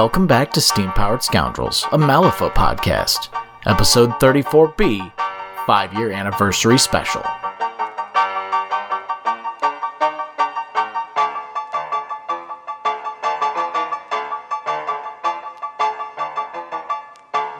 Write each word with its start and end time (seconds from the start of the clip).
Welcome 0.00 0.26
back 0.26 0.50
to 0.52 0.62
Steam 0.62 0.90
Powered 0.92 1.22
Scoundrels, 1.22 1.84
a 1.92 1.98
Malifaux 1.98 2.54
podcast, 2.54 3.28
episode 3.66 4.08
34B, 4.12 5.12
5 5.66 5.92
year 5.92 6.10
anniversary 6.10 6.78
special. 6.78 7.20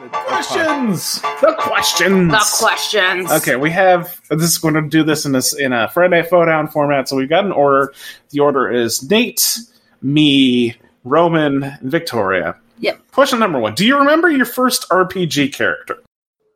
The 0.01 0.09
questions. 0.11 1.21
The 1.21 1.55
questions. 1.59 2.31
The 2.31 2.55
questions. 2.57 3.31
Okay, 3.33 3.55
we 3.55 3.69
have. 3.69 4.19
This 4.31 4.49
is 4.49 4.57
going 4.57 4.73
to 4.73 4.81
do 4.81 5.03
this 5.03 5.27
in 5.27 5.31
this 5.31 5.53
in 5.53 5.73
a 5.73 5.89
Friday 5.89 6.23
photo 6.23 6.47
Down 6.47 6.67
format. 6.67 7.07
So 7.07 7.17
we've 7.17 7.29
got 7.29 7.45
an 7.45 7.51
order. 7.51 7.93
The 8.31 8.39
order 8.39 8.67
is 8.71 9.07
Nate, 9.07 9.59
me, 10.01 10.75
Roman, 11.03 11.63
and 11.63 11.91
Victoria. 11.91 12.55
Yep. 12.79 13.11
Question 13.11 13.39
number 13.39 13.59
one: 13.59 13.75
Do 13.75 13.85
you 13.85 13.97
remember 13.97 14.29
your 14.29 14.45
first 14.45 14.87
RPG 14.89 15.53
character? 15.53 15.97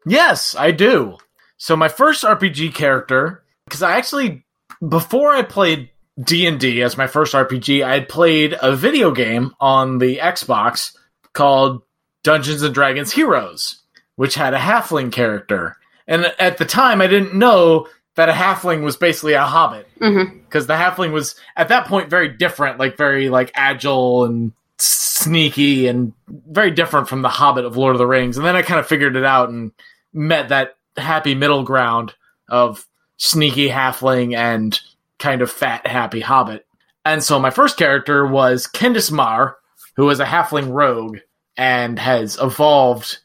Yes, 0.05 0.55
I 0.57 0.71
do. 0.71 1.17
So 1.57 1.75
my 1.75 1.87
first 1.87 2.23
RPG 2.23 2.73
character, 2.73 3.43
because 3.65 3.81
I 3.81 3.97
actually 3.97 4.45
before 4.87 5.31
I 5.31 5.41
played 5.41 5.89
D 6.21 6.45
and 6.47 6.59
D 6.59 6.81
as 6.81 6.97
my 6.97 7.07
first 7.07 7.33
RPG, 7.33 7.83
I 7.83 7.93
had 7.93 8.09
played 8.09 8.55
a 8.61 8.75
video 8.75 9.11
game 9.11 9.53
on 9.59 9.99
the 9.99 10.17
Xbox 10.17 10.95
called 11.33 11.81
Dungeons 12.23 12.61
and 12.61 12.73
Dragons 12.73 13.11
Heroes, 13.11 13.81
which 14.15 14.35
had 14.35 14.53
a 14.53 14.59
halfling 14.59 15.11
character. 15.11 15.77
And 16.07 16.25
at 16.39 16.57
the 16.57 16.65
time, 16.65 17.01
I 17.01 17.07
didn't 17.07 17.35
know 17.35 17.87
that 18.15 18.29
a 18.29 18.33
halfling 18.33 18.83
was 18.83 18.97
basically 18.97 19.33
a 19.33 19.43
hobbit 19.43 19.87
mm-hmm. 19.99 20.39
because 20.39 20.67
the 20.67 20.73
halfling 20.73 21.11
was 21.11 21.35
at 21.55 21.67
that 21.69 21.87
point 21.87 22.09
very 22.09 22.29
different, 22.29 22.79
like 22.79 22.97
very 22.97 23.29
like 23.29 23.51
agile 23.53 24.25
and 24.25 24.53
sneaky 24.77 25.87
and 25.87 26.13
very 26.27 26.71
different 26.71 27.07
from 27.07 27.21
the 27.21 27.29
Hobbit 27.29 27.65
of 27.65 27.77
Lord 27.77 27.95
of 27.95 27.99
the 27.99 28.07
Rings. 28.07 28.37
And 28.37 28.45
then 28.45 28.55
I 28.55 28.61
kind 28.61 28.79
of 28.79 28.87
figured 28.87 29.15
it 29.15 29.25
out 29.25 29.49
and 29.49 29.71
met 30.13 30.49
that 30.49 30.77
happy 30.97 31.35
middle 31.35 31.63
ground 31.63 32.13
of 32.49 32.85
sneaky 33.17 33.69
halfling 33.69 34.35
and 34.35 34.79
kind 35.19 35.41
of 35.41 35.51
fat 35.51 35.87
happy 35.87 36.19
hobbit. 36.19 36.65
And 37.03 37.23
so 37.23 37.39
my 37.39 37.49
first 37.49 37.77
character 37.77 38.25
was 38.25 38.67
Kendis 38.67 39.11
Mar, 39.11 39.57
who 39.95 40.05
was 40.05 40.19
a 40.19 40.25
halfling 40.25 40.71
rogue 40.71 41.19
and 41.55 41.97
has 41.99 42.37
evolved 42.41 43.19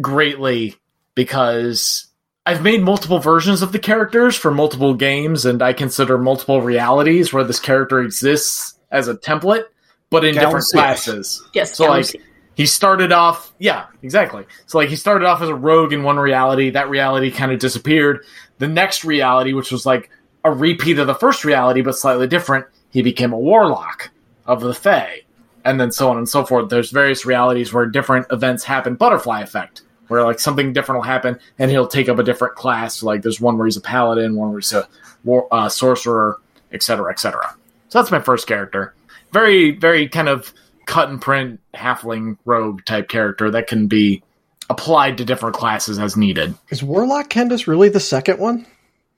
greatly 0.00 0.76
because 1.14 2.05
I've 2.46 2.62
made 2.62 2.82
multiple 2.82 3.18
versions 3.18 3.60
of 3.60 3.72
the 3.72 3.78
characters 3.80 4.36
for 4.36 4.52
multiple 4.52 4.94
games, 4.94 5.44
and 5.44 5.60
I 5.60 5.72
consider 5.72 6.16
multiple 6.16 6.62
realities 6.62 7.32
where 7.32 7.42
this 7.42 7.58
character 7.58 8.00
exists 8.00 8.78
as 8.92 9.08
a 9.08 9.16
template, 9.16 9.64
but 10.10 10.24
in 10.24 10.34
different 10.34 10.64
Galaxy. 10.72 10.78
classes. 10.78 11.48
Yes. 11.52 11.76
So, 11.76 11.84
like, 11.84 11.92
Galaxy. 11.92 12.20
He 12.54 12.64
started 12.64 13.12
off, 13.12 13.52
yeah, 13.58 13.86
exactly. 14.02 14.46
So, 14.66 14.78
like, 14.78 14.88
he 14.88 14.96
started 14.96 15.26
off 15.26 15.42
as 15.42 15.48
a 15.48 15.54
rogue 15.54 15.92
in 15.92 16.04
one 16.04 16.18
reality. 16.18 16.70
That 16.70 16.88
reality 16.88 17.30
kind 17.30 17.52
of 17.52 17.58
disappeared. 17.58 18.24
The 18.58 18.68
next 18.68 19.04
reality, 19.04 19.52
which 19.52 19.70
was 19.70 19.84
like 19.84 20.08
a 20.42 20.50
repeat 20.50 20.98
of 20.98 21.06
the 21.06 21.14
first 21.14 21.44
reality, 21.44 21.82
but 21.82 21.98
slightly 21.98 22.28
different, 22.28 22.64
he 22.90 23.02
became 23.02 23.32
a 23.32 23.38
warlock 23.38 24.10
of 24.46 24.62
the 24.62 24.72
Fae. 24.72 25.22
And 25.64 25.80
then 25.80 25.90
so 25.90 26.08
on 26.10 26.16
and 26.16 26.28
so 26.28 26.46
forth. 26.46 26.70
There's 26.70 26.92
various 26.92 27.26
realities 27.26 27.72
where 27.72 27.86
different 27.86 28.26
events 28.30 28.62
happen. 28.62 28.94
Butterfly 28.94 29.42
effect, 29.42 29.82
where 30.08 30.22
like 30.24 30.38
something 30.40 30.72
different 30.72 30.98
will 31.00 31.06
happen, 31.06 31.38
and 31.58 31.70
he'll 31.70 31.86
take 31.88 32.08
up 32.08 32.18
a 32.18 32.22
different 32.22 32.54
class. 32.54 33.02
Like 33.02 33.22
there's 33.22 33.40
one 33.40 33.58
where 33.58 33.66
he's 33.66 33.76
a 33.76 33.80
paladin, 33.82 34.36
one 34.36 34.50
where 34.50 34.58
he's 34.60 34.72
a 34.72 34.88
war, 35.24 35.48
uh, 35.50 35.68
sorcerer, 35.68 36.38
etc., 36.72 37.10
etc. 37.12 37.54
So 37.88 37.98
that's 38.00 38.10
my 38.10 38.20
first 38.20 38.46
character. 38.46 38.94
Very, 39.32 39.72
very 39.72 40.08
kind 40.08 40.28
of 40.28 40.52
cut 40.86 41.08
and 41.08 41.20
print 41.20 41.60
halfling 41.74 42.38
rogue 42.44 42.84
type 42.84 43.08
character 43.08 43.50
that 43.50 43.66
can 43.66 43.86
be 43.88 44.22
applied 44.70 45.18
to 45.18 45.24
different 45.24 45.54
classes 45.56 45.98
as 45.98 46.16
needed. 46.16 46.54
Is 46.70 46.82
Warlock 46.82 47.28
Kendis 47.28 47.66
really 47.66 47.88
the 47.88 48.00
second 48.00 48.38
one? 48.38 48.66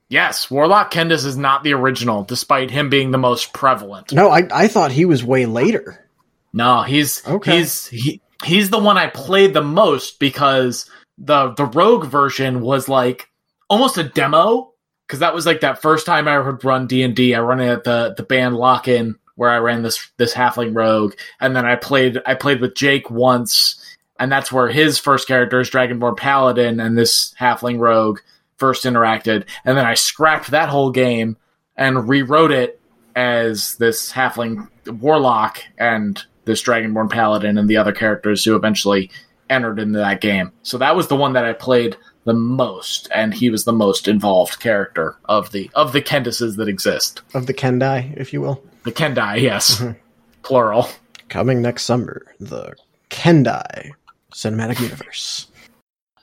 Yes, 0.07 0.49
Warlock 0.49 0.91
Kendis 0.91 1.25
is 1.25 1.37
not 1.37 1.63
the 1.63 1.73
original, 1.73 2.23
despite 2.23 2.71
him 2.71 2.89
being 2.89 3.11
the 3.11 3.17
most 3.19 3.53
prevalent. 3.53 4.11
No, 4.11 4.29
I, 4.29 4.47
I 4.51 4.67
thought 4.67 4.91
he 4.91 5.05
was 5.05 5.23
way 5.23 5.45
later. 5.45 6.03
No, 6.51 6.81
he's 6.81 7.25
Okay. 7.27 7.57
he's 7.59 7.85
he, 7.87 8.21
he's 8.43 8.69
the 8.69 8.79
one 8.79 8.97
I 8.97 9.07
played 9.07 9.53
the 9.53 9.61
most 9.61 10.19
because 10.19 10.89
the 11.17 11.53
the 11.53 11.65
rogue 11.65 12.05
version 12.05 12.61
was 12.61 12.87
like 12.87 13.29
almost 13.69 13.97
a 13.97 14.03
demo 14.03 14.73
because 15.05 15.19
that 15.19 15.33
was 15.33 15.45
like 15.45 15.61
that 15.61 15.81
first 15.81 16.05
time 16.05 16.27
I 16.27 16.39
would 16.39 16.63
run 16.63 16.87
D 16.87 17.03
and 17.03 17.19
I 17.19 17.39
run 17.39 17.59
it 17.59 17.69
at 17.69 17.83
the 17.83 18.13
the 18.15 18.23
band 18.23 18.55
lock 18.55 18.87
in 18.87 19.15
where 19.39 19.49
I 19.49 19.57
ran 19.57 19.83
this 19.83 20.11
this 20.17 20.33
halfling 20.33 20.75
rogue, 20.75 21.13
and 21.39 21.55
then 21.55 21.65
I 21.65 21.77
played 21.77 22.19
I 22.25 22.35
played 22.35 22.59
with 22.59 22.75
Jake 22.75 23.09
once, 23.09 23.81
and 24.19 24.29
that's 24.29 24.51
where 24.51 24.67
his 24.67 24.99
first 24.99 25.29
character 25.29 25.61
is 25.61 25.69
Dragonborn 25.69 26.17
Paladin, 26.17 26.81
and 26.81 26.97
this 26.97 27.33
halfling 27.39 27.79
rogue 27.79 28.19
first 28.57 28.83
interacted, 28.83 29.47
and 29.63 29.77
then 29.77 29.85
I 29.85 29.93
scrapped 29.93 30.51
that 30.51 30.67
whole 30.67 30.91
game 30.91 31.37
and 31.77 32.09
rewrote 32.09 32.51
it 32.51 32.81
as 33.15 33.75
this 33.77 34.11
halfling 34.11 34.67
warlock 34.87 35.59
and 35.77 36.21
this 36.49 36.63
dragonborn 36.63 37.09
paladin 37.09 37.57
and 37.57 37.69
the 37.69 37.77
other 37.77 37.91
characters 37.93 38.43
who 38.43 38.55
eventually 38.55 39.11
entered 39.49 39.79
into 39.79 39.99
that 39.99 40.19
game. 40.21 40.51
So 40.63 40.77
that 40.79 40.95
was 40.95 41.07
the 41.07 41.15
one 41.15 41.33
that 41.33 41.45
I 41.45 41.53
played 41.53 41.95
the 42.25 42.33
most, 42.33 43.07
and 43.13 43.33
he 43.33 43.49
was 43.49 43.63
the 43.65 43.71
most 43.73 44.07
involved 44.07 44.59
character 44.59 45.15
of 45.25 45.51
the 45.51 45.69
of 45.75 45.93
the 45.93 46.01
Kendises 46.01 46.57
that 46.57 46.67
exist. 46.67 47.21
Of 47.33 47.45
the 47.47 47.53
Kendai, 47.53 48.15
if 48.17 48.33
you 48.33 48.41
will. 48.41 48.63
The 48.83 48.91
Kendai, 48.91 49.41
yes, 49.41 49.77
Mhm. 49.81 49.95
plural. 50.43 50.89
Coming 51.29 51.61
next 51.61 51.83
summer, 51.85 52.25
the 52.39 52.73
Kendai 53.09 53.91
Cinematic 54.33 54.79
Universe. 54.81 55.47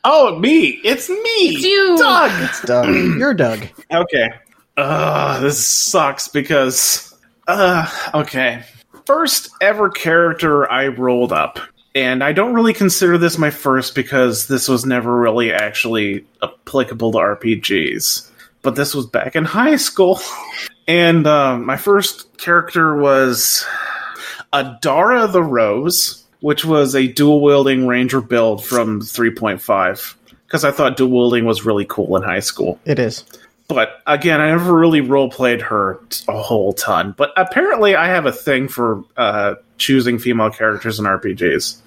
Oh, 0.04 0.38
me! 0.38 0.80
It's 0.84 1.08
me. 1.08 1.16
It's 1.16 1.64
you. 1.64 1.96
Doug. 1.98 2.30
It's 2.44 2.62
Doug. 2.62 2.86
You're 3.18 3.34
Doug. 3.34 3.66
Okay. 3.92 4.28
Uh, 4.76 5.40
this 5.40 5.66
sucks 5.66 6.28
because. 6.28 7.12
Uh, 7.48 7.88
okay. 8.14 8.62
First 9.06 9.50
ever 9.60 9.88
character 9.88 10.70
I 10.70 10.88
rolled 10.88 11.32
up. 11.32 11.60
And 11.94 12.22
I 12.22 12.32
don't 12.32 12.52
really 12.52 12.74
consider 12.74 13.16
this 13.16 13.38
my 13.38 13.50
first 13.50 13.94
because 13.94 14.48
this 14.48 14.68
was 14.68 14.84
never 14.84 15.16
really 15.18 15.50
actually 15.50 16.26
applicable 16.42 17.12
to 17.12 17.18
RPGs. 17.18 18.28
But 18.60 18.74
this 18.74 18.94
was 18.94 19.06
back 19.06 19.34
in 19.34 19.44
high 19.44 19.76
school. 19.76 20.20
And 20.88 21.26
uh, 21.26 21.56
my 21.58 21.76
first 21.76 22.38
character 22.38 22.96
was 22.96 23.66
Adara 24.52 25.32
the 25.32 25.42
Rose, 25.42 26.24
which 26.38 26.64
was 26.64 26.94
a 26.94 27.08
dual 27.08 27.40
wielding 27.40 27.88
ranger 27.88 28.20
build 28.20 28.64
from 28.64 29.00
3.5. 29.00 30.14
Because 30.46 30.64
I 30.64 30.70
thought 30.70 30.96
dual 30.96 31.10
wielding 31.10 31.44
was 31.44 31.66
really 31.66 31.86
cool 31.86 32.16
in 32.16 32.22
high 32.22 32.38
school. 32.38 32.78
It 32.84 33.00
is. 33.00 33.24
But 33.68 34.00
again, 34.06 34.40
I 34.40 34.50
never 34.50 34.72
really 34.72 35.00
role 35.00 35.28
played 35.30 35.60
her 35.62 36.00
a 36.28 36.40
whole 36.40 36.72
ton. 36.72 37.14
But 37.16 37.32
apparently, 37.36 37.96
I 37.96 38.06
have 38.06 38.26
a 38.26 38.32
thing 38.32 38.68
for 38.68 39.04
uh, 39.16 39.56
choosing 39.76 40.18
female 40.18 40.50
characters 40.50 40.98
in 40.98 41.04
RPGs, 41.04 41.80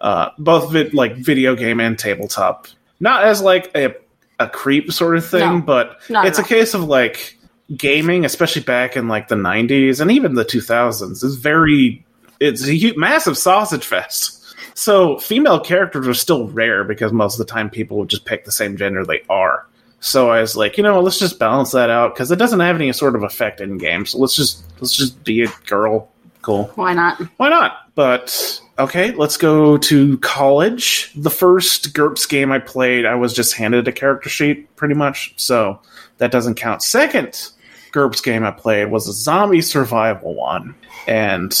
uh, 0.00 0.30
both 0.38 0.72
vid- 0.72 0.94
like 0.94 1.16
video 1.16 1.56
game 1.56 1.80
and 1.80 1.98
tabletop. 1.98 2.68
Not 3.00 3.24
as 3.24 3.40
like 3.40 3.70
a 3.74 3.94
a 4.38 4.48
creep 4.48 4.92
sort 4.92 5.16
of 5.16 5.26
thing, 5.26 5.40
No, 5.40 5.60
but 5.62 5.98
it's 6.10 6.38
a 6.38 6.44
case 6.44 6.74
of 6.74 6.84
like 6.84 7.38
gaming, 7.74 8.24
especially 8.26 8.62
back 8.62 8.96
in 8.96 9.08
like 9.08 9.28
the 9.28 9.36
'90s 9.36 10.00
and 10.00 10.10
even 10.10 10.34
the 10.34 10.44
2000s, 10.44 11.24
is 11.24 11.36
very 11.36 12.04
it's 12.40 12.66
a 12.66 12.74
huge, 12.74 12.96
massive 12.96 13.38
sausage 13.38 13.84
fest. 13.84 14.54
So 14.74 15.18
female 15.18 15.58
characters 15.60 16.06
are 16.06 16.14
still 16.14 16.48
rare 16.48 16.84
because 16.84 17.10
most 17.12 17.40
of 17.40 17.46
the 17.46 17.50
time 17.50 17.70
people 17.70 17.96
would 17.98 18.08
just 18.10 18.26
pick 18.26 18.44
the 18.44 18.52
same 18.52 18.76
gender 18.76 19.04
they 19.06 19.22
are. 19.30 19.66
So 20.06 20.30
I 20.30 20.40
was 20.40 20.56
like, 20.56 20.76
you 20.76 20.84
know, 20.84 21.00
let's 21.00 21.18
just 21.18 21.40
balance 21.40 21.72
that 21.72 21.90
out 21.90 22.14
because 22.14 22.30
it 22.30 22.36
doesn't 22.36 22.60
have 22.60 22.76
any 22.76 22.92
sort 22.92 23.16
of 23.16 23.24
effect 23.24 23.60
in 23.60 23.76
game. 23.76 24.06
So 24.06 24.18
let's 24.18 24.36
just 24.36 24.62
let's 24.80 24.96
just 24.96 25.22
be 25.24 25.42
a 25.42 25.48
girl. 25.66 26.08
Cool. 26.42 26.70
Why 26.76 26.94
not? 26.94 27.20
Why 27.38 27.48
not? 27.48 27.92
But 27.96 28.60
okay, 28.78 29.10
let's 29.10 29.36
go 29.36 29.76
to 29.78 30.18
college. 30.18 31.12
The 31.16 31.30
first 31.30 31.92
GURPS 31.92 32.28
game 32.28 32.52
I 32.52 32.60
played, 32.60 33.04
I 33.04 33.16
was 33.16 33.34
just 33.34 33.54
handed 33.54 33.88
a 33.88 33.92
character 33.92 34.28
sheet 34.28 34.74
pretty 34.76 34.94
much, 34.94 35.34
so 35.38 35.80
that 36.18 36.30
doesn't 36.30 36.54
count. 36.54 36.82
Second 36.82 37.50
GURPS 37.90 38.22
game 38.22 38.44
I 38.44 38.52
played 38.52 38.92
was 38.92 39.08
a 39.08 39.12
zombie 39.12 39.60
survival 39.60 40.34
one, 40.36 40.76
and 41.08 41.52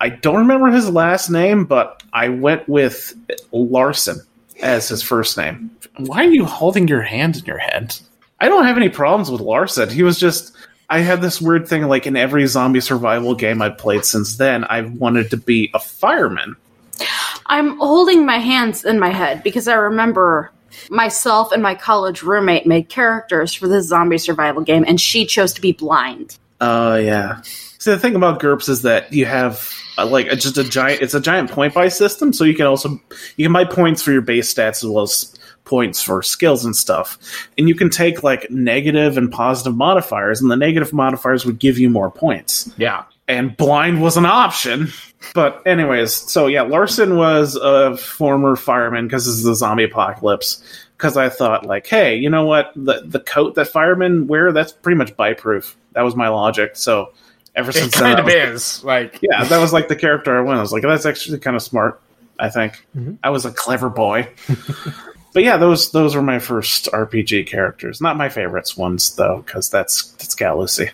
I 0.00 0.08
don't 0.08 0.38
remember 0.38 0.68
his 0.68 0.88
last 0.88 1.28
name, 1.28 1.66
but 1.66 2.02
I 2.14 2.30
went 2.30 2.66
with 2.70 3.14
Larson 3.52 4.22
as 4.62 4.88
his 4.88 5.02
first 5.02 5.36
name. 5.36 5.70
Why 5.98 6.24
are 6.24 6.30
you 6.30 6.44
holding 6.44 6.88
your 6.88 7.02
hand 7.02 7.36
in 7.36 7.44
your 7.44 7.58
head? 7.58 7.96
I 8.40 8.48
don't 8.48 8.64
have 8.64 8.76
any 8.76 8.88
problems 8.88 9.30
with 9.30 9.40
Larson. 9.40 9.90
He 9.90 10.02
was 10.02 10.18
just 10.18 10.56
I 10.88 10.98
had 10.98 11.22
this 11.22 11.40
weird 11.40 11.68
thing 11.68 11.84
like 11.84 12.06
in 12.06 12.16
every 12.16 12.46
zombie 12.46 12.80
survival 12.80 13.34
game 13.34 13.62
I've 13.62 13.78
played 13.78 14.04
since 14.04 14.36
then, 14.36 14.64
I've 14.64 14.92
wanted 14.92 15.30
to 15.30 15.36
be 15.36 15.70
a 15.74 15.78
fireman. 15.78 16.56
I'm 17.46 17.78
holding 17.78 18.26
my 18.26 18.38
hands 18.38 18.84
in 18.84 18.98
my 18.98 19.10
head 19.10 19.42
because 19.42 19.68
I 19.68 19.74
remember 19.74 20.52
myself 20.90 21.52
and 21.52 21.62
my 21.62 21.74
college 21.74 22.22
roommate 22.22 22.66
made 22.66 22.88
characters 22.88 23.54
for 23.54 23.68
this 23.68 23.86
zombie 23.86 24.18
survival 24.18 24.62
game, 24.62 24.84
and 24.86 25.00
she 25.00 25.24
chose 25.24 25.52
to 25.54 25.60
be 25.60 25.72
blind. 25.72 26.36
Oh 26.60 26.96
yeah. 26.96 27.40
See, 27.82 27.90
the 27.90 27.98
thing 27.98 28.14
about 28.14 28.38
GURPS 28.38 28.68
is 28.68 28.82
that 28.82 29.12
you 29.12 29.26
have 29.26 29.68
uh, 29.98 30.06
like 30.06 30.28
a, 30.28 30.36
just 30.36 30.56
a 30.56 30.62
giant. 30.62 31.02
It's 31.02 31.14
a 31.14 31.20
giant 31.20 31.50
point 31.50 31.74
buy 31.74 31.88
system, 31.88 32.32
so 32.32 32.44
you 32.44 32.54
can 32.54 32.66
also 32.66 32.90
you 33.36 33.44
can 33.44 33.52
buy 33.52 33.64
points 33.64 34.00
for 34.00 34.12
your 34.12 34.20
base 34.20 34.54
stats 34.54 34.84
as 34.84 34.84
well 34.84 35.02
as 35.02 35.34
points 35.64 36.00
for 36.00 36.22
skills 36.22 36.64
and 36.64 36.76
stuff. 36.76 37.18
And 37.58 37.68
you 37.68 37.74
can 37.74 37.90
take 37.90 38.22
like 38.22 38.48
negative 38.52 39.18
and 39.18 39.32
positive 39.32 39.74
modifiers, 39.74 40.40
and 40.40 40.48
the 40.48 40.54
negative 40.54 40.92
modifiers 40.92 41.44
would 41.44 41.58
give 41.58 41.76
you 41.76 41.90
more 41.90 42.08
points. 42.08 42.72
Yeah. 42.76 43.02
And 43.26 43.56
blind 43.56 44.00
was 44.00 44.16
an 44.16 44.26
option. 44.26 44.92
But 45.34 45.60
anyways, 45.66 46.14
so 46.14 46.46
yeah, 46.46 46.62
Larson 46.62 47.16
was 47.16 47.56
a 47.56 47.96
former 47.96 48.54
fireman 48.54 49.08
because 49.08 49.26
this 49.26 49.34
is 49.34 49.42
the 49.42 49.56
zombie 49.56 49.82
apocalypse. 49.82 50.62
Because 50.96 51.16
I 51.16 51.28
thought, 51.30 51.66
like, 51.66 51.88
hey, 51.88 52.14
you 52.14 52.30
know 52.30 52.46
what? 52.46 52.70
The 52.76 53.02
the 53.04 53.18
coat 53.18 53.56
that 53.56 53.66
firemen 53.66 54.28
wear 54.28 54.52
that's 54.52 54.70
pretty 54.70 54.98
much 54.98 55.16
bite 55.16 55.38
proof. 55.38 55.76
That 55.94 56.02
was 56.02 56.14
my 56.14 56.28
logic. 56.28 56.76
So 56.76 57.12
ever 57.54 57.72
since 57.72 57.94
then, 57.94 58.16
kind 58.16 58.16
I 58.16 58.20
of 58.20 58.52
was- 58.52 58.62
is. 58.78 58.84
Like, 58.84 59.18
yeah, 59.22 59.44
that 59.44 59.58
was 59.58 59.72
like 59.72 59.88
the 59.88 59.96
character 59.96 60.36
I 60.36 60.40
went. 60.42 60.58
I 60.58 60.62
was 60.62 60.72
like, 60.72 60.82
that's 60.82 61.06
actually 61.06 61.38
kind 61.38 61.56
of 61.56 61.62
smart. 61.62 62.00
I 62.38 62.48
think 62.48 62.84
Mhm. 62.96 63.18
I 63.22 63.30
was 63.30 63.44
a 63.44 63.52
clever 63.52 63.88
boy. 63.90 64.28
but 65.34 65.42
yeah, 65.44 65.56
those 65.58 65.90
those 65.92 66.16
were 66.16 66.22
my 66.22 66.38
first 66.38 66.88
RPG 66.92 67.46
characters. 67.46 68.00
Not 68.00 68.16
my 68.16 68.28
favorites 68.28 68.76
ones 68.76 69.14
though, 69.16 69.42
because 69.46 69.68
that's 69.70 70.12
that's 70.12 70.34
Galaxy. 70.34 70.90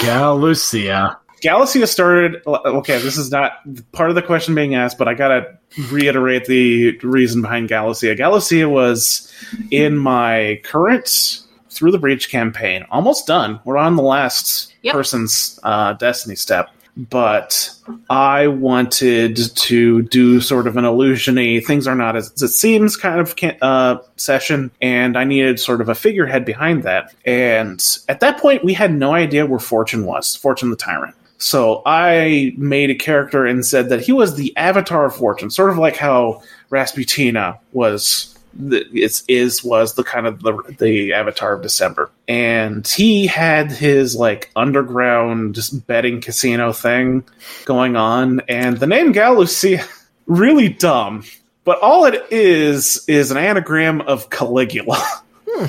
Galucia. 0.00 1.16
Galaxy 1.40 1.84
started. 1.86 2.42
Okay, 2.46 2.98
this 2.98 3.16
is 3.16 3.30
not 3.30 3.52
part 3.92 4.08
of 4.08 4.16
the 4.16 4.22
question 4.22 4.54
being 4.54 4.74
asked, 4.74 4.98
but 4.98 5.06
I 5.08 5.14
gotta 5.14 5.58
reiterate 5.90 6.46
the 6.46 6.98
reason 6.98 7.42
behind 7.42 7.68
Galaxy. 7.68 8.12
Galaxy 8.16 8.64
was 8.64 9.32
in 9.70 9.96
my 9.96 10.60
current 10.64 11.40
through 11.78 11.92
the 11.92 11.98
breach 11.98 12.28
campaign, 12.28 12.84
almost 12.90 13.26
done. 13.26 13.60
We're 13.64 13.76
on 13.76 13.94
the 13.96 14.02
last 14.02 14.72
Yep. 14.82 14.94
person's 14.94 15.58
uh, 15.62 15.92
destiny 15.94 16.34
step, 16.34 16.70
but 16.96 17.70
I 18.10 18.48
wanted 18.48 19.36
to 19.54 20.02
do 20.02 20.40
sort 20.40 20.66
of 20.66 20.76
an 20.76 20.84
illusiony 20.84 21.64
things 21.64 21.86
are 21.86 21.94
not 21.94 22.16
as 22.16 22.30
it 22.42 22.48
seems 22.48 22.96
kind 22.96 23.20
of 23.20 23.36
can- 23.36 23.56
uh, 23.62 23.98
session, 24.16 24.70
and 24.82 25.16
I 25.16 25.22
needed 25.24 25.60
sort 25.60 25.80
of 25.80 25.88
a 25.88 25.94
figurehead 25.94 26.44
behind 26.44 26.82
that. 26.82 27.14
And 27.24 27.80
at 28.08 28.18
that 28.20 28.38
point, 28.40 28.64
we 28.64 28.72
had 28.74 28.92
no 28.92 29.14
idea 29.14 29.46
where 29.46 29.60
Fortune 29.60 30.04
was, 30.04 30.34
Fortune 30.34 30.70
the 30.70 30.76
Tyrant. 30.76 31.14
So 31.40 31.82
I 31.86 32.52
made 32.56 32.90
a 32.90 32.96
character 32.96 33.46
and 33.46 33.64
said 33.64 33.90
that 33.90 34.00
he 34.00 34.10
was 34.10 34.34
the 34.34 34.52
avatar 34.56 35.04
of 35.04 35.14
Fortune, 35.14 35.50
sort 35.50 35.70
of 35.70 35.78
like 35.78 35.96
how 35.96 36.42
Rasputina 36.70 37.58
was. 37.72 38.34
It's 38.60 39.24
is 39.28 39.62
was 39.62 39.94
the 39.94 40.04
kind 40.04 40.26
of 40.26 40.42
the 40.42 40.76
the 40.78 41.12
avatar 41.12 41.52
of 41.52 41.62
December, 41.62 42.10
and 42.26 42.86
he 42.86 43.26
had 43.26 43.70
his 43.70 44.14
like 44.16 44.50
underground 44.56 45.54
just 45.54 45.86
betting 45.86 46.20
casino 46.20 46.72
thing 46.72 47.24
going 47.64 47.96
on, 47.96 48.40
and 48.48 48.78
the 48.78 48.86
name 48.86 49.12
Galusia 49.12 49.86
really 50.26 50.68
dumb, 50.68 51.24
but 51.64 51.80
all 51.80 52.04
it 52.04 52.26
is 52.30 53.04
is 53.08 53.30
an 53.30 53.36
anagram 53.36 54.00
of 54.02 54.30
Caligula, 54.30 55.02
hmm. 55.48 55.66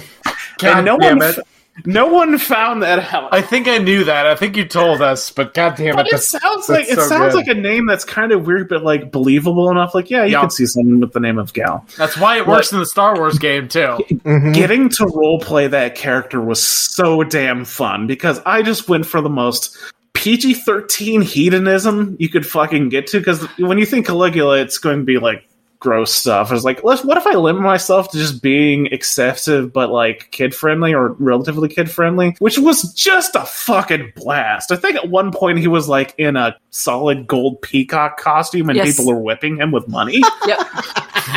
God 0.58 0.78
and 0.78 0.86
no 0.86 0.96
one 0.96 1.22
it. 1.22 1.40
No 1.86 2.08
one 2.08 2.38
found 2.38 2.84
that 2.84 3.14
out. 3.14 3.34
I 3.34 3.42
think 3.42 3.68
I 3.68 3.78
knew 3.78 4.04
that. 4.04 4.26
I 4.28 4.36
think 4.36 4.56
you 4.58 4.66
told 4.66 5.02
us, 5.02 5.32
but 5.32 5.54
god 5.54 5.76
damn 5.76 5.90
it. 5.90 5.96
But 5.96 6.14
it 6.14 6.20
sounds 6.22 6.70
like 6.70 6.88
it 6.88 6.96
so 6.96 7.08
sounds 7.08 7.34
good. 7.34 7.48
like 7.48 7.48
a 7.48 7.60
name 7.60 7.86
that's 7.86 8.04
kind 8.06 8.32
of 8.32 8.46
weird, 8.46 8.70
but 8.70 8.84
like 8.84 9.12
believable 9.12 9.70
enough. 9.72 9.94
Like, 9.96 10.10
yeah, 10.10 10.24
you 10.26 10.34
Yeah. 10.34 10.42
could 10.42 10.52
see 10.52 10.66
someone 10.66 11.00
with 11.00 11.14
the 11.14 11.20
name 11.20 11.38
of 11.38 11.54
Gal. 11.54 11.86
That's 11.98 12.18
why 12.18 12.38
it 12.38 12.48
works 12.48 12.72
in 12.72 12.80
the 12.80 12.86
Star 12.86 13.16
Wars 13.16 13.38
game 13.40 13.68
too. 13.68 13.98
Mhm. 14.10 14.54
Getting 14.54 14.90
to 14.90 15.06
role 15.08 15.40
play 15.40 15.68
that 15.68 15.96
character 15.96 16.42
was 16.42 16.62
so 16.62 17.24
damn 17.24 17.66
fun 17.66 18.08
because 18.08 18.40
I 18.46 18.62
just 18.62 18.88
went 18.88 19.06
for 19.06 19.22
the 19.22 19.30
most 19.30 19.78
PG 20.14 20.54
thirteen 20.56 21.22
hedonism 21.22 22.16
you 22.20 22.30
could 22.30 22.46
fucking 22.46 22.90
get 22.90 23.08
to. 23.08 23.20
Because 23.20 23.42
when 23.58 23.78
you 23.78 23.86
think 23.86 24.06
Caligula, 24.06 24.58
it's 24.60 24.78
going 24.78 25.00
to 25.00 25.04
be 25.06 25.18
like 25.18 25.48
gross 25.80 26.14
stuff. 26.14 26.50
I 26.52 26.54
was 26.54 26.66
like, 26.66 26.84
let's, 26.84 27.04
what 27.06 27.18
if 27.18 27.26
I 27.26 27.36
limit 27.36 27.62
myself 27.62 28.12
to 28.12 28.18
just 28.18 28.42
being 28.42 28.88
excessive 28.88 29.72
but 29.72 29.90
like 29.92 30.30
kid 30.32 30.54
friendly 30.54 30.94
or 30.94 31.14
relatively 31.14 31.70
kid 31.70 31.90
friendly, 31.90 32.36
which 32.40 32.58
was 32.60 32.94
just 32.94 33.36
a 33.36 33.46
fucking 33.46 34.12
blast. 34.16 34.72
I 34.72 34.76
think 34.76 34.96
at 34.98 35.10
one 35.10 35.32
point 35.32 35.60
he 35.60 35.68
was 35.68 35.88
like 35.88 36.14
in 36.18 36.36
a 36.36 36.56
solid 36.72 37.28
gold 37.28 37.62
peacock 37.62 38.18
costume 38.20 38.70
and 38.70 38.76
Yes. 38.78 38.98
people 38.98 39.12
were 39.14 39.20
whipping 39.20 39.58
him 39.58 39.72
with 39.72 39.88
money. 39.88 40.22
Yep. 40.48 40.60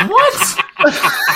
what? 0.09 0.62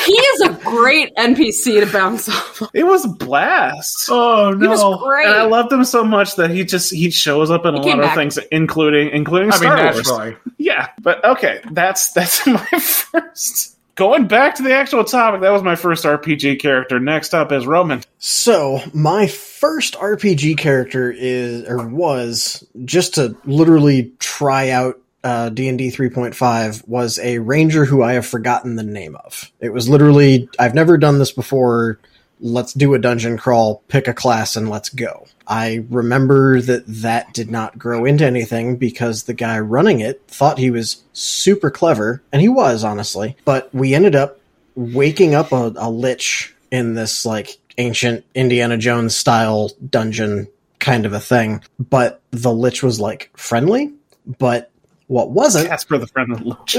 He 0.05 0.13
is 0.13 0.41
a 0.41 0.53
great 0.63 1.13
NPC 1.15 1.79
to 1.85 1.91
bounce 1.91 2.27
off. 2.29 2.61
of. 2.61 2.69
it 2.73 2.83
was 2.85 3.05
a 3.05 3.09
blast. 3.09 4.07
Oh 4.09 4.57
He 4.57 4.67
was 4.67 5.03
great. 5.03 5.27
And 5.27 5.35
I 5.35 5.43
loved 5.43 5.71
him 5.71 5.83
so 5.83 6.03
much 6.03 6.35
that 6.35 6.49
he 6.49 6.63
just 6.63 6.93
he 6.93 7.09
shows 7.11 7.51
up 7.51 7.65
in 7.65 7.75
a 7.75 7.79
He 7.79 7.85
came 7.85 7.99
lot 7.99 8.09
of 8.09 8.15
things, 8.15 8.37
including 8.51 9.09
including 9.09 9.51
I 9.51 9.55
mean, 9.55 9.59
Star 9.59 9.83
Wars. 9.83 9.97
naturally. 9.97 10.37
Yeah, 10.57 10.87
but 11.01 11.23
okay, 11.23 11.61
that's 11.71 12.11
that's 12.11 12.45
my 12.47 12.65
first. 12.65 13.75
Going 13.95 14.27
back 14.27 14.53
to 14.55 14.63
the 14.63 14.73
actual 14.75 15.03
topic, 15.03 15.41
that 15.41 15.49
was 15.49 15.63
my 15.63 15.75
first 15.75 16.03
RPG 16.03 16.59
character. 16.59 16.99
Next 16.99 17.33
up 17.33 17.51
is 17.51 17.65
Roman. 17.65 18.03
So 18.19 18.79
my 18.93 19.25
first 19.25 19.95
RPG 19.95 20.59
character 20.59 21.11
is 21.11 21.67
or 21.67 21.87
was 21.87 22.63
just 22.85 23.15
to 23.15 23.35
literally 23.45 24.11
try 24.19 24.69
out 24.69 24.99
uh, 25.23 25.49
D 25.49 25.67
and 25.67 25.77
D 25.77 25.89
3.5 25.89 26.87
was 26.87 27.19
a 27.19 27.39
ranger 27.39 27.85
who 27.85 28.03
I 28.03 28.13
have 28.13 28.25
forgotten 28.25 28.75
the 28.75 28.83
name 28.83 29.15
of. 29.15 29.51
It 29.59 29.73
was 29.73 29.89
literally 29.89 30.49
I've 30.59 30.75
never 30.75 30.97
done 30.97 31.19
this 31.19 31.31
before. 31.31 31.99
Let's 32.39 32.73
do 32.73 32.93
a 32.93 32.99
dungeon 32.99 33.37
crawl, 33.37 33.81
pick 33.87 34.07
a 34.07 34.13
class, 34.13 34.55
and 34.55 34.69
let's 34.69 34.89
go. 34.89 35.25
I 35.47 35.85
remember 35.89 36.61
that 36.61 36.83
that 36.87 37.33
did 37.33 37.49
not 37.49 37.79
grow 37.79 38.05
into 38.05 38.25
anything 38.25 38.77
because 38.77 39.23
the 39.23 39.33
guy 39.33 39.59
running 39.59 40.01
it 40.01 40.21
thought 40.27 40.59
he 40.59 40.69
was 40.69 41.03
super 41.13 41.71
clever, 41.71 42.21
and 42.31 42.41
he 42.41 42.49
was 42.49 42.83
honestly. 42.83 43.35
But 43.43 43.73
we 43.73 43.95
ended 43.95 44.15
up 44.15 44.39
waking 44.75 45.33
up 45.33 45.51
a, 45.51 45.73
a 45.77 45.89
lich 45.89 46.53
in 46.69 46.93
this 46.93 47.25
like 47.25 47.57
ancient 47.79 48.23
Indiana 48.35 48.77
Jones 48.77 49.15
style 49.15 49.71
dungeon 49.89 50.47
kind 50.79 51.05
of 51.05 51.13
a 51.13 51.19
thing. 51.19 51.63
But 51.79 52.21
the 52.31 52.53
lich 52.53 52.83
was 52.83 52.99
like 52.99 53.31
friendly, 53.35 53.93
but 54.37 54.71
what 55.07 55.31
wasn't 55.31 55.67
Casper 55.67 55.97
the 55.97 56.07
Friend 56.07 56.31
of 56.31 56.39
the 56.39 56.45
Lich. 56.45 56.75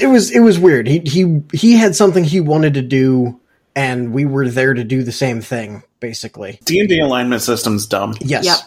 it 0.00 0.06
was 0.06 0.30
it 0.30 0.40
was 0.40 0.58
weird. 0.58 0.86
He 0.86 1.00
he 1.00 1.42
he 1.52 1.76
had 1.76 1.94
something 1.96 2.24
he 2.24 2.40
wanted 2.40 2.74
to 2.74 2.82
do 2.82 3.40
and 3.74 4.12
we 4.12 4.24
were 4.24 4.48
there 4.48 4.74
to 4.74 4.84
do 4.84 5.02
the 5.02 5.12
same 5.12 5.40
thing 5.40 5.82
basically. 6.00 6.58
D 6.64 6.80
and 6.80 6.88
D 6.88 7.00
alignment 7.00 7.42
system's 7.42 7.86
dumb. 7.86 8.14
Yes. 8.20 8.44
Yep. 8.44 8.58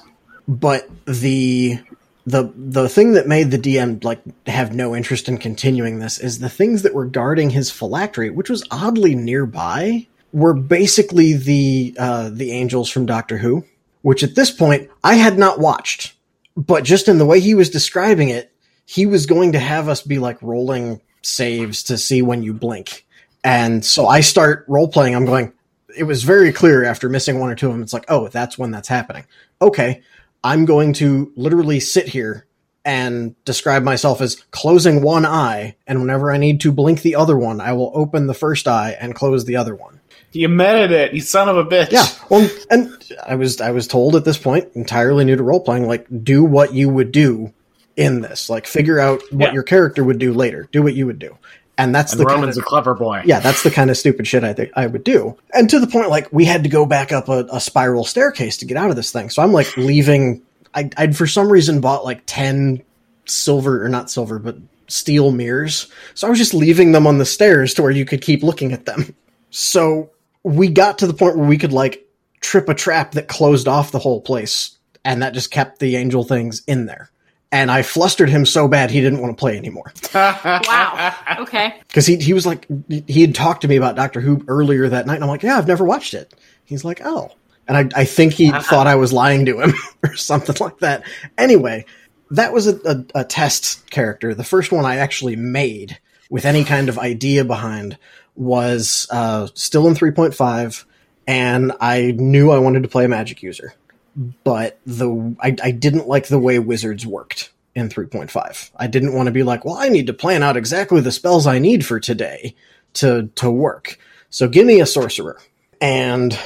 But 0.47 0.89
the 1.05 1.79
the 2.25 2.51
the 2.55 2.87
thing 2.87 3.13
that 3.13 3.27
made 3.27 3.51
the 3.51 3.57
DM 3.57 4.03
like 4.03 4.21
have 4.47 4.73
no 4.73 4.95
interest 4.95 5.27
in 5.27 5.37
continuing 5.37 5.99
this 5.99 6.19
is 6.19 6.39
the 6.39 6.49
things 6.49 6.83
that 6.83 6.93
were 6.93 7.05
guarding 7.05 7.49
his 7.49 7.71
phylactery, 7.71 8.29
which 8.29 8.49
was 8.49 8.65
oddly 8.71 9.15
nearby, 9.15 10.07
were 10.31 10.53
basically 10.53 11.33
the 11.33 11.95
uh, 11.97 12.29
the 12.29 12.51
angels 12.51 12.89
from 12.89 13.05
Doctor 13.05 13.37
Who, 13.37 13.65
which 14.01 14.23
at 14.23 14.35
this 14.35 14.51
point 14.51 14.89
I 15.03 15.15
had 15.15 15.37
not 15.37 15.59
watched, 15.59 16.13
but 16.55 16.83
just 16.83 17.07
in 17.07 17.17
the 17.17 17.25
way 17.25 17.39
he 17.39 17.55
was 17.55 17.69
describing 17.69 18.29
it, 18.29 18.50
he 18.91 19.05
was 19.05 19.25
going 19.25 19.53
to 19.53 19.59
have 19.59 19.87
us 19.87 20.01
be 20.01 20.19
like 20.19 20.41
rolling 20.41 20.99
saves 21.21 21.83
to 21.83 21.97
see 21.97 22.21
when 22.21 22.43
you 22.43 22.51
blink, 22.51 23.05
and 23.41 23.85
so 23.85 24.05
I 24.05 24.19
start 24.19 24.65
role 24.67 24.89
playing. 24.89 25.15
I'm 25.15 25.25
going. 25.25 25.53
It 25.97 26.03
was 26.03 26.23
very 26.23 26.51
clear 26.51 26.83
after 26.83 27.07
missing 27.07 27.39
one 27.39 27.49
or 27.49 27.55
two 27.55 27.67
of 27.67 27.73
them. 27.73 27.81
It's 27.81 27.93
like, 27.93 28.05
oh, 28.09 28.27
that's 28.27 28.57
when 28.57 28.71
that's 28.71 28.89
happening. 28.89 29.23
Okay, 29.61 30.01
I'm 30.43 30.65
going 30.65 30.91
to 30.93 31.31
literally 31.37 31.79
sit 31.79 32.09
here 32.09 32.45
and 32.83 33.33
describe 33.45 33.83
myself 33.83 34.19
as 34.19 34.35
closing 34.51 35.01
one 35.01 35.25
eye, 35.25 35.77
and 35.87 36.01
whenever 36.01 36.29
I 36.29 36.35
need 36.37 36.59
to 36.61 36.73
blink 36.73 37.01
the 37.01 37.15
other 37.15 37.37
one, 37.37 37.61
I 37.61 37.71
will 37.71 37.93
open 37.95 38.27
the 38.27 38.33
first 38.33 38.67
eye 38.67 38.97
and 38.99 39.15
close 39.15 39.45
the 39.45 39.55
other 39.55 39.73
one. 39.73 40.01
You 40.33 40.49
meted 40.49 40.91
it, 40.91 41.13
you 41.13 41.21
son 41.21 41.47
of 41.47 41.55
a 41.55 41.63
bitch. 41.63 41.91
Yeah, 41.91 42.07
well, 42.29 42.49
and 42.69 42.91
I 43.25 43.35
was 43.35 43.61
I 43.61 43.71
was 43.71 43.87
told 43.87 44.17
at 44.17 44.25
this 44.25 44.37
point, 44.37 44.69
entirely 44.75 45.23
new 45.23 45.37
to 45.37 45.43
role 45.43 45.61
playing, 45.61 45.87
like 45.87 46.07
do 46.25 46.43
what 46.43 46.73
you 46.73 46.89
would 46.89 47.13
do 47.13 47.53
in 47.97 48.21
this, 48.21 48.49
like 48.49 48.65
figure 48.67 48.99
out 48.99 49.21
what 49.31 49.47
Yeah. 49.49 49.53
your 49.53 49.63
character 49.63 50.03
would 50.03 50.19
do 50.19 50.33
later, 50.33 50.67
do 50.71 50.81
what 50.83 50.93
you 50.93 51.05
would 51.05 51.19
do, 51.19 51.37
and 51.77 51.93
that's 51.93 52.11
And 52.13 52.21
the 52.21 52.25
Roman's 52.25 52.55
kind 52.55 52.57
of, 52.57 52.63
a 52.63 52.65
clever 52.65 52.93
boy. 52.95 53.21
yeah, 53.25 53.39
that's 53.39 53.63
the 53.63 53.71
kind 53.71 53.89
of 53.89 53.97
stupid 53.97 54.27
shit 54.27 54.43
I 54.43 54.53
think 54.53 54.71
I 54.75 54.87
would 54.87 55.03
do. 55.03 55.37
And 55.53 55.69
to 55.69 55.79
the 55.79 55.87
point, 55.87 56.09
like, 56.09 56.27
we 56.31 56.45
had 56.45 56.63
to 56.63 56.69
go 56.69 56.85
back 56.85 57.11
up 57.11 57.27
a, 57.29 57.45
a 57.51 57.59
spiral 57.59 58.03
staircase 58.05 58.57
to 58.57 58.65
get 58.65 58.77
out 58.77 58.89
of 58.89 58.95
this 58.95 59.11
thing. 59.11 59.29
So 59.29 59.41
I'm 59.41 59.51
like 59.53 59.75
leaving. 59.77 60.41
I, 60.73 60.89
I'd 60.97 61.17
for 61.17 61.27
some 61.27 61.51
reason 61.51 61.81
bought 61.81 62.05
like 62.05 62.21
10 62.27 62.81
silver, 63.25 63.83
or 63.83 63.89
not 63.89 64.09
silver, 64.09 64.39
but 64.39 64.57
steel 64.87 65.31
mirrors. 65.31 65.87
So 66.15 66.27
I 66.27 66.29
was 66.29 66.39
just 66.39 66.53
leaving 66.53 66.91
them 66.91 67.05
on 67.07 67.17
the 67.17 67.25
stairs 67.25 67.73
to 67.75 67.81
where 67.81 67.91
you 67.91 68.05
could 68.05 68.21
keep 68.21 68.41
looking 68.43 68.71
at 68.73 68.85
them. 68.85 69.13
So 69.49 70.09
we 70.43 70.69
got 70.69 70.97
to 70.99 71.07
the 71.07 71.13
point 71.13 71.35
where 71.37 71.45
we 71.47 71.57
could 71.57 71.73
like 71.73 72.07
trip 72.39 72.69
a 72.69 72.73
trap 72.73 73.11
that 73.11 73.27
closed 73.27 73.67
off 73.67 73.91
the 73.91 73.99
whole 73.99 74.21
place. 74.21 74.77
And 75.03 75.21
that 75.23 75.33
just 75.33 75.51
kept 75.51 75.79
the 75.79 75.95
angel 75.97 76.23
things 76.23 76.61
in 76.67 76.85
there. 76.85 77.09
And 77.53 77.69
I 77.69 77.81
flustered 77.81 78.29
him 78.29 78.45
so 78.45 78.67
bad 78.69 78.91
he 78.91 79.01
didn't 79.01 79.19
want 79.19 79.35
to 79.35 79.39
play 79.39 79.57
anymore 79.57 79.91
Wow. 80.15 81.13
Okay. 81.39 81.75
because 81.87 82.05
he 82.05 82.15
he 82.17 82.31
was 82.33 82.45
like 82.45 82.65
he 83.07 83.21
had 83.21 83.35
talked 83.35 83.61
to 83.63 83.67
me 83.67 83.75
about 83.75 83.95
Doctor 83.95 84.21
Who 84.21 84.43
earlier 84.47 84.87
that 84.87 85.05
night, 85.05 85.15
and 85.15 85.23
I'm 85.23 85.29
like, 85.29 85.43
yeah, 85.43 85.57
I've 85.57 85.67
never 85.67 85.83
watched 85.83 86.13
it. 86.13 86.33
He's 86.63 86.85
like, 86.85 87.01
oh, 87.03 87.31
and 87.67 87.77
I, 87.93 88.01
I 88.01 88.05
think 88.05 88.33
he 88.33 88.51
thought 88.51 88.87
I 88.87 88.95
was 88.95 89.11
lying 89.11 89.45
to 89.47 89.59
him 89.59 89.73
or 90.03 90.15
something 90.15 90.55
like 90.59 90.79
that. 90.79 91.03
Anyway, 91.37 91.85
that 92.31 92.53
was 92.53 92.67
a, 92.67 92.79
a, 92.85 93.21
a 93.21 93.23
test 93.25 93.89
character. 93.89 94.33
The 94.33 94.43
first 94.45 94.71
one 94.71 94.85
I 94.85 94.95
actually 94.97 95.35
made 95.35 95.99
with 96.29 96.45
any 96.45 96.63
kind 96.63 96.87
of 96.87 96.97
idea 96.97 97.43
behind 97.43 97.97
was 98.35 99.07
uh, 99.11 99.47
still 99.53 99.87
in 99.89 99.93
3.5, 99.93 100.85
and 101.27 101.73
I 101.81 102.11
knew 102.17 102.51
I 102.51 102.59
wanted 102.59 102.83
to 102.83 102.89
play 102.89 103.03
a 103.03 103.09
magic 103.09 103.43
user, 103.43 103.73
but 104.15 104.79
the 104.85 105.35
I, 105.39 105.55
I 105.63 105.71
didn't 105.71 106.07
like 106.07 106.27
the 106.27 106.39
way 106.39 106.59
wizards 106.59 107.05
worked 107.05 107.51
in 107.73 107.89
3.5. 107.89 108.71
I 108.75 108.87
didn't 108.87 109.13
want 109.13 109.27
to 109.27 109.31
be 109.31 109.43
like, 109.43 109.63
well, 109.63 109.75
I 109.75 109.89
need 109.89 110.07
to 110.07 110.13
plan 110.13 110.43
out 110.43 110.57
exactly 110.57 111.01
the 111.01 111.11
spells 111.11 111.47
I 111.47 111.59
need 111.59 111.85
for 111.85 111.99
today 111.99 112.55
to 112.93 113.29
to 113.35 113.49
work. 113.49 113.97
So 114.29 114.47
give 114.47 114.65
me 114.65 114.79
a 114.79 114.85
sorcerer. 114.85 115.39
And 115.79 116.37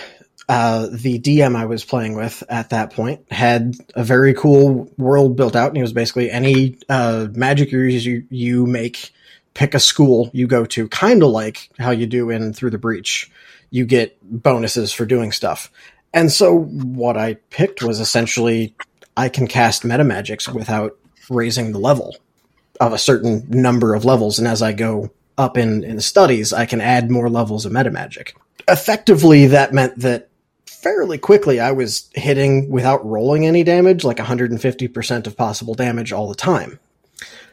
uh, 0.48 0.88
the 0.92 1.20
DM 1.20 1.56
I 1.56 1.66
was 1.66 1.84
playing 1.84 2.16
with 2.16 2.44
at 2.50 2.70
that 2.70 2.92
point 2.92 3.32
had 3.32 3.76
a 3.96 4.04
very 4.04 4.34
cool 4.34 4.92
world 4.98 5.36
built 5.36 5.56
out, 5.56 5.70
and 5.70 5.78
it 5.78 5.82
was 5.82 5.94
basically 5.94 6.30
any 6.30 6.78
uh, 6.88 7.28
magic 7.34 7.72
you, 7.72 8.26
you 8.30 8.66
make, 8.66 9.12
pick 9.54 9.74
a 9.74 9.80
school 9.80 10.30
you 10.34 10.48
go 10.48 10.66
to, 10.66 10.88
kind 10.90 11.24
of 11.24 11.30
like 11.30 11.70
how 11.80 11.92
you 11.92 12.06
do 12.06 12.30
in 12.30 12.54
Through 12.54 12.70
the 12.72 12.78
Breach. 12.78 13.32
You 13.72 13.86
get 13.86 14.18
bonuses 14.22 14.94
for 14.94 15.06
doing 15.06 15.32
stuff. 15.32 15.72
And 16.16 16.32
so 16.32 16.60
what 16.60 17.18
I 17.18 17.36
picked 17.52 17.84
was 17.84 18.00
essentially 18.00 18.74
I 19.18 19.28
can 19.28 19.48
cast 19.48 19.84
meta 19.84 20.06
magics 20.06 20.48
without 20.48 20.98
raising 21.30 21.74
the 21.74 21.80
level 21.80 22.16
of 22.80 22.94
a 22.94 22.98
certain 22.98 23.46
number 23.50 23.94
of 23.94 24.06
levels, 24.06 24.40
and 24.40 24.48
as 24.48 24.62
I 24.62 24.72
go 24.72 25.12
up 25.38 25.58
in, 25.58 25.84
in 25.84 26.00
studies, 26.00 26.54
I 26.54 26.66
can 26.66 26.80
add 26.82 27.12
more 27.12 27.30
levels 27.30 27.66
of 27.66 27.74
meta 27.74 27.92
magic. 27.92 28.36
Effectively, 28.68 29.48
that 29.48 29.74
meant 29.74 30.00
that 30.00 30.30
fairly 30.66 31.18
quickly 31.18 31.60
I 31.60 31.72
was 31.72 32.10
hitting 32.14 32.70
without 32.70 33.06
rolling 33.06 33.46
any 33.46 33.64
damage, 33.64 34.04
like 34.04 34.18
150% 34.18 35.28
of 35.28 35.38
possible 35.38 35.74
damage 35.74 36.14
all 36.14 36.30
the 36.30 36.36
time. 36.36 36.80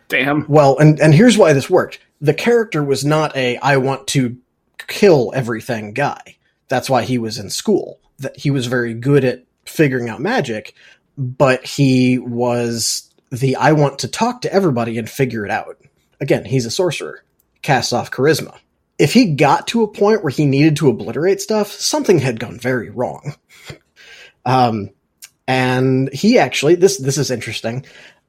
Damn. 0.08 0.46
Well, 0.48 0.78
and, 0.78 1.00
and 1.00 1.14
here's 1.14 1.38
why 1.38 1.52
this 1.52 1.70
worked. 1.70 1.98
The 2.20 2.34
character 2.34 2.84
was 2.84 3.04
not 3.04 3.36
a 3.36 3.56
I 3.58 3.78
want 3.78 4.06
to 4.08 4.36
kill 4.86 5.32
everything 5.34 5.94
guy. 5.94 6.36
That's 6.68 6.88
why 6.88 7.02
he 7.02 7.18
was 7.18 7.38
in 7.38 7.50
school. 7.50 7.98
That 8.22 8.36
he 8.36 8.50
was 8.50 8.66
very 8.66 8.94
good 8.94 9.24
at 9.24 9.44
figuring 9.64 10.08
out 10.08 10.20
magic, 10.20 10.74
but 11.16 11.64
he 11.64 12.18
was 12.18 13.10
the 13.30 13.56
I 13.56 13.72
want 13.72 14.00
to 14.00 14.08
talk 14.08 14.42
to 14.42 14.52
everybody 14.52 14.98
and 14.98 15.08
figure 15.08 15.44
it 15.44 15.50
out. 15.50 15.78
Again, 16.20 16.44
he's 16.44 16.66
a 16.66 16.70
sorcerer, 16.70 17.24
casts 17.62 17.92
off 17.92 18.10
charisma. 18.10 18.56
If 18.98 19.12
he 19.12 19.34
got 19.34 19.66
to 19.68 19.82
a 19.82 19.88
point 19.88 20.22
where 20.22 20.30
he 20.30 20.46
needed 20.46 20.76
to 20.76 20.88
obliterate 20.88 21.40
stuff, 21.40 21.72
something 21.72 22.18
had 22.18 22.38
gone 22.40 22.58
very 22.58 22.90
wrong. 22.90 23.34
Um, 24.44 24.90
and 25.46 26.12
he 26.12 26.36
actually 26.36 26.74
this 26.74 26.98
this 26.98 27.16
is 27.16 27.30
interesting. 27.30 27.86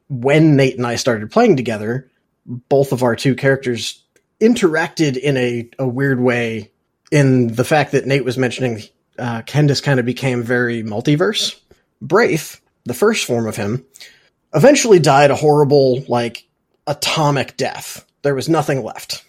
When 0.09 0.55
Nate 0.55 0.77
and 0.77 0.85
I 0.85 0.95
started 0.95 1.31
playing 1.31 1.55
together, 1.55 2.11
both 2.45 2.91
of 2.91 3.01
our 3.01 3.15
two 3.15 3.35
characters 3.35 4.03
interacted 4.39 5.17
in 5.17 5.37
a, 5.37 5.69
a 5.79 5.87
weird 5.87 6.19
way 6.19 6.71
in 7.11 7.47
the 7.47 7.63
fact 7.63 7.93
that 7.93 8.05
Nate 8.05 8.25
was 8.25 8.37
mentioning 8.37 8.83
uh, 9.17 9.41
Kendis 9.43 9.81
kind 9.81 9.99
of 9.99 10.05
became 10.05 10.43
very 10.43 10.83
multiverse. 10.83 11.59
Braith, 12.01 12.61
the 12.85 12.93
first 12.93 13.25
form 13.25 13.47
of 13.47 13.55
him, 13.55 13.85
eventually 14.53 14.99
died 14.99 15.31
a 15.31 15.35
horrible, 15.35 16.03
like, 16.07 16.47
atomic 16.87 17.57
death. 17.57 18.05
There 18.21 18.35
was 18.35 18.49
nothing 18.49 18.83
left. 18.83 19.25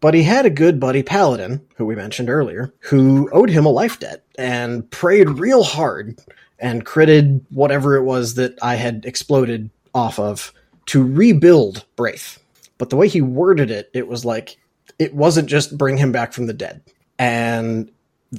But 0.00 0.14
he 0.14 0.22
had 0.22 0.46
a 0.46 0.50
good 0.50 0.80
buddy 0.80 1.02
Paladin, 1.02 1.60
who 1.76 1.84
we 1.84 1.94
mentioned 1.94 2.30
earlier, 2.30 2.72
who 2.80 3.28
owed 3.32 3.50
him 3.50 3.66
a 3.66 3.70
life 3.70 4.00
debt 4.00 4.24
and 4.38 4.90
prayed 4.90 5.28
real 5.28 5.62
hard 5.62 6.18
and 6.58 6.86
critted 6.86 7.42
whatever 7.50 7.96
it 7.96 8.04
was 8.04 8.34
that 8.34 8.58
I 8.62 8.76
had 8.76 9.04
exploded 9.04 9.70
off 9.94 10.18
of 10.18 10.52
to 10.86 11.04
rebuild 11.04 11.84
Braith. 11.96 12.38
But 12.78 12.88
the 12.88 12.96
way 12.96 13.08
he 13.08 13.20
worded 13.20 13.70
it, 13.70 13.90
it 13.92 14.08
was 14.08 14.24
like 14.24 14.56
it 14.98 15.14
wasn't 15.14 15.48
just 15.48 15.76
bring 15.76 15.98
him 15.98 16.12
back 16.12 16.32
from 16.32 16.46
the 16.46 16.54
dead. 16.54 16.82
And 17.18 17.90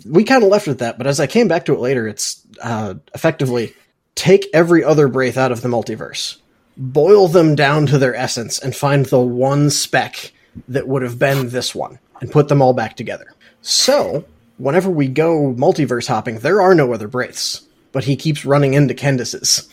we 0.05 0.23
kind 0.23 0.43
of 0.43 0.49
left 0.49 0.67
it 0.67 0.71
at 0.71 0.77
that. 0.79 0.97
But 0.97 1.07
as 1.07 1.19
I 1.19 1.27
came 1.27 1.47
back 1.47 1.65
to 1.65 1.73
it 1.73 1.79
later, 1.79 2.07
it's 2.07 2.41
uh, 2.61 2.95
effectively 3.13 3.73
take 4.15 4.47
every 4.53 4.83
other 4.83 5.07
Braith 5.07 5.37
out 5.37 5.51
of 5.51 5.61
the 5.61 5.69
multiverse, 5.69 6.37
boil 6.77 7.27
them 7.27 7.55
down 7.55 7.85
to 7.87 7.97
their 7.97 8.15
essence, 8.15 8.59
and 8.59 8.75
find 8.75 9.05
the 9.07 9.19
one 9.19 9.69
speck 9.69 10.31
that 10.67 10.87
would 10.87 11.01
have 11.01 11.17
been 11.17 11.49
this 11.49 11.73
one, 11.73 11.99
and 12.19 12.31
put 12.31 12.47
them 12.47 12.61
all 12.61 12.73
back 12.73 12.95
together. 12.95 13.33
So, 13.61 14.25
whenever 14.57 14.89
we 14.89 15.07
go 15.07 15.53
multiverse 15.53 16.07
hopping, 16.07 16.39
there 16.39 16.61
are 16.61 16.75
no 16.75 16.93
other 16.93 17.07
Braiths, 17.07 17.61
but 17.91 18.03
he 18.03 18.15
keeps 18.15 18.45
running 18.45 18.73
into 18.73 18.93
Kendis's. 18.93 19.69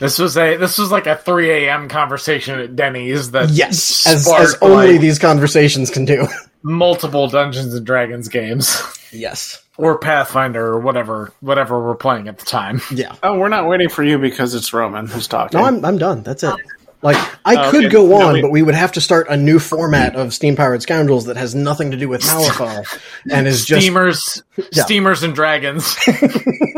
This 0.00 0.18
was 0.18 0.36
a 0.36 0.56
this 0.56 0.78
was 0.78 0.90
like 0.90 1.06
a 1.06 1.16
3 1.16 1.50
a.m. 1.66 1.88
conversation 1.88 2.58
at 2.58 2.74
Denny's 2.76 3.32
that 3.32 3.50
Yes, 3.50 4.06
as, 4.06 4.26
as 4.30 4.56
only 4.62 4.92
like, 4.92 5.00
these 5.00 5.18
conversations 5.18 5.90
can 5.90 6.04
do. 6.04 6.26
multiple 6.62 7.28
Dungeons 7.28 7.74
and 7.74 7.84
Dragons 7.84 8.28
games 8.28 8.80
yes. 9.12 9.62
or 9.76 9.98
Pathfinder 9.98 10.64
or 10.66 10.80
whatever 10.80 11.32
whatever 11.40 11.84
we're 11.84 11.94
playing 11.96 12.28
at 12.28 12.38
the 12.38 12.46
time. 12.46 12.80
Yeah. 12.94 13.14
Oh, 13.22 13.38
we're 13.38 13.48
not 13.48 13.66
waiting 13.68 13.88
for 13.88 14.02
you 14.02 14.18
because 14.18 14.54
it's 14.54 14.72
Roman 14.72 15.06
who's 15.06 15.28
talking. 15.28 15.60
No, 15.60 15.66
I'm 15.66 15.84
I'm 15.84 15.98
done. 15.98 16.22
That's 16.22 16.42
it. 16.42 16.54
Like 17.02 17.16
I 17.44 17.56
Oh, 17.66 17.70
could 17.72 17.86
okay. 17.86 17.92
go 17.92 18.06
No, 18.06 18.28
on, 18.28 18.32
we- 18.34 18.42
but 18.42 18.50
we 18.52 18.62
would 18.62 18.76
have 18.76 18.92
to 18.92 19.00
start 19.00 19.26
a 19.28 19.36
new 19.36 19.58
format 19.58 20.14
of 20.16 20.32
Steam 20.32 20.54
Powered 20.56 20.82
Scoundrels 20.82 21.26
that 21.26 21.36
has 21.36 21.52
nothing 21.54 21.90
to 21.90 21.96
do 21.96 22.08
with 22.08 22.22
Malifaux 22.22 22.86
and 23.30 23.46
is 23.48 23.64
just 23.66 23.82
Steamers, 23.82 24.42
Yeah. 24.72 24.84
steamers 24.84 25.22
and 25.24 25.34
dragons, 25.34 25.96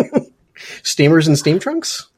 steamers 0.82 1.28
and 1.28 1.38
steam 1.38 1.58
trunks. 1.58 2.08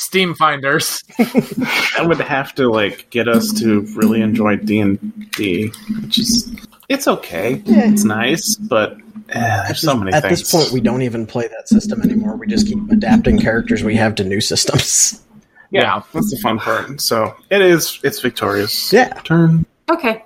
Steam 0.00 0.34
finders. 0.34 1.02
that 1.18 2.04
would 2.06 2.20
have 2.20 2.54
to 2.54 2.68
like 2.70 3.10
get 3.10 3.28
us 3.28 3.52
to 3.60 3.82
really 3.94 4.22
enjoy 4.22 4.56
D 4.56 4.80
and 4.80 5.30
D, 5.32 5.68
which 6.02 6.18
is 6.18 6.50
it's 6.88 7.06
okay. 7.06 7.62
It's 7.66 8.04
nice, 8.04 8.56
but 8.56 8.96
eh, 9.28 9.62
there's 9.66 9.80
so 9.80 9.94
many 9.96 10.12
At 10.12 10.22
things. 10.22 10.40
this 10.40 10.50
point, 10.50 10.72
we 10.72 10.80
don't 10.80 11.02
even 11.02 11.26
play 11.26 11.46
that 11.48 11.68
system 11.68 12.00
anymore. 12.02 12.34
We 12.36 12.46
just 12.46 12.66
keep 12.66 12.78
adapting 12.90 13.38
characters 13.38 13.84
we 13.84 13.94
have 13.96 14.14
to 14.16 14.24
new 14.24 14.40
systems. 14.40 15.22
yeah, 15.70 15.82
Yeah. 15.82 16.02
that's 16.12 16.30
the 16.30 16.38
fun 16.38 16.58
part. 16.58 17.00
So 17.00 17.36
it 17.50 17.60
is. 17.60 18.00
It's 18.02 18.20
victorious. 18.20 18.92
Yeah. 18.92 19.12
turn. 19.24 19.66
Okay. 19.90 20.24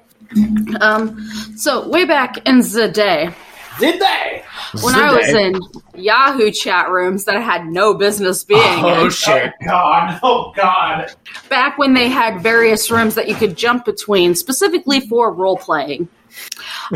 Um, 0.81 1.21
so 1.57 1.89
way 1.89 2.05
back 2.07 2.39
in 2.47 2.61
the 2.61 2.89
day, 2.89 3.31
Did 3.79 4.01
they? 4.01 4.45
when 4.83 4.95
I 4.95 5.13
was 5.13 5.29
in 5.29 5.61
Yahoo 5.95 6.51
chat 6.51 6.91
rooms 6.91 7.25
that 7.25 7.37
I 7.37 7.41
had 7.41 7.67
no 7.67 7.95
business 7.95 8.45
being 8.45 8.61
Oh 8.63 9.05
in, 9.05 9.11
shit! 9.11 9.53
God! 9.65 10.19
Oh 10.23 10.53
God! 10.57 11.13
back 11.49 11.79
when 11.79 11.95
they 11.95 12.09
had 12.09 12.41
various 12.41 12.91
rooms 12.91 13.15
that 13.15 13.29
you 13.29 13.35
could 13.35 13.57
jump 13.57 13.85
between, 13.85 14.35
specifically 14.35 15.01
for 15.01 15.33
role 15.33 15.57
playing, 15.57 16.09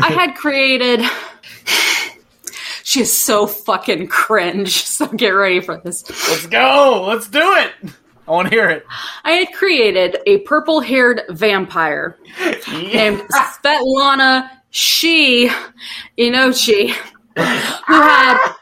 I 0.01 0.07
had 0.11 0.35
created. 0.35 1.01
She 2.83 3.01
is 3.01 3.15
so 3.15 3.45
fucking 3.45 4.07
cringe. 4.07 4.83
So 4.99 5.05
get 5.07 5.29
ready 5.29 5.59
for 5.61 5.77
this. 5.77 6.03
Let's 6.27 6.47
go. 6.47 7.05
Let's 7.07 7.27
do 7.29 7.39
it. 7.39 7.71
I 8.27 8.31
want 8.31 8.49
to 8.49 8.53
hear 8.55 8.67
it. 8.67 8.83
I 9.23 9.31
had 9.33 9.53
created 9.53 10.17
a 10.25 10.39
purple 10.39 10.79
haired 10.81 11.21
vampire 11.29 12.17
named 12.71 13.21
Svetlana 13.31 14.49
She 14.71 15.49
Inochi, 16.17 16.91
who 17.35 17.41
had 17.93 18.53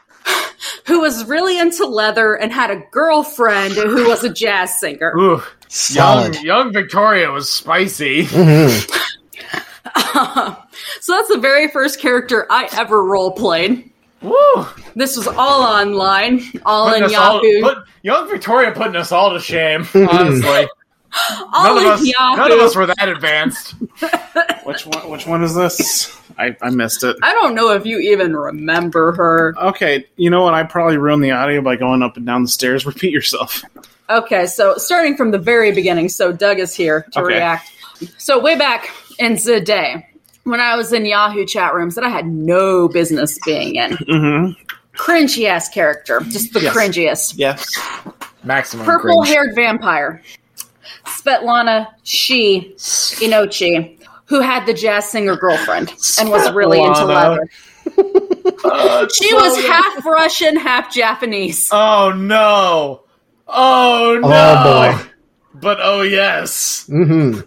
who 0.86 1.00
was 1.00 1.24
really 1.26 1.58
into 1.58 1.86
leather 1.86 2.34
and 2.34 2.52
had 2.52 2.70
a 2.70 2.82
girlfriend 2.90 3.74
who 3.74 4.08
was 4.08 4.24
a 4.24 4.32
jazz 4.32 4.78
singer. 4.80 5.14
Ooh, 5.16 5.42
young, 5.90 6.34
young 6.42 6.72
Victoria 6.72 7.30
was 7.30 7.50
spicy. 7.50 8.24
Mhm. 8.24 8.90
so 11.00 11.12
that's 11.12 11.28
the 11.28 11.38
very 11.38 11.68
first 11.68 12.00
character 12.00 12.46
I 12.50 12.68
ever 12.72 13.04
role 13.04 13.32
played. 13.32 13.90
Woo! 14.20 14.66
This 14.96 15.16
was 15.16 15.28
all 15.28 15.62
online, 15.62 16.42
all 16.66 16.88
Putting 16.88 17.04
in 17.04 17.10
us 17.10 17.16
all, 17.16 17.44
Yahoo, 17.44 17.60
put, 17.62 17.78
young 18.02 18.28
Victoria 18.28 18.72
putting 18.72 18.96
us 18.96 19.12
all 19.12 19.32
to 19.32 19.38
shame. 19.38 19.86
Honestly, 19.94 20.48
all 20.48 20.66
none 21.52 21.76
of 21.78 21.82
in 21.82 21.88
us, 21.88 22.04
Yahoo. 22.04 22.36
none 22.36 22.52
of 22.52 22.58
us 22.60 22.76
were 22.76 22.86
that 22.86 23.08
advanced. 23.08 23.72
Which 24.64 24.86
one? 24.86 25.10
Which 25.10 25.26
one 25.26 25.42
is 25.42 25.54
this? 25.54 26.14
I, 26.38 26.56
I 26.62 26.70
missed 26.70 27.02
it. 27.04 27.16
I 27.22 27.32
don't 27.32 27.54
know 27.54 27.72
if 27.72 27.84
you 27.86 27.98
even 27.98 28.36
remember 28.36 29.12
her. 29.12 29.54
Okay, 29.58 30.06
you 30.16 30.30
know 30.30 30.42
what? 30.42 30.54
I 30.54 30.62
probably 30.64 30.96
ruined 30.98 31.24
the 31.24 31.30
audio 31.32 31.60
by 31.62 31.76
going 31.76 32.02
up 32.02 32.16
and 32.16 32.24
down 32.26 32.42
the 32.42 32.48
stairs. 32.48 32.84
Repeat 32.86 33.12
yourself. 33.12 33.62
Okay, 34.10 34.46
so 34.46 34.74
starting 34.76 35.16
from 35.16 35.30
the 35.32 35.38
very 35.38 35.72
beginning, 35.72 36.08
so 36.08 36.32
Doug 36.32 36.58
is 36.58 36.74
here 36.74 37.06
to 37.12 37.20
Okay. 37.20 37.34
react. 37.34 37.70
So 38.16 38.38
way 38.38 38.56
back 38.56 38.90
in 39.18 39.34
the 39.34 39.60
day, 39.60 40.06
when 40.44 40.60
I 40.60 40.76
was 40.76 40.92
in 40.92 41.04
Yahoo 41.04 41.44
chat 41.44 41.74
rooms 41.74 41.94
that 41.96 42.04
I 42.04 42.08
had 42.08 42.26
no 42.26 42.88
business 42.88 43.38
being 43.44 43.74
in, 43.74 43.90
Mm-hmm. 43.92 44.52
cringy 44.96 45.46
ass 45.46 45.68
character, 45.68 46.20
just 46.30 46.52
the 46.52 46.60
Yes. 46.60 46.74
cringiest. 46.76 47.34
Yes. 47.36 47.64
Maximum 48.44 48.86
purple 48.86 49.22
haired 49.24 49.54
vampire, 49.56 50.22
Svetlana 51.08 51.88
She 52.02 52.74
Inochi, 52.78 53.98
who 54.26 54.40
had 54.40 54.66
the 54.66 54.74
jazz 54.74 55.08
singer 55.10 55.36
girlfriend 55.36 55.92
and 56.20 56.30
was 56.30 56.50
really 56.52 56.78
into 56.78 57.00
Svetlana. 57.00 57.38
leather. 57.38 57.48
Uh, 58.64 59.06
She 59.14 59.28
so 59.30 59.36
was 59.36 59.56
good. 59.56 59.70
half 59.70 60.04
Russian, 60.04 60.56
half 60.56 60.92
Japanese. 60.92 61.68
Oh 61.72 62.12
no! 62.12 63.02
Oh 63.46 64.18
no! 64.20 64.28
Oh 64.28 64.94
boy. 65.02 65.10
But 65.60 65.78
oh 65.80 66.02
yes! 66.02 66.86
hmm 66.86 67.40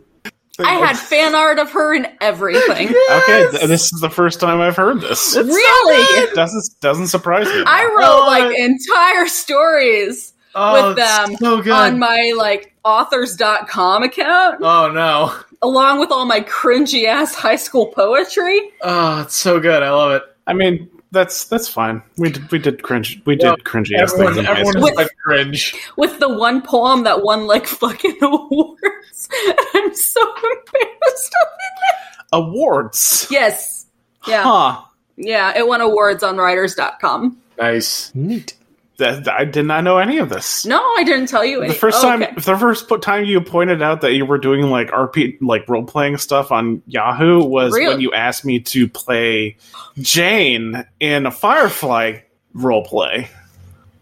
I 0.59 0.73
had 0.73 0.95
fan 0.95 1.33
art 1.33 1.57
of 1.57 1.71
her 1.71 1.95
and 1.95 2.07
everything. 2.19 2.89
Okay, 2.89 3.47
th- 3.51 3.63
this 3.67 3.91
is 3.93 3.99
the 3.99 4.11
first 4.11 4.39
time 4.39 4.59
I've 4.61 4.75
heard 4.75 5.01
this. 5.01 5.35
really? 5.35 6.35
Doesn't 6.35 6.79
doesn't 6.81 7.07
surprise 7.07 7.47
me. 7.47 7.63
I 7.65 7.85
wrote 7.85 8.03
Oh, 8.05 8.27
like 8.27 8.55
entire 8.59 9.27
stories 9.27 10.33
Oh, 10.53 10.87
with 10.89 10.97
them 10.97 11.35
so 11.37 11.73
on 11.73 11.97
my 11.99 12.33
like 12.37 12.73
authors.com 12.83 14.03
account 14.03 14.57
oh 14.61 14.91
no! 14.91 15.33
along 15.61 15.99
with 15.99 16.11
all 16.11 16.25
my 16.25 16.41
cringy 16.41 17.05
ass 17.05 17.33
high 17.35 17.55
school 17.55 17.87
poetry. 17.87 18.59
Oh, 18.81 19.21
it's 19.21 19.35
so 19.35 19.59
good. 19.59 19.81
I 19.83 19.89
love 19.91 20.11
it. 20.13 20.23
I 20.47 20.53
mean, 20.53 20.89
that's 21.11 21.45
that's 21.45 21.67
fine. 21.67 22.01
We 22.17 22.31
did 22.31 22.51
we 22.51 22.59
did 22.59 22.83
cringe. 22.83 23.21
We 23.25 23.37
Yeah, 23.39 23.51
did 23.55 23.63
cringy 23.65 23.97
ass 23.97 24.11
things 24.13 24.37
Everyone, 24.37 24.39
in 24.39 24.45
high 24.45 24.51
everyone 24.59 24.73
school. 24.73 24.87
is 24.87 24.95
like 24.95 25.09
cringe. 25.23 25.75
with 25.97 26.19
the 26.19 26.29
one 26.29 26.61
poem 26.61 27.03
that 27.03 27.23
won 27.23 27.47
like 27.47 27.67
fucking 27.67 28.17
awards. 28.21 29.29
I'm 29.73 29.95
so 29.95 30.21
embarrassed 30.21 31.35
of 31.41 31.47
it. 31.47 32.25
Awards. 32.33 33.27
Yes. 33.29 33.85
Yeah. 34.27 34.43
Huh. 34.43 34.81
Yeah, 35.17 35.53
it 35.57 35.67
won 35.67 35.81
awards 35.81 36.23
on 36.23 36.37
writers.com. 36.37 37.37
Nice. 37.57 38.11
Neat. 38.15 38.55
That, 39.01 39.27
I 39.27 39.45
did 39.45 39.65
not 39.65 39.83
know 39.83 39.97
any 39.97 40.19
of 40.19 40.29
this. 40.29 40.65
No, 40.65 40.79
I 40.97 41.03
didn't 41.03 41.27
tell 41.27 41.43
you. 41.43 41.67
The 41.67 41.73
first 41.73 41.97
oh, 41.99 42.03
time, 42.03 42.23
okay. 42.23 42.33
the 42.35 42.57
first 42.57 42.87
time 43.01 43.25
you 43.25 43.41
pointed 43.41 43.81
out 43.81 44.01
that 44.01 44.13
you 44.13 44.25
were 44.25 44.37
doing 44.37 44.61
like 44.69 44.89
RP, 44.91 45.37
like 45.41 45.67
role 45.67 45.83
playing 45.83 46.17
stuff 46.17 46.51
on 46.51 46.83
Yahoo 46.85 47.43
was 47.43 47.73
Really? 47.73 47.87
when 47.87 48.01
you 48.01 48.13
asked 48.13 48.45
me 48.45 48.59
to 48.59 48.87
play 48.87 49.57
Jane 49.97 50.85
in 50.99 51.25
a 51.25 51.31
Firefly 51.31 52.19
role 52.53 52.85
play. 52.85 53.27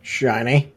Shiny. 0.01 0.71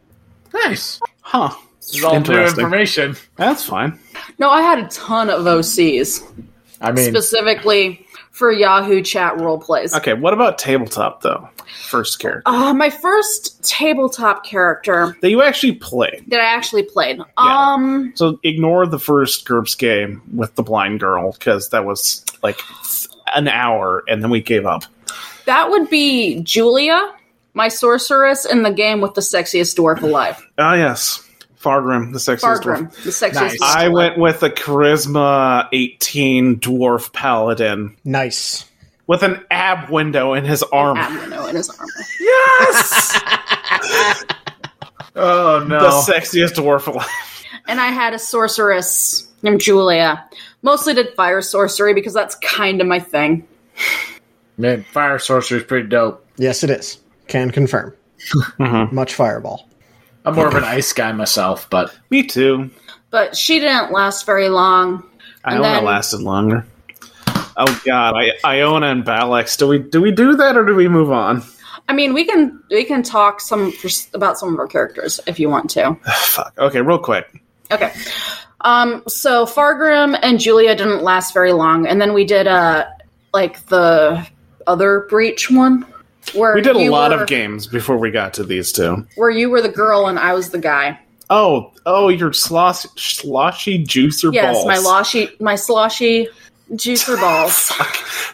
Nice. 0.55 1.01
Huh. 1.21 1.55
This 1.81 1.97
is 1.97 2.05
all 2.05 2.13
new 2.13 2.19
Interesting. 2.19 2.61
information. 2.61 3.17
That's 3.37 3.65
fine. 3.65 3.99
No, 4.39 4.51
I 4.51 4.63
had 4.63 4.79
a 4.79 4.89
ton 4.89 5.31
of 5.31 5.43
OCs, 5.43 6.23
I 6.81 6.93
mean, 6.93 7.11
specifically 7.11 8.07
for 8.33 8.51
Yahoo 8.51 9.01
chat 9.03 9.39
role 9.41 9.59
plays. 9.59 9.95
Okay, 9.95 10.15
what 10.15 10.33
about 10.35 10.59
tabletop 10.59 11.23
though? 11.23 11.49
First 11.89 12.19
character 12.19 12.43
Uh, 12.47 12.75
my 12.75 12.91
first 12.91 13.63
tabletop 13.65 14.45
character 14.45 15.17
that 15.23 15.31
you 15.31 15.43
actually 15.43 15.73
played. 15.75 16.25
that 16.29 16.41
I 16.41 16.45
actually 16.47 16.83
played. 16.83 17.21
Um, 17.37 18.13
So 18.17 18.39
ignore 18.43 18.87
the 18.87 18.99
first 18.99 19.47
GURPS 19.47 19.77
game 19.79 20.21
with 20.35 20.55
the 20.57 20.63
blind 20.63 21.01
girl 21.01 21.33
because 21.33 21.69
that 21.71 21.85
was 21.85 22.25
like 22.43 22.59
an 23.35 23.49
hour, 23.49 24.03
and 24.09 24.23
then 24.23 24.31
we 24.31 24.41
gave 24.43 24.67
up. 24.67 24.83
that 25.47 25.71
would 25.71 25.89
be 25.91 26.41
Julia, 26.43 27.01
my 27.55 27.69
sorceress 27.69 28.45
in 28.45 28.63
the 28.63 28.73
game 28.73 29.01
with 29.01 29.15
the 29.15 29.21
sexiest 29.21 29.77
dwarf 29.79 30.03
alive. 30.03 30.37
Ah, 30.59 30.75
yes, 30.75 31.27
Fargrim, 31.63 32.13
the 32.13 32.19
sexiest 32.19 32.63
dwarf. 32.63 32.93
The 33.05 33.11
sexiest. 33.11 33.35
Nice. 33.35 33.57
dwarf 33.59 33.77
I 33.77 33.89
went 33.89 34.19
with 34.19 34.43
a 34.43 34.51
charisma 34.51 35.69
18 35.73 36.57
dwarf 36.61 37.13
paladin 37.13 37.97
Nice. 38.05 38.65
with 39.07 39.23
an 39.23 39.45
ab 39.51 39.89
window 39.91 40.35
in 40.35 40.45
his 40.45 40.63
arm. 40.65 40.97
Abno 40.99 41.49
in 41.49 41.57
his 41.57 41.71
armor. 41.71 41.93
Yes, 42.21 43.21
oh 45.17 45.65
no. 45.69 45.81
the 45.81 46.13
sexiest 46.13 46.55
dwarf 46.55 46.87
alive. 46.87 47.07
And 47.69 47.81
I 47.81 47.89
had 47.89 48.13
a 48.13 48.19
sorceress 48.19 49.29
named 49.43 49.61
Julia. 49.61 50.25
Mostly 50.63 50.95
did 50.95 51.15
fire 51.15 51.41
sorcery 51.43 51.95
because 51.95 52.13
that's 52.15 52.35
kind 52.37 52.81
of 52.81 52.87
my 52.87 52.99
thing. 52.99 53.47
Man, 54.59 54.85
fire 54.93 55.19
sorcery 55.19 55.59
is 55.59 55.65
pretty 55.65 55.89
dope. 55.89 56.27
Yes, 56.37 56.63
it 56.65 56.71
is. 56.71 56.99
Can 57.29 57.51
confirm. 57.51 57.95
Mhm. 58.59 58.93
Much 58.93 59.15
fireball. 59.15 59.69
I'm 60.25 60.35
more 60.35 60.47
of 60.49 60.55
an 60.55 60.65
ice 60.65 60.93
guy 60.93 61.13
myself, 61.13 61.69
but 61.71 61.97
Me 62.11 62.23
too. 62.25 62.71
But 63.11 63.37
she 63.37 63.59
didn't 63.59 63.93
last 63.93 64.25
very 64.25 64.49
long. 64.49 65.03
Iona 65.45 65.57
And 65.57 65.65
then- 65.65 65.85
lasted 65.85 66.21
longer. 66.21 66.67
Oh 67.55 67.83
god, 67.85 68.15
I, 68.17 68.31
Iona 68.45 68.87
and 68.87 69.05
Balix. 69.05 69.59
Do 69.59 69.69
we 69.69 69.79
do 69.79 70.01
we 70.01 70.11
do 70.11 70.37
that 70.37 70.57
or 70.57 70.65
do 70.65 70.75
we 70.75 70.89
move 70.89 71.13
on? 71.13 71.43
I 71.89 71.93
mean, 71.93 72.15
we 72.15 72.25
can 72.25 72.63
we 72.71 72.85
can 72.85 73.03
talk 73.03 73.41
some 73.41 73.73
about 74.15 74.39
some 74.39 74.55
of 74.55 74.59
our 74.59 74.67
characters 74.67 75.21
if 75.27 75.39
you 75.39 75.51
want 75.51 75.69
to. 75.71 75.95
Fuck. 76.15 76.55
Okay, 76.59 76.81
real 76.81 76.99
quick. 76.99 77.43
Okay. 77.71 77.93
Um, 78.63 79.03
so 79.09 79.45
Fargrim 79.45 80.19
and 80.23 80.39
Julia 80.41 80.75
didn't 80.75 81.03
last 81.03 81.35
very 81.35 81.53
long, 81.53 81.87
and 81.87 82.01
then 82.01 82.15
we 82.15 82.25
did 82.25 82.47
uh 82.47 82.87
like 83.35 83.67
the 83.67 84.27
other 84.67 85.07
breach 85.11 85.51
one 85.51 85.85
where 86.35 86.55
We 86.55 86.61
did 86.63 86.77
a 86.77 86.91
lot 86.91 87.11
were- 87.11 87.23
of 87.23 87.29
games 87.29 87.67
before 87.67 87.97
we 87.99 88.11
got 88.11 88.35
to 88.35 88.45
these 88.45 88.73
two. 88.73 89.07
where 89.17 89.31
you 89.31 89.51
were 89.51 89.61
the 89.63 89.69
girl 89.69 90.07
and 90.07 90.19
I 90.19 90.35
was 90.35 90.51
the 90.51 90.59
guy. 90.59 90.99
Oh, 91.31 91.73
oh, 91.87 92.09
your 92.09 92.33
slosh, 92.33 92.85
sloshy 92.97 93.83
juicer 93.85 94.33
Yes, 94.35 94.55
balls. 94.55 94.67
my 94.67 94.77
loshy, 94.77 95.41
my 95.41 95.55
sloshy 95.55 96.29
juicer 96.73 97.19
balls. 97.21 97.73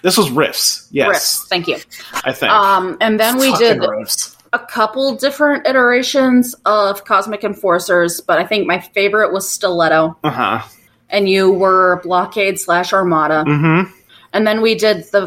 This 0.03 0.17
was 0.17 0.31
riffs. 0.31 0.89
Yes, 0.91 1.09
Riffs. 1.45 1.49
Thank 1.49 1.69
you. 1.69 1.77
I 2.25 2.33
think. 2.33 2.51
Um, 2.53 2.97
and 3.01 3.19
then 3.21 3.37
we 3.39 3.51
fucking 3.53 3.81
did 3.81 3.89
roast. 3.89 4.37
a 4.53 4.59
couple 4.59 5.15
different 5.17 5.67
iterations 5.67 6.55
of 6.65 7.05
Cosmic 7.05 7.45
Enforcers, 7.45 8.21
but 8.21 8.39
I 8.39 8.47
think 8.47 8.67
my 8.67 8.81
favorite 8.81 9.33
was 9.33 9.49
Stiletto, 9.49 10.17
uh 10.25 10.31
huh. 10.31 10.63
and 11.11 11.29
you 11.29 11.53
were 11.53 12.01
Blockade 12.03 12.59
slash 12.59 12.93
Armada. 12.93 13.45
Mm-hmm. 13.47 13.93
And 14.33 14.47
then 14.47 14.61
we 14.61 14.75
did 14.75 15.05
the 15.13 15.27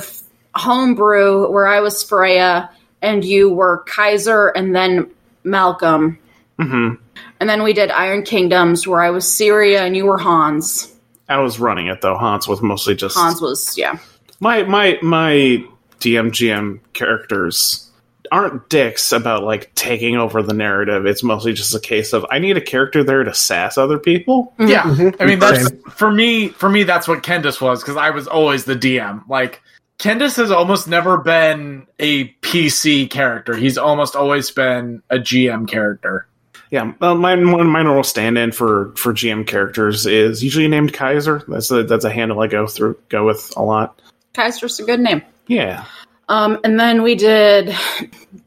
homebrew 0.55 1.49
where 1.51 1.67
I 1.67 1.79
was 1.79 2.03
Freya 2.03 2.69
and 3.01 3.23
you 3.23 3.49
were 3.49 3.79
Kaiser 3.87 4.49
and 4.49 4.75
then 4.75 5.09
Malcolm. 5.43 6.17
Mm-hmm. 6.59 6.95
And 7.39 7.49
then 7.49 7.63
we 7.63 7.73
did 7.73 7.89
Iron 7.89 8.23
Kingdoms 8.23 8.87
where 8.87 9.01
I 9.01 9.09
was 9.09 9.31
Syria 9.31 9.83
and 9.83 9.95
you 9.95 10.05
were 10.05 10.17
Hans. 10.17 10.93
I 11.29 11.37
was 11.39 11.59
running 11.59 11.87
it 11.87 12.01
though. 12.01 12.17
Hans 12.17 12.47
was 12.47 12.61
mostly 12.61 12.95
just 12.95 13.15
Hans 13.17 13.41
was, 13.41 13.77
yeah. 13.77 13.97
my 14.39 14.63
my 14.63 14.99
my 15.01 15.63
DMGM 15.99 16.79
characters 16.93 17.89
aren't 18.31 18.69
dicks 18.69 19.11
about 19.11 19.43
like 19.43 19.73
taking 19.75 20.15
over 20.17 20.41
the 20.41 20.53
narrative. 20.53 21.05
It's 21.05 21.23
mostly 21.23 21.53
just 21.53 21.73
a 21.75 21.79
case 21.79 22.13
of 22.13 22.25
I 22.29 22.39
need 22.39 22.57
a 22.57 22.61
character 22.61 23.03
there 23.03 23.23
to 23.23 23.33
sass 23.33 23.77
other 23.77 23.97
people. 23.99 24.53
Yeah, 24.59 24.83
Mhm. 24.83 25.15
I 25.19 25.25
mean 25.25 25.39
that's 25.39 25.69
for 25.89 26.11
me. 26.11 26.49
For 26.49 26.69
me, 26.69 26.83
that's 26.83 27.07
what 27.07 27.23
Kendis 27.23 27.59
was 27.61 27.81
because 27.81 27.97
I 27.97 28.09
was 28.11 28.27
always 28.27 28.65
the 28.65 28.75
DM. 28.75 29.27
Like 29.27 29.61
Kendis 30.01 30.35
has 30.37 30.49
almost 30.51 30.87
never 30.87 31.19
been 31.19 31.85
a 31.99 32.27
PC 32.41 33.07
character. 33.09 33.55
He's 33.55 33.77
almost 33.77 34.15
always 34.15 34.49
been 34.49 35.03
a 35.11 35.17
GM 35.17 35.67
character. 35.67 36.25
Yeah, 36.71 36.93
well, 36.99 37.15
my 37.15 37.35
one 37.35 37.61
of 37.61 37.67
my 37.67 37.83
normal 37.83 38.03
stand-in 38.03 38.51
for 38.51 38.93
for 38.95 39.13
GM 39.13 39.45
characters 39.45 40.05
is 40.07 40.43
usually 40.43 40.67
named 40.67 40.93
Kaiser. 40.93 41.43
That's 41.47 41.69
a 41.69 41.83
that's 41.83 42.03
a 42.05 42.09
handle 42.09 42.39
I 42.41 42.47
go 42.47 42.65
through 42.65 42.97
go 43.09 43.25
with 43.27 43.53
a 43.55 43.61
lot. 43.61 44.01
Kaiser's 44.33 44.79
a 44.79 44.83
good 44.83 45.01
name. 45.01 45.21
Yeah, 45.47 45.83
Um, 46.29 46.57
and 46.63 46.79
then 46.79 47.03
we 47.03 47.13
did 47.15 47.75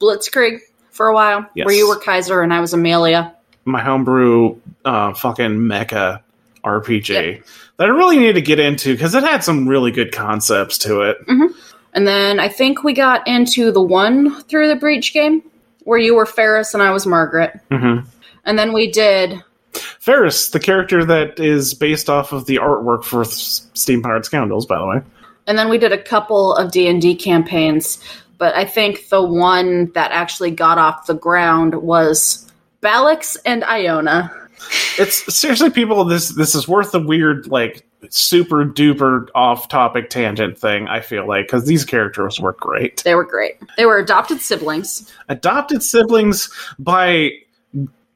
Blitzkrieg 0.01 0.61
for 0.91 1.07
a 1.09 1.15
while 1.15 1.47
Yes. 1.55 1.67
where 1.67 1.75
you 1.75 1.87
were 1.87 1.99
Kaiser 1.99 2.41
and 2.41 2.53
I 2.55 2.61
was 2.61 2.73
Amelia. 2.73 3.35
my 3.67 3.83
homebrew 3.83 4.57
uh, 4.87 5.13
fucking 5.15 5.51
mecha 5.59 6.21
RPG 6.65 7.43
that 7.77 7.85
I 7.85 7.91
really 7.91 8.19
need 8.19 8.35
to 8.35 8.43
get 8.43 8.61
into 8.61 8.93
because 8.95 9.15
it 9.15 9.23
had 9.23 9.43
some 9.45 9.69
really 9.69 9.91
good 9.91 10.13
concepts 10.13 10.79
to 10.79 11.03
it. 11.03 11.19
And 11.93 12.07
then 12.07 12.41
I 12.41 12.49
think 12.49 12.83
we 12.83 12.93
got 12.93 13.27
into 13.27 13.71
the 13.71 13.83
one 13.83 14.43
through 14.43 14.69
the 14.69 14.77
breach 14.77 15.13
game 15.13 15.43
where 15.85 15.99
you 15.99 16.15
were 16.15 16.27
Ferris 16.27 16.75
and 16.75 16.83
I 16.83 16.91
was 16.91 17.07
Margaret. 17.07 17.61
hmm 17.71 17.99
And 18.45 18.59
then 18.59 18.73
we 18.73 18.91
did 18.91 19.43
Ferris, 19.73 20.51
the 20.51 20.61
character 20.61 21.05
that 21.05 21.39
is 21.41 21.75
based 21.75 22.09
off 22.11 22.33
of 22.33 22.47
the 22.47 22.57
artwork 22.57 23.05
for 23.05 23.25
Steam 23.25 24.03
Powered 24.03 24.25
Scoundrels, 24.25 24.67
by 24.67 24.79
the 24.79 24.87
way. 24.87 25.01
and 25.47 25.59
then 25.59 25.69
we 25.69 25.79
did 25.79 25.93
a 25.93 26.03
couple 26.03 26.55
of 26.55 26.71
D&D 26.73 27.17
campaigns, 27.17 27.99
but 28.39 28.55
I 28.57 28.65
think 28.65 29.09
the 29.09 29.23
one 29.23 29.91
that 29.95 30.11
actually 30.13 30.51
got 30.53 30.79
off 30.79 31.07
the 31.07 31.15
ground 31.15 31.75
was 31.75 32.51
Balix 32.83 33.37
and 33.45 33.63
Iona. 33.65 34.31
It's 34.99 35.35
seriously, 35.35 35.71
people. 35.71 36.05
This 36.05 36.31
this 36.31 36.55
is 36.55 36.69
worth 36.69 36.95
a 36.95 37.01
weird, 37.01 37.47
like, 37.49 37.87
super 38.11 38.65
duper 38.65 39.29
off 39.35 39.69
topic 39.69 40.11
tangent 40.11 40.59
thing. 40.59 40.89
I 40.89 41.01
feel 41.01 41.27
like 41.27 41.47
because 41.47 41.67
these 41.67 41.85
characters 41.85 42.41
were 42.41 42.53
great. 42.53 43.03
They 43.05 43.15
were 43.15 43.25
great. 43.25 43.57
They 43.77 43.87
were 43.87 43.99
adopted 43.99 44.41
siblings. 44.41 45.13
adopted 45.29 45.83
siblings 45.83 46.53
by 46.79 47.31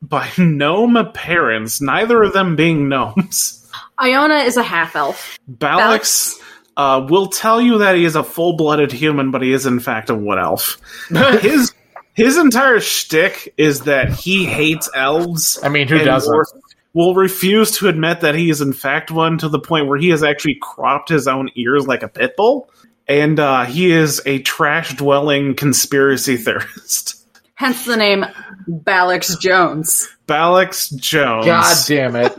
by 0.02 0.28
gnome 0.38 1.12
parents, 1.12 1.80
neither 1.80 2.22
of 2.22 2.32
them 2.32 2.56
being 2.56 2.88
gnomes. 2.88 3.66
Iona 4.00 4.36
is 4.36 4.56
a 4.56 4.62
half 4.62 4.94
elf. 4.94 5.38
Balix 5.50 6.38
uh, 6.76 7.04
will 7.08 7.26
tell 7.26 7.60
you 7.60 7.78
that 7.78 7.96
he 7.96 8.04
is 8.04 8.14
a 8.14 8.22
full 8.22 8.54
blooded 8.54 8.92
human, 8.92 9.30
but 9.30 9.42
he 9.42 9.52
is 9.52 9.66
in 9.66 9.80
fact 9.80 10.10
a 10.10 10.14
wood 10.14 10.38
elf. 10.38 10.78
His 11.40 11.72
his 12.18 12.36
entire 12.36 12.80
shtick 12.80 13.54
is 13.56 13.80
that 13.82 14.10
he 14.10 14.44
hates 14.44 14.90
elves. 14.94 15.58
I 15.62 15.68
mean, 15.68 15.88
who 15.88 15.98
doesn't? 15.98 16.32
Will, 16.34 16.44
will 16.92 17.14
refuse 17.14 17.70
to 17.78 17.88
admit 17.88 18.20
that 18.20 18.34
he 18.34 18.50
is 18.50 18.60
in 18.60 18.72
fact 18.72 19.10
one 19.10 19.38
to 19.38 19.48
the 19.48 19.58
point 19.60 19.86
where 19.86 19.98
he 19.98 20.08
has 20.08 20.22
actually 20.22 20.58
cropped 20.60 21.08
his 21.08 21.26
own 21.28 21.48
ears 21.54 21.86
like 21.86 22.02
a 22.02 22.08
pit 22.08 22.34
bull. 22.36 22.68
and 23.06 23.38
uh, 23.40 23.64
he 23.64 23.90
is 23.90 24.20
a 24.26 24.40
trash 24.40 24.94
dwelling 24.96 25.54
conspiracy 25.54 26.36
theorist. 26.44 27.14
Hence 27.54 27.84
the 27.86 27.96
name 27.96 28.24
Balix 28.68 29.38
Jones. 29.40 30.08
Balix 30.26 30.94
Jones. 30.94 31.46
God 31.46 31.76
damn 31.88 32.14
it. 32.16 32.30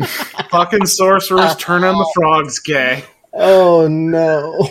Fucking 0.52 0.86
sorcerers 0.86 1.56
turn 1.58 1.84
on 1.84 1.96
the 1.98 2.12
frogs 2.16 2.60
gay. 2.60 3.04
Oh 3.34 3.88
no. 3.88 4.70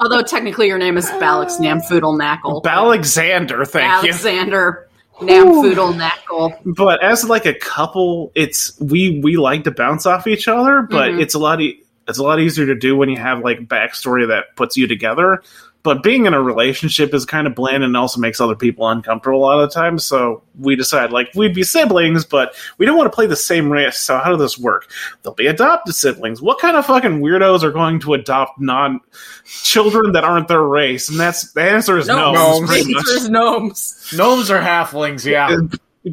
Although 0.00 0.22
technically 0.22 0.66
your 0.66 0.78
name 0.78 0.96
is 0.96 1.06
Balix 1.12 1.58
Namfoodle 1.58 2.18
Knackle. 2.18 2.64
Alexander, 2.66 3.64
thank 3.64 3.84
you. 4.04 4.10
Alexander 4.10 4.88
Namfoodle 5.20 5.94
Knackle. 5.94 6.58
But 6.64 7.02
as 7.02 7.24
like 7.28 7.44
a 7.46 7.54
couple, 7.54 8.32
it's 8.34 8.78
we 8.80 9.20
we 9.22 9.36
like 9.36 9.64
to 9.64 9.70
bounce 9.70 10.06
off 10.06 10.26
each 10.26 10.48
other, 10.48 10.82
but 10.82 11.10
Mhm. 11.12 11.20
it's 11.20 11.34
a 11.34 11.38
lot 11.38 11.60
e- 11.60 11.82
it's 12.08 12.18
a 12.18 12.22
lot 12.22 12.40
easier 12.40 12.66
to 12.66 12.74
do 12.74 12.96
when 12.96 13.08
you 13.10 13.18
have 13.18 13.40
like 13.40 13.68
backstory 13.68 14.26
that 14.28 14.56
puts 14.56 14.76
you 14.76 14.86
together. 14.86 15.42
But 15.82 16.02
being 16.02 16.26
in 16.26 16.34
a 16.34 16.42
relationship 16.42 17.14
is 17.14 17.24
kind 17.24 17.46
of 17.46 17.54
bland 17.54 17.82
and 17.82 17.96
also 17.96 18.20
makes 18.20 18.40
other 18.40 18.54
people 18.54 18.88
uncomfortable 18.88 19.38
a 19.38 19.44
lot 19.44 19.60
of 19.60 19.70
the 19.70 19.74
time. 19.74 19.98
So 19.98 20.42
we 20.58 20.76
decide 20.76 21.10
like 21.10 21.30
we'd 21.34 21.54
be 21.54 21.62
siblings, 21.62 22.24
but 22.24 22.54
we 22.76 22.84
don't 22.84 22.98
want 22.98 23.10
to 23.10 23.14
play 23.14 23.26
the 23.26 23.36
same 23.36 23.72
race. 23.72 23.98
So 23.98 24.18
how 24.18 24.30
does 24.30 24.38
this 24.38 24.58
work? 24.58 24.90
They'll 25.22 25.34
be 25.34 25.46
adopted 25.46 25.94
siblings. 25.94 26.42
What 26.42 26.58
kind 26.58 26.76
of 26.76 26.84
fucking 26.84 27.20
weirdos 27.20 27.62
are 27.62 27.72
going 27.72 28.00
to 28.00 28.14
adopt 28.14 28.60
non 28.60 29.00
children 29.44 30.12
that 30.12 30.24
aren't 30.24 30.48
their 30.48 30.62
race? 30.62 31.08
And 31.08 31.18
that's 31.18 31.52
the 31.52 31.62
answer 31.62 31.96
is 31.98 32.08
no. 32.08 32.32
Gnomes. 32.32 32.68
pretty 32.68 32.92
much. 32.92 33.04
There's 33.06 33.30
gnomes. 33.30 34.12
Gnomes 34.14 34.50
are 34.50 34.60
halflings, 34.60 35.24
yeah. 35.24 35.56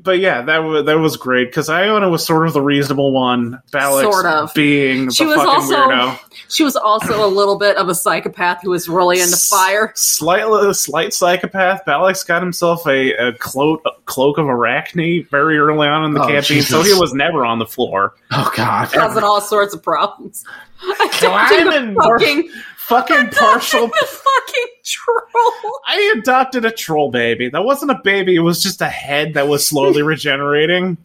But 0.04 0.19
yeah, 0.19 0.41
that 0.41 0.58
was 0.58 0.86
that 0.86 1.00
was 1.00 1.15
great 1.15 1.45
because 1.45 1.69
Iona 1.69 2.10
was 2.10 2.26
sort 2.26 2.45
of 2.45 2.52
the 2.54 2.62
reasonable 2.62 3.13
one. 3.13 3.62
Balix 3.71 4.02
Sort 4.02 4.26
of. 4.26 4.54
being 4.54 5.10
She 5.12 5.23
the 5.23 5.30
was 5.30 5.38
fucking 5.38 5.50
also- 5.50 5.76
weirdo. 5.76 6.19
She 6.50 6.63
was 6.63 6.76
also 6.76 7.26
a 7.26 7.28
little 7.28 7.58
bit 7.58 7.78
of 7.78 7.88
a 7.88 7.95
psychopath 7.95 8.62
who 8.63 8.69
was 8.71 8.89
really 8.89 9.21
into 9.21 9.38
fire. 9.38 9.93
Slight, 9.95 10.45
slight 10.76 11.13
psychopath. 11.13 11.84
Balix 11.86 12.26
got 12.28 12.41
himself 12.41 12.86
a, 12.86 13.13
a 13.13 13.34
cloak, 13.34 13.82
a 13.86 13.91
cloak 14.06 14.38
of 14.38 14.47
arachne 14.47 15.26
very 15.32 15.58
early 15.58 15.88
on 15.88 16.04
in 16.04 16.13
the 16.13 16.21
Oh, 16.21 16.28
campaign, 16.28 16.62
so 16.62 16.82
he 16.84 16.93
was 16.93 17.13
never 17.13 17.45
on 17.45 17.60
the 17.60 17.65
floor. 17.65 18.13
Oh 18.32 18.52
god. 18.58 18.91
Causing 18.91 19.23
all 19.23 19.39
sorts 19.41 19.73
of 19.73 19.82
problems. 19.84 20.43
Climbing 21.12 21.93
the 21.95 22.02
fucking, 22.02 22.50
Fucking 22.88 23.30
partial. 23.32 23.88
the 23.88 24.08
fucking 24.08 24.65
troll. 24.84 25.71
I 25.88 26.13
adopted 26.17 26.65
a 26.65 26.71
troll 26.71 27.12
baby. 27.12 27.50
That 27.50 27.63
wasn't 27.65 27.91
a 27.91 28.00
baby. 28.04 28.36
It 28.36 28.39
was 28.39 28.62
just 28.63 28.82
a 28.82 28.88
head 28.89 29.34
that 29.36 29.47
was 29.47 29.65
slowly 29.65 30.02
regenerating, 30.04 30.97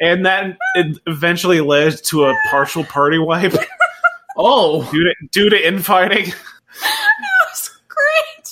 and 0.00 0.24
then 0.24 0.56
it 0.74 0.98
eventually 1.06 1.60
led 1.60 2.02
to 2.04 2.24
a 2.24 2.34
partial 2.50 2.84
party 2.84 3.18
wipe 3.18 3.52
Oh. 4.36 4.90
due 4.90 5.04
to 5.04 5.14
due 5.30 5.50
to 5.50 5.66
infighting. 5.68 6.26
It 6.28 6.34
was 7.50 7.70
great. 7.88 8.46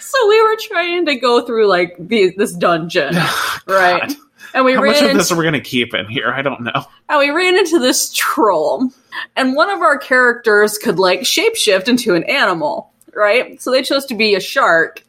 So 0.00 0.28
we 0.28 0.42
were 0.42 0.56
trying 0.60 1.06
to 1.06 1.14
go 1.16 1.40
through 1.44 1.66
like 1.66 1.96
the, 1.98 2.34
this 2.36 2.52
dungeon, 2.52 3.14
right? 3.66 4.14
And 4.52 4.64
we 4.64 4.74
How 4.74 4.82
ran 4.82 4.92
much 4.92 5.00
of 5.02 5.08
into, 5.08 5.18
this 5.18 5.32
are 5.32 5.36
we 5.36 5.42
going 5.42 5.54
to 5.54 5.60
keep 5.60 5.94
in 5.94 6.06
here? 6.06 6.30
I 6.30 6.42
don't 6.42 6.60
know. 6.60 6.84
and 7.08 7.18
we 7.18 7.30
ran 7.30 7.56
into 7.56 7.78
this 7.80 8.12
troll, 8.12 8.88
and 9.36 9.54
one 9.54 9.70
of 9.70 9.80
our 9.80 9.98
characters 9.98 10.78
could 10.78 10.98
like 10.98 11.20
shapeshift 11.20 11.88
into 11.88 12.14
an 12.14 12.24
animal, 12.24 12.90
right? 13.14 13.60
So 13.60 13.70
they 13.70 13.82
chose 13.82 14.06
to 14.06 14.14
be 14.14 14.34
a 14.34 14.40
shark, 14.40 15.02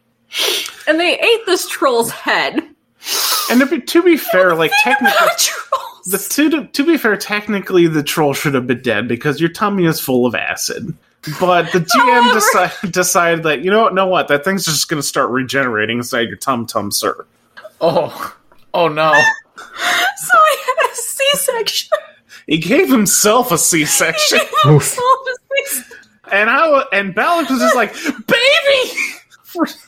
and 0.88 1.00
they 1.00 1.20
ate 1.20 1.46
this 1.46 1.68
troll's 1.68 2.12
head. 2.12 2.62
And 3.52 3.60
to 3.60 3.66
be, 3.68 3.82
to 3.82 4.04
be 4.04 4.18
fair, 4.18 4.56
like 4.56 4.72
technically, 4.82 5.20
the 6.08 6.18
to, 6.18 6.50
to, 6.50 6.68
to 6.68 6.86
be 6.86 6.98
fair, 6.98 7.16
technically 7.18 7.88
the 7.88 8.04
troll 8.04 8.34
should 8.34 8.56
have 8.56 8.68
been 8.68 8.82
dead 8.82 9.08
because 9.08 9.40
your 9.40 9.50
tummy 9.50 9.86
is 9.86 10.00
full 10.00 10.26
of 10.26 10.34
acid. 10.34 10.96
But 11.40 11.72
the 11.72 11.80
GM 11.80 12.22
However- 12.22 12.34
decide, 12.34 12.92
decided 12.92 13.44
that 13.44 13.64
you 13.64 13.72
know 13.72 13.84
what, 13.84 13.94
know 13.94 14.08
what, 14.08 14.28
that 14.28 14.44
thing's 14.44 14.66
just 14.66 14.88
going 14.90 15.02
to 15.02 15.08
start 15.08 15.30
regenerating 15.32 15.98
inside 15.98 16.28
your 16.28 16.38
tum 16.38 16.66
tum, 16.66 16.92
sir. 16.92 17.26
Oh. 17.82 18.36
Oh 18.74 18.88
no. 18.88 19.12
so 19.56 20.34
I 20.34 20.64
had 20.66 20.92
a 20.92 20.96
C-section. 20.96 21.98
He 22.48 22.58
gave 22.58 22.90
himself 22.90 23.52
a 23.52 23.58
C 23.58 23.86
section, 23.86 24.40
Oof. 24.68 24.84
So 24.84 25.02
I 25.02 25.24
was 25.26 25.40
like, 25.52 26.34
and 26.34 26.50
I 26.50 26.84
and 26.92 27.16
Balak 27.16 27.50
was 27.50 27.60
just 27.60 27.76
like, 27.76 27.94
baby. 28.28 29.72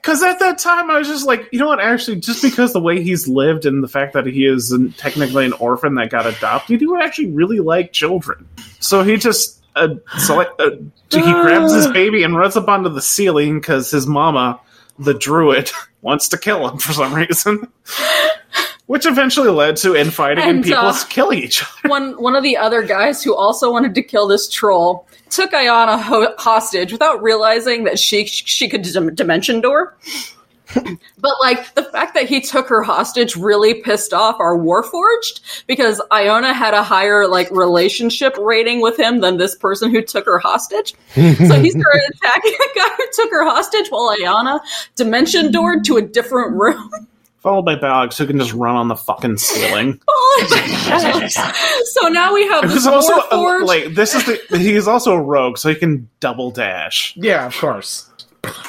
Because 0.00 0.22
at 0.22 0.38
that 0.38 0.58
time, 0.58 0.90
I 0.90 0.98
was 0.98 1.06
just 1.06 1.26
like, 1.26 1.46
you 1.52 1.58
know 1.58 1.68
what? 1.68 1.78
Actually, 1.78 2.20
just 2.20 2.42
because 2.42 2.72
the 2.72 2.80
way 2.80 3.02
he's 3.02 3.28
lived 3.28 3.66
and 3.66 3.84
the 3.84 3.88
fact 3.88 4.14
that 4.14 4.24
he 4.26 4.46
is 4.46 4.74
technically 4.96 5.44
an 5.44 5.52
orphan 5.54 5.94
that 5.96 6.08
got 6.08 6.26
adopted, 6.26 6.80
he 6.80 6.86
would 6.86 7.02
actually 7.02 7.30
really 7.30 7.60
like 7.60 7.92
children. 7.92 8.48
So 8.78 9.04
he 9.04 9.18
just 9.18 9.62
uh, 9.76 9.96
select, 10.16 10.58
uh, 10.58 10.70
he 11.10 11.20
grabs 11.20 11.74
his 11.74 11.86
baby 11.88 12.22
and 12.22 12.34
runs 12.34 12.56
up 12.56 12.66
onto 12.66 12.88
the 12.88 13.02
ceiling 13.02 13.60
because 13.60 13.90
his 13.90 14.06
mama, 14.06 14.58
the 14.98 15.12
druid, 15.12 15.70
wants 16.00 16.28
to 16.28 16.38
kill 16.38 16.66
him 16.66 16.78
for 16.78 16.94
some 16.94 17.14
reason. 17.14 17.70
Which 18.90 19.06
eventually 19.06 19.50
led 19.50 19.76
to 19.76 19.94
infighting 19.94 20.42
and, 20.42 20.56
And, 20.56 20.64
people 20.64 20.80
uh, 20.80 21.04
killing 21.08 21.38
each 21.38 21.62
other. 21.62 21.88
one 21.88 22.20
one 22.20 22.34
of 22.34 22.42
the 22.42 22.56
other 22.56 22.82
guys 22.82 23.22
who 23.22 23.36
also 23.36 23.70
wanted 23.70 23.94
to 23.94 24.02
kill 24.02 24.26
this 24.26 24.48
troll 24.48 25.06
took 25.30 25.54
Iona 25.54 25.96
ho- 25.96 26.34
hostage 26.38 26.90
without 26.90 27.22
realizing 27.22 27.84
that 27.84 28.00
she 28.00 28.26
she 28.26 28.68
could 28.68 28.82
dim- 28.82 29.14
dimension 29.14 29.60
door. 29.60 29.96
but 30.74 31.34
like 31.40 31.72
the 31.74 31.84
fact 31.84 32.14
that 32.14 32.28
he 32.28 32.40
took 32.40 32.68
her 32.68 32.82
hostage 32.82 33.36
really 33.36 33.74
pissed 33.74 34.12
off 34.12 34.40
our 34.40 34.58
Warforged 34.58 35.66
because 35.68 36.02
Iona 36.10 36.52
had 36.52 36.74
a 36.74 36.82
higher 36.82 37.28
like 37.28 37.48
relationship 37.52 38.36
rating 38.38 38.80
with 38.80 38.98
him 38.98 39.20
than 39.20 39.36
this 39.36 39.54
person 39.54 39.92
who 39.92 40.02
took 40.02 40.26
her 40.26 40.40
hostage. 40.40 40.94
so 41.14 41.22
he 41.22 41.70
started 41.70 42.02
attacking 42.12 42.56
the 42.58 42.68
guy 42.74 42.88
who 42.96 43.04
took 43.12 43.30
her 43.30 43.44
hostage 43.44 43.88
while 43.88 44.16
Iona 44.20 44.60
dimension 44.96 45.52
doored 45.52 45.84
to 45.84 45.96
a 45.96 46.02
different 46.02 46.56
room. 46.56 46.90
Followed 47.40 47.62
by 47.62 47.74
Balak, 47.76 48.12
who 48.14 48.26
can 48.26 48.38
just 48.38 48.52
run 48.52 48.76
on 48.76 48.88
the 48.88 48.96
fucking 48.96 49.38
ceiling. 49.38 50.00
Oh, 50.32 51.26
so 51.92 52.08
now 52.08 52.32
we 52.32 52.46
have 52.46 52.62
This 52.62 52.74
this 52.74 52.82
is 52.82 52.86
also 52.86 53.12
Warforged. 53.32 53.66
like 53.66 53.94
this 53.94 54.14
is 54.14 54.24
the 54.24 54.58
he's 54.58 54.86
also 54.86 55.12
a 55.12 55.20
rogue, 55.20 55.58
so 55.58 55.68
he 55.68 55.74
can 55.74 56.08
double 56.20 56.50
dash. 56.52 57.14
Yeah, 57.16 57.46
of 57.46 57.56
course. 57.56 58.08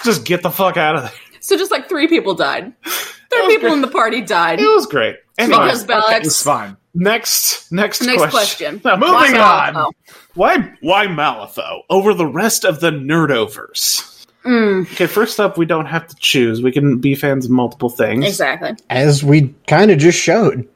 Just 0.04 0.26
get 0.26 0.42
the 0.42 0.50
fuck 0.50 0.76
out 0.76 0.96
of 0.96 1.04
there. 1.04 1.12
So 1.40 1.56
just 1.58 1.70
like 1.72 1.88
three 1.88 2.08
people 2.08 2.34
died. 2.34 2.74
Three 2.84 3.48
people 3.48 3.60
great. 3.70 3.74
in 3.74 3.82
the 3.82 3.88
party 3.88 4.22
died. 4.22 4.60
It 4.60 4.66
was 4.66 4.88
great. 4.88 5.18
And 5.38 5.52
Because 5.52 5.84
Balak. 5.86 6.26
It's 6.26 6.42
fine. 6.42 6.76
next 6.96 7.72
next 7.72 8.02
Next 8.02 8.18
question. 8.18 8.80
question. 8.80 8.82
Now, 8.84 8.96
Moving 8.98 9.14
Why 9.14 9.70
on. 9.70 9.74
Malifaux? 9.76 9.92
Why 10.34 10.74
why 10.82 11.06
Malifaux 11.08 11.82
over 11.92 12.14
the 12.16 12.28
rest 12.28 12.66
of 12.66 12.80
the 12.80 12.90
Nerdoverse? 12.92 14.21
Mm, 14.46 14.92
Okay, 14.94 15.06
first 15.06 15.40
up, 15.40 15.58
we 15.58 15.66
don't 15.66 15.86
have 15.86 16.08
to 16.08 16.16
choose. 16.16 16.62
We 16.64 16.72
can 16.72 16.98
be 16.98 17.14
fans 17.16 17.46
of 17.46 17.52
multiple 17.52 17.90
things. 17.90 18.26
exactly. 18.26 18.72
As 18.90 19.24
we 19.24 19.54
kind 19.68 19.92
of 19.92 19.98
just 20.00 20.20
showed. 20.20 20.68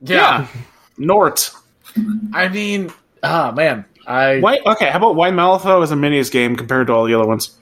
Yeah. 0.00 0.46
Nort. 0.98 1.54
I 2.32 2.48
mean, 2.48 2.90
ah 3.22 3.52
man. 3.54 3.84
I 4.06 4.40
Why? 4.40 4.58
Okay, 4.66 4.88
how 4.90 4.96
about 4.98 5.16
why 5.16 5.30
Malifaux 5.30 5.82
is 5.84 5.90
a 5.92 5.94
minis 5.94 6.30
game 6.30 6.56
compared 6.56 6.86
to 6.86 6.92
all 6.94 7.04
the 7.04 7.14
other 7.14 7.26
ones? 7.26 7.56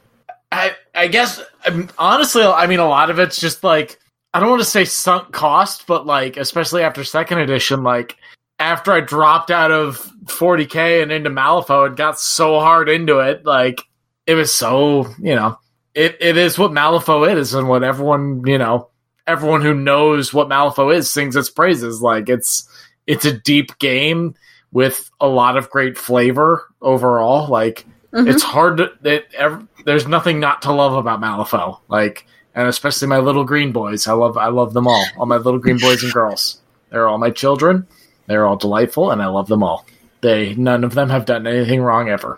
I 0.53 0.73
I 0.95 1.09
guess 1.09 1.43
um, 1.67 1.89
honestly, 1.99 2.43
I 2.43 2.67
mean, 2.67 2.79
a 2.79 2.89
lot 2.89 3.11
of 3.11 3.19
it's 3.19 3.41
just 3.41 3.65
like 3.65 3.99
I 4.35 4.41
don't 4.41 4.51
want 4.51 4.63
to 4.63 4.69
say 4.69 4.85
sunk 4.85 5.33
cost, 5.33 5.87
but 5.87 6.07
like 6.07 6.37
especially 6.37 6.83
after 6.83 7.03
second 7.03 7.39
edition, 7.39 7.83
like 7.83 8.17
after 8.61 8.93
I 8.93 9.01
dropped 9.01 9.51
out 9.51 9.71
of 9.71 9.99
40k 10.27 11.03
and 11.03 11.11
into 11.13 11.31
Malifaux, 11.31 11.91
it 11.91 11.97
got 11.97 12.19
so 12.21 12.61
hard 12.61 12.89
into 12.89 13.19
it, 13.21 13.45
like 13.45 13.83
it 14.29 14.35
was 14.35 14.55
so 14.55 15.07
you 15.21 15.35
know 15.35 15.59
it 15.95 16.17
it 16.21 16.37
is 16.37 16.57
what 16.57 16.71
Malifaux 16.71 17.35
is, 17.37 17.55
and 17.55 17.69
what 17.69 17.83
everyone 17.83 18.43
you 18.47 18.59
know 18.59 18.91
everyone 19.27 19.63
who 19.63 19.75
knows 19.75 20.33
what 20.33 20.49
Malifaux 20.49 20.95
is 20.95 21.11
sings 21.11 21.35
its 21.35 21.51
praises. 21.51 22.01
Like 22.01 22.29
it's 22.29 22.69
it's 23.09 23.25
a 23.25 23.33
deep 23.37 23.77
game 23.79 24.35
with 24.71 25.11
a 25.21 25.27
lot 25.27 25.57
of 25.57 25.71
great 25.71 25.99
flavor 25.99 26.67
overall. 26.83 27.49
Like 27.49 27.85
Mhm. 28.13 28.29
it's 28.33 28.43
hard 28.43 28.77
to 28.79 28.91
it, 29.05 29.27
ev- 29.37 29.67
there's 29.85 30.07
nothing 30.09 30.41
not 30.41 30.63
to 30.63 30.73
love 30.73 30.95
about 30.95 31.21
Malifaux. 31.21 31.79
Like 31.89 32.27
and 32.55 32.67
especially 32.69 33.09
my 33.09 33.19
little 33.19 33.45
green 33.45 33.73
boys. 33.73 34.07
I 34.09 34.13
love 34.13 34.37
I 34.39 34.49
love 34.49 34.73
them 34.75 34.87
all. 34.87 35.05
All 35.19 35.27
my 35.27 35.37
little 35.37 35.59
green 35.61 35.79
boys 35.79 36.03
and 36.03 36.13
girls. 36.13 36.61
They're 36.91 37.07
all 37.09 37.19
my 37.19 37.31
children. 37.31 37.87
They're 38.27 38.47
all 38.47 38.57
delightful 38.57 39.11
and 39.11 39.21
I 39.23 39.27
love 39.27 39.49
them 39.49 39.63
all. 39.63 39.85
They 40.21 40.55
none 40.55 40.85
of 40.85 40.95
them 40.95 41.11
have 41.11 41.25
done 41.27 41.47
anything 41.47 41.83
wrong 41.83 42.09
ever. 42.09 42.37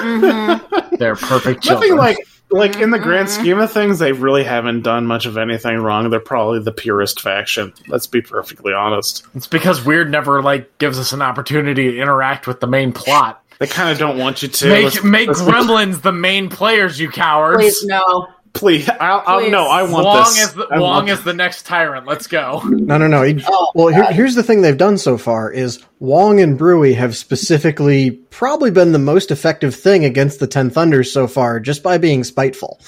Mhm. 0.00 0.98
They're 0.98 1.16
perfect 1.16 1.62
children. 1.62 1.90
Nothing 1.96 1.98
like 1.98 2.18
like 2.50 2.76
in 2.76 2.90
the 2.90 2.98
grand 3.00 3.26
Mhm. 3.28 3.30
scheme 3.40 3.58
of 3.58 3.72
things, 3.72 3.98
they 3.98 4.12
really 4.12 4.44
haven't 4.44 4.82
done 4.82 5.06
much 5.06 5.26
of 5.26 5.36
anything 5.36 5.78
wrong. 5.78 6.10
They're 6.10 6.20
probably 6.20 6.60
the 6.60 6.70
purest 6.72 7.20
faction. 7.20 7.72
Let's 7.88 8.06
be 8.06 8.20
perfectly 8.20 8.72
honest. 8.72 9.24
it's 9.34 9.46
because 9.48 9.80
Wyrd 9.80 10.08
never 10.10 10.40
like 10.42 10.78
gives 10.78 10.98
us 10.98 11.12
an 11.12 11.20
opportunity 11.22 11.90
to 11.90 11.98
interact 11.98 12.46
with 12.46 12.60
the 12.60 12.66
main 12.68 12.92
plot. 12.92 13.40
They 13.58 13.66
kind 13.66 13.90
of 13.90 13.98
don't 13.98 14.18
want 14.18 14.42
you 14.42 14.48
to 14.48 14.68
make 14.68 14.84
Let's- 14.84 15.02
make 15.04 15.28
let's- 15.28 15.42
gremlins 15.42 16.02
the 16.02 16.12
main 16.12 16.48
players, 16.48 17.00
you 17.00 17.08
cowards. 17.08 17.58
Please 17.60 17.84
no. 17.86 18.28
Please, 18.54 18.88
I'll, 18.88 19.22
I'll 19.26 19.40
Please. 19.40 19.50
no, 19.50 19.66
I 19.66 19.82
want 19.82 20.04
Wong 20.06 20.16
this. 20.24 20.44
is 20.44 20.54
the, 20.54 20.66
I 20.70 20.78
Wong 20.78 21.06
want 21.06 21.08
is 21.10 21.24
the 21.24 21.34
next 21.34 21.66
tyrant. 21.66 22.06
Let's 22.06 22.26
go. 22.28 22.62
No, 22.64 22.96
no, 22.98 23.08
no. 23.08 23.22
He- 23.22 23.42
Oh, 23.46 23.72
well, 23.74 23.88
here, 23.88 24.10
here's 24.12 24.36
the 24.36 24.42
thing 24.44 24.62
they've 24.62 24.76
done 24.78 24.96
so 24.96 25.18
far 25.18 25.50
is 25.50 25.84
Wong 25.98 26.40
and 26.40 26.58
Brewie 26.58 26.94
have 26.94 27.16
specifically 27.16 28.12
probably 28.12 28.70
been 28.70 28.92
the 28.92 28.98
most 29.00 29.30
effective 29.32 29.74
thing 29.74 30.04
against 30.04 30.38
the 30.38 30.46
Ten 30.46 30.70
Thunders 30.70 31.10
so 31.12 31.26
far, 31.26 31.58
just 31.60 31.82
by 31.82 31.98
being 31.98 32.22
spiteful, 32.24 32.80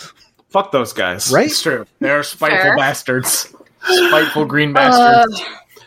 fuck 0.50 0.70
those 0.70 0.92
guys. 0.92 1.31
right? 1.33 1.46
It's 1.46 1.61
true. 1.62 1.85
They're 2.00 2.22
spiteful 2.22 2.59
Fair. 2.62 2.76
bastards. 2.76 3.52
Spiteful 3.83 4.44
green 4.46 4.70
Uh, 4.70 4.74
bastards. 4.74 5.42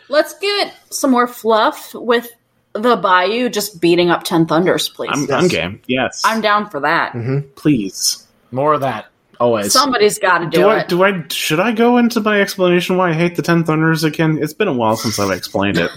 let's 0.08 0.38
get 0.38 0.74
some 0.90 1.10
more 1.10 1.26
fluff 1.26 1.94
with 1.94 2.28
the 2.74 2.96
Bayou 2.96 3.48
just 3.48 3.80
beating 3.80 4.10
up 4.10 4.24
Ten 4.24 4.44
Thunders, 4.46 4.88
please. 4.90 5.10
I'm, 5.12 5.24
I'm, 5.24 5.44
I'm 5.44 5.48
game. 5.48 5.80
Yes, 5.86 6.22
down 6.42 6.68
for 6.68 6.80
that. 6.80 7.12
Mm-hmm. 7.14 7.48
please. 7.56 8.26
More 8.52 8.74
of 8.74 8.80
that. 8.82 9.06
Always. 9.40 9.72
Somebody's 9.72 10.18
got 10.18 10.38
to 10.38 10.44
do, 10.46 10.58
Do 10.58 10.68
I 10.68 10.80
it. 10.80 10.88
do 10.88 11.02
I 11.02 11.24
should 11.30 11.60
I 11.60 11.72
go 11.72 11.96
into 11.96 12.20
my 12.20 12.40
explanation 12.40 12.96
why 12.98 13.10
I 13.10 13.12
hate 13.14 13.36
the 13.36 13.42
Ten 13.42 13.64
Thunders 13.64 14.04
again? 14.04 14.38
It's 14.40 14.52
been 14.52 14.68
a 14.68 14.72
while 14.72 14.96
since 14.96 15.18
I've 15.18 15.30
explained 15.36 15.78
it. 15.78 15.90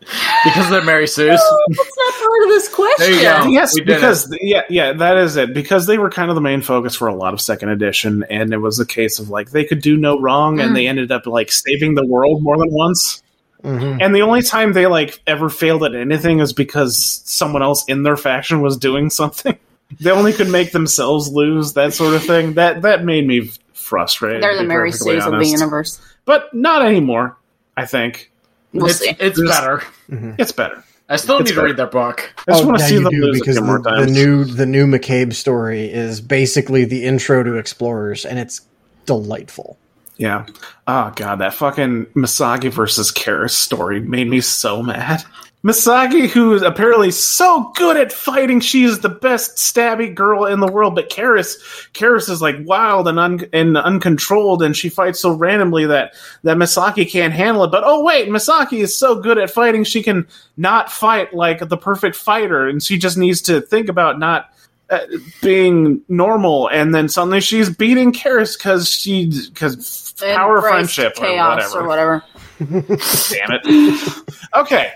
because 0.44 0.70
they're 0.70 0.82
Mary 0.84 1.06
Sue's. 1.06 1.28
That's 1.28 1.96
not 1.98 2.14
part 2.14 2.42
of 2.44 2.48
this 2.48 2.68
question. 2.74 3.06
There 3.06 3.14
you 3.14 3.44
go. 3.44 3.50
yes, 3.50 3.74
we 3.74 3.82
did 3.82 3.94
because 3.96 4.36
yeah, 4.40 4.62
yeah, 4.70 4.92
that 4.94 5.16
is 5.18 5.36
it. 5.36 5.52
Because 5.54 5.86
they 5.86 5.98
were 5.98 6.10
kind 6.10 6.30
of 6.30 6.34
the 6.34 6.40
main 6.40 6.60
focus 6.62 6.96
for 6.96 7.08
a 7.08 7.14
lot 7.14 7.34
of 7.34 7.40
second 7.40 7.68
edition, 7.68 8.24
and 8.30 8.52
it 8.52 8.58
was 8.58 8.80
a 8.80 8.86
case 8.86 9.18
of 9.18 9.28
like 9.30 9.50
they 9.50 9.64
could 9.64 9.80
do 9.82 9.96
no 9.96 10.18
wrong, 10.18 10.60
and 10.60 10.70
Mm. 10.70 10.74
they 10.74 10.88
ended 10.88 11.12
up 11.12 11.26
like 11.26 11.52
saving 11.52 11.94
the 11.94 12.06
world 12.06 12.42
more 12.42 12.56
than 12.56 12.72
once. 12.72 13.22
hmm 13.62 13.98
And 14.00 14.14
the 14.14 14.22
only 14.22 14.42
time 14.42 14.72
they 14.72 14.86
like 14.86 15.20
ever 15.26 15.48
failed 15.50 15.84
at 15.84 15.94
anything 15.94 16.40
is 16.40 16.52
because 16.52 17.22
someone 17.26 17.62
else 17.62 17.84
in 17.86 18.02
their 18.02 18.16
faction 18.16 18.60
was 18.60 18.76
doing 18.76 19.10
something. 19.10 19.56
They 20.00 20.10
only 20.10 20.32
could 20.32 20.48
make 20.50 20.72
themselves 20.72 21.30
lose, 21.30 21.72
that 21.74 21.94
sort 21.94 22.14
of 22.14 22.24
thing. 22.24 22.54
That 22.54 22.82
that 22.82 23.04
made 23.04 23.26
me 23.26 23.50
frustrated. 23.72 24.42
They're 24.42 24.56
the 24.56 24.62
be 24.62 24.68
Mary 24.68 24.90
perfectly 24.90 25.14
Sue's 25.20 25.26
of 25.26 25.38
the 25.38 25.46
universe. 25.46 26.00
but 26.24 26.52
not 26.54 26.84
anymore. 26.84 27.36
I 27.76 27.86
think 27.86 28.30
We'll 28.72 28.86
it's 28.86 28.98
see. 28.98 29.10
it's 29.18 29.38
There's- 29.38 29.58
better. 29.58 29.78
Mm-hmm. 30.10 30.32
it's 30.38 30.52
better. 30.52 30.84
I 31.08 31.16
still 31.16 31.38
It's 31.38 31.44
need 31.44 31.54
to 31.54 31.54
better. 31.56 31.66
read 31.68 31.76
their 31.78 31.86
book. 31.86 32.34
I 32.46 32.52
just 32.52 32.64
Oh, 32.64 32.66
want 32.66 32.78
to 32.78 32.82
yeah, 32.84 32.88
see 32.88 32.94
you 32.96 33.02
them 33.04 33.12
do, 33.12 33.22
lose 33.22 33.36
a 33.36 33.40
because 33.40 33.56
few 33.56 33.64
the, 33.64 33.66
more 33.66 33.80
the 33.80 34.06
new 34.06 34.44
the 34.44 34.66
new 34.66 34.86
McCabe 34.86 35.32
story 35.32 35.90
is 35.90 36.20
basically 36.20 36.84
the 36.84 37.04
intro 37.06 37.42
to 37.42 37.56
Explorers, 37.56 38.26
and 38.26 38.38
it's 38.38 38.60
delightful. 39.06 39.78
Yeah. 40.18 40.44
Oh 40.86 41.12
god, 41.16 41.36
that 41.36 41.54
fucking 41.54 42.06
Misaki 42.14 42.70
versus 42.70 43.10
Kaeris 43.10 43.50
story 43.52 44.00
made 44.00 44.28
me 44.28 44.40
so 44.42 44.82
mad. 44.82 45.24
Misaki, 45.64 46.28
who 46.28 46.54
is 46.54 46.62
apparently 46.62 47.10
so 47.10 47.72
good 47.74 47.96
at 47.96 48.12
fighting, 48.12 48.60
she 48.60 48.84
is 48.84 49.00
the 49.00 49.08
best 49.08 49.56
stabby 49.56 50.14
girl 50.14 50.44
in 50.44 50.60
the 50.60 50.70
world. 50.70 50.94
But 50.94 51.10
Kaeris, 51.10 51.56
Kaeris 51.94 52.30
is 52.30 52.40
like 52.40 52.54
wild 52.60 53.08
and 53.08 53.18
un- 53.18 53.48
and 53.52 53.76
uncontrolled, 53.76 54.62
and 54.62 54.76
she 54.76 54.88
fights 54.88 55.18
so 55.18 55.32
randomly 55.32 55.84
that 55.86 56.14
that 56.44 56.58
Misaki 56.58 57.10
can't 57.10 57.32
handle 57.32 57.64
it. 57.64 57.72
But 57.72 57.82
oh 57.84 58.04
wait, 58.04 58.28
Misaki 58.28 58.78
is 58.78 58.96
so 58.96 59.20
good 59.20 59.36
at 59.36 59.50
fighting, 59.50 59.82
she 59.82 60.00
can 60.00 60.28
not 60.56 60.92
fight 60.92 61.34
like 61.34 61.68
the 61.68 61.76
perfect 61.76 62.14
fighter, 62.14 62.68
and 62.68 62.80
she 62.80 62.96
just 62.96 63.18
needs 63.18 63.42
to 63.42 63.60
think 63.60 63.88
about 63.88 64.20
not 64.20 64.54
uh, 64.90 65.00
being 65.42 66.00
normal, 66.08 66.68
and 66.68 66.94
then 66.94 67.08
suddenly 67.08 67.40
she's 67.40 67.68
beating 67.68 68.12
Kaeris 68.12 68.56
because 68.56 68.88
she 68.88 69.26
because 69.48 70.14
power 70.20 70.60
friendship 70.60 71.16
chaos 71.16 71.74
or 71.74 71.80
or 71.80 71.88
whatever. 71.88 72.24
whatever. 72.58 72.96
Damn 73.30 73.58
it. 73.64 74.24
okay. 74.54 74.92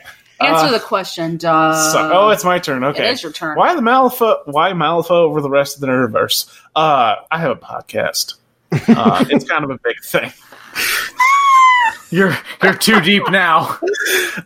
Answer 0.47 0.67
Uh, 0.67 0.71
the 0.73 0.81
question. 0.81 1.39
So, 1.41 1.51
oh, 1.53 2.31
it's 2.31 2.45
my 2.45 2.59
turn. 2.59 2.85
Okay. 2.85 3.09
It 3.09 3.13
is 3.13 3.23
your 3.23 3.33
turn. 3.33 3.57
Why 3.57 3.75
the 3.75 3.81
Malifaux? 3.83 4.43
Why 4.47 4.73
Malifaux 4.73 5.11
over 5.11 5.41
the 5.41 5.51
rest 5.51 5.77
of 5.77 5.81
the 5.81 5.87
Nerdiverse? 5.89 6.49
Uh, 6.75 7.17
I 7.31 7.39
have 7.39 7.51
a 7.51 7.57
podcast. 7.57 8.35
Uh, 8.89 9.25
it's 9.31 9.45
kind 9.49 9.65
of 9.65 9.71
a 9.71 9.79
big 9.83 10.03
thing. 10.05 10.33
You're 12.11 12.37
you're 12.63 12.75
too 12.75 13.01
deep 13.01 13.23
now. 13.31 13.79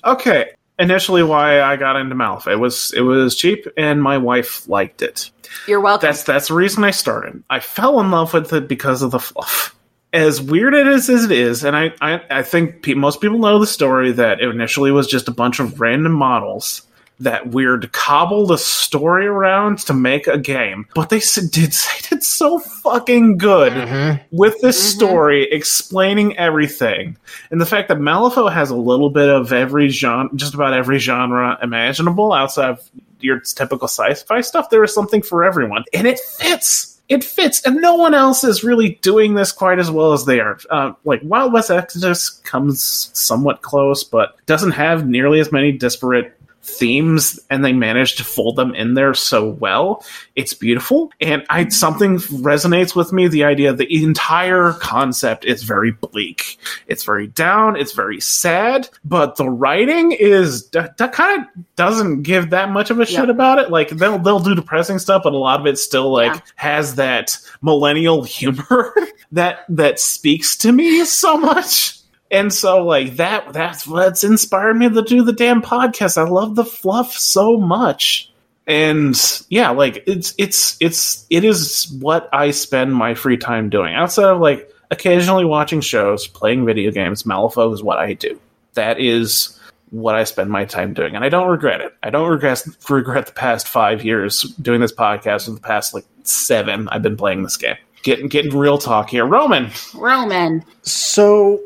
Okay. 0.04 0.50
Initially, 0.78 1.22
why 1.22 1.62
I 1.62 1.76
got 1.76 1.96
into 1.96 2.14
Malifaux 2.14 2.52
it 2.52 2.56
was 2.56 2.92
it 2.94 3.00
was 3.00 3.34
cheap, 3.34 3.66
and 3.76 4.02
my 4.02 4.18
wife 4.18 4.68
liked 4.68 5.02
it. 5.02 5.30
You're 5.66 5.80
welcome. 5.80 6.06
That's 6.06 6.22
that's 6.22 6.48
the 6.48 6.54
reason 6.54 6.84
I 6.84 6.90
started. 6.90 7.42
I 7.50 7.60
fell 7.60 7.98
in 8.00 8.10
love 8.10 8.32
with 8.34 8.52
it 8.52 8.68
because 8.68 9.02
of 9.02 9.10
the 9.10 9.18
fluff. 9.18 9.75
As 10.16 10.40
weird 10.40 10.72
it 10.74 10.86
is 10.86 11.10
as 11.10 11.24
it 11.24 11.30
is, 11.30 11.62
and 11.64 11.76
I 11.76 11.92
I, 12.00 12.20
I 12.30 12.42
think 12.42 12.82
pe- 12.82 12.94
most 12.94 13.20
people 13.20 13.38
know 13.38 13.58
the 13.58 13.66
story 13.66 14.12
that 14.12 14.40
it 14.40 14.48
initially 14.48 14.90
was 14.90 15.06
just 15.06 15.28
a 15.28 15.30
bunch 15.32 15.60
of 15.60 15.78
random 15.80 16.12
models 16.12 16.82
that 17.20 17.44
Wyrd 17.50 17.92
cobbled 17.92 18.50
a 18.50 18.58
story 18.58 19.26
around 19.26 19.78
to 19.78 19.94
make 19.94 20.26
a 20.26 20.36
game. 20.38 20.86
But 20.94 21.08
they 21.10 21.18
did 21.20 21.50
they 21.72 22.00
did 22.10 22.22
so 22.38 22.58
fucking 22.58 23.38
good 23.38 24.20
with 24.32 24.60
this 24.60 24.78
Mhm. 24.82 24.94
story 24.96 25.48
explaining 25.52 26.36
everything, 26.38 27.16
and 27.50 27.60
the 27.60 27.66
fact 27.66 27.88
that 27.88 27.98
Malifaux 27.98 28.50
has 28.52 28.70
a 28.70 28.76
little 28.76 29.10
bit 29.10 29.28
of 29.28 29.52
every 29.52 29.88
genre, 29.88 30.28
just 30.34 30.54
about 30.54 30.72
every 30.72 30.98
genre 30.98 31.58
imaginable 31.62 32.32
outside 32.32 32.70
of 32.70 32.90
your 33.20 33.40
typical 33.40 33.88
sci-fi 33.88 34.40
stuff. 34.40 34.70
There 34.70 34.82
is 34.84 34.94
something 34.94 35.20
for 35.22 35.44
everyone, 35.44 35.84
and 35.92 36.06
it 36.06 36.18
fits. 36.20 36.95
It 37.08 37.22
fits, 37.22 37.62
and 37.64 37.76
no 37.76 37.94
one 37.94 38.14
else 38.14 38.42
is 38.42 38.64
really 38.64 38.98
doing 39.00 39.34
this 39.34 39.52
quite 39.52 39.78
as 39.78 39.90
well 39.90 40.12
as 40.12 40.24
they 40.24 40.40
are. 40.40 40.58
Uh, 40.70 40.92
like 41.04 41.20
Wild 41.22 41.52
West 41.52 41.70
Exodus 41.70 42.30
comes 42.30 43.10
somewhat 43.12 43.62
close, 43.62 44.02
but 44.02 44.36
doesn't 44.46 44.72
have 44.72 45.06
nearly 45.06 45.38
as 45.38 45.52
many 45.52 45.70
disparate 45.70 46.35
themes 46.66 47.38
and 47.48 47.64
they 47.64 47.72
managed 47.72 48.18
to 48.18 48.24
fold 48.24 48.56
them 48.56 48.74
in 48.74 48.94
there 48.94 49.14
so 49.14 49.48
well. 49.50 50.04
It's 50.34 50.52
beautiful. 50.52 51.12
And 51.20 51.44
i 51.48 51.68
something 51.68 52.16
resonates 52.18 52.94
with 52.96 53.12
me 53.12 53.28
the 53.28 53.44
idea 53.44 53.72
the 53.72 54.04
entire 54.04 54.72
concept 54.74 55.44
is 55.44 55.62
very 55.62 55.92
bleak. 55.92 56.58
It's 56.86 57.04
very 57.04 57.28
down. 57.28 57.76
It's 57.76 57.92
very 57.92 58.20
sad. 58.20 58.88
But 59.04 59.36
the 59.36 59.48
writing 59.48 60.12
is 60.12 60.68
that, 60.70 60.96
that 60.98 61.12
kind 61.12 61.42
of 61.42 61.46
doesn't 61.76 62.22
give 62.22 62.50
that 62.50 62.70
much 62.70 62.90
of 62.90 62.98
a 63.00 63.06
shit 63.06 63.26
Yeah. 63.26 63.30
about 63.30 63.58
it. 63.58 63.70
Like 63.70 63.90
they'll 63.90 64.18
they'll 64.18 64.40
do 64.40 64.54
depressing 64.54 64.98
stuff 64.98 65.22
but 65.24 65.32
a 65.32 65.38
lot 65.38 65.60
of 65.60 65.66
it 65.66 65.78
still 65.78 66.10
like 66.12 66.34
Yeah. 66.34 66.40
has 66.56 66.94
that 66.96 67.38
millennial 67.62 68.22
humor 68.36 68.94
that 69.32 69.60
that 69.68 69.98
speaks 70.00 70.56
to 70.58 70.72
me 70.72 71.04
so 71.04 71.36
much 71.36 71.98
and 72.30 72.52
so 72.52 72.84
like 72.84 73.16
that 73.16 73.52
that's 73.52 73.86
what's 73.86 74.24
inspired 74.24 74.74
me 74.74 74.88
to 74.88 75.02
do 75.02 75.22
the 75.22 75.32
damn 75.32 75.62
podcast. 75.62 76.18
I 76.18 76.28
love 76.28 76.54
the 76.54 76.64
fluff 76.64 77.12
so 77.12 77.56
much. 77.56 78.32
And 78.66 79.16
yeah, 79.48 79.70
like 79.70 80.02
it's 80.06 80.34
it's 80.38 80.76
it's 80.80 81.24
it 81.30 81.44
is 81.44 81.88
what 82.00 82.28
I 82.32 82.50
spend 82.50 82.94
my 82.94 83.14
free 83.14 83.36
time 83.36 83.70
doing. 83.70 83.94
Outside 83.94 84.30
of 84.30 84.40
like 84.40 84.70
occasionally 84.90 85.44
watching 85.44 85.80
shows, 85.80 86.26
playing 86.26 86.66
video 86.66 86.90
games, 86.90 87.22
Malifaux 87.22 87.72
is 87.72 87.82
what 87.82 87.98
I 87.98 88.14
do. 88.14 88.40
That 88.74 88.98
is 88.98 89.58
what 89.90 90.16
I 90.16 90.24
spend 90.24 90.50
my 90.50 90.64
time 90.64 90.94
doing. 90.94 91.14
And 91.14 91.24
I 91.24 91.28
don't 91.28 91.48
regret 91.48 91.80
it. 91.80 91.94
I 92.02 92.10
don't 92.10 92.28
regret 92.28 92.64
regret 92.88 93.26
the 93.26 93.32
past 93.32 93.68
five 93.68 94.04
years 94.04 94.42
doing 94.60 94.80
this 94.80 94.92
podcast 94.92 95.48
or 95.48 95.52
the 95.52 95.60
past 95.60 95.94
like 95.94 96.04
seven 96.24 96.88
I've 96.88 97.02
been 97.02 97.16
playing 97.16 97.44
this 97.44 97.56
game. 97.56 97.76
Getting 98.02 98.28
getting 98.28 98.56
real 98.56 98.78
talk 98.78 99.10
here. 99.10 99.24
Roman. 99.24 99.70
Roman. 99.94 100.64
So, 100.82 101.60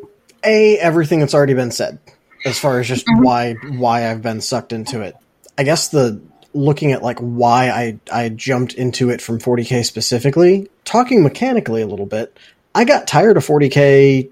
a 0.44 0.78
everything 0.78 1.20
that's 1.20 1.34
already 1.34 1.54
been 1.54 1.70
said, 1.70 1.98
as 2.44 2.58
far 2.58 2.80
as 2.80 2.88
just 2.88 3.06
mm-hmm. 3.06 3.22
why 3.22 3.54
why 3.54 4.10
I've 4.10 4.22
been 4.22 4.40
sucked 4.40 4.72
into 4.72 5.00
it. 5.00 5.16
I 5.58 5.62
guess 5.62 5.88
the 5.88 6.20
looking 6.52 6.92
at 6.92 7.02
like 7.02 7.18
why 7.18 7.70
I 7.70 7.98
I 8.12 8.28
jumped 8.30 8.74
into 8.74 9.10
it 9.10 9.20
from 9.20 9.38
40k 9.38 9.84
specifically, 9.84 10.68
talking 10.84 11.22
mechanically 11.22 11.82
a 11.82 11.86
little 11.86 12.06
bit. 12.06 12.36
I 12.74 12.84
got 12.84 13.06
tired 13.06 13.36
of 13.36 13.46
40k 13.46 14.30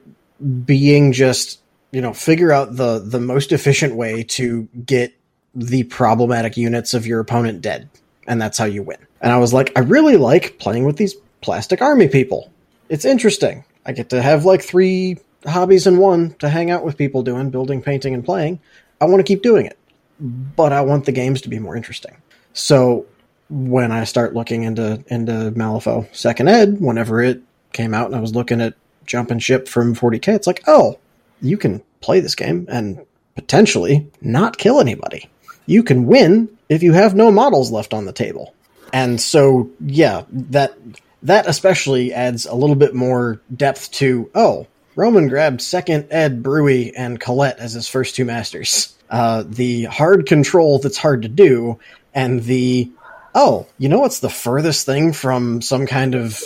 being 0.64 1.12
just 1.12 1.60
you 1.90 2.00
know 2.00 2.12
figure 2.12 2.52
out 2.52 2.76
the 2.76 2.98
the 2.98 3.20
most 3.20 3.52
efficient 3.52 3.94
way 3.94 4.22
to 4.22 4.68
get 4.84 5.14
the 5.54 5.82
problematic 5.84 6.56
units 6.56 6.94
of 6.94 7.06
your 7.06 7.20
opponent 7.20 7.62
dead, 7.62 7.88
and 8.26 8.40
that's 8.40 8.58
how 8.58 8.64
you 8.64 8.82
win. 8.82 8.98
And 9.20 9.32
I 9.32 9.38
was 9.38 9.52
like, 9.52 9.72
I 9.76 9.80
really 9.80 10.16
like 10.16 10.58
playing 10.58 10.84
with 10.84 10.96
these 10.96 11.14
plastic 11.40 11.82
army 11.82 12.08
people. 12.08 12.50
It's 12.88 13.04
interesting. 13.04 13.64
I 13.84 13.92
get 13.92 14.10
to 14.10 14.22
have 14.22 14.44
like 14.44 14.62
three 14.62 15.18
hobbies 15.46 15.86
in 15.86 15.98
one 15.98 16.34
to 16.34 16.48
hang 16.48 16.70
out 16.70 16.84
with 16.84 16.96
people 16.96 17.22
doing 17.22 17.50
building, 17.50 17.82
painting, 17.82 18.14
and 18.14 18.24
playing. 18.24 18.60
I 19.00 19.04
want 19.04 19.20
to 19.20 19.24
keep 19.24 19.42
doing 19.42 19.66
it, 19.66 19.78
but 20.20 20.72
I 20.72 20.80
want 20.80 21.04
the 21.04 21.12
games 21.12 21.40
to 21.42 21.48
be 21.48 21.58
more 21.58 21.76
interesting. 21.76 22.16
So 22.52 23.06
when 23.50 23.92
I 23.92 24.04
start 24.04 24.34
looking 24.34 24.64
into 24.64 25.02
into 25.08 25.52
Malifaux 25.52 26.14
Second 26.14 26.48
Ed, 26.48 26.80
whenever 26.80 27.22
it 27.22 27.40
came 27.72 27.94
out, 27.94 28.06
and 28.06 28.16
I 28.16 28.20
was 28.20 28.34
looking 28.34 28.60
at 28.60 28.74
jumping 29.06 29.38
ship 29.38 29.68
from 29.68 29.94
40k, 29.94 30.34
it's 30.34 30.46
like, 30.46 30.62
oh, 30.66 30.98
you 31.40 31.56
can 31.56 31.82
play 32.00 32.20
this 32.20 32.34
game 32.34 32.66
and 32.68 33.04
potentially 33.34 34.06
not 34.20 34.58
kill 34.58 34.80
anybody. 34.80 35.28
You 35.66 35.82
can 35.82 36.06
win 36.06 36.48
if 36.68 36.82
you 36.82 36.92
have 36.92 37.14
no 37.14 37.30
models 37.30 37.70
left 37.70 37.94
on 37.94 38.04
the 38.04 38.12
table. 38.12 38.54
And 38.92 39.20
so, 39.20 39.70
yeah, 39.80 40.24
that 40.30 40.74
that 41.22 41.46
especially 41.46 42.12
adds 42.12 42.46
a 42.46 42.54
little 42.54 42.76
bit 42.76 42.94
more 42.94 43.40
depth 43.54 43.90
to. 43.92 44.30
Oh, 44.34 44.66
Roman 44.98 45.28
grabbed 45.28 45.62
second 45.62 46.08
Ed 46.10 46.42
Brewie 46.42 46.92
and 46.96 47.20
Colette 47.20 47.60
as 47.60 47.72
his 47.72 47.86
first 47.86 48.16
two 48.16 48.24
masters. 48.24 48.96
Uh, 49.08 49.44
the 49.46 49.84
hard 49.84 50.26
control 50.26 50.80
that's 50.80 50.98
hard 50.98 51.22
to 51.22 51.28
do, 51.28 51.78
and 52.14 52.42
the 52.42 52.90
oh, 53.32 53.68
you 53.78 53.88
know 53.88 54.00
what's 54.00 54.18
the 54.18 54.28
furthest 54.28 54.86
thing 54.86 55.12
from 55.12 55.62
some 55.62 55.86
kind 55.86 56.16
of 56.16 56.42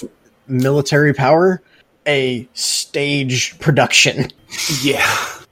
military 0.46 1.14
power 1.14 1.62
a 2.06 2.46
stage 2.52 3.58
production. 3.58 4.28
Yeah. 4.82 5.02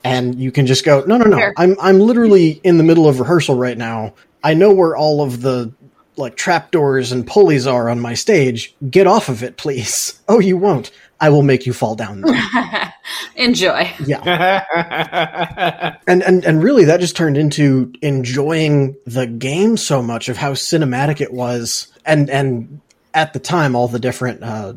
and 0.05 0.39
you 0.39 0.53
can 0.53 0.67
just 0.67 0.85
go 0.85 1.03
no 1.07 1.17
no 1.17 1.25
no 1.25 1.39
Fair. 1.39 1.55
i'm 1.57 1.75
i'm 1.81 1.99
literally 1.99 2.61
in 2.65 2.77
the 2.77 2.85
middle 2.85 3.09
of 3.09 3.19
rehearsal 3.19 3.55
right 3.55 3.79
now 3.79 4.13
i 4.45 4.53
know 4.53 4.75
where 4.75 4.95
all 4.95 5.23
of 5.23 5.41
the 5.41 5.73
like 6.17 6.37
trapdoors 6.37 7.11
and 7.11 7.27
pulleys 7.27 7.67
are 7.67 7.89
on 7.89 7.99
my 7.99 8.13
stage 8.13 8.75
get 8.91 9.07
off 9.07 9.31
of 9.31 9.43
it 9.43 9.57
please 9.57 10.21
oh 10.29 10.39
you 10.39 10.59
won't 10.59 10.91
i 11.21 11.29
will 11.29 11.43
make 11.43 11.67
you 11.67 11.73
fall 11.73 11.95
down 11.95 12.21
there. 12.21 12.95
Enjoy. 13.37 13.91
yeah 14.05 15.97
and, 16.07 16.23
and 16.23 16.45
and 16.45 16.63
really 16.63 16.85
that 16.85 17.01
just 17.01 17.17
turned 17.17 17.37
into 17.37 17.93
enjoying 18.03 18.97
the 19.07 19.27
game 19.27 19.77
so 19.77 20.03
much 20.03 20.29
of 20.29 20.37
how 20.37 20.53
cinematic 20.53 21.21
it 21.21 21.33
was 21.33 21.93
and 22.05 22.29
and 22.29 22.81
at 23.15 23.33
the 23.33 23.39
time 23.39 23.75
all 23.75 23.89
the 23.89 23.99
different 23.99 24.43
uh 24.43 24.75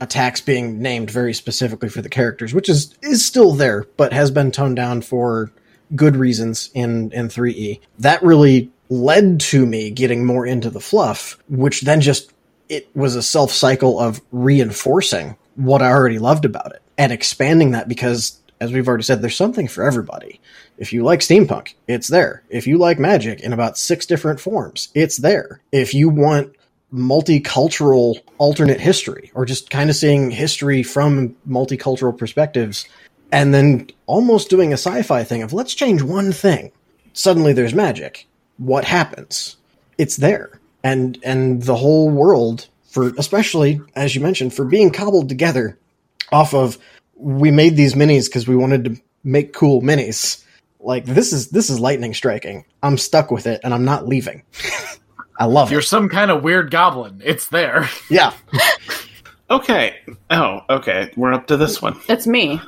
attacks 0.00 0.40
being 0.40 0.82
named 0.82 1.10
very 1.10 1.32
specifically 1.32 1.88
for 1.88 2.02
the 2.02 2.08
characters 2.08 2.52
which 2.52 2.68
is 2.68 2.94
is 3.02 3.24
still 3.24 3.52
there 3.52 3.86
but 3.96 4.12
has 4.12 4.30
been 4.30 4.50
toned 4.50 4.76
down 4.76 5.00
for 5.00 5.52
good 5.94 6.16
reasons 6.16 6.70
in 6.74 7.10
in 7.12 7.28
3e 7.28 7.80
that 7.98 8.22
really 8.22 8.70
led 8.88 9.40
to 9.40 9.64
me 9.64 9.90
getting 9.90 10.24
more 10.24 10.44
into 10.44 10.70
the 10.70 10.80
fluff 10.80 11.38
which 11.48 11.82
then 11.82 12.00
just 12.00 12.32
it 12.68 12.88
was 12.96 13.14
a 13.14 13.22
self 13.22 13.50
cycle 13.50 14.00
of 14.00 14.20
reinforcing 14.32 15.36
what 15.56 15.82
i 15.82 15.90
already 15.90 16.18
loved 16.18 16.44
about 16.44 16.72
it 16.72 16.82
and 16.98 17.12
expanding 17.12 17.72
that 17.72 17.88
because 17.88 18.40
as 18.60 18.72
we've 18.72 18.86
already 18.86 19.02
said 19.02 19.20
there's 19.20 19.36
something 19.36 19.66
for 19.66 19.82
everybody. 19.82 20.40
If 20.78 20.92
you 20.92 21.02
like 21.02 21.20
steampunk 21.20 21.74
it's 21.88 22.08
there. 22.08 22.44
If 22.48 22.66
you 22.66 22.78
like 22.78 22.98
magic 22.98 23.40
in 23.40 23.52
about 23.52 23.76
six 23.76 24.06
different 24.06 24.40
forms 24.40 24.88
it's 24.94 25.16
there. 25.16 25.60
If 25.72 25.94
you 25.94 26.08
want 26.08 26.54
multicultural 26.94 28.20
alternate 28.38 28.80
history 28.80 29.32
or 29.34 29.44
just 29.44 29.70
kind 29.70 29.90
of 29.90 29.96
seeing 29.96 30.30
history 30.30 30.82
from 30.82 31.34
multicultural 31.48 32.16
perspectives 32.16 32.86
and 33.32 33.52
then 33.52 33.88
almost 34.06 34.50
doing 34.50 34.72
a 34.72 34.74
sci-fi 34.74 35.24
thing 35.24 35.42
of 35.42 35.52
let's 35.52 35.74
change 35.74 36.02
one 36.02 36.30
thing. 36.30 36.70
Suddenly 37.14 37.54
there's 37.54 37.74
magic. 37.74 38.28
What 38.58 38.84
happens? 38.84 39.56
It's 39.98 40.16
there. 40.16 40.60
And 40.84 41.18
and 41.24 41.62
the 41.62 41.76
whole 41.76 42.10
world 42.10 42.68
for 42.92 43.08
especially 43.18 43.80
as 43.96 44.14
you 44.14 44.20
mentioned 44.20 44.54
for 44.54 44.64
being 44.64 44.90
cobbled 44.90 45.28
together 45.28 45.78
off 46.30 46.54
of 46.54 46.78
we 47.16 47.50
made 47.50 47.76
these 47.76 47.94
minis 47.94 48.26
because 48.26 48.46
we 48.46 48.56
wanted 48.56 48.84
to 48.84 48.96
make 49.24 49.52
cool 49.52 49.82
minis 49.82 50.44
like 50.80 51.04
this 51.04 51.32
is 51.32 51.48
this 51.48 51.70
is 51.70 51.80
lightning 51.80 52.14
striking 52.14 52.64
i'm 52.82 52.98
stuck 52.98 53.30
with 53.30 53.46
it 53.46 53.60
and 53.64 53.72
i'm 53.74 53.84
not 53.84 54.06
leaving 54.06 54.42
i 55.38 55.44
love 55.44 55.70
You're 55.70 55.80
it 55.80 55.84
some 55.84 56.08
kind 56.08 56.30
of 56.30 56.42
weird 56.42 56.70
goblin. 56.70 57.20
It's 57.24 57.48
there. 57.48 57.88
yeah 58.10 58.32
Okay. 59.52 59.96
Oh, 60.30 60.60
okay. 60.70 61.10
We're 61.14 61.34
up 61.34 61.48
to 61.48 61.58
this 61.58 61.82
one. 61.82 62.00
It's 62.08 62.26
me. 62.26 62.58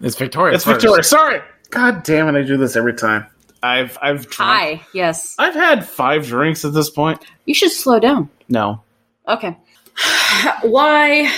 It's 0.00 0.16
Victoria. 0.16 0.56
It's 0.56 0.64
Victoria. 0.64 1.04
Sorry. 1.04 1.40
God 1.70 2.02
damn 2.02 2.34
it! 2.34 2.38
I 2.38 2.42
do 2.42 2.56
this 2.56 2.74
every 2.74 2.94
time. 2.94 3.26
I've 3.62 3.96
I've 4.02 4.28
drunk. 4.28 4.50
Hi. 4.50 4.86
Yes. 4.92 5.36
I've 5.38 5.54
had 5.54 5.86
five 5.86 6.26
drinks 6.26 6.64
at 6.64 6.74
this 6.74 6.90
point. 6.90 7.24
You 7.46 7.54
should 7.54 7.70
slow 7.70 8.00
down. 8.00 8.28
No. 8.48 8.82
Okay. 9.28 9.56
Why 10.62 11.30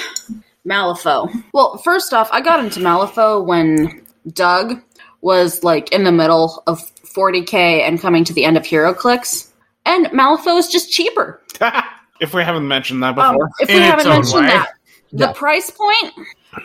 Malifaux? 0.66 1.30
Well, 1.52 1.78
first 1.78 2.12
off, 2.12 2.28
I 2.33 2.40
got 2.40 2.62
into 2.64 2.80
Malifaux 2.80 3.44
when 3.44 4.04
Doug 4.33 4.80
was 5.20 5.62
like 5.64 5.90
in 5.92 6.04
the 6.04 6.12
middle 6.12 6.62
of 6.66 6.80
40k 7.16 7.52
and 7.87 8.00
coming 8.00 8.24
to 8.24 8.33
the 8.33 8.44
end 8.44 8.57
of 8.57 8.64
HeroClix, 8.64 9.50
and 9.87 10.07
Malifaux 10.07 10.59
is 10.59 10.68
just 10.68 10.90
cheaper. 10.90 11.40
if 12.20 12.35
we 12.35 12.42
haven't 12.42 12.68
mentioned 12.68 13.02
that 13.02 13.16
Um, 13.18 13.35
before. 13.35 13.50
if 13.61 13.68
we 13.68 13.76
In 13.76 13.83
haven't 13.83 14.09
mentioned 14.09 14.42
way. 14.42 14.46
that, 14.48 14.68
the 15.12 15.26
Yeah. 15.26 15.33
price 15.33 15.70
point 15.70 16.12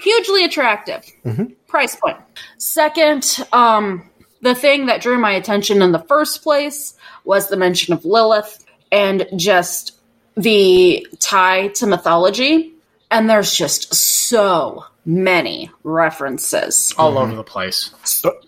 hugely 0.01 0.43
attractive. 0.43 1.03
Mhm. 1.25 1.55
Price 1.67 1.95
point. 1.95 2.17
Second, 2.57 3.45
um, 3.53 4.03
the 4.41 4.53
thing 4.55 4.85
that 4.87 5.01
drew 5.01 5.17
my 5.17 5.31
attention 5.31 5.81
in 5.81 5.91
the 5.91 5.99
first 6.07 6.43
place 6.43 6.93
was 7.25 7.49
the 7.49 7.57
mention 7.57 7.93
of 7.93 8.05
Lilith 8.05 8.63
and 8.91 9.27
just 9.35 9.93
the 10.41 11.06
tie 11.19 11.67
to 11.69 11.88
mythology. 11.88 12.73
And 13.12 13.30
there's 13.30 13.56
just 13.56 13.93
so 13.93 14.86
many 15.06 15.71
references 15.84 16.93
all 16.97 17.17
over 17.17 17.36
the 17.36 17.43
place. 17.43 17.91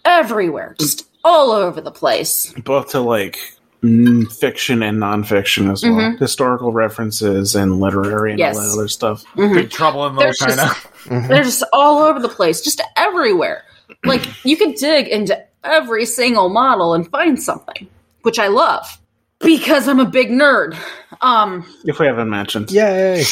everywhere, 0.06 0.76
just 0.80 1.08
all 1.24 1.52
over 1.52 1.82
the 1.82 1.92
place. 1.92 2.54
both 2.64 2.90
to 2.92 3.00
like 3.00 3.38
mm, 3.84 4.32
fiction 4.32 4.84
and 4.84 5.00
nonfiction 5.00 5.72
as 5.72 5.82
well. 5.84 5.94
Mhm. 5.94 6.20
Historical 6.20 6.72
references 6.72 7.56
and 7.56 7.80
literary 7.80 8.32
and 8.32 8.40
Yes. 8.40 8.56
all 8.56 8.62
that 8.64 8.74
other 8.74 8.88
stuff. 8.88 9.24
Mhm. 9.36 9.56
Big 9.56 9.70
trouble 9.72 10.06
in 10.06 10.16
Little 10.16 10.28
There's 10.38 10.38
China. 10.38 10.72
just- 11.10 11.28
They're 11.28 11.44
just 11.44 11.64
all 11.74 12.00
over 12.04 12.20
the 12.20 12.30
place, 12.30 12.62
just 12.62 12.80
everywhere. 12.96 13.64
Like 14.06 14.22
you 14.46 14.56
can 14.58 14.74
dig 14.74 15.08
into 15.08 15.40
every 15.64 16.06
single 16.06 16.50
model 16.50 16.94
and 16.94 17.10
find 17.10 17.42
something, 17.42 17.88
which 18.22 18.38
I 18.38 18.48
love 18.50 19.00
because 19.44 19.88
I'm 19.88 20.00
a 20.00 20.06
big 20.06 20.30
nerd. 20.30 20.78
Um, 21.22 21.66
If 21.86 22.00
we 22.00 22.06
haven't 22.06 22.30
mentioned. 22.30 22.72
yay 22.72 23.24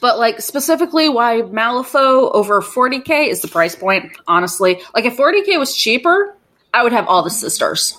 but 0.00 0.18
like 0.18 0.40
specifically 0.40 1.08
why 1.08 1.42
Malifaux 1.42 2.30
over 2.34 2.60
40k 2.60 3.28
is 3.28 3.40
the 3.40 3.48
price 3.48 3.74
point, 3.74 4.12
honestly. 4.28 4.80
Like 4.94 5.06
if 5.06 5.16
40k 5.16 5.58
was 5.58 5.74
cheaper, 5.74 6.36
I 6.74 6.82
would 6.82 6.92
have 6.92 7.06
all 7.08 7.22
the 7.22 7.30
sisters. 7.30 7.98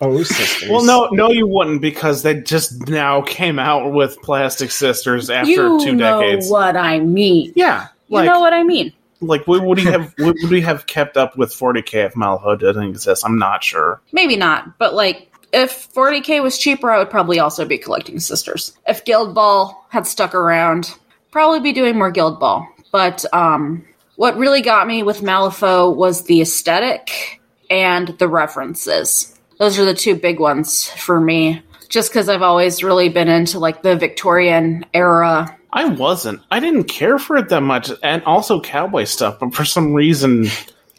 oh 0.00 0.22
sisters 0.22 0.70
Well, 0.70 0.84
no, 0.84 1.08
no, 1.12 1.30
you 1.30 1.46
wouldn't 1.46 1.82
because 1.82 2.22
they 2.22 2.40
just 2.40 2.88
now 2.88 3.20
came 3.22 3.58
out 3.58 3.92
with 3.92 4.20
Plastic 4.22 4.70
Sisters 4.70 5.28
after 5.28 5.50
you 5.50 5.80
two 5.84 5.94
know 5.94 6.20
decades. 6.20 6.48
what 6.50 6.76
I 6.76 6.98
mean. 7.00 7.52
Yeah, 7.54 7.88
You 8.08 8.22
know 8.22 8.40
what 8.40 8.54
I 8.54 8.62
mean. 8.62 8.92
like 9.20 9.46
would 9.46 9.62
would 9.62 9.78
he 9.78 9.84
have 9.84 10.14
would 10.18 10.36
would 10.40 10.50
we 10.50 10.62
have 10.62 10.86
kept 10.86 11.18
up 11.18 11.36
with 11.36 11.50
40k 11.52 12.06
if 12.06 12.14
Malifaux 12.14 12.58
didn't 12.58 12.84
exist? 12.88 13.24
I'm 13.26 13.38
not 13.38 13.62
sure. 13.62 14.00
Maybe 14.12 14.36
not, 14.36 14.78
but 14.78 14.94
like 14.94 15.29
if 15.52 15.92
40k 15.92 16.42
was 16.42 16.58
cheaper, 16.58 16.90
I 16.90 16.98
would 16.98 17.10
probably 17.10 17.38
also 17.38 17.64
be 17.64 17.78
collecting 17.78 18.20
sisters. 18.20 18.76
If 18.86 19.04
Guild 19.04 19.34
Ball 19.34 19.86
had 19.88 20.06
stuck 20.06 20.34
around, 20.34 20.94
probably 21.30 21.60
be 21.60 21.72
doing 21.72 21.96
more 21.96 22.10
Guild 22.10 22.40
Ball. 22.40 22.66
But 22.92 23.24
um, 23.32 23.84
what 24.16 24.36
really 24.36 24.62
got 24.62 24.86
me 24.86 25.02
with 25.02 25.22
Malifaux 25.22 25.94
was 25.94 26.24
the 26.24 26.40
aesthetic 26.42 27.40
and 27.70 28.08
the 28.18 28.28
references. 28.28 29.38
Those 29.58 29.78
are 29.78 29.84
the 29.84 29.94
two 29.94 30.16
big 30.16 30.40
ones 30.40 30.88
for 30.88 31.20
me. 31.20 31.62
Just 31.88 32.10
because 32.10 32.28
I've 32.28 32.42
always 32.42 32.84
really 32.84 33.08
been 33.08 33.28
into 33.28 33.58
like 33.58 33.82
the 33.82 33.96
Victorian 33.96 34.86
era. 34.94 35.56
I 35.72 35.86
wasn't. 35.86 36.40
I 36.50 36.60
didn't 36.60 36.84
care 36.84 37.18
for 37.18 37.36
it 37.36 37.48
that 37.48 37.62
much, 37.62 37.90
and 38.02 38.22
also 38.24 38.60
cowboy 38.60 39.04
stuff. 39.04 39.40
But 39.40 39.54
for 39.54 39.64
some 39.64 39.92
reason, 39.92 40.46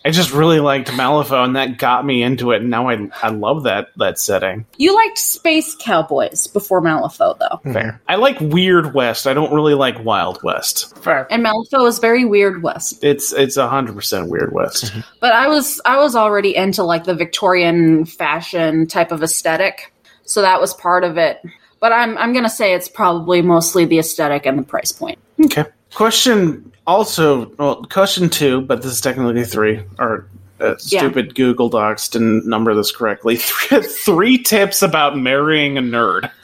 I 0.04 0.10
just 0.10 0.34
really 0.34 0.60
liked 0.60 0.90
Malifaux, 0.90 1.46
and 1.46 1.56
that 1.56 1.78
got 1.78 2.06
me 2.06 2.24
into 2.24 2.52
it. 2.52 2.62
And 2.62 2.72
now 2.72 2.90
I 2.90 3.10
I 3.22 3.30
love 3.30 3.64
that 3.64 3.90
that 3.98 4.18
setting. 4.18 4.66
You 4.78 4.96
liked 4.96 5.18
Space 5.18 5.76
Cowboys 5.80 6.48
before 6.48 6.82
Malifaux, 6.82 7.38
though. 7.38 7.58
Hmm. 7.58 7.74
Fair. 7.74 8.02
I 8.08 8.16
like 8.16 8.40
Weird 8.40 8.94
West. 8.94 9.28
I 9.28 9.34
don't 9.34 9.54
really 9.54 9.76
like 9.76 10.04
Wild 10.04 10.42
West. 10.44 10.98
Fair. 11.04 11.28
And 11.32 11.46
Malifaux 11.46 11.88
is 11.88 12.00
very 12.00 12.26
weird 12.26 12.64
West. 12.64 13.04
It's 13.04 13.32
it's 13.32 13.58
hundred 13.58 13.96
percent 13.96 14.30
Weird 14.30 14.54
West. 14.54 14.86
Mm-hmm. 14.86 15.02
But 15.20 15.34
I 15.34 15.48
was 15.48 15.80
I 15.86 15.98
was 15.98 16.16
already 16.16 16.56
into 16.56 16.84
like 16.84 17.04
the 17.04 17.16
Victorian 17.16 18.06
fashion 18.06 18.88
type 18.88 19.12
of 19.12 19.22
aesthetic, 19.22 19.94
so 20.24 20.42
that 20.42 20.60
was 20.60 20.74
part 20.74 21.04
of 21.04 21.18
it. 21.18 21.42
But 21.80 21.92
I'm 21.92 22.18
I'm 22.18 22.34
gonna 22.34 22.50
say 22.50 22.74
it's 22.74 22.90
probably 22.90 23.42
mostly 23.44 23.86
the 23.86 24.00
aesthetic 24.00 24.48
and 24.48 24.58
the 24.58 24.64
price 24.64 24.92
point. 24.92 25.20
Okay. 25.46 25.66
Question 25.94 26.72
also, 26.88 27.48
well, 27.58 27.84
question 27.84 28.30
two, 28.30 28.62
but 28.62 28.82
this 28.82 28.92
is 28.94 29.02
technically 29.02 29.44
three, 29.44 29.84
or 30.00 30.28
uh, 30.60 30.76
Yeah. 30.86 31.00
stupid 31.02 31.36
Google 31.36 31.70
Docs 31.70 32.08
didn't 32.10 32.46
number 32.48 32.74
this 32.76 32.92
correctly. 32.92 33.36
Three, 33.38 33.82
three 33.82 34.38
tips 34.38 34.82
about 34.82 35.18
marrying 35.18 35.78
a 35.78 35.82
nerd. 35.82 36.30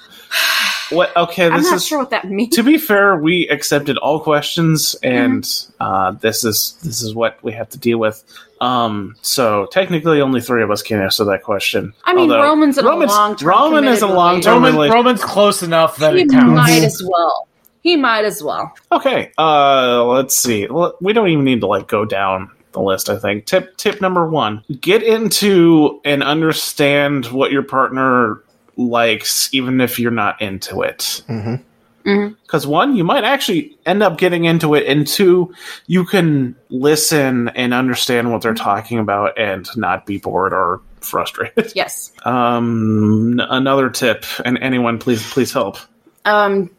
What? 0.90 1.14
Okay, 1.18 1.50
this 1.50 1.54
I'm 1.58 1.64
not 1.64 1.74
is. 1.76 1.86
sure 1.86 2.00
what 2.00 2.12
that 2.12 2.24
means. 2.32 2.56
To 2.56 2.64
be 2.64 2.78
fair, 2.78 3.18
we 3.18 3.46
accepted 3.50 3.98
all 3.98 4.22
questions, 4.22 4.96
and 5.04 5.44
Mm-hmm. 5.44 5.84
uh, 5.84 6.12
this 6.14 6.46
is 6.46 6.78
this 6.82 7.02
is 7.02 7.14
what 7.14 7.44
we 7.44 7.52
have 7.52 7.68
to 7.72 7.78
deal 7.78 7.98
with. 7.98 8.24
Um, 8.62 9.14
so 9.22 9.66
technically, 9.70 10.22
only 10.22 10.40
three 10.40 10.64
of 10.64 10.72
us 10.72 10.82
can 10.82 11.02
answer 11.02 11.26
that 11.26 11.44
question. 11.44 11.92
I 12.06 12.14
mean, 12.14 12.32
Although- 12.32 12.42
Roman's 12.42 12.78
in 12.78 12.86
a 12.86 12.96
long-term 12.96 13.50
Roman 13.50 13.84
is 13.84 14.02
a 14.02 14.08
long-term 14.08 14.64
Roman, 14.64 14.76
rela- 14.80 14.94
Roman's 14.94 15.22
close 15.22 15.62
enough 15.62 15.98
that 15.98 16.16
He 16.16 16.22
it 16.22 16.30
counts. 16.32 16.56
might 16.56 16.84
as 16.86 17.04
well. 17.06 17.47
He 17.88 17.96
might 17.96 18.26
as 18.26 18.44
well. 18.44 18.74
Okay, 18.92 19.32
uh, 19.38 20.04
let's 20.04 20.36
see. 20.36 20.68
We 21.00 21.14
don't 21.14 21.30
even 21.30 21.46
need 21.46 21.62
to 21.62 21.68
like 21.68 21.88
go 21.88 22.04
down 22.04 22.52
the 22.74 22.82
list. 22.82 23.10
I 23.10 23.18
think 23.18 23.46
tip 23.46 23.78
tip 23.78 24.02
number 24.02 24.28
one: 24.28 24.62
get 24.82 25.04
into 25.04 26.02
and 26.04 26.22
understand 26.22 27.28
what 27.28 27.50
your 27.54 27.64
partner 27.64 28.44
likes, 28.76 29.48
even 29.54 29.80
if 29.80 30.00
you're 30.00 30.12
not 30.12 30.42
into 30.42 30.82
it. 30.82 31.24
Mhm. 31.30 31.64
Because 32.44 32.68
one, 32.68 32.98
you 32.98 33.06
might 33.06 33.24
actually 33.24 33.78
end 33.86 34.04
up 34.04 34.18
getting 34.18 34.44
into 34.44 34.76
it, 34.76 34.86
and 34.86 35.08
two, 35.08 35.54
you 35.86 36.04
can 36.04 36.58
listen 36.70 37.48
and 37.56 37.74
understand 37.74 38.34
what 38.34 38.42
they're 38.42 38.54
talking 38.54 39.00
about 39.00 39.38
and 39.40 39.66
not 39.78 40.06
be 40.06 40.18
bored 40.18 40.52
or 40.52 40.82
frustrated. 41.00 41.72
Yes. 41.74 42.12
um, 42.26 43.40
n- 43.40 43.48
another 43.50 43.90
tip, 43.90 44.26
and 44.44 44.58
anyone, 44.58 45.00
please, 45.00 45.32
please 45.32 45.54
help. 45.54 45.78
Um, 46.26 46.70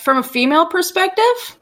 from 0.00 0.18
a 0.18 0.22
female 0.22 0.66
perspective, 0.66 1.56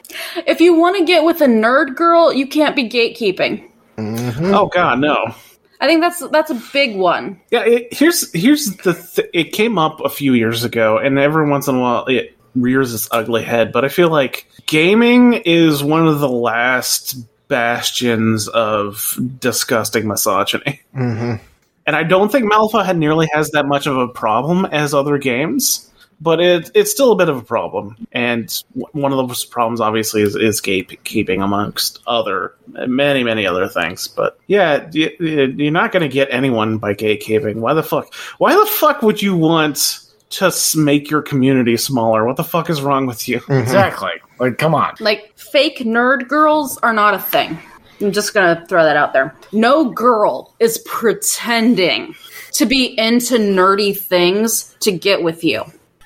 if 0.47 0.61
you 0.61 0.75
want 0.75 0.97
to 0.99 1.05
get 1.05 1.25
with 1.25 1.41
a 1.41 1.47
nerd 1.47 1.97
girl, 1.97 2.33
you 2.33 2.47
can't 2.47 2.77
be 2.77 2.89
gatekeeping. 2.89 3.69
Oh 3.99 4.67
God, 4.73 5.01
no. 5.01 5.35
I 5.81 5.87
think 5.87 6.03
that's 6.03 6.27
that's 6.29 6.51
a 6.51 6.63
big 6.73 6.97
one. 6.97 7.41
Yeah, 7.51 7.65
it, 7.65 7.93
here's 7.93 8.33
here's 8.33 8.77
the 8.77 8.95
th- 8.95 9.31
it 9.33 9.53
came 9.53 9.79
up 9.79 10.01
a 10.01 10.09
few 10.09 10.35
years 10.35 10.65
ago, 10.65 10.99
and 10.99 11.19
every 11.19 11.49
once 11.49 11.69
in 11.69 11.77
a 11.77 11.81
while 11.81 12.07
it 12.07 12.37
rears 12.55 12.93
its 12.93 13.09
ugly 13.11 13.43
head. 13.43 13.73
But 13.73 13.85
I 13.85 13.89
feel 13.89 14.11
like 14.11 14.47
gaming 14.67 15.35
is 15.45 15.83
one 15.83 16.07
of 16.07 16.21
the 16.21 16.29
last 16.29 17.17
bastions 17.49 18.47
of 18.49 19.19
disgusting 19.39 20.07
misogyny, 20.07 20.81
hmm 20.93 21.37
and 21.87 21.97
I 21.97 22.05
don't 22.05 22.31
think 22.31 22.45
Malifaux 22.51 22.85
had 22.85 22.97
nearly 22.97 23.29
has 23.33 23.51
that 23.51 23.67
much 23.67 23.89
of 23.89 23.97
a 23.97 24.07
problem 24.07 24.65
as 24.67 24.95
other 24.95 25.19
games. 25.19 25.90
But 26.23 26.41
it, 26.41 26.71
it's 26.75 26.91
still 26.91 27.13
a 27.13 27.17
bit 27.17 27.31
of 27.31 27.39
a 27.39 27.43
problem, 27.43 27.97
and 28.13 28.47
w- 28.79 28.87
one 28.93 29.11
of 29.13 29.27
those 29.27 29.45
problems 29.45 29.81
obviously 29.81 30.21
is, 30.21 30.37
is 30.37 30.61
gatekeeping 30.61 31.43
amongst 31.43 31.99
other 32.07 32.55
many 32.87 33.25
many 33.25 33.47
other 33.47 33.67
things. 33.69 34.07
But 34.07 34.39
yeah, 34.47 34.89
y- 34.95 35.13
y- 35.19 35.55
you're 35.57 35.71
not 35.73 35.93
going 35.93 36.03
to 36.03 36.09
get 36.13 36.29
anyone 36.31 36.77
by 36.77 36.93
gatekeeping. 36.93 37.57
Why 37.57 37.73
the 37.73 37.83
fuck? 37.83 38.13
Why 38.37 38.55
the 38.55 38.67
fuck 38.67 39.01
would 39.01 39.23
you 39.23 39.35
want 39.35 40.09
to 40.31 40.53
make 40.77 41.11
your 41.11 41.23
community 41.23 41.77
smaller? 41.79 42.27
What 42.27 42.37
the 42.37 42.45
fuck 42.45 42.69
is 42.69 42.83
wrong 42.83 43.07
with 43.07 43.27
you? 43.27 43.41
Mm-hmm. 43.41 43.53
Exactly. 43.55 44.13
Like, 44.39 44.59
come 44.59 44.75
on. 44.75 44.97
Like 45.01 45.33
fake 45.39 45.79
nerd 45.79 46.29
girls 46.29 46.77
are 46.79 46.93
not 46.93 47.15
a 47.15 47.19
thing. 47.19 47.59
I'm 48.01 48.13
just 48.13 48.33
gonna 48.35 48.65
throw 48.69 48.83
that 48.85 48.97
out 48.97 49.13
there. 49.15 49.35
No 49.53 49.91
girl 49.91 50.55
is 50.61 50.79
pretending 50.87 52.15
to 52.53 52.67
be 52.67 52.99
into 52.99 53.35
nerdy 53.37 53.97
things 53.99 54.75
to 54.81 54.93
get 54.93 55.23
with 55.23 55.45
you. 55.45 55.65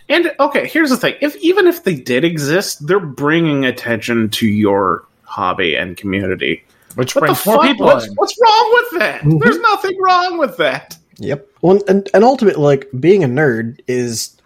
And 0.08 0.32
okay, 0.38 0.68
here's 0.68 0.90
the 0.90 0.96
thing: 0.96 1.14
if 1.20 1.36
even 1.36 1.66
if 1.66 1.84
they 1.84 1.94
did 1.94 2.24
exist, 2.24 2.86
they're 2.86 3.00
bringing 3.00 3.64
attention 3.64 4.28
to 4.30 4.46
your 4.46 5.06
hobby 5.22 5.74
and 5.74 5.96
community. 5.96 6.64
Which 6.94 7.14
What 7.14 7.22
brings 7.22 7.46
more 7.46 7.56
fuck? 7.56 7.64
people 7.64 7.86
What's, 7.86 8.08
what's 8.14 8.38
wrong 8.40 8.70
with 8.72 9.00
that? 9.00 9.20
Mm-hmm. 9.22 9.38
There's 9.38 9.58
nothing 9.58 10.00
wrong 10.00 10.38
with 10.38 10.56
that. 10.58 10.96
Yep. 11.18 11.48
Well, 11.62 11.80
and 11.88 12.08
and 12.14 12.24
ultimately, 12.24 12.62
like 12.62 12.88
being 12.98 13.24
a 13.24 13.28
nerd 13.28 13.80
is 13.86 14.36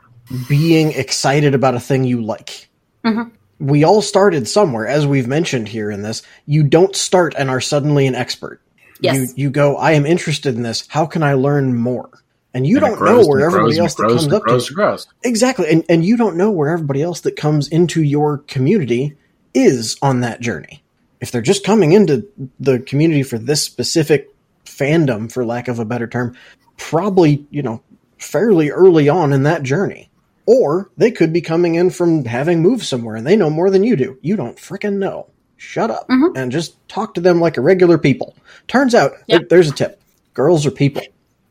being 0.48 0.92
excited 0.92 1.54
about 1.54 1.74
a 1.74 1.80
thing 1.80 2.04
you 2.04 2.22
like. 2.22 2.68
Mm-hmm. 3.04 3.34
We 3.60 3.84
all 3.84 4.02
started 4.02 4.46
somewhere, 4.46 4.86
as 4.86 5.06
we've 5.06 5.26
mentioned 5.26 5.68
here 5.68 5.90
in 5.90 6.02
this. 6.02 6.22
You 6.46 6.62
don't 6.62 6.94
start 6.94 7.34
and 7.36 7.50
are 7.50 7.60
suddenly 7.60 8.06
an 8.06 8.14
expert. 8.14 8.60
Yes. 9.00 9.16
You 9.16 9.44
you 9.44 9.50
go. 9.50 9.76
I 9.76 9.92
am 9.92 10.06
interested 10.06 10.54
in 10.54 10.62
this. 10.62 10.86
How 10.88 11.06
can 11.06 11.22
I 11.22 11.34
learn 11.34 11.74
more? 11.74 12.10
And 12.54 12.66
you 12.66 12.78
And 12.78 12.86
don't 12.86 12.98
grows 12.98 13.24
know 13.26 13.28
where 13.28 13.40
everybody 13.46 13.74
grows 13.76 13.78
else 13.78 13.94
that 13.96 14.02
grows 14.04 14.22
comes 14.22 14.32
up 14.32 14.42
grows 14.42 14.66
to 14.66 14.70
and 14.70 14.76
grows. 14.76 15.06
exactly, 15.22 15.68
and 15.70 15.84
and 15.88 16.04
you 16.04 16.16
don't 16.16 16.36
know 16.36 16.50
where 16.50 16.70
everybody 16.70 17.02
else 17.02 17.20
that 17.20 17.36
comes 17.36 17.68
into 17.68 18.02
your 18.02 18.38
community 18.38 19.14
is 19.54 19.96
on 20.02 20.20
that 20.20 20.40
journey. 20.40 20.82
If 21.20 21.30
they're 21.30 21.42
just 21.42 21.64
coming 21.64 21.92
into 21.92 22.26
the 22.60 22.78
community 22.80 23.22
for 23.22 23.38
this 23.38 23.62
specific 23.62 24.28
fandom, 24.64 25.30
for 25.30 25.44
lack 25.44 25.68
of 25.68 25.78
a 25.78 25.84
better 25.84 26.06
term, 26.06 26.36
probably, 26.76 27.44
you 27.50 27.62
know, 27.62 27.82
fairly 28.18 28.70
early 28.70 29.08
on 29.08 29.32
in 29.32 29.42
that 29.44 29.62
journey. 29.62 30.10
Or 30.46 30.90
they 30.96 31.10
could 31.10 31.32
be 31.32 31.40
coming 31.42 31.74
in 31.74 31.90
from 31.90 32.24
having 32.24 32.62
moved 32.62 32.84
somewhere 32.84 33.16
and 33.16 33.26
they 33.26 33.36
know 33.36 33.50
more 33.50 33.70
than 33.70 33.82
you 33.84 33.96
do. 33.96 34.18
You 34.22 34.36
don't 34.36 34.56
frickin' 34.56 34.94
know. 34.94 35.26
Shut 35.56 35.90
up 35.90 36.08
mm-hmm. 36.08 36.36
and 36.36 36.50
just 36.52 36.76
talk 36.88 37.14
to 37.14 37.20
them 37.20 37.40
like 37.40 37.56
a 37.56 37.60
regular 37.60 37.98
people. 37.98 38.34
Turns 38.68 38.94
out, 38.94 39.12
Yeah. 39.26 39.38
there- 39.38 39.46
there's 39.50 39.68
a 39.70 39.74
tip. 39.74 40.00
Girls 40.34 40.64
are 40.66 40.70
people. 40.70 41.02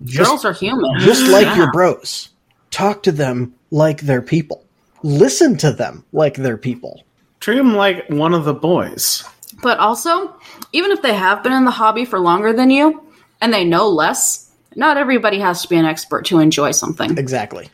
Just, 0.04 0.30
Girls 0.30 0.46
are 0.46 0.54
human. 0.54 1.00
just 1.00 1.28
like 1.32 1.56
your 1.58 1.72
bros. 1.72 2.30
Talk 2.72 3.04
to 3.04 3.12
them 3.12 3.56
like 3.72 4.02
they're 4.02 4.22
people. 4.22 4.64
Listen 5.04 5.58
to 5.58 5.72
them 5.72 6.04
like 6.12 6.36
they're 6.36 6.58
people. 6.58 7.04
Treat 7.40 7.58
them 7.58 7.76
like 7.76 8.08
one 8.10 8.34
of 8.34 8.46
the 8.46 8.54
boys. 8.54 9.24
But 9.62 9.80
also, 9.80 10.36
even 10.74 10.92
if 10.92 11.02
they 11.02 11.14
have 11.14 11.44
been 11.44 11.54
in 11.54 11.66
the 11.66 11.72
hobby 11.72 12.06
for 12.06 12.20
longer 12.20 12.54
than 12.54 12.70
you 12.70 13.04
and 13.42 13.54
they 13.54 13.64
know 13.66 13.90
less, 13.90 14.52
not 14.76 14.98
everybody 14.98 15.40
has 15.40 15.62
to 15.64 15.70
be 15.70 15.78
an 15.78 15.86
expert 15.86 16.26
to 16.26 16.40
enjoy 16.40 16.72
something. 16.72 17.18
Exactly. 17.18 17.70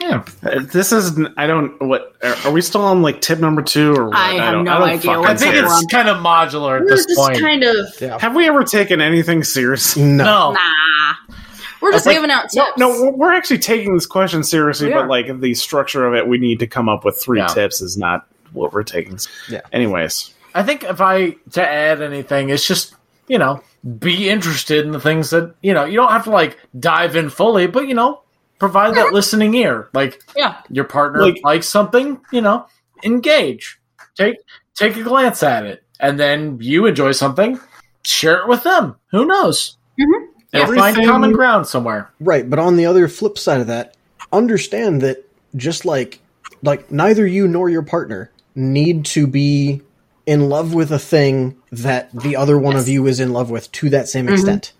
Yeah. 0.00 0.24
Uh, 0.44 0.60
This 0.60 0.92
is 0.92 1.18
I 1.36 1.46
don't 1.46 1.80
what 1.82 2.14
are, 2.22 2.34
are 2.46 2.52
we 2.52 2.60
still 2.60 2.82
on 2.82 3.02
like 3.02 3.20
tip 3.20 3.40
number 3.40 3.60
two 3.62 3.92
or 3.94 4.06
what? 4.06 4.16
I 4.16 4.34
have 4.34 4.52
don't, 4.54 4.64
no 4.64 4.72
I 4.72 4.78
don't 4.78 4.88
idea 4.90 5.18
what 5.18 5.30
I 5.30 5.34
think 5.36 5.54
tip 5.54 5.64
care. 5.64 5.74
it's 5.78 5.86
kind 5.86 6.08
of 6.08 6.18
modular 6.18 6.76
at 6.76 6.82
We're 6.82 6.88
this 6.90 7.06
just 7.06 7.18
point. 7.18 7.40
kind 7.40 7.64
of 7.64 7.76
Yeah. 8.00 8.18
Have 8.20 8.34
we 8.36 8.46
ever 8.46 8.62
taken 8.62 9.00
anything 9.00 9.42
seriously? 9.42 10.04
No. 10.04 10.24
no. 10.24 10.52
nah. 10.52 11.34
We're 11.80 11.92
just 11.92 12.06
like- 12.06 12.16
giving 12.16 12.30
out 12.30 12.50
tips. 12.50 12.76
no, 12.76 12.88
we're- 12.90 13.12
we're 13.12 13.32
actually 13.32 13.58
taking 13.58 13.94
this 13.94 14.06
question 14.06 14.42
seriously, 14.44 14.90
but 14.90 15.08
like 15.08 15.40
the 15.40 15.54
structure 15.54 16.06
of 16.06 16.14
it, 16.14 16.26
we 16.28 16.38
need 16.38 16.58
to 16.60 16.66
come 16.66 16.88
up 16.88 17.04
with 17.04 17.20
three 17.20 17.38
Yeah. 17.38 17.46
tips. 17.48 17.80
Is 17.80 17.96
not 17.96 18.26
what 18.52 18.72
we're 18.72 18.82
taking. 18.84 19.18
Yeah. 19.48 19.60
Anyways, 19.72 20.34
I 20.54 20.62
think 20.62 20.84
if 20.84 21.00
I 21.00 21.36
to 21.52 21.68
add 21.68 22.00
anything, 22.02 22.50
it's 22.50 22.66
just 22.66 22.94
you 23.28 23.38
know 23.38 23.60
be 23.98 24.28
interested 24.28 24.84
in 24.86 24.92
the 24.92 25.00
things 25.00 25.30
that 25.30 25.54
you 25.62 25.72
know. 25.74 25.84
You 25.84 25.96
don't 25.96 26.10
have 26.10 26.24
to 26.24 26.30
like 26.30 26.58
dive 26.78 27.14
in 27.16 27.28
fully, 27.30 27.66
but 27.68 27.86
you 27.88 27.94
know 27.94 28.22
provide 28.58 28.94
that 28.94 29.06
uh-huh. 29.06 29.14
listening 29.14 29.54
ear. 29.54 29.88
Like 29.92 30.22
Yeah. 30.36 30.56
your 30.70 30.84
partner 30.84 31.22
Like- 31.22 31.40
likes 31.44 31.68
something, 31.68 32.20
you 32.32 32.40
know, 32.40 32.66
engage. 33.04 33.80
Take 34.16 34.36
take 34.76 34.96
a 34.96 35.02
glance 35.02 35.42
at 35.42 35.64
it, 35.64 35.82
and 36.00 36.18
then 36.18 36.58
you 36.60 36.86
enjoy 36.86 37.12
something, 37.12 37.60
share 38.04 38.38
it 38.38 38.48
with 38.48 38.62
them. 38.62 38.96
Who 39.12 39.24
knows? 39.24 39.76
Mhm. 40.00 40.26
And 40.52 40.74
find 40.76 40.96
common 41.06 41.32
ground 41.32 41.66
somewhere. 41.66 42.10
Right, 42.20 42.48
but 42.48 42.58
on 42.58 42.76
the 42.76 42.86
other 42.86 43.06
flip 43.06 43.38
side 43.38 43.60
of 43.60 43.66
that, 43.66 43.94
understand 44.32 45.02
that 45.02 45.24
just 45.56 45.84
like 45.84 46.20
like 46.62 46.90
neither 46.90 47.26
you 47.26 47.46
nor 47.46 47.68
your 47.68 47.82
partner 47.82 48.30
need 48.54 49.04
to 49.04 49.26
be 49.26 49.82
in 50.26 50.48
love 50.48 50.74
with 50.74 50.90
a 50.90 50.98
thing 50.98 51.56
that 51.70 52.10
the 52.12 52.36
other 52.36 52.58
one 52.58 52.76
of 52.76 52.88
you 52.88 53.06
is 53.06 53.20
in 53.20 53.32
love 53.32 53.50
with 53.50 53.70
to 53.72 53.88
that 53.90 54.08
same 54.08 54.26
mm-hmm. 54.26 54.34
extent. 54.34 54.72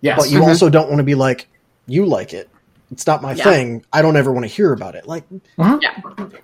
Yes, 0.00 0.18
But 0.18 0.30
you 0.30 0.38
mm-hmm. 0.40 0.48
also 0.48 0.70
don't 0.70 0.88
want 0.88 0.98
to 0.98 1.04
be 1.04 1.14
like, 1.14 1.48
you 1.86 2.06
like 2.06 2.32
it. 2.32 2.48
It's 2.90 3.06
not 3.06 3.22
my 3.22 3.32
Yeah. 3.32 3.44
thing. 3.44 3.84
I 3.92 4.02
don't 4.02 4.16
ever 4.16 4.30
want 4.32 4.44
to 4.44 4.48
hear 4.52 4.72
about 4.72 4.94
it. 4.94 5.06
Like 5.06 5.24
Yeah. 5.58 5.78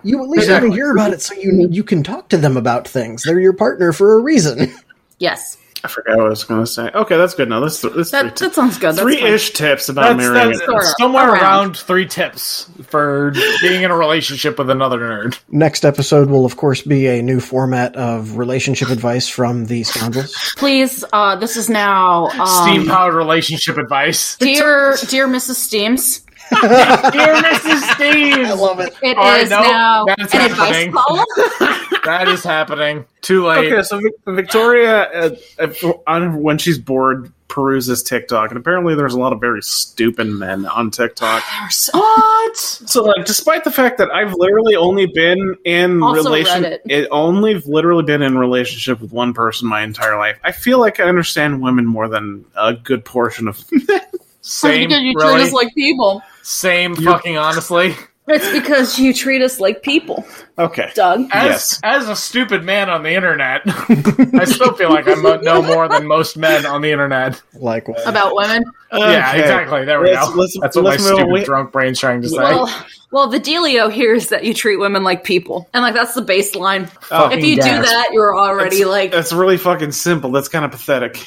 you 0.03 0.21
at 0.21 0.29
least 0.29 0.43
Exactly. 0.43 0.69
want 0.69 0.77
to 0.77 0.83
hear 0.83 0.91
about 0.91 1.13
it 1.13 1.21
so 1.21 1.33
you 1.35 1.67
you 1.69 1.83
can 1.83 2.03
talk 2.03 2.29
to 2.29 2.37
them 2.37 2.57
about 2.57 2.87
things. 2.87 3.23
They're 3.23 3.39
your 3.39 3.53
partner 3.53 3.91
for 3.93 4.13
a 4.15 4.19
reason. 4.19 4.73
Yes. 5.19 5.57
I 5.83 5.87
forgot 5.87 6.17
what 6.17 6.25
I 6.25 6.29
was 6.29 6.43
going 6.43 6.61
to 6.61 6.65
say. 6.67 6.89
Okay, 6.95 7.15
that's 7.15 7.35
good. 7.35 7.47
Now 7.47 7.59
that's 7.59 7.79
th- 7.81 7.93
that's 7.95 8.09
That, 8.09 8.35
that 8.37 8.55
sounds 8.55 8.79
good. 8.79 8.95
Three 8.95 9.19
ish 9.21 9.51
tips 9.51 9.87
about 9.87 10.17
that's, 10.17 10.17
marrying. 10.17 10.49
that's. 10.53 10.65
Sort 10.65 10.83
of. 10.83 10.89
somewhere 10.99 11.29
Around. 11.29 11.41
around 11.43 11.77
three 11.77 12.07
tips 12.07 12.67
for 12.87 13.31
being 13.61 13.83
in 13.83 13.91
a 13.91 13.95
relationship 13.97 14.57
with 14.57 14.71
another 14.71 14.97
nerd. 14.97 15.39
Next 15.51 15.85
episode 15.85 16.29
will 16.31 16.43
of 16.45 16.57
course 16.57 16.81
be 16.81 17.05
a 17.07 17.21
new 17.21 17.39
format 17.39 17.95
of 17.95 18.37
relationship 18.37 18.89
advice 18.89 19.27
from 19.27 19.65
the 19.65 19.83
scoundrels. 19.83 20.33
Please, 20.57 21.03
uh, 21.13 21.35
this 21.35 21.55
is 21.55 21.69
now 21.69 22.29
Steam 22.63 22.81
um, 22.81 22.87
powered 22.87 23.13
relationship 23.13 23.77
advice. 23.77 24.37
dear, 24.37 24.95
dear 25.07 25.27
Mrs. 25.27 25.55
Steams. 25.55 26.21
Dear 26.51 27.35
Mrs. 27.35 27.95
Steve, 27.95 28.45
I 28.45 28.53
love 28.53 28.79
it. 28.79 28.93
It 29.01 29.11
is 29.11 29.17
All 29.17 29.23
right, 29.23 29.49
no, 29.49 29.61
now 29.61 30.05
an 30.05 30.15
that's 30.17 30.33
advice 30.35 30.57
happening. 30.57 30.91
column. 30.91 31.25
that 32.03 32.27
is 32.27 32.43
happening. 32.43 33.05
Too 33.21 33.45
late. 33.45 33.71
Okay, 33.71 33.81
so 33.83 34.01
Victoria, 34.27 35.35
uh, 35.59 35.67
uh, 36.07 36.29
when 36.31 36.57
she's 36.57 36.77
bored, 36.77 37.31
peruses 37.47 38.01
TikTok, 38.01 38.49
and 38.49 38.57
apparently 38.57 38.95
there's 38.95 39.13
a 39.13 39.19
lot 39.19 39.33
of 39.33 39.39
very 39.39 39.61
stupid 39.61 40.25
men 40.27 40.65
on 40.65 40.89
TikTok. 40.91 41.43
What? 41.93 42.57
So, 42.57 43.03
like, 43.03 43.25
despite 43.25 43.63
the 43.63 43.71
fact 43.71 43.97
that 43.99 44.09
I've 44.11 44.33
literally 44.33 44.75
only 44.75 45.05
been 45.05 45.55
in 45.63 46.01
Also 46.03 46.23
relation, 46.23 46.63
Reddit. 46.63 46.79
it 46.89 47.07
only 47.11 47.55
literally 47.59 48.03
been 48.03 48.21
in 48.21 48.37
relationship 48.37 48.99
with 48.99 49.13
one 49.13 49.33
person 49.33 49.67
my 49.69 49.83
entire 49.83 50.17
life. 50.17 50.37
I 50.43 50.51
feel 50.51 50.79
like 50.79 50.99
I 50.99 51.03
understand 51.05 51.61
women 51.61 51.85
more 51.85 52.09
than 52.09 52.43
a 52.57 52.73
good 52.73 53.05
portion 53.05 53.47
of. 53.47 53.63
Same, 54.41 54.89
because 54.89 55.03
you 55.03 55.13
really? 55.15 55.33
treat 55.35 55.43
us 55.45 55.53
like 55.53 55.73
people. 55.75 56.21
Same 56.43 56.95
fucking 56.95 57.37
honestly. 57.37 57.95
It's 58.27 58.49
because 58.51 58.97
you 58.99 59.13
treat 59.13 59.41
us 59.41 59.59
like 59.59 59.81
people, 59.81 60.23
okay, 60.57 60.91
Doug. 60.93 61.21
As, 61.33 61.43
Yes. 61.43 61.79
as 61.83 62.07
a 62.07 62.15
stupid 62.15 62.63
man 62.63 62.87
on 62.89 63.01
the 63.03 63.11
internet, 63.13 63.61
I 63.65 64.45
still 64.45 64.73
feel 64.73 64.89
like 64.89 65.07
I 65.07 65.15
mo- 65.15 65.37
know 65.41 65.61
more 65.61 65.89
than 65.89 66.05
most 66.07 66.37
men 66.37 66.65
on 66.65 66.81
the 66.81 66.91
internet. 66.91 67.41
Like 67.55 67.87
what? 67.87 68.07
About 68.07 68.35
women. 68.35 68.63
Yeah, 68.93 69.33
exactly. 69.35 69.85
There 69.85 69.99
we 69.99 70.11
Let's- 70.13 70.29
go. 70.29 70.35
let's- 70.35 70.57
That's 70.61 70.75
what 70.77 70.85
let's 70.85 71.03
my 71.03 71.09
stupid 71.15 71.31
we- 71.31 71.43
drunk 71.43 71.71
brain's 71.71 71.99
trying 71.99 72.21
to 72.21 72.29
say. 72.29 72.37
Well, 72.37 72.85
well, 73.11 73.27
the 73.27 73.39
dealio 73.39 73.91
here 73.91 74.13
is 74.13 74.29
that 74.29 74.43
you 74.45 74.53
treat 74.53 74.77
women 74.77 75.03
like 75.03 75.23
people, 75.23 75.67
and 75.73 75.81
like 75.83 75.95
that's 75.95 76.13
the 76.13 76.21
baseline. 76.23 76.89
Oh, 77.09 77.29
if 77.31 77.43
you 77.43 77.55
do 77.55 77.61
that, 77.61 78.09
you're 78.13 78.37
already 78.37 78.85
like 78.85 79.11
That's 79.11 79.33
really 79.33 79.57
fucking 79.57 79.91
simple. 79.93 80.31
That's 80.31 80.47
kind 80.47 80.63
of 80.63 80.71
pathetic. 80.71 81.17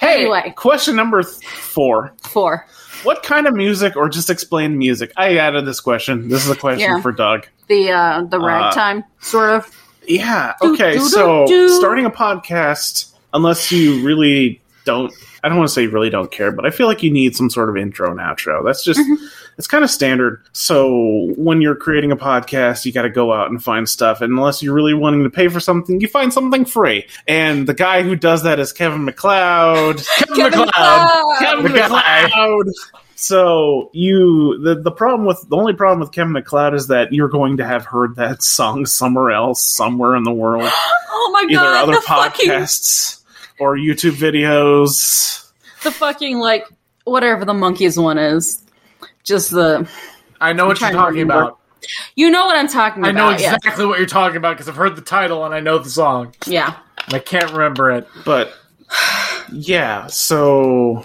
hey, 0.00 0.20
anyway. 0.22 0.54
Question 0.56 0.94
number 0.96 1.22
th- 1.24 1.44
four. 1.44 2.14
Four. 2.30 2.64
What 3.04 3.22
kind 3.22 3.46
of 3.46 3.54
music, 3.54 3.96
or 3.96 4.08
just 4.08 4.30
explain 4.30 4.76
music? 4.78 5.12
I 5.16 5.36
added 5.36 5.66
this 5.66 5.80
question. 5.80 6.28
This 6.28 6.44
is 6.44 6.50
a 6.50 6.56
question 6.56 6.90
Yeah. 6.90 7.00
for 7.00 7.12
Doug. 7.12 7.46
The 7.68 7.90
uh 7.90 8.22
the 8.24 8.40
ragtime 8.40 9.04
sort 9.20 9.50
of. 9.50 9.70
Yeah. 10.06 10.54
Okay. 10.60 10.94
do, 10.94 11.00
so 11.08 11.46
do, 11.46 11.68
do. 11.68 11.76
starting 11.78 12.04
a 12.04 12.10
podcast, 12.10 13.12
unless 13.32 13.70
you 13.72 14.04
really 14.04 14.60
don't. 14.84 15.12
I 15.44 15.48
don't 15.50 15.58
want 15.58 15.68
to 15.68 15.74
say 15.74 15.82
you 15.82 15.90
really 15.90 16.08
don't 16.08 16.30
care, 16.30 16.50
but 16.50 16.64
I 16.64 16.70
feel 16.70 16.86
like 16.86 17.02
you 17.02 17.10
need 17.10 17.36
some 17.36 17.50
sort 17.50 17.68
of 17.68 17.76
intro 17.76 18.10
and 18.10 18.18
outro. 18.18 18.64
That's 18.64 18.82
just 18.82 18.98
mm-hmm. 18.98 19.22
it's 19.58 19.66
kind 19.66 19.84
of 19.84 19.90
standard. 19.90 20.42
So 20.52 21.34
when 21.36 21.60
you're 21.60 21.74
creating 21.74 22.12
a 22.12 22.16
podcast, 22.16 22.86
you 22.86 22.92
got 22.92 23.02
to 23.02 23.10
go 23.10 23.30
out 23.30 23.50
and 23.50 23.62
find 23.62 23.86
stuff. 23.86 24.22
And 24.22 24.32
unless 24.32 24.62
you're 24.62 24.72
really 24.72 24.94
wanting 24.94 25.22
to 25.24 25.28
pay 25.28 25.48
for 25.48 25.60
something, 25.60 26.00
you 26.00 26.08
find 26.08 26.32
something 26.32 26.64
free. 26.64 27.06
And 27.28 27.66
the 27.66 27.74
guy 27.74 28.02
who 28.02 28.16
does 28.16 28.44
that 28.44 28.58
is 28.58 28.72
Kevin 28.72 29.04
MacLeod. 29.04 30.02
Kevin, 30.16 30.34
Kevin 30.34 30.60
MacLeod. 30.60 30.74
MacLeod. 30.74 31.38
Kevin 31.40 31.72
The. 31.72 31.78
MacLeod. 31.78 32.66
So 33.16 33.90
you 33.92 34.58
the 34.62 34.80
the 34.80 34.90
problem 34.90 35.26
with 35.26 35.44
the 35.46 35.56
only 35.56 35.74
problem 35.74 36.00
with 36.00 36.10
Kevin 36.10 36.32
MacLeod 36.32 36.72
is 36.72 36.86
that 36.86 37.12
you're 37.12 37.28
going 37.28 37.58
to 37.58 37.66
have 37.66 37.84
heard 37.84 38.16
that 38.16 38.42
song 38.42 38.86
somewhere 38.86 39.30
else, 39.30 39.62
somewhere 39.62 40.16
in 40.16 40.22
the 40.22 40.32
world, 40.32 40.64
Oh 41.10 41.30
my 41.34 41.42
either 41.42 41.62
god, 41.62 41.82
other 41.82 41.92
the 41.92 42.00
fucking 42.00 42.48
podcasts 42.48 43.23
or 43.58 43.76
YouTube 43.76 44.12
videos. 44.12 45.50
the 45.82 45.90
fucking 45.90 46.38
like 46.38 46.66
whatever 47.04 47.44
the 47.44 47.54
monkeys 47.54 47.98
one 47.98 48.18
is. 48.18 48.64
Just 49.22 49.50
the 49.50 49.88
I 50.40 50.52
know 50.52 50.66
what 50.66 50.80
you're 50.80 50.90
talking 50.90 51.22
about. 51.22 51.58
you 52.14 52.30
know 52.30 52.46
what 52.46 52.56
I'm 52.56 52.68
talking 52.68 53.02
about. 53.02 53.08
I 53.08 53.10
about. 53.10 53.32
know 53.32 53.38
yes. 53.38 53.56
exactly 53.56 53.86
what 53.86 53.98
you're 53.98 54.06
talking 54.06 54.36
about 54.36 54.54
because 54.54 54.68
I've 54.68 54.76
heard 54.76 54.96
the 54.96 55.02
title 55.02 55.44
and 55.44 55.54
I 55.54 55.60
know 55.60 55.78
the 55.78 55.90
song. 55.90 56.34
Yeah. 56.46 56.76
I 57.08 57.18
can't 57.18 57.50
remember 57.52 57.90
it. 57.92 58.08
But 58.24 58.54
yeah, 59.52 60.06
so 60.08 61.04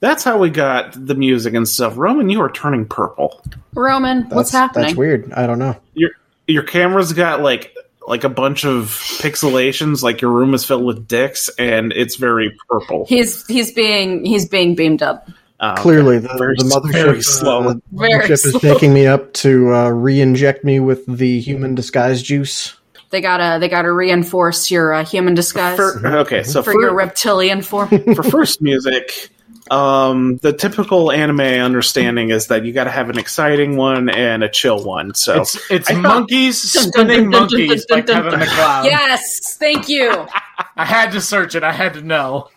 that's 0.00 0.24
how 0.24 0.38
we 0.38 0.50
got 0.50 0.92
the 0.94 1.14
music 1.14 1.54
and 1.54 1.68
stuff. 1.68 1.96
Roman, 1.96 2.28
you 2.28 2.40
are 2.40 2.50
turning 2.50 2.86
purple. 2.86 3.42
Roman, 3.74 4.28
what's 4.30 4.50
happening? 4.50 4.86
That's 4.86 4.96
weird. 4.96 5.32
I 5.32 5.46
don't 5.46 5.58
know. 5.58 5.76
Your 5.94 6.10
your 6.46 6.62
camera's 6.62 7.12
got 7.12 7.40
like 7.40 7.74
like 8.06 8.24
a 8.24 8.28
bunch 8.28 8.64
of 8.64 8.86
pixelations, 9.20 10.02
like 10.02 10.20
your 10.20 10.30
room 10.30 10.54
is 10.54 10.64
filled 10.64 10.84
with 10.84 11.08
dicks, 11.08 11.48
and 11.58 11.92
it's 11.92 12.16
very 12.16 12.56
purple. 12.68 13.04
He's 13.06 13.46
he's 13.46 13.72
being 13.72 14.24
he's 14.24 14.48
being 14.48 14.74
beamed 14.74 15.02
up. 15.02 15.28
Uh, 15.58 15.74
Clearly, 15.76 16.18
the, 16.18 16.28
Very- 16.36 16.54
the 16.58 16.64
mothership, 16.64 16.92
very 16.92 17.18
uh, 17.18 17.72
the 17.72 17.82
Very 17.92 18.12
mothership 18.12 18.30
is 18.30 18.60
taking 18.60 18.92
me 18.92 19.06
up 19.06 19.32
to 19.34 19.74
uh, 19.74 19.88
re-inject 19.88 20.64
me 20.64 20.80
with 20.80 21.06
the 21.06 21.40
human 21.40 21.74
disguise 21.74 22.22
juice. 22.22 22.76
They 23.10 23.20
gotta 23.22 23.58
they 23.58 23.68
gotta 23.68 23.90
reinforce 23.90 24.70
your 24.70 24.92
uh, 24.92 25.04
human 25.04 25.34
disguise 25.34 25.76
for, 25.76 25.98
for, 25.98 26.06
okay, 26.18 26.42
so 26.42 26.62
for, 26.62 26.78
your 26.78 26.94
reptilian 26.94 27.62
form. 27.62 27.88
for 28.14 28.22
first 28.22 28.60
music, 28.60 29.30
um, 29.70 30.36
the 30.38 30.52
typical 30.52 31.10
anime 31.10 31.40
understanding 31.40 32.30
is 32.30 32.46
that 32.48 32.64
you 32.64 32.72
got 32.72 32.84
to 32.84 32.90
have 32.90 33.10
an 33.10 33.18
exciting 33.18 33.76
one 33.76 34.08
and 34.08 34.42
a 34.44 34.48
chill 34.48 34.82
one. 34.84 35.14
So 35.14 35.40
It's 35.42 35.70
it's 35.70 35.92
monkeys 35.92 36.72
Dun, 36.72 36.82
dun, 36.84 36.92
spinning 36.92 37.30
monkeys 37.30 37.84
dun, 37.86 38.00
by 38.00 38.12
Kevin 38.12 38.30
dun. 38.32 38.40
MacLeod. 38.40 38.84
yes, 38.86 39.56
thank 39.58 39.88
you. 39.88 40.26
I 40.76 40.84
had 40.84 41.12
to 41.12 41.20
search 41.20 41.54
it. 41.54 41.62
I 41.62 41.72
had 41.72 41.94
to 41.94 42.00
know. 42.02 42.48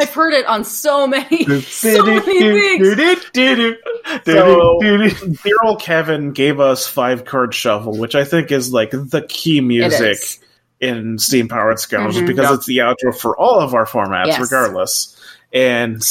I've 0.00 0.12
heard 0.14 0.32
it 0.32 0.46
on 0.46 0.64
so 0.64 1.06
many 1.06 1.44
so 1.62 2.02
many 2.04 2.20
things. 2.20 3.18
So, 4.24 4.78
dear 4.80 5.56
old 5.64 5.80
Kevin 5.80 6.32
gave 6.32 6.60
us 6.60 6.86
Five 6.86 7.24
Card 7.24 7.54
Shuffle, 7.54 7.96
which 7.98 8.14
I 8.14 8.24
think 8.24 8.52
is 8.52 8.72
like 8.72 8.90
the 8.90 9.24
key 9.28 9.60
music 9.60 10.18
in 10.80 11.18
Steam 11.18 11.48
Powered 11.48 11.78
Scoundrels 11.78 12.16
Mhm. 12.18 12.26
because 12.26 12.44
Yep. 12.50 12.54
it's 12.54 12.66
the 12.66 12.78
outro 12.78 13.16
for 13.18 13.36
all 13.38 13.60
of 13.60 13.74
our 13.74 13.86
formats, 13.86 14.26
Yes. 14.26 14.40
regardless. 14.40 15.16
And 15.54 16.02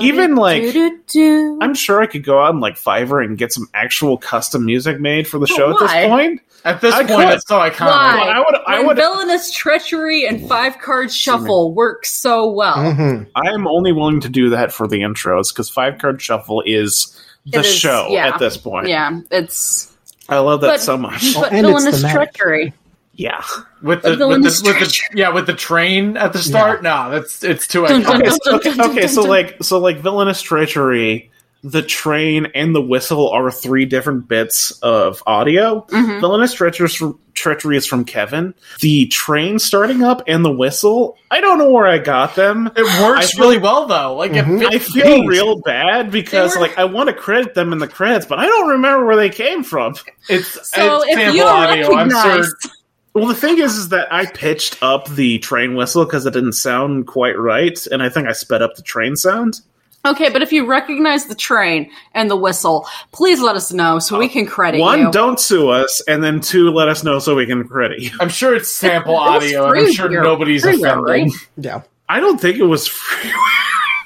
Even, 0.00 0.34
like. 0.36 0.74
I'm 1.14 1.74
sure 1.74 2.00
I 2.00 2.06
could 2.06 2.24
go 2.24 2.42
out 2.42 2.50
and 2.50 2.60
like 2.60 2.76
Fiverr 2.76 3.22
and 3.24 3.36
get 3.36 3.52
some 3.52 3.68
actual 3.74 4.16
custom 4.16 4.64
music 4.64 4.98
made 4.98 5.28
for 5.28 5.38
the 5.38 5.46
But 5.46 5.54
show 5.56 5.70
at 5.70 5.78
this 5.78 5.92
point. 6.08 6.40
At 6.64 6.80
this 6.80 6.94
I 6.94 7.04
point, 7.04 7.28
could. 7.28 7.34
it's 7.34 7.46
so 7.46 7.58
iconic. 7.60 7.80
Why? 7.86 8.28
I 8.34 8.38
would, 8.40 8.54
I 8.66 8.78
when 8.78 8.86
would, 8.88 8.96
villainous 8.96 9.52
treachery 9.52 10.26
and 10.26 10.48
five 10.48 10.78
card 10.78 11.12
shuffle 11.12 11.72
work 11.74 12.04
so 12.06 12.50
well. 12.50 12.92
hmm 12.92 13.22
I'm 13.36 13.68
only 13.68 13.92
willing 13.92 14.20
to 14.22 14.28
do 14.28 14.48
that 14.50 14.72
for 14.72 14.88
the 14.88 15.00
intros 15.02 15.52
because 15.54 15.70
Five 15.70 15.98
Card 15.98 16.20
Shuffle 16.20 16.62
is 16.66 17.22
the 17.44 17.58
It 17.60 17.66
is, 17.66 17.72
show 17.74 18.08
yeah. 18.10 18.26
at 18.28 18.40
this 18.40 18.56
point. 18.56 18.88
Yeah, 18.88 19.20
it's 19.30 19.94
I 20.28 20.38
love 20.38 20.60
that 20.62 20.66
But- 20.68 20.80
so 20.80 20.96
much. 20.96 21.34
but 21.34 21.52
and 21.52 21.66
it's 21.66 21.68
villainous 21.68 21.96
thematic. 22.00 22.32
treachery. 22.34 22.72
Yeah. 23.16 23.42
With 23.82 24.02
the, 24.02 24.10
with 24.10 24.42
the, 24.42 24.62
with 24.64 24.78
the 24.78 25.00
yeah 25.14 25.30
with 25.30 25.46
the 25.46 25.54
train 25.54 26.16
at 26.16 26.32
the 26.32 26.38
start. 26.38 26.82
No, 26.82 27.10
that's 27.10 27.42
it's 27.42 27.66
too 27.66 27.86
Dun, 27.86 28.02
dun, 28.02 28.20
iconic. 28.20 28.20
okay, 28.20 28.28
dun, 28.28 28.38
so, 28.42 28.50
dun, 28.50 28.58
okay, 28.60 28.76
dun, 28.76 28.96
dun, 28.96 29.08
so 29.08 29.22
like 29.22 29.56
so 29.62 29.78
like 29.78 29.98
villainous 30.00 30.42
treachery, 30.42 31.30
the 31.64 31.82
train 31.82 32.48
and 32.54 32.74
the 32.74 32.82
whistle 32.82 33.30
are 33.30 33.50
three 33.50 33.86
different 33.86 34.28
bits 34.28 34.72
of 34.82 35.22
audio. 35.26 35.86
Mhm. 35.90 36.20
Villainous 36.20 36.52
treachery, 36.52 36.88
treachery 37.34 37.76
is 37.76 37.86
from 37.86 38.04
Kevin. 38.04 38.54
The 38.80 39.06
train 39.06 39.58
starting 39.58 40.02
up 40.02 40.22
and 40.26 40.44
the 40.44 40.50
whistle, 40.52 41.16
I 41.30 41.40
don't 41.40 41.58
know 41.58 41.70
where 41.70 41.86
I 41.86 41.98
got 41.98 42.34
them. 42.34 42.70
It 42.76 42.84
works 43.02 43.32
feel- 43.32 43.44
really 43.44 43.58
well 43.58 43.86
though. 43.86 44.14
Like 44.14 44.32
Mhm. 44.32 44.62
it 44.62 44.74
I 44.74 44.78
feel 44.78 45.20
beat. 45.22 45.26
real 45.28 45.60
bad 45.64 46.10
because 46.10 46.54
were- 46.54 46.60
like 46.60 46.76
I 46.78 46.84
want 46.84 47.08
to 47.08 47.14
credit 47.14 47.54
them 47.54 47.72
in 47.72 47.78
the 47.78 47.88
credits, 47.88 48.26
but 48.26 48.38
I 48.38 48.46
don't 48.46 48.68
remember 48.68 49.06
where 49.06 49.16
they 49.16 49.30
came 49.30 49.62
from. 49.64 49.94
It's 50.28 50.48
So 50.70 51.02
it's 51.02 51.12
if 51.12 51.18
sample 51.18 51.34
you 51.36 51.42
audio. 51.44 51.86
I'm 51.96 52.08
recognize, 52.10 52.46
sure. 52.46 52.70
Well, 53.16 53.26
the 53.28 53.34
thing 53.34 53.58
is, 53.58 53.76
is 53.78 53.88
that 53.88 54.12
I 54.12 54.26
pitched 54.26 54.76
up 54.82 55.08
the 55.08 55.38
train 55.38 55.74
whistle 55.74 56.04
because 56.04 56.26
it 56.26 56.32
didn't 56.34 56.52
sound 56.52 57.06
quite 57.06 57.38
right, 57.38 57.78
and 57.86 58.02
I 58.02 58.10
think 58.10 58.28
I 58.28 58.32
sped 58.32 58.60
up 58.60 58.74
the 58.76 58.82
train 58.82 59.16
sound. 59.16 59.60
okay, 60.04 60.28
but 60.28 60.42
if 60.42 60.52
you 60.52 60.66
recognize 60.66 61.24
the 61.24 61.34
train 61.34 61.90
and 62.12 62.30
the 62.30 62.36
whistle, 62.36 62.86
please 63.12 63.40
let 63.40 63.56
us 63.56 63.72
know 63.72 63.98
so 63.98 64.18
we 64.18 64.28
can 64.28 64.44
credit 64.44 64.80
One, 64.80 65.00
you. 65.00 65.10
don't 65.12 65.40
sue 65.40 65.70
us, 65.70 66.02
and 66.06 66.22
then 66.22 66.40
two, 66.40 66.70
let 66.70 66.88
us 66.88 67.02
know 67.04 67.18
so 67.18 67.34
we 67.34 67.46
can 67.46 67.66
credit 67.66 68.00
you. 68.00 68.10
I'm 68.20 68.28
sure 68.28 68.54
it's 68.54 68.68
sample 68.68 69.14
It 69.14 69.16
audio, 69.16 69.66
and 69.70 69.78
I'm 69.86 69.92
sure 69.92 70.10
here. 70.10 70.22
nobody's 70.22 70.62
Free, 70.62 70.74
offended. 70.74 71.04
right? 71.08 71.30
Yeah. 71.56 71.82
I 72.10 72.20
don't 72.20 72.38
think 72.38 72.58
it 72.58 72.64
was 72.64 72.86
free. 72.86 73.32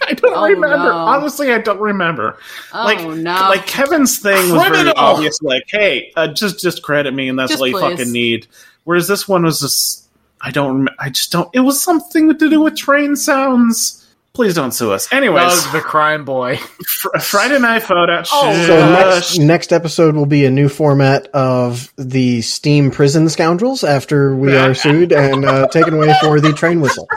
I 0.07 0.15
don't 0.15 0.35
Oh, 0.35 0.45
remember. 0.45 0.77
no. 0.79 0.93
Honestly, 0.93 1.53
I 1.53 1.59
don't 1.59 1.79
remember. 1.81 2.39
Oh 2.73 2.85
like, 2.85 3.01
no! 3.07 3.33
like 3.51 3.67
Kevin's 3.67 4.19
thing 4.19 4.51
was 4.53 4.67
very 4.69 4.91
obvious. 4.97 5.41
Like, 5.43 5.65
hey, 5.69 6.11
uh, 6.17 6.29
just 6.29 6.59
just 6.61 6.83
credit 6.83 7.13
me, 7.13 7.29
and 7.29 7.39
that's 7.39 7.51
Just 7.51 7.61
all 7.61 7.67
you 7.69 7.77
please. 7.77 7.99
fucking 7.99 8.11
need. 8.13 8.47
Whereas 8.85 9.09
this 9.09 9.29
one 9.29 9.45
was 9.45 9.61
just, 9.61 10.09
I 10.41 10.51
don't. 10.51 10.85
rem- 10.87 10.97
I 10.99 11.11
just 11.11 11.33
don't. 11.33 11.49
It 11.55 11.61
was 11.61 11.81
something 11.81 12.29
to 12.37 12.49
do 12.49 12.61
with 12.61 12.77
train 12.77 13.17
sounds. 13.17 13.97
Please 14.33 14.55
don't 14.55 14.71
sue 14.73 14.93
us. 14.93 15.13
Anyways, 15.13 15.65
Doug 15.65 15.73
the 15.73 15.81
crime 15.81 16.25
boy. 16.25 16.57
fr- 16.87 17.19
Friday 17.19 17.59
night 17.59 17.83
photo. 17.83 18.23
Oh, 18.33 18.53
Shush. 18.53 18.67
So 18.67 18.91
next 18.91 19.39
next 19.39 19.73
episode 19.73 20.15
will 20.15 20.27
be 20.27 20.45
a 20.45 20.51
new 20.51 20.69
format 20.69 21.27
of 21.29 21.93
the 21.97 22.41
Steam 22.43 22.91
prison 22.91 23.29
scoundrels 23.29 23.83
after 23.83 24.35
we 24.37 24.57
are 24.57 24.73
sued 24.75 25.13
and 25.13 25.45
uh, 25.45 25.67
taken 25.69 25.95
away 25.95 26.15
for 26.21 26.41
the 26.41 26.53
train 26.53 26.81
whistle. 26.81 27.09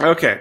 Okay, 0.00 0.40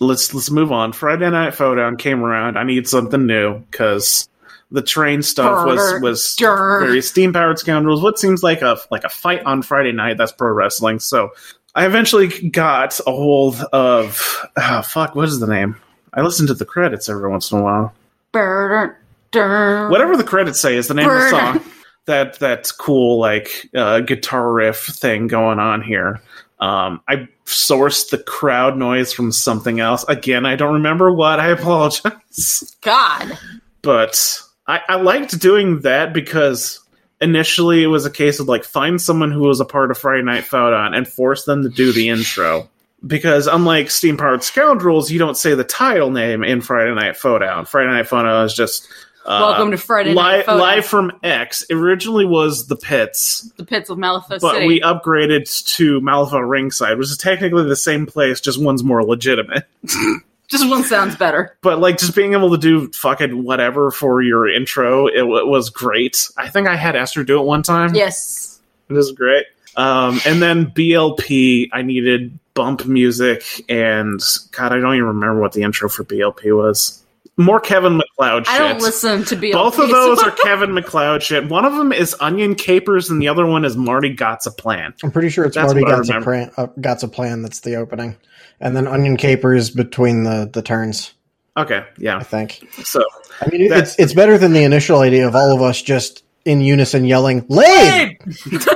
let's 0.00 0.34
let's 0.34 0.50
move 0.50 0.70
on. 0.70 0.92
Friday 0.92 1.30
Night 1.30 1.54
Foe 1.54 1.74
Down 1.74 1.96
came 1.96 2.22
around. 2.22 2.58
I 2.58 2.64
need 2.64 2.86
something 2.86 3.26
new 3.26 3.60
because 3.70 4.28
the 4.70 4.82
train 4.82 5.22
stuff 5.22 5.66
was 5.66 6.00
was 6.02 6.34
Durr. 6.36 6.80
very 6.80 7.02
steam 7.02 7.32
powered 7.32 7.58
scoundrels. 7.58 8.02
What 8.02 8.18
seems 8.18 8.42
like 8.42 8.62
a 8.62 8.78
like 8.90 9.04
a 9.04 9.08
fight 9.08 9.42
on 9.44 9.62
Friday 9.62 9.92
night. 9.92 10.18
That's 10.18 10.32
pro 10.32 10.52
wrestling. 10.52 10.98
So 10.98 11.30
I 11.74 11.86
eventually 11.86 12.28
got 12.50 12.98
a 13.00 13.10
hold 13.10 13.60
of 13.72 14.44
ah, 14.56 14.82
fuck. 14.82 15.14
What 15.14 15.28
is 15.28 15.40
the 15.40 15.46
name? 15.46 15.76
I 16.12 16.22
listen 16.22 16.46
to 16.48 16.54
the 16.54 16.64
credits 16.64 17.08
every 17.08 17.30
once 17.30 17.50
in 17.50 17.58
a 17.58 17.62
while. 17.62 17.94
Durr. 18.32 19.88
Whatever 19.90 20.16
the 20.16 20.24
credits 20.24 20.60
say 20.60 20.76
is 20.76 20.88
the 20.88 20.94
name 20.94 21.08
of 21.08 21.14
the 21.14 21.30
song. 21.30 21.60
That 22.06 22.38
that 22.38 22.72
cool 22.78 23.18
like 23.18 23.68
uh, 23.74 24.00
guitar 24.00 24.50
riff 24.50 24.78
thing 24.86 25.26
going 25.26 25.58
on 25.58 25.82
here. 25.82 26.22
Um, 26.60 27.00
I 27.06 27.28
sourced 27.44 28.10
the 28.10 28.18
crowd 28.18 28.76
noise 28.76 29.12
from 29.12 29.30
something 29.30 29.78
else. 29.80 30.04
Again, 30.04 30.44
I 30.46 30.56
don't 30.56 30.74
remember 30.74 31.12
what. 31.12 31.38
I 31.38 31.48
apologize. 31.48 32.76
God. 32.80 33.38
But 33.82 34.40
I, 34.68 34.82
I 34.86 34.96
liked 34.96 35.38
doing 35.40 35.80
that 35.80 36.12
because 36.12 36.80
initially 37.20 37.82
it 37.82 37.88
was 37.88 38.04
a 38.04 38.10
case 38.10 38.38
of 38.38 38.46
like 38.46 38.64
find 38.64 39.00
someone 39.00 39.32
who 39.32 39.40
was 39.40 39.60
a 39.60 39.64
part 39.64 39.90
of 39.90 39.98
Friday 39.98 40.22
Night 40.22 40.44
Found 40.44 40.94
and 40.94 41.08
force 41.08 41.44
them 41.44 41.62
to 41.62 41.70
do 41.70 41.92
the 41.92 42.10
intro. 42.10 42.68
Because 43.04 43.46
unlike 43.46 43.90
Steam 43.90 44.16
Powered 44.16 44.42
Scoundrels, 44.42 45.10
you 45.10 45.18
don't 45.18 45.36
say 45.36 45.54
the 45.54 45.64
title 45.64 46.10
name 46.10 46.44
in 46.44 46.60
Friday 46.60 46.94
Night 46.94 47.16
Found. 47.16 47.68
Friday 47.68 47.90
Night 47.90 48.08
Found 48.08 48.44
is 48.44 48.54
just 48.54 48.88
uh, 49.24 49.40
Welcome 49.40 49.70
to 49.70 49.78
Friday 49.78 50.14
Night 50.14 50.48
Li- 50.48 50.54
live 50.54 50.84
from 50.84 51.12
X. 51.22 51.62
It 51.68 51.74
originally 51.74 52.24
was 52.24 52.66
the 52.66 52.76
pits, 52.76 53.50
the 53.56 53.64
pits 53.64 53.88
of 53.88 53.98
Malifaux 53.98 54.40
but 54.40 54.54
City. 54.54 54.66
we 54.66 54.80
upgraded 54.80 55.64
to 55.76 56.00
Malifaux 56.00 56.46
Ringside, 56.48 56.98
which 56.98 57.08
is 57.08 57.16
technically 57.16 57.64
the 57.64 57.76
same 57.76 58.04
place, 58.04 58.40
just 58.40 58.60
one's 58.60 58.82
more 58.82 59.04
legitimate. 59.04 59.64
Just 60.48 60.68
one 60.68 60.82
sounds 60.84 61.14
better. 61.16 61.56
But 61.62 61.78
like, 61.80 61.98
just 61.98 62.14
being 62.14 62.32
able 62.32 62.50
to 62.52 62.58
do 62.58 62.90
fucking 62.92 63.42
whatever 63.44 63.90
for 63.90 64.22
your 64.22 64.48
intro, 64.48 65.06
it, 65.06 65.18
w- 65.18 65.46
was 65.46 65.70
great. 65.70 66.28
I 66.36 66.48
think 66.48 66.66
I 66.68 66.76
had 66.76 66.96
Esther 66.96 67.22
do 67.24 67.38
it 67.40 67.44
one 67.44 67.62
time. 67.62 67.94
Yes. 67.94 68.60
it 68.88 68.92
was 68.94 69.12
great. 69.12 69.44
Um, 69.76 70.20
and 70.26 70.40
then 70.42 70.66
BLP, 70.66 71.68
I 71.72 71.82
needed 71.82 72.38
bump 72.54 72.86
music, 72.86 73.44
and 73.68 74.20
God, 74.52 74.72
I 74.72 74.78
don't 74.80 74.94
even 74.94 75.06
remember 75.06 75.40
what 75.40 75.52
the 75.52 75.62
intro 75.62 75.88
for 75.88 76.02
BLP 76.04 76.56
was. 76.56 77.02
More 77.36 77.60
Kevin 77.60 77.98
MacLeod 77.98 78.46
shit. 78.48 78.54
I 78.54 78.58
don't 78.58 78.82
listen 78.82 79.22
to 79.26 79.36
be 79.36 79.52
Both 79.52 79.78
of 79.78 79.88
those 79.90 80.20
are 80.24 80.30
Kevin 80.42 80.74
MacLeod 80.74 81.22
shit. 81.22 81.48
One 81.48 81.64
of 81.64 81.76
them 81.76 81.92
is 81.92 82.16
Onion 82.18 82.56
Capers, 82.56 83.10
and 83.10 83.22
the 83.22 83.28
other 83.28 83.46
one 83.46 83.64
is 83.64 83.76
Marty 83.76 84.12
Got's 84.12 84.46
a 84.46 84.50
Plan. 84.50 84.92
I'm 85.04 85.12
pretty 85.12 85.28
sure 85.28 85.44
it's 85.44 85.54
That's 85.54 85.72
Marty 85.72 85.82
what 85.84 85.90
Got's 85.90 86.08
a, 86.08 86.12
remember. 86.14 86.24
plan, 86.24 86.50
uh, 86.56 86.66
Got's 86.80 87.02
a 87.04 87.08
plan 87.08 87.42
that's 87.42 87.60
the 87.60 87.76
opening. 87.76 88.16
And 88.60 88.76
then 88.76 88.86
Onion 88.88 89.16
Capers 89.16 89.70
between 89.70 90.24
the, 90.24 90.50
the 90.52 90.62
turns, 90.62 91.12
Okay, 91.56 91.84
yeah, 91.98 92.16
I 92.18 92.22
think. 92.22 92.62
So 92.84 93.02
I 93.40 93.48
mean, 93.50 93.72
it's 93.72 93.98
it's 93.98 94.14
better 94.14 94.38
than 94.38 94.52
the 94.52 94.62
initial 94.62 95.00
idea 95.00 95.26
of 95.26 95.34
all 95.34 95.54
of 95.54 95.60
us 95.60 95.82
just 95.82 96.22
in 96.44 96.60
unison 96.60 97.04
yelling, 97.04 97.44
"Lane!" 97.48 97.66
Hey! 97.66 98.18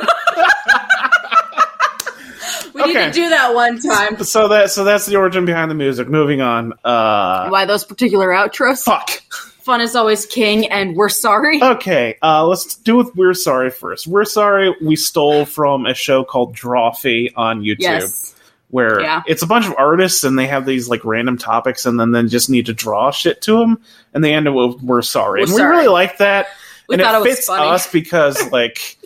We 2.75 2.87
need 2.87 2.95
to 2.95 3.11
do 3.13 3.29
that 3.29 3.55
one 3.55 3.79
time. 3.81 4.23
so 4.25 4.49
that 4.49 4.71
so 4.71 4.83
that's 4.83 5.07
the 5.07 5.17
origin 5.17 5.45
behind 5.45 5.71
the 5.71 5.75
music. 5.75 6.09
Moving 6.09 6.41
on. 6.41 6.73
Uh, 6.85 7.49
Why 7.49 7.65
those 7.65 7.85
particular 7.85 8.29
outros? 8.29 8.83
fuck. 8.83 9.11
Fun 9.63 9.81
is 9.81 9.95
always 9.95 10.27
king, 10.27 10.67
and 10.73 10.97
we're 10.97 11.09
sorry. 11.09 11.63
Okay, 11.63 12.17
uh, 12.21 12.45
let's 12.45 12.75
do 12.79 12.97
with 12.97 13.15
We're 13.15 13.33
Sorry 13.33 13.71
first. 13.71 14.09
We're 14.09 14.25
Sorry 14.25 14.75
we 14.83 14.97
stole 14.97 15.45
from 15.45 15.87
a 15.87 15.95
show 15.95 16.25
called 16.25 16.57
Drawfee 16.57 17.33
on 17.37 17.61
YouTube. 17.63 17.77
yes. 17.79 18.35
Where 18.73 19.01
Yeah. 19.01 19.23
it's 19.27 19.43
a 19.43 19.47
bunch 19.47 19.67
of 19.67 19.75
artists 19.79 20.25
and 20.25 20.37
they 20.39 20.49
have 20.49 20.67
these 20.67 20.89
like 20.89 21.05
random 21.05 21.39
topics 21.39 21.87
and 21.87 22.01
then 22.01 22.11
they 22.11 22.25
just 22.25 22.51
need 22.51 22.67
to 22.67 22.73
draw 22.73 23.11
shit 23.13 23.41
to 23.43 23.59
them 23.59 23.81
and 24.13 24.25
they 24.25 24.35
end 24.35 24.49
up 24.49 24.55
with 24.55 24.83
we're 24.83 25.03
sorry 25.03 25.41
We're 25.41 25.45
and 25.45 25.53
sorry. 25.53 25.71
we 25.71 25.77
really 25.77 25.89
like 25.89 26.19
that 26.19 26.49
We 26.89 26.95
and 26.97 27.03
thought 27.03 27.15
it 27.15 27.19
it 27.19 27.21
was 27.29 27.37
fits 27.37 27.47
funny. 27.47 27.67
us 27.69 27.91
because 27.93 28.51
like 28.51 28.99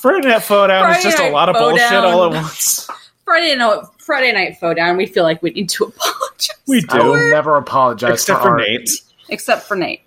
Friday 0.00 0.28
Night 0.28 0.46
Down 0.48 0.90
is 0.92 1.02
just 1.02 1.18
a 1.18 1.30
lot 1.30 1.48
of 1.48 1.56
bullshit 1.56 1.78
Down. 1.90 2.04
all 2.04 2.24
at 2.26 2.30
once. 2.32 2.88
Friday 3.24 3.56
night, 3.56 3.80
Friday 3.98 4.32
night 4.32 4.58
foe 4.60 4.74
down. 4.74 4.98
We 4.98 5.06
feel 5.06 5.22
like 5.24 5.42
we 5.42 5.48
need 5.50 5.70
to 5.70 5.84
apologize. 5.96 6.50
We 6.68 6.84
I 6.90 6.98
will 7.02 7.14
do, 7.14 7.30
never 7.30 7.56
apologize 7.56 8.12
except 8.12 8.42
for, 8.42 8.48
for. 8.50 8.56
Nate. 8.58 8.90
except 9.30 9.62
for 9.66 9.76
Nate. 9.78 10.02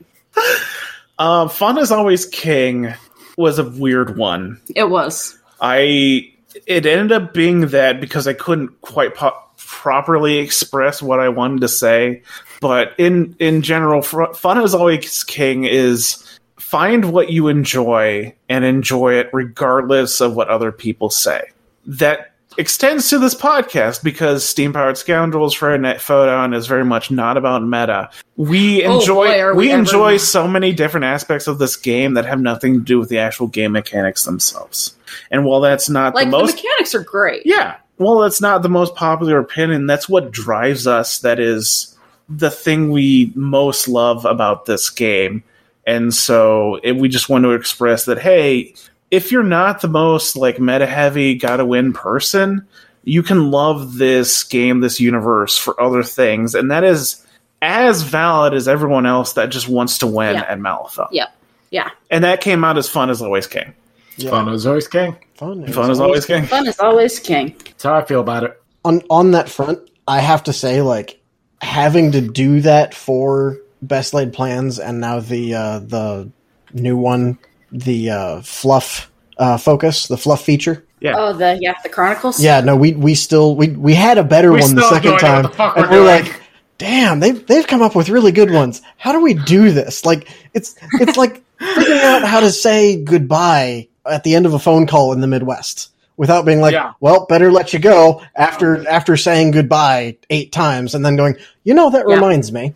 Uh, 1.18 1.48
Fun 1.48 1.80
is 1.80 1.92
always 1.92 2.28
king 2.28 2.94
was 3.38 3.58
a 3.58 3.64
weird 3.68 4.18
one. 4.18 4.62
It 4.76 4.90
was. 4.90 5.38
I 5.60 6.32
it 6.66 6.86
ended 6.86 7.12
up 7.12 7.34
being 7.34 7.68
that 7.68 8.02
because 8.02 8.28
I 8.28 8.34
couldn't 8.34 8.82
quite 8.82 9.16
po- 9.16 9.38
properly 9.58 10.38
express 10.38 11.02
what 11.02 11.20
I 11.20 11.30
wanted 11.30 11.62
to 11.62 11.68
say. 11.68 12.24
But 12.62 12.94
in 12.98 13.36
in 13.40 13.62
general, 13.62 14.02
fun 14.02 14.64
is 14.64 14.74
always 14.74 15.24
king 15.24 15.66
is 15.66 16.24
find 16.58 17.12
what 17.12 17.30
you 17.30 17.48
enjoy 17.48 18.36
and 18.50 18.66
enjoy 18.66 19.14
it 19.14 19.30
regardless 19.32 20.22
of 20.22 20.36
what 20.36 20.50
other 20.50 20.72
people 20.72 21.10
say. 21.10 21.44
That 21.86 22.34
extends 22.58 23.10
to 23.10 23.20
this 23.20 23.36
podcast 23.36 24.04
because 24.04 24.44
Steam 24.48 24.74
Powered 24.74 24.98
Scoundrels 24.98 25.54
for 25.54 25.78
Net 25.78 26.02
Photon 26.02 26.54
is 26.54 26.68
very 26.68 26.86
much 26.86 27.12
not 27.12 27.38
about 27.38 27.64
meta. 27.64 28.10
We 28.36 28.84
Oh, 28.86 29.00
enjoy 29.00 29.28
boy, 29.28 29.48
we 29.52 29.58
we 29.58 29.72
ever 29.72 29.80
enjoy 29.80 30.18
so 30.18 30.48
many 30.48 30.74
different 30.74 31.06
aspects 31.06 31.48
of 31.48 31.60
this 31.60 31.76
game 31.76 32.14
that 32.16 32.26
have 32.26 32.42
nothing 32.42 32.74
to 32.76 32.80
do 32.80 33.00
with 33.00 33.10
the 33.10 33.20
actual 33.20 33.48
game 33.48 33.72
mechanics 33.72 34.26
themselves. 34.26 34.96
And 35.32 35.46
while 35.46 35.62
that's 35.62 35.90
not 35.90 36.16
Like 36.16 36.28
the 36.28 36.32
the, 36.32 36.44
most 36.44 36.56
mechanics 36.56 36.94
are 36.96 37.04
great. 37.04 37.44
yeah. 37.46 37.78
Well, 38.00 38.20
that's 38.20 38.42
not 38.42 38.62
the 38.62 38.70
most 38.70 38.94
popular 38.94 39.40
opinion. 39.40 39.88
That's 39.88 40.08
what 40.08 40.32
drives 40.32 40.86
us. 40.86 41.20
That 41.20 41.40
is 41.40 41.98
the 42.30 42.52
thing 42.52 42.92
we 42.92 43.32
most 43.36 43.88
love 43.88 44.24
about 44.26 44.66
this 44.66 44.90
game. 44.92 45.44
And 45.88 46.14
so 46.14 46.80
it, 46.84 46.98
we 46.98 47.08
just 47.10 47.28
want 47.30 47.44
to 47.46 47.52
express 47.52 48.06
that, 48.06 48.20
hey, 48.20 48.76
if 49.12 49.32
you're 49.32 49.44
not 49.44 49.82
the 49.82 49.88
most 49.88 50.36
like 50.36 50.60
meta 50.60 50.86
heavy, 50.86 51.36
gotta 51.36 51.66
win 51.66 51.94
person, 51.94 52.68
you 53.04 53.24
can 53.24 53.52
love 53.52 53.98
this 53.98 54.44
game, 54.44 54.82
this 54.82 55.00
universe 55.00 55.58
for 55.58 55.80
other 55.82 56.04
things. 56.04 56.56
And 56.56 56.72
that 56.72 56.84
is 56.84 57.26
as 57.62 58.02
valid 58.04 58.54
as 58.54 58.68
everyone 58.68 59.06
else 59.06 59.34
that 59.34 59.50
just 59.50 59.68
wants 59.70 59.98
to 60.00 60.08
win 60.08 60.36
Yeah. 60.36 60.42
at 60.48 60.60
Malifaux. 60.60 61.08
Yep. 61.12 61.30
Yeah. 61.72 61.90
And 62.12 62.24
that 62.24 62.42
came 62.42 62.64
out 62.64 62.78
as 62.78 62.88
fun 62.90 63.10
as 63.10 63.22
always 63.22 63.48
king. 63.48 63.74
Yeah, 64.18 64.32
Fun 64.32 64.50
is 64.50 64.66
always 64.66 64.88
king. 64.88 65.16
fun. 65.36 65.64
It 65.64 65.74
Fun 65.74 65.90
was 65.90 65.98
as 65.98 66.02
always 66.02 66.26
king. 66.26 66.46
Fun 66.46 66.68
is 66.68 66.80
always 66.80 67.20
king. 67.20 67.56
That's 67.66 67.84
how 67.84 67.96
I 67.96 68.04
feel 68.04 68.20
about 68.20 68.44
it. 68.44 68.62
on 68.84 69.02
on 69.10 69.32
that 69.32 69.48
front, 69.50 69.80
I 70.08 70.20
have 70.20 70.44
to 70.46 70.54
say, 70.54 70.82
like 70.82 71.20
having 71.62 72.12
to 72.14 72.22
do 72.22 72.62
that 72.62 72.94
for 72.96 73.58
best 73.82 74.14
laid 74.14 74.34
plans, 74.34 74.80
and 74.80 75.00
now 75.02 75.20
the 75.20 75.54
uh, 75.54 75.80
the 75.80 76.30
new 76.74 76.98
one, 76.98 77.38
the 77.72 78.10
uh, 78.10 78.42
fluff 78.42 79.12
uh, 79.38 79.58
focus, 79.58 80.08
the 80.08 80.18
fluff 80.18 80.44
feature. 80.44 80.86
Yeah. 81.00 81.14
Oh, 81.16 81.34
the 81.34 81.58
yeah, 81.62 81.76
the 81.84 81.90
Chronicles. 81.90 82.40
Yeah, 82.42 82.62
no, 82.62 82.76
we 82.76 82.94
we 82.94 83.14
still 83.16 83.56
we 83.56 83.70
we 83.70 83.94
had 83.94 84.18
a 84.18 84.24
better 84.24 84.52
We 84.52 84.62
one 84.62 84.76
the 84.76 84.90
second 84.90 85.18
don't 85.18 85.22
know 85.22 85.50
what 85.50 85.54
time, 85.54 85.76
the 85.76 85.82
and 85.82 85.92
we're 85.92 86.00
we're 86.02 86.06
like, 86.06 86.42
damn, 86.80 87.20
they've 87.20 87.46
they've 87.46 87.68
come 87.68 87.82
up 87.84 87.96
with 87.96 88.10
really 88.10 88.32
good 88.32 88.50
ones. 88.52 88.82
How 88.98 89.12
do 89.12 89.22
we 89.22 89.36
do 89.36 89.72
this? 89.72 90.06
Like 90.06 90.28
it's 90.54 90.76
it's 90.94 91.18
like 91.18 91.44
figuring 91.60 92.00
out 92.02 92.24
how 92.24 92.40
to 92.40 92.52
say 92.52 93.02
goodbye 93.04 93.88
at 94.10 94.24
the 94.24 94.34
end 94.36 94.46
of 94.48 94.54
a 94.54 94.60
phone 94.60 94.88
call 94.88 95.14
in 95.14 95.22
the 95.22 95.28
Midwest 95.28 95.92
without 96.18 96.46
being 96.46 96.62
like, 96.62 96.74
Yeah. 96.74 96.94
well, 97.00 97.28
better 97.28 97.52
let 97.52 97.74
you 97.74 97.80
go 97.80 98.24
after 98.36 98.88
after 98.88 99.18
saying 99.18 99.52
goodbye 99.52 100.18
eight 100.32 100.52
times 100.52 100.96
and 100.96 101.06
then 101.06 101.16
going, 101.16 101.36
you 101.64 101.76
know, 101.76 101.92
that 101.92 102.06
Yeah. 102.08 102.16
reminds 102.16 102.52
me. 102.52 102.74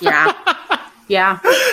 Yeah. 0.00 0.32
yeah. 1.08 1.38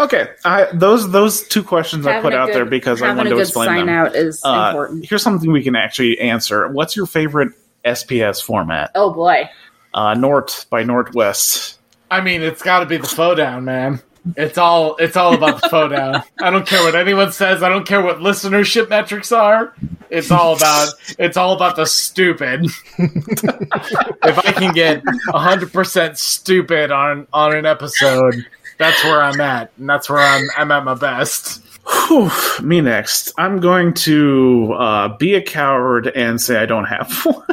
Okay, 0.00 0.28
I, 0.44 0.66
those 0.72 1.10
those 1.10 1.46
two 1.48 1.62
questions 1.62 2.06
I 2.06 2.20
put 2.20 2.32
out 2.32 2.46
good- 2.46 2.54
there 2.56 2.64
because 2.64 3.02
I 3.02 3.12
wanted 3.14 3.32
a 3.32 3.36
to 3.36 3.40
explain 3.40 3.66
sign 3.66 3.86
them. 3.86 3.88
out 3.88 4.14
is 4.14 4.40
Uh, 4.44 4.68
important. 4.70 5.06
here's 5.06 5.22
something 5.22 5.50
we 5.50 5.62
can 5.62 5.74
actually 5.76 6.20
answer. 6.20 6.68
What's 6.68 6.94
your 6.96 7.06
favorite 7.06 7.52
SPS 7.84 8.42
format? 8.42 8.90
Oh 8.94 9.12
boy. 9.12 9.48
Uh, 9.94 10.14
Nort 10.14 10.66
by 10.70 10.82
Northwest. 10.84 11.78
I 12.10 12.20
mean, 12.20 12.42
it's 12.42 12.62
got 12.62 12.80
to 12.80 12.86
be 12.86 12.96
the 12.96 13.06
foe 13.08 13.34
down, 13.34 13.64
man. 13.64 14.00
It's 14.36 14.58
all 14.58 14.96
it's 14.96 15.16
all 15.16 15.34
about 15.34 15.62
the 15.62 15.68
foe 15.68 15.88
down. 15.88 16.22
I 16.40 16.50
don't 16.50 16.66
care 16.66 16.82
what 16.84 16.94
anyone 16.94 17.32
says. 17.32 17.62
I 17.62 17.68
don't 17.68 17.86
care 17.86 18.02
what 18.02 18.18
listenership 18.18 18.88
metrics 18.90 19.32
are. 19.32 19.72
It's 20.10 20.30
all 20.30 20.54
about 20.56 20.90
it's 21.18 21.36
all 21.36 21.54
about 21.54 21.76
the 21.76 21.86
stupid. 21.86 22.66
if 22.98 24.38
I 24.38 24.52
can 24.52 24.72
get 24.74 25.02
hundred 25.28 25.72
percent 25.72 26.18
stupid 26.18 26.90
on 26.90 27.26
on 27.32 27.54
an 27.56 27.66
episode, 27.66 28.44
that's 28.78 29.02
where 29.04 29.20
I'm 29.22 29.40
at, 29.40 29.70
and 29.78 29.88
that's 29.88 30.08
where 30.08 30.18
I'm 30.20 30.48
I'm 30.56 30.70
at 30.72 30.84
my 30.84 30.94
best. 30.94 31.64
Whew, 32.06 32.30
me 32.62 32.80
next. 32.80 33.32
I'm 33.38 33.60
going 33.60 33.94
to 33.94 34.74
uh, 34.78 35.16
be 35.16 35.34
a 35.34 35.42
coward 35.42 36.06
and 36.08 36.40
say 36.40 36.56
I 36.58 36.66
don't 36.66 36.84
have 36.84 37.12
one. 37.24 37.44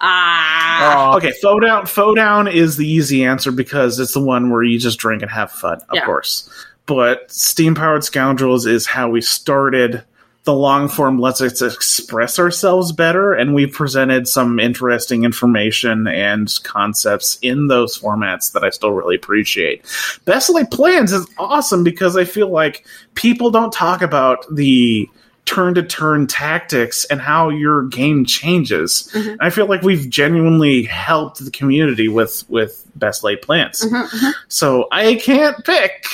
Ah. 0.00 1.12
Oh, 1.12 1.16
okay, 1.18 1.32
foe 1.42 1.60
down. 1.60 1.86
Foe 1.86 2.14
down 2.14 2.48
is 2.48 2.76
the 2.76 2.86
easy 2.88 3.24
answer 3.24 3.52
because 3.52 3.98
it's 3.98 4.14
the 4.14 4.20
one 4.20 4.50
where 4.50 4.62
you 4.62 4.78
just 4.78 4.98
drink 4.98 5.22
and 5.22 5.30
have 5.30 5.50
fun, 5.52 5.78
of 5.88 5.94
Yeah. 5.94 6.04
course. 6.06 6.48
But 6.86 7.30
steam 7.30 7.74
powered 7.74 8.02
scoundrels 8.04 8.66
is 8.66 8.86
how 8.86 9.10
we 9.10 9.20
started. 9.20 10.02
The 10.50 10.56
long 10.56 10.88
form 10.88 11.20
lets 11.20 11.40
us 11.40 11.62
express 11.62 12.36
ourselves 12.40 12.90
better, 12.90 13.32
and 13.34 13.54
we 13.54 13.66
presented 13.66 14.26
some 14.26 14.58
interesting 14.58 15.22
information 15.22 16.08
and 16.08 16.52
concepts 16.64 17.38
in 17.40 17.68
those 17.68 17.96
formats 17.96 18.50
that 18.54 18.64
I 18.64 18.70
still 18.70 18.90
really 18.90 19.14
appreciate. 19.14 19.84
Best 20.24 20.50
laid 20.50 20.72
plans 20.72 21.12
is 21.12 21.24
awesome 21.38 21.84
because 21.84 22.16
I 22.16 22.24
feel 22.24 22.48
like 22.48 22.84
people 23.14 23.52
don't 23.52 23.72
talk 23.72 24.02
about 24.02 24.44
the 24.52 25.08
turn 25.44 25.74
to 25.74 25.84
turn 25.84 26.26
tactics 26.26 27.04
and 27.04 27.20
how 27.20 27.50
your 27.50 27.84
game 27.84 28.24
changes. 28.24 29.08
Mhm. 29.14 29.36
I 29.38 29.50
feel 29.50 29.66
like 29.66 29.82
we've 29.82 30.10
genuinely 30.10 30.82
helped 30.82 31.44
the 31.44 31.52
community 31.52 32.08
with 32.08 32.42
with 32.48 32.84
best 32.96 33.22
laid 33.22 33.40
plans. 33.40 33.84
Mhm, 33.88 34.08
mhm. 34.08 34.32
So 34.48 34.88
I 34.90 35.14
can't 35.14 35.64
pick. 35.64 36.06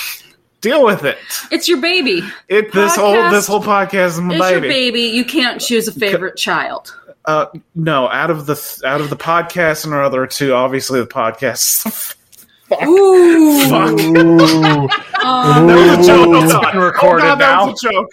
Deal 0.67 0.83
with 0.83 1.03
it. 1.05 1.17
It's 1.49 1.67
your 1.67 1.79
baby. 1.79 2.21
It 2.49 2.71
this 2.73 2.95
whole 2.95 3.15
Podcast 3.15 3.31
this 3.31 3.47
whole 3.47 3.63
podcast 3.63 4.05
is 4.07 4.19
my 4.21 4.35
It's 4.35 4.51
your 4.51 4.61
baby. 4.61 4.73
baby. 4.91 5.01
You 5.15 5.23
can't 5.23 5.61
choose 5.61 5.87
a 5.87 5.91
favorite 5.93 6.35
child. 6.35 6.93
Uh, 7.25 7.45
no, 7.75 8.07
out 8.09 8.29
of 8.29 8.45
the 8.45 8.81
out 8.85 8.99
of 9.01 9.09
the 9.09 9.15
podcast 9.15 9.85
and 9.85 9.93
our 9.93 10.03
other 10.03 10.27
two, 10.27 10.53
obviously 10.53 10.99
the 10.99 11.07
podcast. 11.07 12.13
Ooh. 12.85 13.69
Fuck. 13.69 13.99
Ooh. 13.99 14.89
Um, 15.25 15.67
That 15.67 15.97
was 15.97 16.05
a 16.05 16.07
joke. 16.07 16.27
Ooh. 16.27 16.43
It's 16.43 16.71
been 16.71 16.81
recorded 16.81 17.25
oh 17.25 17.35
God, 17.35 17.39
now. 17.39 17.65
That 17.65 17.71
was 17.71 17.83
a 17.83 17.91
joke. 17.91 18.09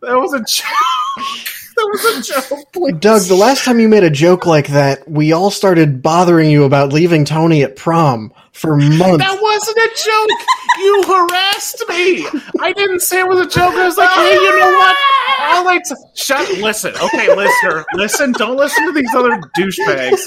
That 0.00 0.16
was 0.16 0.32
a 0.32 0.40
joke. 0.48 1.48
That 1.82 1.90
was 1.92 2.30
a 2.30 2.32
joke. 2.32 2.72
Please. 2.72 2.94
Doug, 3.00 3.22
the 3.22 3.34
last 3.34 3.64
time 3.64 3.80
you 3.80 3.88
made 3.88 4.04
a 4.04 4.10
joke 4.10 4.46
like 4.46 4.68
that, 4.68 5.08
we 5.08 5.32
all 5.32 5.50
started 5.50 6.02
bothering 6.02 6.50
you 6.50 6.64
about 6.64 6.92
leaving 6.92 7.24
Toni 7.24 7.62
at 7.62 7.76
prom 7.76 8.32
for 8.52 8.76
months. 8.76 9.18
That 9.24 9.38
wasn't 9.40 9.76
a 9.78 9.90
joke. 10.04 10.30
You 10.78 11.02
harassed 11.06 11.84
me. 11.88 12.26
I 12.60 12.72
didn't 12.72 13.00
say 13.00 13.20
it 13.20 13.28
was 13.28 13.40
a 13.40 13.48
joke. 13.48 13.74
I 13.74 13.86
was 13.86 13.96
like, 13.96 14.10
hey, 14.10 14.34
you 14.34 14.58
know 14.58 14.70
what? 14.72 14.96
I'll 15.38 15.64
like 15.64 15.82
to 15.84 15.96
shut. 16.14 16.48
Listen, 16.58 16.94
okay, 16.96 17.34
listener, 17.34 17.84
listen. 17.94 18.32
Don't 18.32 18.56
listen 18.56 18.86
to 18.86 18.92
these 18.92 19.12
other 19.14 19.40
douchebags. 19.58 20.24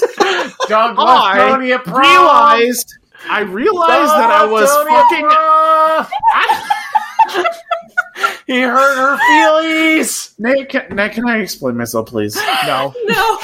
Doug 0.68 0.96
I 0.98 1.38
left 1.38 1.50
Toni 1.52 1.72
at 1.72 1.84
prom. 1.84 2.00
realized. 2.00 2.94
I 3.28 3.40
realized 3.40 4.12
that 4.12 4.30
I 4.30 4.44
was 4.46 4.68
Toni 4.70 4.94
at 4.94 5.02
fucking. 5.08 5.28
prom. 5.28 6.06
he 8.46 8.60
hurt 8.60 8.96
her 8.96 9.18
feelings. 9.18 10.34
Nate, 10.38 10.68
can, 10.68 10.94
Nate, 10.94 11.12
can 11.12 11.28
I 11.28 11.38
explain 11.38 11.76
myself, 11.76 12.08
please? 12.08 12.36
No. 12.66 12.94
no. 13.06 13.38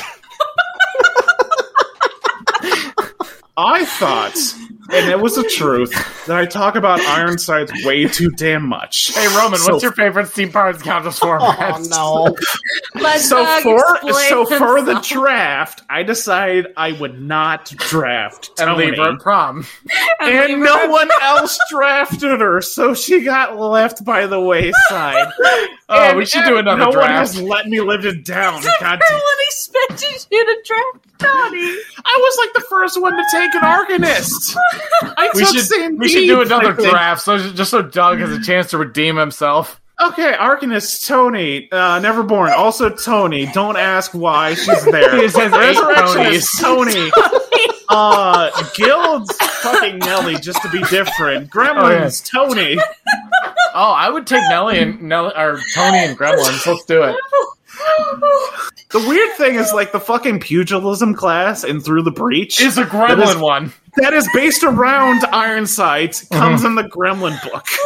I 3.56 3.84
thought 3.84 4.36
and 4.92 5.10
it 5.10 5.18
was 5.20 5.36
the 5.36 5.44
truth 5.44 5.90
that 6.26 6.36
I 6.36 6.44
talk 6.46 6.74
about 6.76 7.00
Ironsides 7.00 7.72
way 7.84 8.06
too 8.06 8.30
damn 8.30 8.66
much. 8.66 9.12
Hey 9.14 9.26
Roman, 9.36 9.58
So- 9.58 9.72
what's 9.72 9.82
your 9.82 9.92
favorite 9.92 10.28
Steam 10.28 10.50
Powered 10.52 10.78
Scoundrels 10.78 11.18
format? 11.18 11.56
Oh 11.58 12.34
no! 12.94 13.00
Let 13.02 13.20
So 13.20 13.42
Doug 13.44 13.62
for 13.62 13.96
explain 13.96 14.28
so 14.28 14.44
for 14.46 14.82
the 14.82 14.94
draft, 15.00 15.82
I 15.90 16.02
decided 16.02 16.68
I 16.76 16.92
would 16.92 17.20
not 17.20 17.66
draft 17.76 18.50
And 18.60 18.76
leave 18.76 18.96
her 18.96 19.12
at 19.12 19.20
prom. 19.20 19.66
and 20.20 20.60
no 20.60 20.88
one 20.88 21.08
else 21.22 21.58
drafted 21.70 22.40
her, 22.40 22.60
so 22.60 22.94
she 22.94 23.22
got 23.22 23.58
left 23.58 24.04
by 24.04 24.26
the 24.26 24.40
wayside. 24.40 25.28
Oh, 25.94 26.08
And- 26.08 26.16
we 26.16 26.24
should 26.24 26.44
do 26.46 26.56
and 26.56 26.66
another 26.68 26.90
no 26.92 26.98
one 27.00 27.10
has 27.10 27.38
let 27.38 27.66
me 27.68 27.82
live 27.82 28.06
it 28.06 28.24
down. 28.24 28.62
God 28.62 28.80
damn- 28.80 28.92
Everyone 29.02 29.22
expected 29.40 30.26
you 30.30 30.42
to 30.42 30.56
draft 30.64 31.18
Donnie. 31.18 31.76
I 32.02 32.16
was 32.18 32.38
like 32.38 32.54
the 32.54 32.64
first 32.70 32.98
one 32.98 33.12
to 33.12 33.24
take 33.30 33.54
an 33.54 33.60
Arcanist. 33.60 34.56
I 35.02 35.30
We 35.34 35.44
should 35.44 35.98
we 35.98 36.08
should 36.08 36.26
do 36.26 36.40
another 36.42 36.72
draft, 36.72 37.22
so 37.22 37.38
just 37.38 37.70
so 37.70 37.82
Doug 37.82 38.18
has 38.18 38.30
a 38.30 38.40
chance 38.42 38.70
to 38.70 38.78
redeem 38.78 39.16
himself. 39.16 39.80
Okay, 40.00 40.32
Arcanist, 40.32 41.06
Toni, 41.06 41.70
uh, 41.70 42.00
Neverborn, 42.00 42.50
also 42.50 42.88
Toni. 42.88 43.46
Don't 43.52 43.76
ask 43.76 44.12
why 44.12 44.54
she's 44.54 44.84
there. 44.86 45.16
He 45.22 45.28
says 45.28 45.52
Resurrectionist, 45.52 46.58
Toni. 46.60 47.10
uh, 47.88 48.50
Guild's 48.74 49.32
fucking 49.36 49.98
Nellie, 49.98 50.36
just 50.36 50.60
to 50.62 50.68
be 50.70 50.82
different. 50.84 51.50
Gremlins, 51.50 52.28
Toni. 52.28 52.78
Oh, 53.74 53.92
I 53.92 54.08
would 54.10 54.26
take 54.26 54.42
Nellie 54.48 54.78
and 54.80 55.00
Nellie 55.02 55.34
or 55.36 55.60
Toni 55.74 55.98
and 55.98 56.18
Gremlins. 56.18 56.66
Let's 56.66 56.84
do 56.86 57.04
it. 57.04 57.16
The 58.90 58.98
weird 59.08 59.32
thing 59.36 59.54
is, 59.54 59.72
like, 59.72 59.92
the 59.92 60.00
fucking 60.00 60.40
pugilism 60.40 61.14
class 61.14 61.64
in 61.64 61.80
Through 61.80 62.02
the 62.02 62.10
Breach 62.10 62.60
Is 62.60 62.76
a 62.78 62.84
Gremlin 62.84 63.26
is- 63.28 63.36
one. 63.36 63.72
that 63.96 64.12
is 64.12 64.28
based 64.34 64.62
around 64.64 65.24
Ironsides 65.32 66.24
comes 66.30 66.64
in 66.64 66.74
the 66.74 66.84
Gremlin 66.84 67.40
book. 67.50 67.66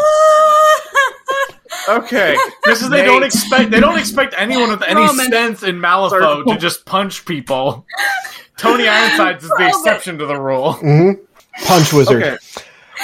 Okay, 1.89 2.37
This 2.65 2.83
is 2.83 2.91
they 2.91 3.05
don't 3.05 3.23
expect 3.23 3.71
they 3.71 3.79
don't 3.79 3.97
expect 3.99 4.35
anyone 4.37 4.71
with 4.71 4.83
any 4.83 5.01
Roman. 5.03 5.31
sense 5.31 5.63
in 5.63 5.77
Malifaux 5.77 6.45
to 6.47 6.57
just 6.59 6.85
punch 6.85 7.25
people. 7.25 7.87
Toni 8.57 8.89
Ironsides 8.89 9.45
is 9.45 9.51
the 9.51 9.69
exception 9.69 10.19
to 10.19 10.27
the 10.27 10.41
rule. 10.41 10.73
hmm 10.75 11.11
Punch 11.65 11.93
wizard. 11.93 12.23
okay. 12.25 12.37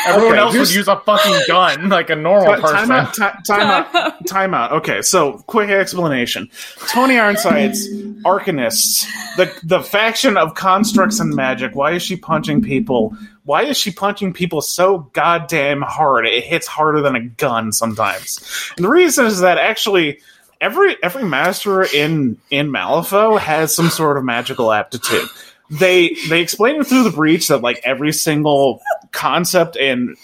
Everyone 0.07 0.32
Okay, 0.32 0.40
else 0.40 0.57
would 0.59 0.74
use 0.74 0.88
a 0.88 0.99
fucking 1.01 1.34
gun 1.47 1.88
like 1.90 2.11
a 2.11 2.16
normal 2.16 2.57
Ti- 2.57 2.62
Time 2.62 2.90
out, 2.90 3.14
ti- 3.14 3.20
time 3.47 3.61
out, 3.95 4.26
time 4.26 4.55
out. 4.55 4.72
Okay, 4.72 5.03
so 5.03 5.34
quick 5.47 5.70
explanation. 5.70 6.51
Toni 6.88 7.18
Ironsides, 7.18 7.88
Arcanists, 8.24 9.07
the 9.36 9.53
the 9.64 9.80
faction 9.82 10.36
of 10.36 10.55
constructs 10.55 11.20
and 11.20 11.34
magic. 11.34 11.74
Why 11.74 11.93
is 11.93 12.03
she 12.03 12.16
punching 12.16 12.62
people? 12.62 13.16
Why 13.45 13.64
is 13.64 13.76
she 13.76 13.90
punching 13.90 14.32
people 14.32 14.61
so 14.61 15.11
goddamn 15.12 15.82
hard? 15.82 16.26
It 16.26 16.45
hits 16.45 16.66
harder 16.66 17.01
than 17.01 17.16
a 17.16 17.20
gun 17.24 17.72
sometimes. 17.72 18.72
And 18.76 18.84
the 18.84 18.88
reason 18.88 19.26
is 19.26 19.40
that 19.40 19.59
actually 19.59 20.20
every 20.61 20.97
every 21.03 21.24
master 21.24 21.82
in 21.82 22.38
in 22.51 22.68
Malifaux 22.70 23.38
has 23.38 23.74
some 23.74 23.90
sort 23.90 24.16
of 24.16 24.24
magical 24.24 24.72
aptitude. 24.72 25.28
They 25.70 26.14
they 26.28 26.40
explain 26.43 26.80
it 26.80 26.86
through 26.86 27.03
the 27.05 27.11
breach 27.11 27.49
that 27.49 27.62
like 27.62 27.80
every 27.82 28.12
single 28.12 28.80
concept 29.12 29.76
and 29.76 30.16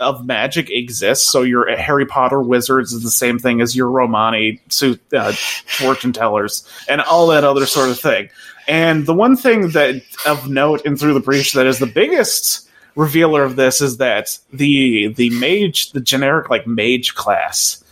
of 0.00 0.26
magic 0.26 0.70
exists. 0.70 1.30
So 1.30 1.42
your 1.42 1.74
Harry 1.76 2.06
Potter 2.06 2.40
wizards 2.40 2.92
is 2.92 3.02
the 3.02 3.10
same 3.10 3.38
thing 3.38 3.60
as 3.60 3.74
your 3.74 3.88
Romani 3.88 4.60
uh, 5.12 5.32
fortune 5.32 6.12
tellers 6.12 6.68
and 6.88 7.00
all 7.00 7.28
that 7.28 7.44
other 7.44 7.66
sort 7.66 7.88
of 7.88 7.98
thing. 7.98 8.28
And 8.68 9.06
the 9.06 9.14
one 9.14 9.36
thing 9.36 9.70
that 9.70 10.02
of 10.26 10.48
note 10.48 10.84
in 10.84 10.96
Through 10.96 11.14
the 11.14 11.20
Breach 11.20 11.52
that 11.54 11.66
is 11.66 11.78
the 11.78 11.86
biggest 11.86 12.68
revealer 12.94 13.42
of 13.42 13.56
this 13.56 13.80
is 13.80 13.96
that 13.96 14.38
the 14.52 15.12
the 15.14 15.30
mage, 15.30 15.92
the 15.92 16.00
generic 16.00 16.50
like 16.50 16.66
mage 16.66 17.14
class 17.14 17.82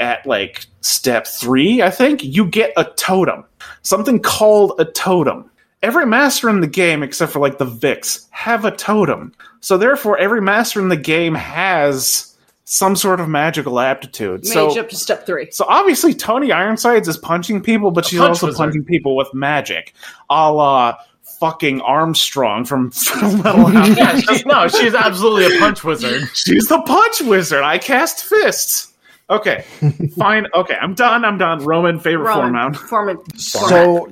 at 0.00 0.24
like 0.26 0.66
step 0.80 1.26
three, 1.26 1.82
I 1.82 1.90
think, 1.90 2.22
you 2.24 2.46
get 2.46 2.72
a 2.76 2.84
totem. 2.84 3.44
Something 3.82 4.20
called 4.20 4.74
a 4.78 4.84
totem. 4.84 5.50
Every 5.82 6.06
master 6.06 6.48
in 6.48 6.60
the 6.60 6.66
game, 6.66 7.02
except 7.02 7.32
for 7.32 7.38
like 7.38 7.58
the 7.58 7.66
Viks, 7.66 8.26
have 8.30 8.64
a 8.64 8.70
totem. 8.72 9.32
So 9.60 9.78
therefore, 9.78 10.18
every 10.18 10.40
master 10.40 10.80
in 10.80 10.88
the 10.88 10.96
game 10.96 11.34
has 11.34 12.36
some 12.64 12.96
sort 12.96 13.20
of 13.20 13.28
magical 13.28 13.80
aptitude. 13.80 14.42
Mage 14.44 14.52
so, 14.52 14.78
up 14.78 14.90
to 14.90 14.96
step 14.96 15.24
three. 15.24 15.50
so 15.50 15.64
obviously 15.68 16.12
Toni 16.12 16.52
Ironsides 16.52 17.08
is 17.08 17.16
punching 17.16 17.62
people, 17.62 17.90
but 17.90 18.04
she's 18.04 18.18
punch 18.18 18.28
also 18.28 18.46
wizard. 18.48 18.58
punching 18.58 18.84
people 18.84 19.16
with 19.16 19.32
magic, 19.32 19.94
a 20.28 20.52
la 20.52 20.98
fucking 21.38 21.80
Armstrong 21.80 22.64
from 22.64 22.86
Metal 23.38 23.42
oh, 23.46 23.66
House. 23.66 23.96
Yeah, 23.96 24.42
no, 24.46 24.68
she's 24.68 24.94
absolutely 24.94 25.56
a 25.56 25.60
punch 25.60 25.84
wizard. 25.84 26.28
She's 26.34 26.68
the 26.68 26.80
punch 26.82 27.20
wizard. 27.22 27.62
I 27.62 27.78
cast 27.78 28.24
fists. 28.24 28.87
Okay, 29.30 29.64
fine. 30.16 30.46
Okay, 30.54 30.74
I'm 30.80 30.94
done. 30.94 31.24
I'm 31.24 31.36
done. 31.36 31.58
Roman 31.58 32.00
favorite 32.00 32.28
Roman, 32.28 32.74
form 32.74 33.12
out. 33.12 33.18
Form 33.18 33.24
So, 33.36 34.08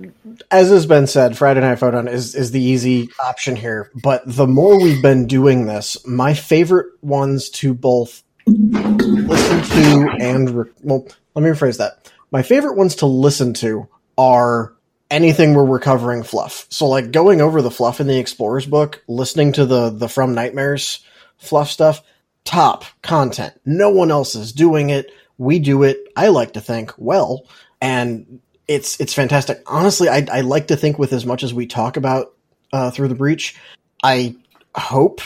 as 0.51 0.69
has 0.69 0.85
been 0.85 1.07
said, 1.07 1.39
Friday 1.39 1.61
Night 1.61 1.77
Foe 1.77 1.91
Down 1.91 2.07
is, 2.07 2.35
is 2.35 2.51
the 2.51 2.61
easy 2.61 3.09
option 3.25 3.57
here. 3.57 3.91
But 4.03 4.23
the 4.27 4.47
more 4.47 4.79
we've 4.79 5.01
been 5.01 5.27
doing 5.27 5.67
this, 5.67 5.97
my 6.07 6.35
favorite 6.35 6.93
ones 7.03 7.49
to 7.51 7.73
both 7.73 8.23
listen 8.47 9.63
to 9.63 10.17
and 10.21 10.51
re- 10.51 10.71
well, 10.83 11.07
let 11.35 11.43
me 11.43 11.51
rephrase 11.51 11.79
that. 11.79 12.13
My 12.31 12.43
favorite 12.43 12.77
ones 12.77 12.97
to 12.97 13.07
listen 13.07 13.55
to 13.55 13.89
are 14.19 14.75
anything 15.11 15.55
where 15.55 15.65
we're 15.65 15.81
covering 15.81 16.25
fluff. 16.25 16.67
So, 16.69 16.87
like 16.89 17.11
going 17.11 17.41
over 17.41 17.63
the 17.63 17.71
fluff 17.71 18.01
in 18.01 18.07
the 18.07 18.19
Explorers 18.19 18.67
book, 18.67 19.03
listening 19.09 19.53
to 19.55 19.65
the 19.65 19.89
the 19.89 20.09
From 20.09 20.35
Nightmares 20.35 21.01
fluff 21.39 21.71
stuff. 21.71 22.03
Top 22.47 22.85
content. 23.03 23.53
No 23.67 23.91
one 23.91 24.11
else 24.11 24.35
is 24.35 24.53
doing 24.53 24.89
it. 24.89 25.13
We 25.37 25.59
do 25.59 25.83
it. 25.83 25.99
I 26.17 26.29
like 26.29 26.55
to 26.55 26.63
think 26.63 26.93
well, 26.97 27.47
and 27.83 28.41
it's 28.67 28.99
it's 28.99 29.13
fantastic. 29.13 29.63
Honestly, 29.67 30.09
I 30.09 30.27
I 30.33 30.41
like 30.41 30.69
to 30.69 30.77
think 30.77 30.99
with 30.99 31.13
as 31.13 31.27
much 31.27 31.43
as 31.43 31.53
we 31.53 31.67
talk 31.67 31.99
about 31.99 32.33
uh, 32.73 32.91
through 32.91 33.09
the 33.09 33.15
breach, 33.15 33.55
I 34.03 34.37
hope 34.75 35.21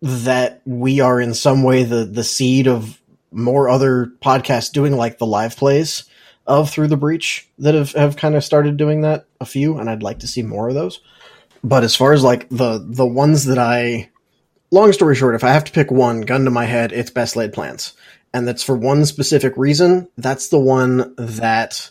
that 0.00 0.62
we 0.64 1.00
are 1.00 1.20
in 1.20 1.34
some 1.34 1.62
way 1.62 1.84
the 1.84 2.04
the 2.06 2.24
seed 2.24 2.66
of 2.66 3.00
more 3.32 3.68
other 3.68 4.12
podcasts 4.22 4.72
doing 4.72 4.96
like 4.96 5.18
the 5.18 5.26
live 5.26 5.56
plays 5.56 6.04
of 6.46 6.70
through 6.70 6.88
the 6.88 6.96
breach 6.96 7.48
that 7.58 7.74
have 7.74 7.92
have 7.92 8.16
kind 8.16 8.34
of 8.34 8.44
started 8.44 8.76
doing 8.76 9.02
that 9.02 9.26
a 9.40 9.44
few, 9.44 9.78
and 9.78 9.88
I'd 9.88 10.02
like 10.02 10.20
to 10.20 10.28
see 10.28 10.42
more 10.42 10.68
of 10.68 10.74
those. 10.74 11.00
But 11.62 11.84
as 11.84 11.94
far 11.94 12.12
as 12.12 12.24
like 12.24 12.48
the 12.48 12.84
the 12.84 13.06
ones 13.06 13.44
that 13.44 13.58
I, 13.58 14.09
long 14.70 14.92
story 14.92 15.14
short, 15.14 15.34
if 15.34 15.44
I 15.44 15.50
have 15.50 15.64
to 15.64 15.72
pick 15.72 15.90
one, 15.90 16.22
gun 16.22 16.44
to 16.44 16.50
my 16.50 16.64
head, 16.64 16.92
it's 16.92 17.10
best 17.10 17.36
laid 17.36 17.52
plans, 17.52 17.94
and 18.32 18.46
that's 18.46 18.62
for 18.62 18.76
one 18.76 19.04
specific 19.04 19.56
reason. 19.56 20.08
That's 20.16 20.48
the 20.48 20.60
one 20.60 21.14
that 21.16 21.90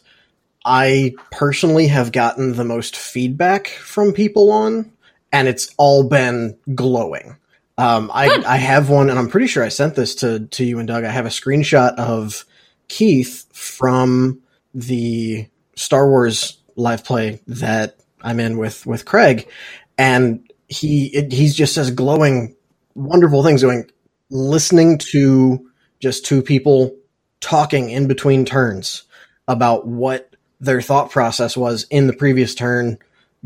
I 0.65 1.13
personally 1.31 1.87
have 1.87 2.11
gotten 2.11 2.53
the 2.53 2.65
most 2.65 2.95
feedback 2.95 3.67
from 3.67 4.13
people 4.13 4.51
on, 4.51 4.91
and 5.31 5.47
it's 5.47 5.73
all 5.77 6.03
been 6.03 6.57
glowing. 6.75 7.37
Um, 7.77 8.11
I, 8.13 8.43
I 8.45 8.57
have 8.57 8.89
one, 8.89 9.09
and 9.09 9.17
I'm 9.17 9.29
pretty 9.29 9.47
sure 9.47 9.63
I 9.63 9.69
sent 9.69 9.95
this 9.95 10.15
to, 10.15 10.47
to 10.47 10.65
you 10.65 10.79
and 10.79 10.87
Doug. 10.87 11.05
I 11.05 11.11
have 11.11 11.25
a 11.25 11.29
screenshot 11.29 11.95
of 11.95 12.45
Keith 12.89 13.45
from 13.53 14.41
the 14.73 15.47
Star 15.75 16.09
Wars 16.09 16.57
live 16.75 17.05
play 17.05 17.39
that 17.47 17.95
I'm 18.21 18.41
in 18.41 18.57
with, 18.57 18.85
with 18.85 19.05
Craig, 19.05 19.47
and 19.97 20.45
he 20.67 21.07
it, 21.07 21.31
he 21.31 21.49
just 21.49 21.73
says 21.73 21.91
glowing, 21.91 22.55
wonderful 22.99 23.43
things. 23.43 23.61
Doing 23.61 23.89
listening 24.29 24.97
to 24.97 25.69
just 25.99 26.25
two 26.25 26.41
people 26.41 26.95
talking 27.41 27.89
in 27.89 28.07
between 28.07 28.45
turns 28.45 29.03
about 29.47 29.87
what 29.87 30.35
their 30.59 30.81
thought 30.81 31.09
process 31.09 31.55
was 31.55 31.85
in 31.89 32.07
the 32.07 32.13
previous 32.13 32.53
turn 32.53 32.97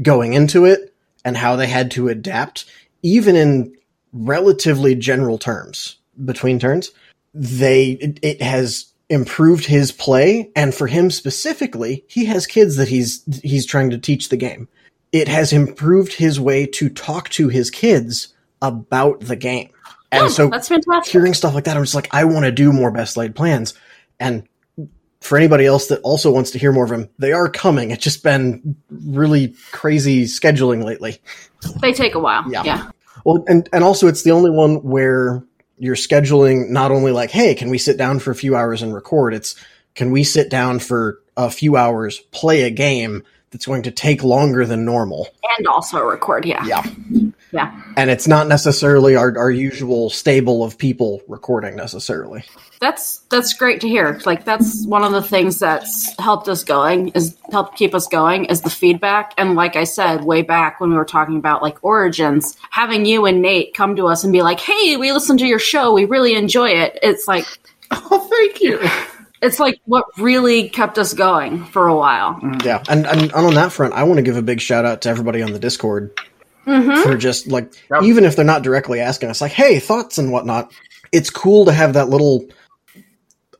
going 0.01 0.33
into 0.33 0.65
it 0.65 0.93
and 1.23 1.37
how 1.37 1.55
they 1.55 1.67
had 1.67 1.91
to 1.91 2.09
adapt, 2.09 2.65
even 3.01 3.35
in 3.35 3.75
relatively 4.11 4.95
general 4.95 5.37
terms 5.37 5.97
between 6.25 6.59
turns. 6.59 6.91
They 7.33 7.91
it, 7.91 8.19
it 8.21 8.41
has 8.41 8.87
improved 9.09 9.65
his 9.65 9.91
play, 9.91 10.51
and 10.55 10.73
for 10.73 10.87
him 10.87 11.11
specifically, 11.11 12.03
he 12.07 12.25
has 12.25 12.47
kids 12.47 12.75
that 12.77 12.87
he's 12.87 13.23
he's 13.43 13.65
trying 13.65 13.89
to 13.91 13.97
teach 13.97 14.29
the 14.29 14.37
game. 14.37 14.67
It 15.11 15.27
has 15.27 15.53
improved 15.53 16.13
his 16.13 16.39
way 16.39 16.65
to 16.65 16.89
talk 16.89 17.29
to 17.29 17.47
his 17.47 17.69
kids 17.69 18.32
about 18.63 19.19
the 19.19 19.35
game. 19.35 19.69
And 20.11 20.31
so 20.31 20.47
That's 20.47 20.67
fantastic. 20.67 21.11
hearing 21.11 21.33
stuff 21.33 21.53
like 21.53 21.65
that, 21.65 21.75
I'm 21.77 21.83
just 21.83 21.95
like, 21.95 22.13
I 22.13 22.23
want 22.23 22.45
to 22.45 22.51
do 22.51 22.71
more 22.71 22.91
best 22.91 23.17
laid 23.17 23.35
plans. 23.35 23.73
And 24.19 24.47
for 25.21 25.37
anybody 25.37 25.65
else 25.65 25.87
that 25.87 26.01
also 26.01 26.31
wants 26.31 26.51
to 26.51 26.59
hear 26.59 26.71
more 26.71 26.85
of 26.85 26.91
him, 26.91 27.09
they 27.17 27.33
are 27.33 27.49
coming. 27.49 27.91
It's 27.91 28.03
just 28.03 28.23
been 28.23 28.75
really 28.89 29.55
crazy 29.71 30.25
scheduling 30.25 30.83
lately. 30.83 31.19
They 31.81 31.93
take 31.93 32.15
a 32.15 32.19
while. 32.19 32.43
Yeah. 32.51 32.63
Yeah. 32.63 32.91
Well, 33.25 33.43
and 33.47 33.67
and 33.71 33.83
also 33.83 34.07
it's 34.07 34.23
the 34.23 34.31
only 34.31 34.51
one 34.51 34.83
where 34.83 35.43
you're 35.77 35.95
scheduling 35.95 36.69
not 36.69 36.91
only 36.91 37.11
like, 37.11 37.31
hey, 37.31 37.55
can 37.55 37.69
we 37.69 37.77
sit 37.77 37.97
down 37.97 38.19
for 38.19 38.31
a 38.31 38.35
few 38.35 38.55
hours 38.55 38.81
and 38.81 38.93
record? 38.93 39.33
It's 39.33 39.55
can 39.95 40.11
we 40.11 40.23
sit 40.23 40.49
down 40.49 40.79
for 40.79 41.21
a 41.37 41.49
few 41.49 41.77
hours, 41.77 42.19
play 42.31 42.63
a 42.63 42.69
game 42.69 43.23
that's 43.51 43.65
going 43.65 43.83
to 43.83 43.91
take 43.91 44.23
longer 44.23 44.65
than 44.65 44.83
normal. 44.83 45.27
And 45.57 45.67
also 45.67 46.03
record. 46.03 46.45
Yeah. 46.45 46.65
Yeah. 46.65 46.83
Yeah. 47.53 47.79
And 47.95 48.09
it's 48.09 48.27
not 48.27 48.47
necessarily 48.47 49.15
our, 49.15 49.37
our 49.37 49.51
usual 49.51 50.09
stable 50.09 50.63
of 50.63 50.77
people 50.77 51.21
recording 51.27 51.75
necessarily. 51.75 52.43
That's 52.81 53.19
that's 53.29 53.53
great 53.53 53.79
to 53.81 53.87
hear. 53.87 54.19
Like 54.25 54.43
that's 54.43 54.85
one 54.87 55.03
of 55.03 55.13
the 55.13 55.21
things 55.21 55.59
that's 55.59 56.19
helped 56.19 56.49
us 56.49 56.63
going 56.63 57.09
is 57.09 57.37
helped 57.51 57.77
keep 57.77 57.93
us 57.95 58.07
going 58.07 58.45
is 58.45 58.61
the 58.61 58.69
feedback. 58.69 59.33
And 59.37 59.55
like 59.55 59.75
I 59.75 59.85
said 59.85 60.25
way 60.25 60.41
back 60.41 60.81
when 60.81 60.89
we 60.89 60.97
were 60.97 61.05
talking 61.05 61.37
about 61.37 61.61
like 61.61 61.81
origins, 61.83 62.57
having 62.71 63.05
you 63.05 63.25
and 63.25 63.41
Nate 63.41 63.73
come 63.73 63.95
to 63.95 64.07
us 64.07 64.23
and 64.23 64.33
be 64.33 64.41
like, 64.41 64.59
"Hey, 64.59 64.97
we 64.97 65.13
listened 65.13 65.39
to 65.39 65.47
your 65.47 65.59
show. 65.59 65.93
We 65.93 66.05
really 66.05 66.33
enjoy 66.33 66.71
it." 66.71 66.99
It's 67.01 67.27
like 67.27 67.45
Oh, 67.91 68.27
thank 68.29 68.61
you. 68.61 68.79
it's 69.41 69.59
like 69.59 69.79
what 69.85 70.05
really 70.17 70.69
kept 70.69 70.97
us 70.97 71.13
going 71.13 71.65
for 71.65 71.87
a 71.87 71.95
while. 71.95 72.39
Yeah. 72.63 72.83
And, 72.89 73.05
and 73.05 73.31
on 73.33 73.53
that 73.53 73.71
front, 73.71 73.93
I 73.93 74.03
want 74.03 74.17
to 74.17 74.23
give 74.23 74.37
a 74.37 74.41
big 74.41 74.59
shout 74.59 74.85
out 74.85 75.01
to 75.03 75.09
everybody 75.09 75.41
on 75.41 75.53
the 75.53 75.59
Discord 75.59 76.17
Mm-hmm. 76.65 77.01
for 77.03 77.17
just 77.17 77.47
like, 77.47 77.73
Yep. 77.91 78.03
even 78.03 78.23
if 78.25 78.35
they're 78.35 78.45
not 78.45 78.61
directly 78.63 78.99
asking 78.99 79.29
us, 79.29 79.41
like, 79.41 79.51
hey, 79.51 79.79
thoughts 79.79 80.17
and 80.17 80.31
whatnot, 80.31 80.71
it's 81.11 81.29
cool 81.29 81.65
to 81.65 81.71
have 81.71 81.93
that 81.93 82.09
little 82.09 82.45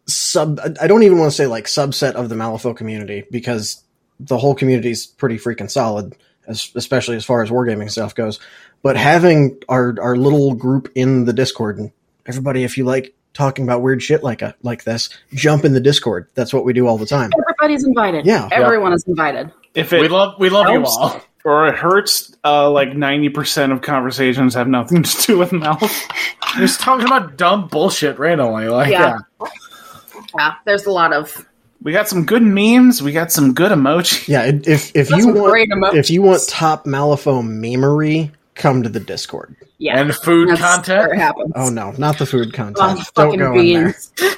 sub. 0.08 0.60
I 0.82 0.88
don't 0.88 1.04
even 1.04 1.18
want 1.18 1.32
to 1.32 1.36
say 1.36 1.48
like 1.48 1.66
subset 1.66 2.14
of 2.14 2.30
the 2.30 2.36
Malifaux 2.36 2.76
community 2.76 3.26
because 3.32 3.84
the 4.20 4.38
whole 4.38 4.56
community 4.56 4.92
is 4.92 5.06
pretty 5.06 5.38
freaking 5.38 5.70
solid, 5.70 6.16
as, 6.48 6.72
especially 6.76 7.16
as 7.16 7.26
far 7.26 7.42
as 7.44 7.50
wargaming 7.50 7.90
stuff 7.92 8.16
goes. 8.16 8.40
But 8.82 8.98
having 8.98 9.60
our, 9.70 9.96
our 10.02 10.16
little 10.16 10.56
group 10.56 10.92
in 10.96 11.26
the 11.26 11.34
Discord 11.34 11.78
and 11.78 11.92
everybody, 12.26 12.64
if 12.64 12.78
you 12.78 12.86
like 12.86 13.14
talking 13.34 13.64
about 13.64 13.82
weird 13.82 14.04
shit 14.04 14.24
like 14.24 14.42
a, 14.42 14.56
like 14.62 14.84
this, 14.84 15.10
jump 15.34 15.66
in 15.66 15.74
the 15.74 15.80
Discord. 15.80 16.30
That's 16.36 16.54
what 16.54 16.66
we 16.66 16.74
do 16.74 16.88
all 16.88 16.98
the 16.98 17.06
time. 17.06 17.32
Everybody's 17.40 17.86
invited. 17.86 18.26
Yeah. 18.26 18.48
Everyone 18.52 18.94
is 18.94 19.04
invited. 19.08 19.52
If 19.74 19.92
it 19.94 20.02
We 20.02 20.08
love 20.08 20.36
we 20.40 20.50
love 20.50 20.70
you 20.70 20.84
all. 20.86 21.20
Or 21.46 21.68
it 21.68 21.76
hurts, 21.76 22.36
uh, 22.44 22.70
like 22.70 22.96
ninety 22.96 23.30
percent 23.30 23.72
of 23.72 23.82
conversations 23.82 24.54
have 24.54 24.68
nothing 24.68 25.04
to 25.04 25.22
do 25.28 25.38
with 25.38 25.52
mouth. 25.52 25.82
Just 26.58 26.80
talking 26.82 27.06
about 27.06 27.38
dumb 27.38 27.68
bullshit 27.68 28.18
randomly. 28.20 28.68
Like 28.68 28.92
Yeah. 28.92 29.18
yeah. 29.42 29.48
Yeah, 30.38 30.54
there's 30.66 30.86
a 30.86 30.92
lot 30.92 31.14
of 31.14 31.48
We 31.84 31.92
got 31.92 32.08
some 32.08 32.26
good 32.26 32.42
memes. 32.44 33.02
We 33.04 33.12
got 33.12 33.32
some 33.32 33.54
good 33.54 33.72
emoji. 33.72 34.28
Yeah, 34.28 34.46
if 34.46 34.96
if 34.96 35.10
That's 35.10 35.24
you 35.24 35.28
want 35.34 35.52
great 35.52 35.70
emojis. 35.70 35.96
if 35.96 36.10
you 36.10 36.22
want 36.22 36.48
top 36.48 36.86
Malifaux 36.86 37.44
memery, 37.44 38.32
come 38.56 38.82
to 38.84 38.90
the 38.90 39.00
Discord. 39.00 39.56
Yeah. 39.84 40.00
And 40.00 40.16
food 40.16 40.48
That's 40.50 40.62
content. 40.62 41.16
happens. 41.16 41.52
Oh 41.56 41.70
no, 41.70 41.92
not 41.98 42.18
the 42.18 42.26
food 42.26 42.50
Oh, 42.54 42.58
content. 42.58 42.76
the 42.76 43.12
Don't 43.14 43.38
fucking 43.38 43.40
go 43.40 43.54
in 43.60 43.84
there. 43.84 43.96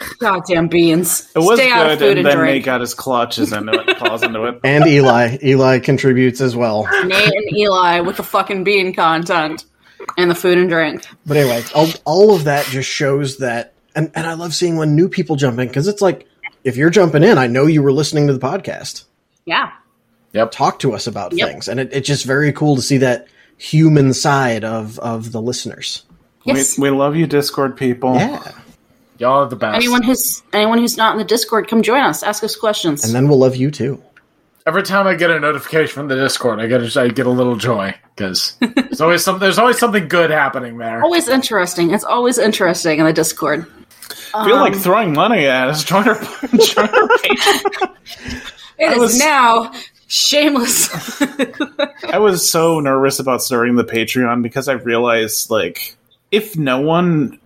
Goddamn 0.20 0.68
beans. 0.70 1.32
It 1.36 1.40
was 1.40 1.60
Stay 1.60 1.70
out 1.72 1.92
of 1.92 2.00
good, 2.00 2.06
food 2.06 2.18
and 2.18 2.28
and, 2.28 2.40
then 2.40 2.46
Nate 2.46 2.64
got 2.66 2.82
his 2.82 2.94
clutches 2.94 3.54
into 3.54 3.74
it, 3.74 3.98
claws 3.98 4.24
into 4.24 4.44
it. 4.46 4.60
And 4.64 4.88
Eli, 4.88 5.38
Eli 5.44 5.80
contributes 5.80 6.42
as 6.42 6.56
well. 6.56 6.88
Nate 7.06 7.28
and 7.34 7.58
Eli 7.58 8.00
with 8.00 8.18
the 8.18 8.24
fucking 8.24 8.64
bean 8.64 8.94
content 8.94 9.66
and 10.18 10.32
the 10.32 10.36
food 10.36 10.58
and 10.58 10.68
drink. 10.70 11.06
But 11.26 11.38
anyway, 11.38 11.64
all, 11.76 11.88
all 12.06 12.36
of 12.36 12.46
that 12.46 12.66
just 12.66 12.90
shows 12.90 13.38
that, 13.38 13.74
and, 13.96 14.12
and 14.16 14.26
I 14.26 14.34
love 14.34 14.56
seeing 14.56 14.78
when 14.78 14.96
new 14.96 15.08
people 15.10 15.36
jump 15.36 15.60
in 15.60 15.68
because 15.68 15.88
it's 15.88 16.02
like 16.02 16.28
if 16.64 16.76
you're 16.78 16.90
jumping 16.90 17.22
in, 17.24 17.38
I 17.38 17.48
know 17.48 17.68
you 17.68 17.84
were 17.84 17.92
listening 17.94 18.28
to 18.28 18.34
the 18.34 18.40
podcast. 18.40 19.04
Yeah. 19.46 19.72
Yep. 20.34 20.52
Talk 20.52 20.80
to 20.80 20.94
us 20.94 21.08
about 21.08 21.34
Yep. 21.34 21.48
things, 21.50 21.68
and 21.68 21.80
it, 21.80 21.90
it's 21.94 22.08
just 22.08 22.26
very 22.26 22.52
cool 22.52 22.76
to 22.78 22.82
see 22.82 22.98
that 23.00 23.28
human 23.58 24.14
side 24.14 24.64
of 24.64 25.00
of 25.00 25.32
the 25.32 25.42
listeners. 25.42 26.04
Yes. 26.44 26.78
We, 26.78 26.90
we 26.92 26.98
love 26.98 27.16
you, 27.16 27.26
Discord 27.28 27.76
people. 27.78 28.16
Yeah, 28.16 28.52
Y'all 29.18 29.44
are 29.44 29.50
the 29.50 29.56
best. 29.56 29.76
anyone 29.76 30.04
who's 30.04 30.44
anyone 30.54 30.78
who's 30.78 30.98
not 30.98 31.14
in 31.14 31.18
the 31.20 31.24
Discord, 31.26 31.68
come 31.68 31.82
join 31.82 32.02
us. 32.02 32.22
Ask 32.24 32.44
us 32.44 32.56
questions. 32.56 33.04
and 33.04 33.14
then 33.16 33.28
we'll 33.28 33.40
love 33.40 33.56
you 33.56 33.72
too. 33.72 34.02
Every 34.68 34.82
time 34.84 35.06
I 35.08 35.14
get 35.16 35.30
a 35.30 35.40
notification 35.40 35.94
from 35.94 36.08
the 36.08 36.16
Discord, 36.16 36.60
I 36.60 36.66
get 36.68 36.82
a, 36.82 37.00
I 37.02 37.08
get 37.10 37.28
a 37.28 37.30
little 37.30 37.56
joy 37.56 37.94
because 38.16 38.58
there's 38.76 39.00
always 39.02 39.24
some 39.24 39.40
there's 39.40 39.58
always 39.60 39.78
something 39.78 40.08
good 40.08 40.32
happening 40.32 40.78
there. 40.78 41.02
always 41.04 41.28
interesting. 41.28 41.92
It's 41.94 42.04
always 42.04 42.38
interesting 42.38 43.00
in 43.00 43.06
the 43.06 43.14
Discord. 43.14 43.66
I 44.36 44.46
feel 44.46 44.58
like 44.58 44.74
Um, 44.74 44.80
throwing 44.80 45.14
money 45.14 45.46
at 45.46 45.68
us. 45.70 45.84
Join 45.84 46.08
our, 46.08 46.16
join 46.60 46.90
our 46.90 47.10
It 48.78 48.92
is 48.92 48.98
was- 49.00 49.18
now 49.18 49.72
shameless. 50.08 51.22
I 52.06 52.18
was 52.20 52.50
so 52.50 52.80
nervous 52.80 53.20
about 53.20 53.42
starting 53.42 53.76
the 53.76 53.84
Patreon 53.84 54.44
because 54.44 54.68
I 54.68 54.74
realized 54.74 55.50
like 55.50 55.96
if 56.32 56.58
no 56.58 56.80
one 56.82 57.40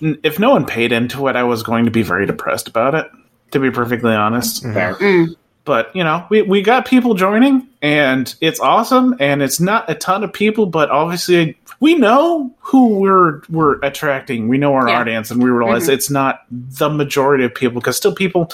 if 0.00 0.38
no 0.38 0.50
one 0.50 0.66
paid 0.66 0.92
into 0.92 1.26
it, 1.28 1.36
I 1.36 1.42
was 1.44 1.62
going 1.62 1.84
to 1.84 1.90
be 1.90 2.02
very 2.02 2.26
depressed 2.26 2.68
about 2.68 2.94
it. 2.94 3.06
To 3.50 3.60
be 3.60 3.70
perfectly 3.70 4.12
honest, 4.12 4.64
mm-hmm. 4.64 4.74
There. 4.74 4.94
Mm. 4.94 5.36
but 5.64 5.94
you 5.94 6.02
know, 6.02 6.26
we 6.28 6.42
we 6.42 6.62
got 6.62 6.86
people 6.86 7.14
joining, 7.14 7.68
and 7.82 8.34
it's 8.40 8.58
awesome. 8.58 9.14
And 9.20 9.42
it's 9.42 9.60
not 9.60 9.88
a 9.88 9.94
ton 9.94 10.24
of 10.24 10.32
people, 10.32 10.66
but 10.66 10.90
obviously 10.90 11.56
we 11.78 11.94
know 11.94 12.52
who 12.60 12.98
we're 12.98 13.42
we're 13.48 13.78
attracting. 13.80 14.48
We 14.48 14.58
know 14.58 14.74
our 14.74 14.88
Yeah. 14.88 15.00
audience, 15.00 15.30
and 15.30 15.42
we 15.42 15.50
realize 15.50 15.84
mm-hmm. 15.84 15.92
it's 15.92 16.10
not 16.10 16.44
the 16.50 16.88
majority 16.88 17.44
of 17.44 17.54
people 17.54 17.80
because 17.80 17.96
still 17.96 18.14
people. 18.14 18.50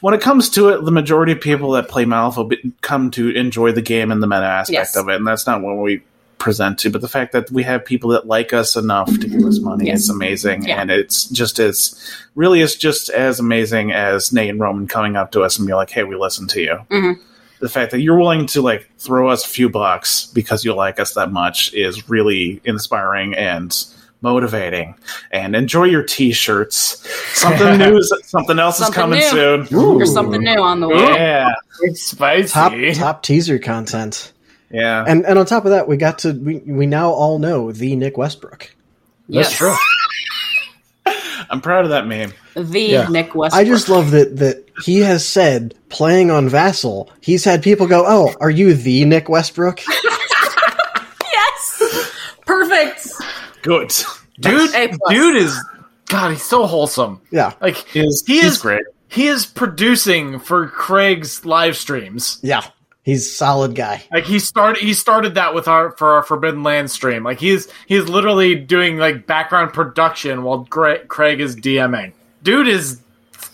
When 0.00 0.14
it 0.14 0.20
comes 0.20 0.48
to 0.50 0.68
it, 0.68 0.84
the 0.84 0.92
majority 0.92 1.32
of 1.32 1.40
people 1.40 1.72
that 1.72 1.88
play 1.88 2.04
Malifaux 2.04 2.48
be- 2.48 2.72
come 2.82 3.10
to 3.12 3.30
enjoy 3.30 3.72
the 3.72 3.82
game 3.82 4.12
and 4.12 4.22
the 4.22 4.26
meta 4.28 4.44
aspect 4.44 4.72
Yes. 4.74 4.96
of 4.96 5.08
it, 5.08 5.16
and 5.16 5.26
that's 5.26 5.46
not 5.46 5.60
what 5.60 5.76
we 5.78 6.02
present 6.38 6.78
to. 6.78 6.90
But 6.90 7.00
the 7.00 7.08
fact 7.08 7.32
that 7.32 7.50
we 7.50 7.64
have 7.64 7.84
people 7.84 8.10
that 8.10 8.28
like 8.28 8.52
us 8.52 8.76
enough 8.76 9.08
to 9.18 9.26
give 9.26 9.44
us 9.44 9.58
money 9.58 9.86
Yes. 9.86 10.02
is 10.02 10.10
amazing, 10.10 10.68
Yeah. 10.68 10.80
and 10.80 10.90
it's 10.92 11.24
just 11.24 11.58
as 11.58 12.00
really 12.36 12.60
is 12.60 12.76
just 12.76 13.08
as 13.10 13.40
amazing 13.40 13.90
as 13.90 14.32
Nate 14.32 14.50
and 14.50 14.60
Roman 14.60 14.86
coming 14.86 15.16
up 15.16 15.32
to 15.32 15.42
us 15.42 15.58
and 15.58 15.66
be 15.66 15.74
like, 15.74 15.90
"Hey, 15.90 16.04
we 16.04 16.14
listen 16.14 16.46
to 16.48 16.60
you." 16.60 16.78
Mhm. 16.92 17.18
The 17.60 17.68
fact 17.68 17.90
that 17.90 18.00
you're 18.00 18.16
willing 18.18 18.46
to 18.46 18.62
like 18.62 18.88
throw 19.00 19.28
us 19.30 19.44
a 19.44 19.48
few 19.48 19.68
bucks 19.68 20.28
because 20.32 20.64
you 20.64 20.72
like 20.74 21.00
us 21.00 21.14
that 21.14 21.32
much 21.32 21.74
is 21.74 22.08
really 22.08 22.60
inspiring 22.64 23.34
and 23.34 23.76
motivating. 24.20 24.94
And 25.30 25.54
enjoy 25.54 25.84
your 25.84 26.02
t-shirts. 26.02 27.06
Something 27.38 27.78
new, 27.78 27.96
is, 27.98 28.12
something 28.24 28.58
else 28.58 28.78
Something 28.78 28.92
is 28.92 28.94
coming 28.94 29.18
new. 29.20 29.66
soon. 29.66 29.78
Ooh. 29.78 29.98
There's 29.98 30.12
something 30.12 30.42
new 30.42 30.60
on 30.60 30.80
the 30.80 30.88
way. 30.88 30.96
Yeah, 30.96 31.52
It's 31.82 32.02
spicy. 32.02 32.48
Top 32.52 32.72
top 32.94 33.22
teaser 33.22 33.58
content, 33.58 34.32
yeah. 34.70 35.04
and 35.06 35.24
and 35.24 35.38
on 35.38 35.46
top 35.46 35.64
of 35.64 35.70
that, 35.70 35.86
we 35.88 35.96
got 35.96 36.18
to 36.20 36.32
we 36.32 36.58
we 36.58 36.86
now 36.86 37.10
all 37.10 37.38
know 37.38 37.70
the 37.72 37.94
Nick 37.96 38.16
Westbrook. 38.18 38.74
That's 39.28 39.50
Yes. 39.50 39.56
true. 39.56 39.74
I'm 41.50 41.60
proud 41.62 41.84
of 41.84 41.90
that 41.90 42.06
meme. 42.06 42.32
The 42.54 42.80
Yeah. 42.80 43.08
Nick 43.08 43.34
Westbrook. 43.34 43.60
I 43.60 43.64
just 43.68 43.88
love 43.88 44.10
that 44.10 44.36
that 44.38 44.64
he 44.84 44.98
has 45.00 45.26
said 45.26 45.74
playing 45.88 46.30
on 46.30 46.48
Vassal. 46.48 47.10
He's 47.20 47.44
had 47.44 47.62
people 47.62 47.86
go, 47.86 48.04
"Oh, 48.06 48.34
are 48.40 48.50
you 48.50 48.74
the 48.74 49.04
Nick 49.04 49.28
Westbrook?" 49.28 49.80
yes. 51.32 51.82
Perfect. 52.46 53.08
Good. 53.68 53.94
Dude, 54.40 54.70
dude 55.10 55.36
is 55.36 55.58
God. 56.06 56.30
He's 56.30 56.44
so 56.44 56.64
wholesome. 56.66 57.20
Yeah, 57.32 57.54
Like 57.60 57.76
he 57.88 58.00
Is 58.00 58.22
he 58.26 58.34
he's 58.40 58.52
is 58.52 58.58
great. 58.58 58.84
He 59.08 59.26
is 59.26 59.46
producing 59.46 60.38
for 60.38 60.68
Craig's 60.68 61.44
live 61.44 61.76
streams. 61.76 62.38
yeah, 62.40 62.62
he's 63.02 63.34
solid 63.36 63.74
guy. 63.74 64.04
Like 64.12 64.24
he 64.24 64.38
started, 64.38 64.80
he 64.80 64.94
started 64.94 65.34
that 65.34 65.54
with 65.54 65.66
our 65.66 65.90
for 65.96 66.10
our 66.12 66.22
Forbidden 66.22 66.62
Land 66.62 66.88
stream. 66.90 67.24
Like 67.24 67.40
he's 67.40 67.66
he's 67.88 68.04
literally 68.08 68.54
doing 68.54 68.96
like 68.96 69.26
background 69.26 69.72
production 69.72 70.44
while 70.44 70.58
Gra- 70.58 71.04
Craig 71.06 71.40
is 71.40 71.56
DMing. 71.56 72.12
Dude 72.44 72.68
is 72.68 73.00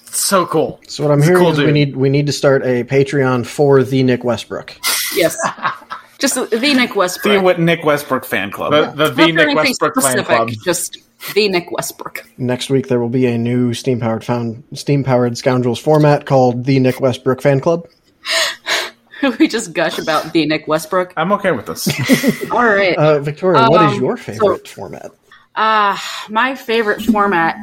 so 0.05 0.45
cool. 0.45 0.81
So 0.87 1.03
what 1.03 1.12
I'm 1.12 1.21
He's 1.21 1.29
hearing 1.29 1.43
cool 1.43 1.53
is 1.53 1.59
we 1.59 1.73
need 1.73 1.97
we 1.97 2.11
need 2.11 2.27
to 2.27 2.33
start 2.33 2.62
a 2.62 2.85
Patreon 2.85 3.47
for 3.47 3.83
the 3.83 4.03
Nick 4.03 4.23
Westbrook. 4.23 4.77
Yes. 5.17 5.35
Just 6.25 6.51
the 6.51 6.59
Nick 6.59 6.97
Westbrook. 6.97 7.22
The 7.22 7.29
Westbrook. 7.29 7.45
what 7.45 7.61
Nick 7.61 7.85
Westbrook 7.85 8.25
fan 8.25 8.51
club. 8.51 8.72
The 8.72 9.11
the 9.11 9.27
Not 9.27 9.35
Nick 9.35 9.39
anything 9.41 9.57
Westbrook 9.57 9.95
fan 9.97 10.03
specific, 10.05 10.27
club. 10.27 10.51
Just 10.64 10.97
the 11.35 11.49
Nick 11.51 11.70
Westbrook. 11.70 12.25
Next 12.39 12.70
week 12.70 12.89
there 12.89 12.99
will 12.99 13.11
be 13.11 13.27
a 13.27 13.37
new 13.37 13.75
steam 13.75 14.01
powered 14.01 14.25
found 14.25 14.64
steam 14.72 15.05
powered 15.05 15.37
scoundrels 15.37 15.79
format 15.79 16.25
called 16.25 16.64
the 16.64 16.79
Nick 16.81 16.99
Westbrook 16.99 17.43
Fan 17.43 17.61
Club. 17.61 17.87
we 19.39 19.47
just 19.49 19.75
gush 19.75 19.99
about 19.99 20.33
the 20.33 20.47
Nick 20.47 20.66
Westbrook. 20.66 21.12
I'm 21.14 21.31
okay 21.33 21.51
with 21.51 21.66
this. 21.66 21.89
All 22.51 22.64
right. 22.64 22.97
Uh, 22.97 23.20
Victoria, 23.20 23.68
what 23.68 23.83
is 23.91 23.99
Um, 23.99 24.03
your 24.03 24.16
favorite 24.16 24.66
format? 24.66 25.11
Uh, 25.55 25.95
my 26.31 26.55
favorite 26.55 27.03
format. 27.03 27.57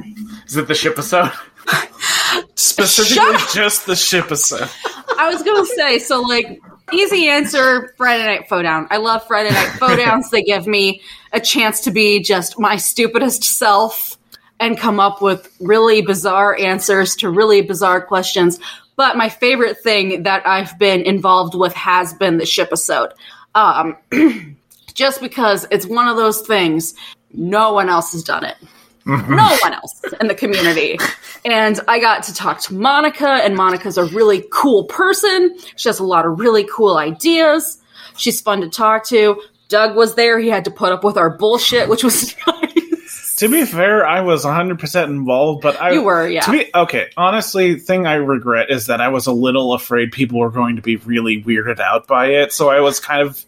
Is 0.45 0.55
it 0.55 0.67
the 0.67 0.75
ship 0.75 0.93
episode? 0.93 1.31
Specifically, 2.53 3.37
just 3.55 3.87
the 3.87 3.95
ship 3.95 4.25
episode. 4.25 4.69
I 5.17 5.29
was 5.33 5.41
gonna 5.41 5.65
say 5.65 5.97
so. 5.97 6.21
Like 6.21 6.61
easy 6.93 7.27
answer: 7.27 7.93
Friday 7.97 8.25
Night 8.25 8.49
Down. 8.49 8.87
I 8.89 8.97
love 8.97 9.25
Friday 9.27 9.51
Night 9.51 9.77
Downs. 9.79 10.29
they 10.29 10.43
give 10.43 10.67
me 10.67 11.01
a 11.33 11.39
chance 11.39 11.81
to 11.81 11.91
be 11.91 12.21
just 12.21 12.59
my 12.59 12.75
stupidest 12.77 13.43
self 13.43 14.17
and 14.59 14.77
come 14.77 14.99
up 14.99 15.21
with 15.21 15.55
really 15.59 16.01
bizarre 16.01 16.57
answers 16.59 17.15
to 17.17 17.29
really 17.29 17.61
bizarre 17.61 18.01
questions. 18.01 18.59
But 18.95 19.17
my 19.17 19.29
favorite 19.29 19.79
thing 19.79 20.23
that 20.23 20.45
I've 20.45 20.77
been 20.77 21.01
involved 21.01 21.55
with 21.55 21.73
has 21.73 22.13
been 22.13 22.37
the 22.37 22.45
ship 22.45 22.67
episode. 22.67 23.13
Um, 23.55 23.97
just 24.93 25.19
because 25.21 25.65
it's 25.71 25.85
one 25.85 26.07
of 26.07 26.17
those 26.17 26.41
things, 26.41 26.93
no 27.33 27.73
one 27.73 27.89
else 27.89 28.11
has 28.11 28.23
done 28.23 28.45
it. 28.45 28.57
Mm-hmm. 29.05 29.35
no 29.35 29.57
one 29.61 29.73
else 29.73 29.99
in 30.19 30.27
the 30.27 30.35
community. 30.35 30.99
And 31.43 31.79
I 31.87 31.99
got 31.99 32.23
to 32.23 32.33
talk 32.35 32.61
to 32.61 32.73
Monica, 32.73 33.27
and 33.27 33.55
Monica's 33.55 33.97
a 33.97 34.05
really 34.05 34.45
cool 34.51 34.83
person. 34.83 35.57
She 35.75 35.89
has 35.89 35.99
a 35.99 36.03
lot 36.03 36.25
of 36.25 36.39
really 36.39 36.67
cool 36.71 36.97
ideas. 36.97 37.79
She's 38.15 38.39
fun 38.41 38.61
to 38.61 38.69
talk 38.69 39.05
to. 39.07 39.41
Doug 39.69 39.95
was 39.95 40.15
there. 40.15 40.37
He 40.37 40.49
had 40.49 40.65
to 40.65 40.71
put 40.71 40.91
up 40.91 41.03
with 41.03 41.17
our 41.17 41.29
bullshit, 41.29 41.89
which 41.89 42.03
was 42.03 42.35
nice. 42.47 43.35
To 43.37 43.49
be 43.49 43.65
fair, 43.65 44.05
I 44.05 44.21
was 44.21 44.45
100% 44.45 45.05
involved, 45.05 45.63
but 45.63 45.81
I 45.81 45.93
You 45.93 46.03
were, 46.03 46.27
yeah. 46.27 46.41
To 46.41 46.51
be 46.51 46.69
okay, 46.75 47.09
honestly, 47.17 47.79
thing 47.79 48.05
I 48.05 48.15
regret 48.15 48.69
is 48.69 48.85
that 48.85 49.01
I 49.01 49.07
was 49.07 49.25
a 49.25 49.31
little 49.31 49.73
afraid 49.73 50.11
people 50.11 50.39
were 50.39 50.51
going 50.51 50.75
to 50.75 50.81
be 50.83 50.97
really 50.97 51.41
weirded 51.41 51.79
out 51.79 52.05
by 52.05 52.27
it, 52.27 52.53
so 52.53 52.69
I 52.69 52.81
was 52.81 52.99
kind 52.99 53.23
of 53.27 53.43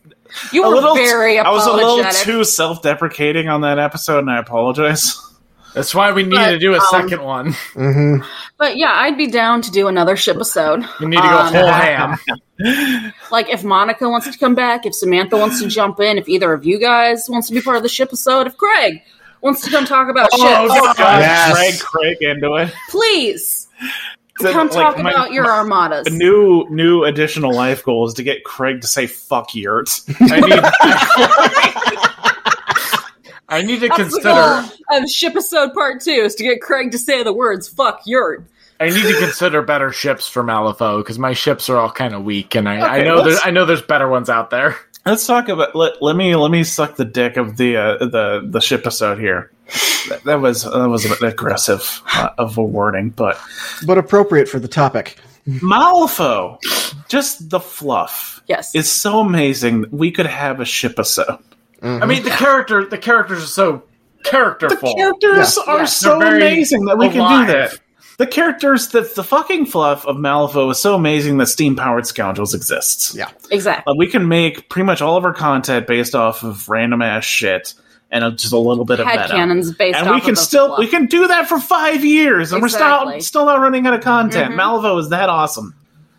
You 0.51 0.64
were 0.64 0.70
a 0.70 0.72
little 0.72 0.95
very 0.95 1.38
I 1.38 1.51
was 1.51 1.68
a 1.68 1.74
little 1.74 2.04
too 2.12 2.43
self-deprecating 2.43 3.49
on 3.49 3.62
that 3.62 3.78
episode 3.78 4.20
and 4.20 4.32
I 4.32 4.39
apologize. 4.39 5.20
That's 5.74 5.95
why 5.95 6.11
we 6.11 6.24
need 6.24 6.36
But, 6.36 6.51
to 6.51 6.59
do 6.59 6.74
a 6.74 6.78
um, 6.78 6.86
second 6.91 7.24
one. 7.24 7.53
hmm 7.74 8.17
But 8.57 8.78
yeah, 8.78 8.91
I'd 8.93 9.17
be 9.17 9.28
down 9.28 9.61
to 9.63 9.71
do 9.71 9.88
another 9.88 10.15
ship 10.15 10.36
episode. 10.36 10.86
We 10.99 11.07
need 11.07 11.15
to 11.17 11.21
go 11.24 11.38
um, 11.39 11.53
whole 11.53 11.67
ham. 11.67 12.17
Like 13.32 13.49
if 13.49 13.63
Monica 13.63 14.07
wants 14.07 14.32
to 14.32 14.38
come 14.38 14.53
back, 14.55 14.86
if 14.86 14.93
Samantha 14.95 15.36
wants 15.38 15.59
to 15.61 15.67
jump 15.67 15.99
in, 15.99 16.17
if 16.17 16.30
either 16.30 16.53
of 16.53 16.63
you 16.65 16.80
guys 16.80 17.26
wants 17.28 17.47
to 17.47 17.53
be 17.53 17.61
part 17.61 17.76
of 17.78 17.84
the 17.84 17.89
ship 17.89 18.09
episode, 18.09 18.45
if 18.47 18.55
Craig 18.57 19.01
wants 19.41 19.61
to 19.61 19.71
come 19.71 19.86
talk 19.86 20.07
about 20.07 20.30
Oh, 20.32 20.38
ships, 20.67 20.97
God. 20.97 21.19
Yes. 21.19 21.57
Yes. 21.57 21.82
Craig 21.82 22.17
Craig 22.19 22.30
into 22.38 22.53
it. 22.55 22.71
please 22.89 23.67
So, 24.39 24.51
come 24.53 24.67
like, 24.67 24.76
talk 24.78 24.97
my- 24.99 25.09
about 25.11 25.34
your 25.34 25.45
armadas. 25.47 26.07
A 26.07 26.11
new 26.11 26.65
new 26.69 27.03
additional 27.03 27.53
life 27.53 27.84
goal 27.84 28.07
is 28.07 28.13
to 28.13 28.24
get 28.24 28.43
Craig 28.45 28.82
to 28.82 28.88
say 28.88 29.07
"fuck 29.07 29.53
yurt." 29.55 29.99
I 30.21 30.39
need. 30.39 31.92
I 33.54 33.62
need 33.62 33.80
to 33.82 33.88
That's 33.88 33.97
the 33.97 34.04
consider. 34.22 34.24
goal 34.34 35.04
of 35.04 35.10
ship 35.10 35.32
episode 35.32 35.74
part 35.74 36.01
two 36.01 36.12
is 36.12 36.36
to 36.36 36.43
get 36.43 36.62
Craig 36.62 36.91
to 36.91 36.97
say 36.97 37.24
the 37.24 37.34
words 37.34 37.68
"fuck 37.70 38.01
yurt." 38.06 38.45
I 38.80 38.89
need 38.89 39.04
to 39.04 39.18
consider 39.20 39.62
better 39.62 39.91
ships 39.91 40.28
for 40.28 40.43
Malifaux 40.43 40.99
because 40.99 41.18
my 41.20 41.34
ships 41.34 41.70
are 41.70 41.78
all 41.78 41.91
kind 41.91 42.14
of 42.14 42.24
weak, 42.24 42.56
and 42.56 42.68
I, 42.68 42.99
I 42.99 43.04
know 43.04 43.16
let's- 43.18 43.41
I 43.45 43.51
know 43.51 43.66
there's 43.66 43.82
better 43.82 44.10
ones 44.10 44.30
out 44.30 44.49
there. 44.49 44.76
Let's 45.06 45.28
talk 45.28 45.49
about 45.49 45.76
let, 45.76 46.01
let 46.01 46.16
me 46.16 46.36
let 46.36 46.49
me 46.49 46.64
suck 46.64 46.95
the 46.95 47.04
dick 47.06 47.36
of 47.38 47.58
the 47.58 47.76
uh, 47.78 47.97
the 47.99 48.41
the 48.49 48.62
ship 48.62 48.82
episode 48.82 49.20
here. 49.20 49.51
That, 50.10 50.24
that 50.26 50.41
was 50.41 50.64
that 50.64 50.89
was 50.89 51.06
a 51.06 51.10
bit 51.10 51.22
aggressive 51.24 52.01
uh, 52.14 52.30
of 52.38 52.58
a 52.58 52.64
wording, 52.64 53.10
but 53.10 53.38
But 53.86 53.97
appropriate 53.97 54.47
for 54.49 54.60
the 54.60 54.68
topic. 54.68 55.18
Malifaux, 55.47 56.58
just 57.10 57.49
the 57.49 57.60
fluff. 57.60 58.41
Yes, 58.47 58.74
It's 58.76 58.89
so 58.89 59.20
amazing 59.20 59.86
we 59.91 60.12
could 60.12 60.26
have 60.26 60.60
a 60.60 60.66
ship 60.66 60.93
episode. 60.93 61.38
I 61.84 62.05
mean, 62.05 62.23
the 62.23 62.29
character 62.31 62.86
the 62.86 62.97
characters 62.97 63.43
are 63.43 63.47
so 63.47 63.84
characterful. 64.23 64.89
The 64.89 64.95
characters 64.95 65.57
Yeah. 65.67 65.73
are 65.73 65.79
Yeah. 65.79 65.86
so 65.86 66.21
amazing 66.21 66.86
that 66.86 66.97
we 66.97 67.09
can 67.09 67.45
do 67.45 67.51
that. 67.53 67.79
The 68.19 68.27
characters, 68.27 68.89
the 68.89 69.01
the 69.01 69.23
fucking 69.23 69.65
fluff 69.65 70.05
of 70.05 70.15
Malifaux 70.17 70.71
is 70.71 70.79
so 70.79 70.95
amazing 70.95 71.38
that 71.39 71.47
Steam 71.47 71.75
Powered 71.75 72.05
Scoundrels 72.05 72.53
exists. 72.53 73.15
Yeah. 73.15 73.29
exactly. 73.51 73.91
Like, 73.91 73.97
we 73.99 74.07
can 74.07 74.27
make 74.27 74.69
pretty 74.69 74.86
much 74.86 75.01
all 75.01 75.17
of 75.17 75.25
our 75.25 75.34
content 75.34 75.88
based 75.88 76.13
off 76.15 76.43
of 76.43 76.69
random 76.69 77.01
ass 77.01 77.23
shit 77.25 77.73
and 78.11 78.23
uh, 78.23 78.29
just 78.31 78.53
a 78.53 78.57
little 78.57 78.86
bit 78.86 78.99
of 78.99 79.07
Head 79.07 79.21
meta. 79.21 79.34
cannons 79.34 79.71
based 79.73 79.97
and 79.97 80.07
off 80.07 80.13
we 80.15 80.21
can 80.21 80.29
of 80.31 80.36
the 80.36 80.41
still 80.41 80.67
fluff. 80.67 80.79
we 80.79 80.88
can 80.88 81.07
do 81.07 81.27
that 81.27 81.49
for 81.49 81.59
five 81.59 82.05
years, 82.05 82.53
and 82.53 82.63
Exactly. 82.63 83.15
we're 83.15 83.19
still 83.19 83.41
still 83.41 83.45
not 83.47 83.59
running 83.59 83.88
out 83.88 83.95
of 83.95 84.01
content. 84.01 84.53
Mhm. 84.53 84.57
Malifaux 84.59 84.99
is 84.99 85.09
that 85.09 85.29
awesome. 85.29 85.73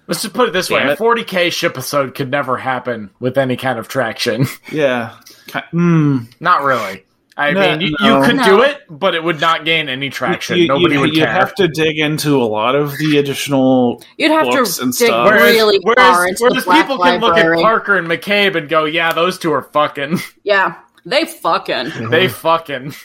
Let's 0.09 0.21
just 0.21 0.35
put 0.35 0.49
it 0.49 0.53
this 0.53 0.69
way: 0.69 0.81
Damn 0.81 0.91
a 0.91 0.97
40k 0.97 1.51
ship 1.53 1.73
episode 1.73 2.15
could 2.17 2.31
never 2.31 2.57
happen 2.59 3.11
with 3.21 3.39
any 3.39 3.57
kind 3.57 3.79
of 3.79 3.87
traction. 3.89 4.47
Yeah. 4.73 5.13
Ki- 5.55 5.61
Mm. 5.77 6.27
Not 6.41 6.63
really. 6.65 7.05
I 7.37 7.51
No, 7.51 7.61
mean, 7.61 7.81
you, 7.81 7.97
no. 8.01 8.21
you 8.21 8.27
could 8.27 8.37
No. 8.37 8.45
do 8.45 8.63
it, 8.63 8.83
but 8.89 9.15
it 9.17 9.25
would 9.25 9.41
not 9.41 9.65
gain 9.65 9.89
any 9.89 10.09
traction. 10.09 10.57
You, 10.57 10.69
Nobody 10.69 10.95
you, 10.95 11.01
would 11.01 11.15
you 11.17 11.25
care. 11.25 11.33
have 11.33 11.53
to 11.57 11.67
dig 11.67 11.99
into 11.99 12.41
a 12.41 12.45
lot 12.47 12.77
of 12.77 12.97
the 12.99 13.19
additional. 13.19 14.03
You'd 14.19 14.31
have 14.31 14.47
books 14.47 14.77
to 14.77 14.85
and 14.85 14.93
dig 14.97 15.09
stuff. 15.09 15.31
really 15.33 15.81
far 15.83 15.95
whereas, 15.97 16.29
into 16.29 16.45
the 16.45 16.51
whereas 16.51 16.65
Black 16.65 16.83
people 16.87 16.99
can 17.03 17.21
look 17.21 17.37
at 17.37 17.53
Parker 17.61 17.97
and 17.97 18.07
McCabe 18.07 18.55
and 18.55 18.69
go, 18.69 18.85
"Yeah, 18.85 19.13
those 19.13 19.37
two 19.39 19.53
are 19.53 19.63
fucking. 19.63 20.21
Yeah, 20.45 20.75
they 21.07 21.25
fucking. 21.25 21.91
they 22.11 22.29
fucking." 22.29 22.95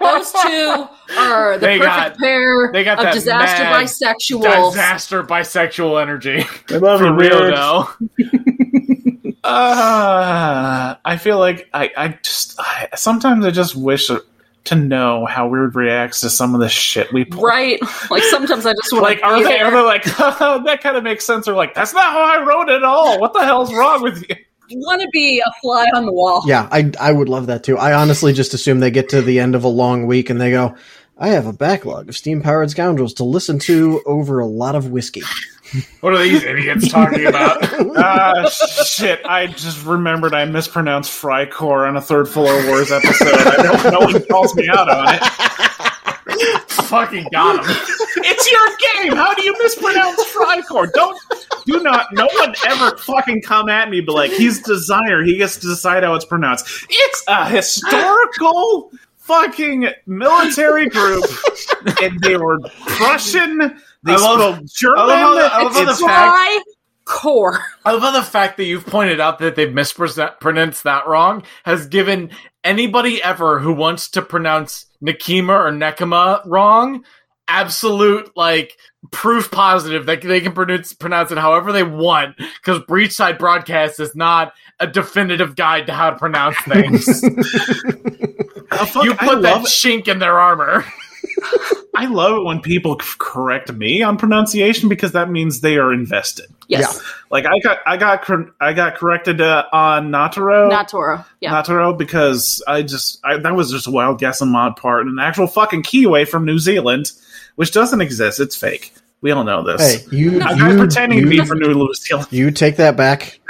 Those 0.00 0.32
two 0.32 0.86
are 1.18 1.58
the 1.58 1.66
They 1.66 1.78
perfect 1.78 1.82
got- 1.84 2.18
pair 2.18 2.70
they 2.72 2.84
got 2.84 2.98
of 2.98 3.04
that 3.04 3.14
disaster 3.14 3.64
mad 3.64 3.84
bisexuals. 3.84 4.70
Disaster 4.72 5.22
bisexual 5.22 6.00
energy. 6.00 6.44
I 6.70 6.74
love 6.76 7.00
For 7.00 7.12
real 7.12 7.38
though. 7.54 7.88
Uh, 9.48 10.96
I 11.04 11.16
feel 11.16 11.38
like 11.38 11.68
I, 11.72 11.90
I 11.96 12.08
just 12.22 12.58
I, 12.60 12.88
sometimes 12.96 13.44
I 13.46 13.50
just 13.50 13.74
wish 13.76 14.10
to 14.64 14.74
know 14.74 15.24
how 15.24 15.48
Wyrd 15.48 15.74
reacts 15.74 16.20
to 16.20 16.30
some 16.30 16.54
of 16.54 16.60
the 16.60 16.68
shit 16.68 17.12
we 17.12 17.24
pull. 17.24 17.42
Right? 17.42 17.80
Like 18.10 18.22
sometimes 18.24 18.66
I 18.66 18.72
just 18.72 18.92
want 18.92 19.02
Like, 19.04 19.18
to 19.20 19.24
are 19.26 19.38
be 19.38 19.44
they, 19.44 19.60
are 19.60 19.70
they 19.70 19.80
like, 19.80 20.04
that 20.16 20.80
kind 20.82 20.96
of 20.96 21.04
makes 21.04 21.24
sense? 21.24 21.46
Or 21.48 21.54
like, 21.54 21.74
that's 21.74 21.92
not 21.92 22.12
how 22.12 22.22
I 22.22 22.42
wrote 22.44 22.68
it 22.68 22.76
at 22.76 22.84
all. 22.84 23.20
What 23.20 23.32
the 23.34 23.44
hell's 23.44 23.72
wrong 23.72 24.02
with 24.02 24.24
you? 24.28 24.36
want 24.70 25.00
to 25.00 25.08
be 25.12 25.40
a 25.40 25.50
fly 25.62 25.86
on 25.94 26.04
the 26.04 26.12
wall. 26.12 26.42
Yeah, 26.46 26.68
I 26.70 26.90
I 27.00 27.12
would 27.12 27.28
love 27.28 27.46
that 27.46 27.64
too. 27.64 27.78
I 27.78 27.94
honestly 27.94 28.32
just 28.34 28.52
assume 28.54 28.80
they 28.80 28.90
get 28.90 29.08
to 29.10 29.22
the 29.22 29.40
end 29.40 29.54
of 29.54 29.64
a 29.64 29.68
long 29.68 30.06
week 30.06 30.28
and 30.30 30.40
they 30.40 30.50
go, 30.50 30.76
I 31.16 31.28
have 31.28 31.46
a 31.46 31.52
backlog 31.52 32.08
of 32.08 32.16
steam 32.16 32.42
powered 32.42 32.70
scoundrels 32.70 33.14
to 33.14 33.24
listen 33.24 33.58
to 33.60 34.02
over 34.06 34.38
a 34.40 34.46
lot 34.46 34.74
of 34.74 34.90
whiskey. 34.90 35.22
What 36.00 36.14
are 36.14 36.22
these 36.22 36.42
idiots 36.44 36.88
talking 36.88 37.26
about? 37.26 37.58
Ah, 38.00 38.48
shit. 38.86 39.20
I 39.24 39.48
just 39.48 39.84
remembered 39.84 40.32
I 40.32 40.44
mispronounced 40.44 41.10
Freikorps 41.10 41.88
on 41.88 41.96
a 41.96 42.00
Third 42.00 42.28
Floor 42.28 42.64
Wars 42.66 42.92
episode. 42.92 43.34
I 43.34 43.66
hope 43.66 43.92
no 43.92 43.98
one 43.98 44.24
calls 44.26 44.54
me 44.54 44.68
out 44.68 44.88
on 44.88 45.14
it. 45.14 45.22
fucking 46.84 47.26
got 47.32 47.64
him. 47.64 47.76
It's 48.18 48.50
your 48.50 49.04
game. 49.04 49.16
How 49.16 49.34
do 49.34 49.42
you 49.42 49.52
mispronounce 49.58 50.22
Freikorps? 50.32 50.92
Don't, 50.92 51.18
do 51.66 51.82
not, 51.82 52.06
no 52.12 52.28
one 52.38 52.54
ever 52.66 52.96
fucking 52.98 53.42
come 53.42 53.68
at 53.68 53.90
me, 53.90 54.00
but 54.00 54.14
like, 54.14 54.30
he's 54.30 54.62
designer. 54.62 55.24
He 55.24 55.36
gets 55.36 55.56
to 55.56 55.66
decide 55.66 56.04
how 56.04 56.14
it's 56.14 56.24
pronounced. 56.24 56.86
It's 56.88 57.24
a 57.26 57.48
historical 57.48 58.92
fucking 59.16 59.88
military 60.06 60.88
group, 60.88 61.24
and 62.02 62.18
they 62.20 62.36
were 62.36 62.60
Prussian. 62.86 63.80
They 64.08 64.14
I 64.14 64.16
love- 64.16 64.54
spoke 64.56 64.66
German. 64.76 64.98
I 65.00 65.04
love 65.04 65.18
how 65.18 65.34
the- 65.34 65.40
I 65.40 65.62
love 65.62 65.72
how 65.72 65.78
the 65.78 65.82
It's- 65.82 66.00
fact- 66.00 66.64
core. 67.04 67.64
I 67.86 67.92
love 67.92 68.12
the 68.12 68.22
fact 68.22 68.58
that 68.58 68.64
you've 68.64 68.84
pointed 68.84 69.18
out 69.18 69.38
that 69.38 69.56
they've 69.56 69.72
mispronounced 69.72 70.84
that 70.84 71.06
wrong 71.06 71.42
has 71.64 71.86
given 71.86 72.30
anybody 72.64 73.22
ever 73.22 73.58
who 73.60 73.72
wants 73.72 74.10
to 74.10 74.20
pronounce 74.20 74.84
Nakima 75.02 75.54
or 75.58 75.70
Nekima 75.72 76.42
wrong 76.44 77.04
absolute 77.50 78.30
like 78.36 78.76
proof 79.10 79.50
positive 79.50 80.04
that 80.04 80.20
they 80.20 80.38
can 80.42 80.52
pronounce 80.52 80.92
pronounce 80.92 81.30
it 81.30 81.38
however 81.38 81.72
they 81.72 81.82
want 81.82 82.36
because 82.36 82.80
Breachside 82.80 83.38
Broadcast 83.38 84.00
is 84.00 84.14
not 84.14 84.52
a 84.78 84.86
definitive 84.86 85.56
guide 85.56 85.86
to 85.86 85.94
how 85.94 86.10
to 86.10 86.16
pronounce 86.18 86.58
things. 86.60 87.24
Oh, 88.70 88.84
fuck, 88.84 89.02
you 89.04 89.14
put 89.14 89.40
that 89.40 89.54
love 89.56 89.62
it. 89.62 89.68
chink 89.68 90.08
in 90.08 90.18
their 90.18 90.38
armor. 90.38 90.84
I 91.98 92.06
love 92.06 92.38
it 92.38 92.44
when 92.44 92.60
people 92.60 92.94
correct 92.96 93.72
me 93.72 94.02
on 94.02 94.18
pronunciation 94.18 94.88
because 94.88 95.10
that 95.12 95.28
means 95.30 95.62
they 95.62 95.78
are 95.78 95.92
invested. 95.92 96.46
Yes. 96.68 97.02
Like 97.28 97.44
I 97.44 97.58
got, 97.58 97.78
I 97.84 97.96
got, 97.96 98.24
I 98.60 98.72
got 98.72 98.94
corrected 98.94 99.40
uh, 99.40 99.64
on 99.72 100.10
Nataro. 100.10 100.70
Not 100.70 100.88
Toro. 100.88 101.24
Yeah. 101.40 101.50
Nataro 101.50 101.98
because 101.98 102.62
I 102.68 102.82
just 102.82 103.18
I, 103.24 103.38
that 103.38 103.56
was 103.56 103.72
just 103.72 103.88
a 103.88 103.90
wild 103.90 104.20
guess 104.20 104.40
on 104.40 104.48
my 104.48 104.70
part. 104.70 105.08
And 105.08 105.10
an 105.10 105.18
actual 105.18 105.48
fucking 105.48 105.82
Kiwi 105.82 106.24
from 106.24 106.44
New 106.44 106.60
Zealand, 106.60 107.10
which 107.56 107.72
doesn't 107.72 108.00
exist. 108.00 108.38
It's 108.38 108.54
fake. 108.54 108.94
We 109.20 109.32
all 109.32 109.42
know 109.42 109.64
this. 109.64 110.04
Hey, 110.04 110.16
you 110.16 110.40
I'm 110.40 110.70
you, 110.70 110.78
pretending 110.78 111.22
to 111.22 111.28
be 111.28 111.44
from 111.44 111.58
New 111.58 111.94
Zealand. 111.94 112.28
you 112.30 112.52
take 112.52 112.76
that 112.76 112.96
back. 112.96 113.40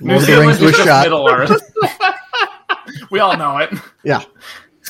New 0.00 0.14
Lord 0.14 0.24
Zealand 0.24 0.48
was 0.48 0.58
just 0.58 0.78
shot. 0.78 1.04
Middle 1.04 1.28
Earth. 1.28 1.62
we 3.12 3.20
all 3.20 3.36
know 3.36 3.58
it. 3.58 3.72
Yeah. 4.02 4.24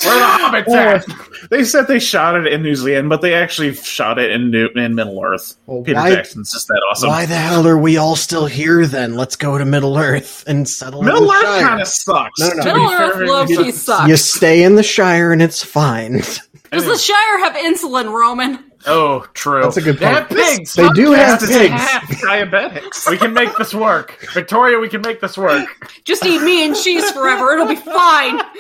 Where 0.04 0.18
the 0.18 0.24
hobbits 0.70 0.74
at? 0.74 1.04
They 1.50 1.64
said 1.64 1.86
they 1.86 1.98
shot 2.00 2.34
it 2.34 2.52
in 2.52 2.62
New 2.62 2.74
Zealand, 2.74 3.08
but 3.08 3.22
they 3.22 3.32
actually 3.32 3.72
shot 3.74 4.18
it 4.18 4.32
in 4.32 4.50
New 4.50 4.68
in 4.74 4.94
Middle 4.96 5.22
Earth. 5.24 5.56
Well, 5.66 5.82
Peter 5.82 5.98
why- 5.98 6.10
Jackson's 6.14 6.52
just 6.52 6.66
that 6.68 6.82
awesome. 6.90 7.08
Why 7.10 7.26
the 7.26 7.36
hell 7.36 7.66
are 7.66 7.78
we 7.78 7.96
all 7.96 8.16
still 8.16 8.46
here 8.46 8.84
then? 8.86 9.14
Let's 9.14 9.36
go 9.36 9.56
to 9.56 9.64
Middle 9.64 9.96
Earth 9.96 10.44
and 10.46 10.68
settle 10.68 11.00
in 11.00 11.06
Middle 11.06 11.22
the 11.28 11.32
Earth 11.34 11.60
kind 11.62 11.80
of 11.80 11.86
sucks. 11.88 12.40
No, 12.40 12.48
no, 12.48 12.54
no. 12.54 12.62
to 12.62 12.62
be 12.64 12.72
Middle 12.72 12.88
fair. 12.90 13.10
Earth 13.12 13.28
low 13.28 13.46
key 13.46 13.70
sucks. 13.70 14.08
You 14.08 14.16
stay 14.16 14.62
in 14.64 14.74
the 14.74 14.82
Shire 14.82 15.32
and 15.32 15.40
it's 15.40 15.62
fine. 15.62 16.14
Does 16.72 16.84
the 16.84 16.98
Shire 16.98 17.38
have 17.38 17.54
insulin, 17.54 18.12
Roman? 18.12 18.64
Oh, 18.86 19.26
true. 19.34 19.62
That's 19.62 19.76
a 19.78 19.82
good 19.82 19.98
They 19.98 20.06
have 20.06 20.28
point. 20.28 20.40
pigs. 20.40 20.74
They 20.74 20.88
do 20.90 21.12
have 21.12 21.42
It's 21.42 21.50
pigs. 21.50 21.74
diabetics. 22.22 23.08
We 23.10 23.16
can 23.16 23.32
make 23.32 23.56
this 23.56 23.74
work, 23.74 24.18
Victoria. 24.34 24.78
We 24.78 24.88
can 24.88 25.00
make 25.00 25.20
this 25.20 25.38
work. 25.38 25.66
Just 26.04 26.24
eat 26.26 26.42
me 26.42 26.66
and 26.66 26.76
cheese 26.76 27.10
forever. 27.12 27.52
It'll 27.52 27.66
be 27.68 27.76
fine. 27.76 28.40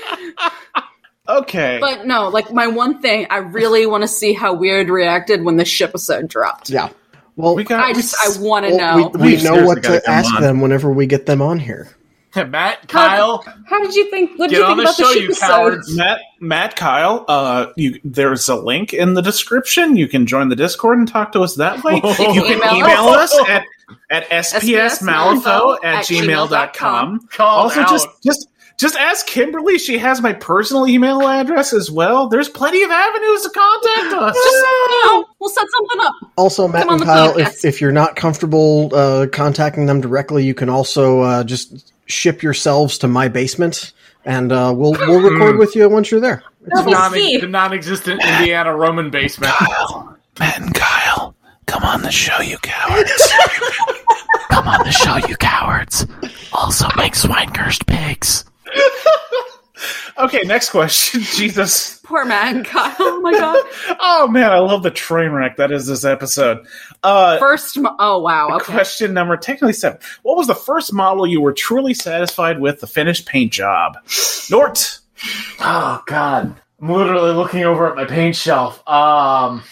Okay. 1.28 1.78
But 1.80 2.06
no, 2.06 2.28
like 2.28 2.52
my 2.52 2.66
one 2.66 3.00
thing, 3.00 3.26
I 3.30 3.38
really 3.38 3.86
want 3.86 4.02
to 4.02 4.08
see 4.08 4.32
how 4.32 4.56
Wyrd 4.56 4.88
reacted 4.88 5.44
when 5.44 5.56
the 5.56 5.64
ship 5.64 5.90
episode 5.90 6.28
dropped. 6.28 6.70
Yeah. 6.70 6.88
Well, 7.36 7.54
we 7.54 7.64
got. 7.64 7.84
I 7.84 7.92
just 7.92 8.16
I 8.24 8.40
want 8.40 8.66
to 8.66 8.74
well, 8.74 8.98
know. 8.98 9.08
we, 9.14 9.20
we 9.32 9.36
We 9.36 9.42
know 9.44 9.64
what 9.64 9.82
gotta 9.82 10.08
ask 10.08 10.34
on. 10.34 10.42
them 10.42 10.60
whenever 10.60 10.90
we 10.90 11.06
get 11.06 11.26
them 11.26 11.40
on 11.42 11.58
here. 11.58 11.88
Matt, 12.36 12.86
Kyle, 12.88 13.42
How 13.66 13.82
did 13.82 13.94
you 13.94 14.10
think? 14.10 14.38
What 14.38 14.50
did 14.50 14.58
you 14.58 14.66
think 14.66 14.76
the 14.76 14.82
about 14.82 14.94
show, 14.94 15.12
the 15.12 15.20
you 15.20 15.34
ship 15.34 15.40
cowards. 15.40 15.96
Matt, 15.96 16.20
Matt, 16.40 16.76
Kyle. 16.76 17.24
Uh, 17.26 17.72
you, 17.76 17.98
there's 18.04 18.48
a 18.48 18.54
link 18.54 18.92
in 18.92 19.14
the 19.14 19.22
description. 19.22 19.96
You 19.96 20.06
can 20.08 20.26
join 20.26 20.48
the 20.48 20.54
Discord 20.56 20.98
and 20.98 21.08
talk 21.08 21.32
to 21.32 21.40
us 21.40 21.54
that 21.56 21.82
way. 21.82 21.94
you 21.96 22.00
can 22.00 22.58
Email 22.58 22.74
email 22.74 23.04
us 23.08 23.36
at 23.48 23.64
at 24.10 24.28
spsmalifaux 24.30 25.78
at 25.82 26.04
gmail.com. 26.04 27.20
Called 27.32 27.62
Also, 27.62 27.80
out. 27.80 27.88
just 27.88 28.08
just 28.22 28.47
just 28.78 28.96
ask 28.96 29.26
Kimberly. 29.26 29.76
She 29.78 29.98
has 29.98 30.22
my 30.22 30.32
personal 30.32 30.86
email 30.86 31.26
address 31.26 31.72
as 31.72 31.90
well. 31.90 32.28
There's 32.28 32.48
plenty 32.48 32.82
of 32.82 32.90
avenues 32.90 33.42
to 33.42 33.50
contact 33.50 34.14
us. 34.14 34.36
You 34.36 35.04
know, 35.04 35.26
we'll 35.40 35.50
set 35.50 35.66
something 35.70 36.06
up. 36.06 36.14
Also, 36.36 36.68
Matt 36.68 36.84
Come 36.84 36.94
and 36.94 37.04
Kyle, 37.04 37.36
if, 37.36 37.64
if 37.64 37.80
you're 37.80 37.92
not 37.92 38.14
comfortable 38.14 38.94
uh, 38.94 39.26
contacting 39.32 39.86
them 39.86 40.00
directly, 40.00 40.44
you 40.44 40.54
can 40.54 40.68
also 40.68 41.20
uh, 41.22 41.44
just 41.44 41.92
ship 42.06 42.42
yourselves 42.42 42.98
to 42.98 43.08
my 43.08 43.26
basement, 43.26 43.92
and 44.24 44.52
uh, 44.52 44.72
we'll 44.74 44.92
we'll 44.92 45.20
record 45.28 45.58
with 45.58 45.74
you 45.74 45.88
once 45.88 46.10
you're 46.10 46.20
there. 46.20 46.44
That'll 46.62 46.92
non- 46.92 47.12
the 47.12 47.46
non-existent 47.48 48.22
Indiana 48.22 48.74
Roman 48.76 49.10
basement. 49.10 49.52
Kyle, 49.54 50.16
Matt 50.38 50.60
and 50.60 50.74
Kyle, 50.74 51.34
come 51.66 51.82
on 51.82 52.02
the 52.02 52.12
show, 52.12 52.40
you 52.40 52.58
cowards. 52.58 53.32
Come 54.50 54.66
on 54.66 54.82
the 54.84 54.90
show, 54.90 55.16
you 55.28 55.36
cowards. 55.36 56.06
Also 56.52 56.88
make 56.96 57.14
swine-cursed 57.14 57.86
pigs. 57.86 58.44
okay, 60.18 60.40
next 60.44 60.70
question. 60.70 61.20
Jesus. 61.34 61.98
Poor 62.04 62.24
man, 62.24 62.64
Kyle. 62.64 62.94
Oh 62.98 63.20
my 63.20 63.32
god. 63.32 63.64
Oh 64.00 64.26
man, 64.28 64.50
I 64.50 64.58
love 64.58 64.82
the 64.82 64.90
train 64.90 65.30
wreck 65.32 65.56
that 65.56 65.70
is 65.70 65.86
this 65.86 66.04
episode. 66.04 66.66
Uh, 67.02 67.38
First, 67.38 67.78
mo- 67.78 67.94
oh 67.98 68.18
wow. 68.18 68.48
Okay. 68.56 68.72
Question 68.72 69.12
number 69.12 69.36
technically 69.36 69.72
seven. 69.72 69.98
What 70.22 70.36
was 70.36 70.46
the 70.46 70.54
first 70.54 70.92
model 70.92 71.26
you 71.26 71.40
were 71.40 71.52
truly 71.52 71.94
satisfied 71.94 72.60
with 72.60 72.80
the 72.80 72.86
finished 72.86 73.26
paint 73.26 73.52
job? 73.52 73.96
Nort. 74.50 75.00
Oh 75.60 76.02
God, 76.06 76.54
I'm 76.80 76.88
literally 76.88 77.32
looking 77.32 77.64
over 77.64 77.88
at 77.88 77.96
my 77.96 78.04
paint 78.04 78.36
shelf. 78.36 78.86
Um, 78.88 79.62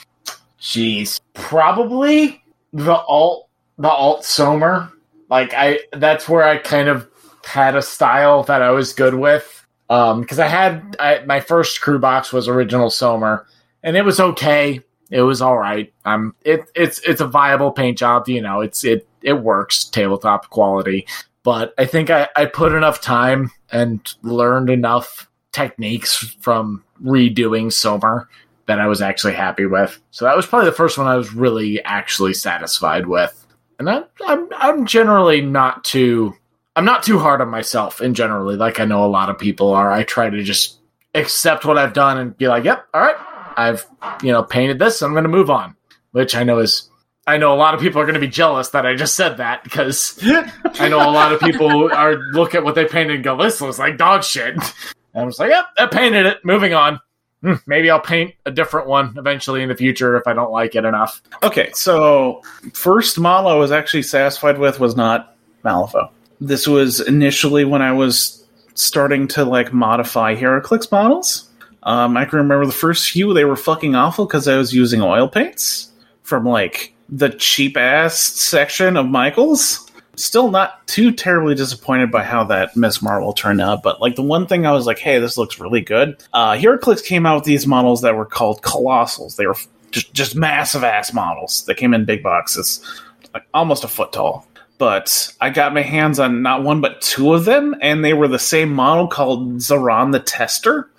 jeez, 0.61 1.20
probably 1.34 2.42
the 2.72 2.94
alt, 2.97 3.49
the 3.78 3.88
alt 3.88 4.24
Som'er. 4.24 4.90
Like 5.30 5.55
I, 5.55 5.80
that's 5.92 6.28
where 6.28 6.44
I 6.44 6.59
kind 6.59 6.88
of 6.88 7.09
had 7.47 7.76
a 7.76 7.82
style 7.82 8.42
that 8.44 8.62
I 8.62 8.70
was 8.70 8.92
good 8.92 9.14
with. 9.14 9.53
Um, 9.88 10.20
because 10.20 10.40
I 10.40 10.49
had 10.49 10.97
I, 10.99 11.24
my 11.26 11.40
first 11.40 11.80
crew 11.80 11.99
box 11.99 12.32
was 12.32 12.49
original 12.49 12.90
Som'er, 12.90 13.47
and 13.84 13.97
it 13.97 14.05
was 14.05 14.18
okay. 14.18 14.80
It 15.11 15.22
was 15.22 15.40
all 15.40 15.57
right. 15.57 15.92
Um, 16.05 16.34
it 16.44 16.68
it's 16.74 16.99
it's 17.07 17.20
a 17.20 17.26
viable 17.26 17.70
paint 17.70 17.97
job. 17.97 18.28
You 18.28 18.42
know, 18.42 18.61
it's 18.61 18.84
it 18.84 19.07
it 19.22 19.34
works 19.34 19.84
tabletop 19.84 20.51
quality. 20.51 21.07
But 21.44 21.72
I 21.78 21.84
think 21.84 22.11
I, 22.11 22.28
I 22.34 22.47
put 22.47 22.72
enough 22.72 23.01
time 23.01 23.53
and 23.70 24.12
learned 24.22 24.68
enough 24.68 25.30
techniques 25.53 26.16
from 26.40 26.82
redoing 27.01 27.72
Som'er 27.72 28.26
that 28.66 28.80
I 28.80 28.88
was 28.88 29.01
actually 29.01 29.34
happy 29.34 29.66
with. 29.66 30.01
So 30.11 30.24
that 30.24 30.36
was 30.36 30.47
probably 30.47 30.68
the 30.68 30.76
first 30.76 30.99
one 30.99 31.07
I 31.07 31.14
was 31.16 31.32
really 31.32 31.80
actually 31.84 32.34
satisfied 32.34 33.07
with. 33.07 33.47
And 33.78 33.88
I, 33.88 34.03
I'm 34.26 34.49
I'm 34.57 34.86
generally 34.86 35.40
not 35.40 35.84
too 35.84 36.34
I'm 36.77 36.85
not 36.85 37.03
too 37.03 37.18
hard 37.18 37.41
on 37.41 37.49
myself 37.49 38.03
in 38.03 38.12
generally, 38.12 38.55
like 38.55 38.79
I 38.79 38.85
know 38.85 39.05
a 39.05 39.09
lot 39.09 39.31
of 39.31 39.39
people 39.39 39.72
are. 39.72 39.91
I 39.91 40.03
try 40.03 40.29
to 40.29 40.43
just 40.43 40.79
accept 41.14 41.64
what 41.64 41.79
I've 41.79 41.95
done 41.95 42.18
and 42.18 42.37
be 42.37 42.49
like, 42.49 42.64
yep, 42.64 42.87
all 42.93 43.01
right, 43.01 43.16
I've 43.57 43.87
you 44.22 44.31
know 44.31 44.43
painted 44.43 44.79
this. 44.79 45.01
I'm 45.01 45.12
going 45.12 45.24
to 45.24 45.31
move 45.31 45.49
on, 45.51 45.74
which 46.12 46.37
I 46.37 46.45
know 46.45 46.59
is. 46.59 46.89
I 47.29 47.39
know 47.39 47.53
a 47.53 47.57
lot 47.57 47.74
of 47.74 47.81
people 47.81 48.01
are 48.01 48.05
going 48.05 48.14
to 48.14 48.20
be 48.20 48.29
jealous 48.29 48.68
that 48.68 48.87
I 48.87 48.95
just 48.95 49.16
said 49.16 49.39
that 49.39 49.64
because 49.64 50.22
I 50.79 50.89
know 50.89 50.99
a 50.99 51.11
lot 51.11 51.33
of 51.33 51.41
people 51.41 51.91
are 51.93 52.16
look 52.33 52.55
at 52.55 52.62
what 52.62 52.74
they 52.74 52.85
painted 52.85 53.16
and 53.16 53.24
go, 53.24 53.43
"This 53.43 53.61
looks 53.61 53.79
like 53.79 53.97
dog 53.97 54.22
shit." 54.22 54.55
And 54.55 54.62
I'm 55.14 55.29
just 55.29 55.41
like, 55.41 55.51
"Yep, 55.51 55.64
I 55.79 55.87
painted 55.87 56.27
it. 56.27 56.45
Moving 56.45 56.74
on. 56.74 57.01
Hmm, 57.41 57.55
maybe 57.66 57.91
I'll 57.91 58.01
paint 58.01 58.35
a 58.45 58.51
different 58.51 58.87
one 58.87 59.14
eventually 59.16 59.62
in 59.62 59.68
the 59.68 59.74
future 59.74 60.16
if 60.16 60.27
I 60.27 60.35
don't 60.35 60.53
like 60.53 60.74
it 60.74 60.85
enough." 60.85 61.22
Okay, 61.43 61.70
so 61.72 62.43
first 62.74 63.18
model 63.18 63.51
I 63.51 63.55
was 63.55 63.72
actually 63.72 64.03
satisfied 64.03 64.59
with 64.59 64.79
was 64.79 64.95
not 64.95 65.37
Malifaux. 65.64 66.11
This 66.41 66.66
was 66.66 67.01
initially 67.01 67.64
when 67.64 67.82
I 67.82 67.93
was 67.93 68.45
starting 68.74 69.26
to 69.28 69.45
like 69.45 69.72
modify 69.72 70.37
HeroClix 70.37 70.91
models. 70.93 71.51
Um, 71.82 72.16
I 72.16 72.24
can 72.24 72.39
remember 72.39 72.66
the 72.66 72.72
first 72.72 73.11
few 73.11 73.32
they 73.32 73.45
were 73.45 73.57
fucking 73.57 73.95
awful 73.95 74.26
because 74.26 74.49
I 74.49 74.57
was 74.57 74.74
using 74.74 75.03
oil 75.03 75.28
paints 75.28 75.91
from 76.22 76.45
like 76.45 76.93
the 77.09 77.30
cheap 77.30 77.76
ass 77.76 78.18
section 78.18 78.97
of 78.97 79.07
Michaels. 79.07 79.91
Still 80.16 80.51
not 80.51 80.87
too 80.89 81.12
terribly 81.12 81.55
disappointed 81.55 82.11
by 82.11 82.22
how 82.22 82.43
that 82.45 82.76
Miss 82.76 83.03
Marvel 83.03 83.32
turned 83.32 83.61
out, 83.61 83.82
but 83.82 84.01
like 84.01 84.16
the 84.16 84.22
one 84.22 84.47
thing 84.47 84.66
I 84.66 84.72
was 84.72 84.87
like, 84.87 84.99
hey, 84.99 85.18
this 85.18 85.37
looks 85.37 85.61
really 85.61 85.82
good. 85.82 86.16
Uh, 86.32 86.53
HeroClix 86.53 87.05
came 87.05 87.26
out 87.26 87.37
with 87.37 87.45
these 87.45 87.66
models 87.66 88.01
that 88.01 88.16
were 88.16 88.24
called 88.24 88.62
Colossals. 88.62 89.37
They 89.37 89.47
were 89.47 89.57
just 89.91 90.12
just 90.12 90.34
massive 90.34 90.82
ass 90.82 91.12
models. 91.12 91.64
They 91.66 91.74
came 91.74 91.95
in 91.95 92.05
big 92.05 92.22
boxes, 92.22 92.80
like 93.34 93.45
almost 93.55 93.84
a 93.84 93.89
foot 93.89 94.12
tall. 94.12 94.47
But 94.79 95.35
I 95.41 95.51
got 95.51 95.74
my 95.74 95.83
hands 95.83 96.18
on 96.18 96.43
not 96.43 96.62
one 96.62 96.81
but 96.81 97.01
two 97.01 97.33
of 97.33 97.45
them, 97.45 97.74
and 97.81 98.05
they 98.05 98.12
were 98.12 98.29
the 98.29 98.39
same 98.39 98.72
model 98.72 99.09
called 99.09 99.57
Zaran 99.57 100.12
the 100.12 100.20
Tester. 100.20 100.91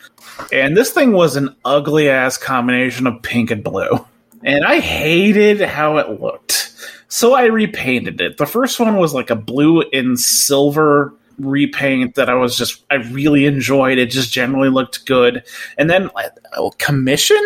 And 0.51 0.75
this 0.75 0.91
thing 0.91 1.11
was 1.11 1.36
an 1.36 1.55
ugly 1.65 2.09
ass 2.09 2.38
combination 2.38 3.07
of 3.07 3.21
pink 3.21 3.51
and 3.51 3.63
blue. 3.63 4.05
And 4.43 4.65
I 4.65 4.80
hated 4.80 5.61
how 5.61 5.97
it 5.97 6.21
looked. 6.21 6.73
So 7.09 7.34
I 7.34 7.45
repainted 7.45 8.19
it. 8.21 8.38
The 8.38 8.45
first 8.45 8.80
one 8.80 8.97
was 8.97 9.13
like 9.13 9.30
a 9.30 9.36
blue 9.36 9.82
and 9.93 10.19
silver 10.19 11.13
repaint 11.39 12.15
that 12.15 12.30
I 12.30 12.34
was 12.34 12.57
just 12.57 12.84
I 12.89 12.95
really 12.95 13.45
enjoyed. 13.45 13.97
It 13.97 14.09
just 14.09 14.32
generally 14.32 14.69
looked 14.69 15.05
good. 15.05 15.43
And 15.78 15.89
then 15.89 16.09
uh, 16.15 16.69
commission, 16.78 17.41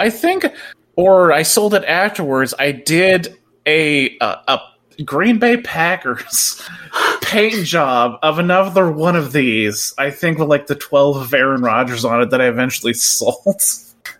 I 0.00 0.10
think, 0.10 0.46
or 0.96 1.32
I 1.32 1.42
sold 1.42 1.74
it 1.74 1.84
afterwards. 1.84 2.54
I 2.58 2.72
did 2.72 3.36
a 3.66 4.16
a, 4.18 4.38
a 4.48 4.58
Green 5.04 5.38
Bay 5.38 5.56
Packers 5.56 6.62
paint 7.22 7.64
job 7.64 8.18
of 8.22 8.38
another 8.38 8.90
one 8.90 9.16
of 9.16 9.32
these. 9.32 9.94
I 9.98 10.10
think 10.10 10.38
with 10.38 10.48
like 10.48 10.66
the 10.66 10.74
twelve 10.74 11.16
of 11.16 11.32
Aaron 11.32 11.62
Rodgers 11.62 12.04
on 12.04 12.20
it 12.22 12.30
that 12.30 12.40
I 12.40 12.48
eventually 12.48 12.94
sold. 12.94 13.62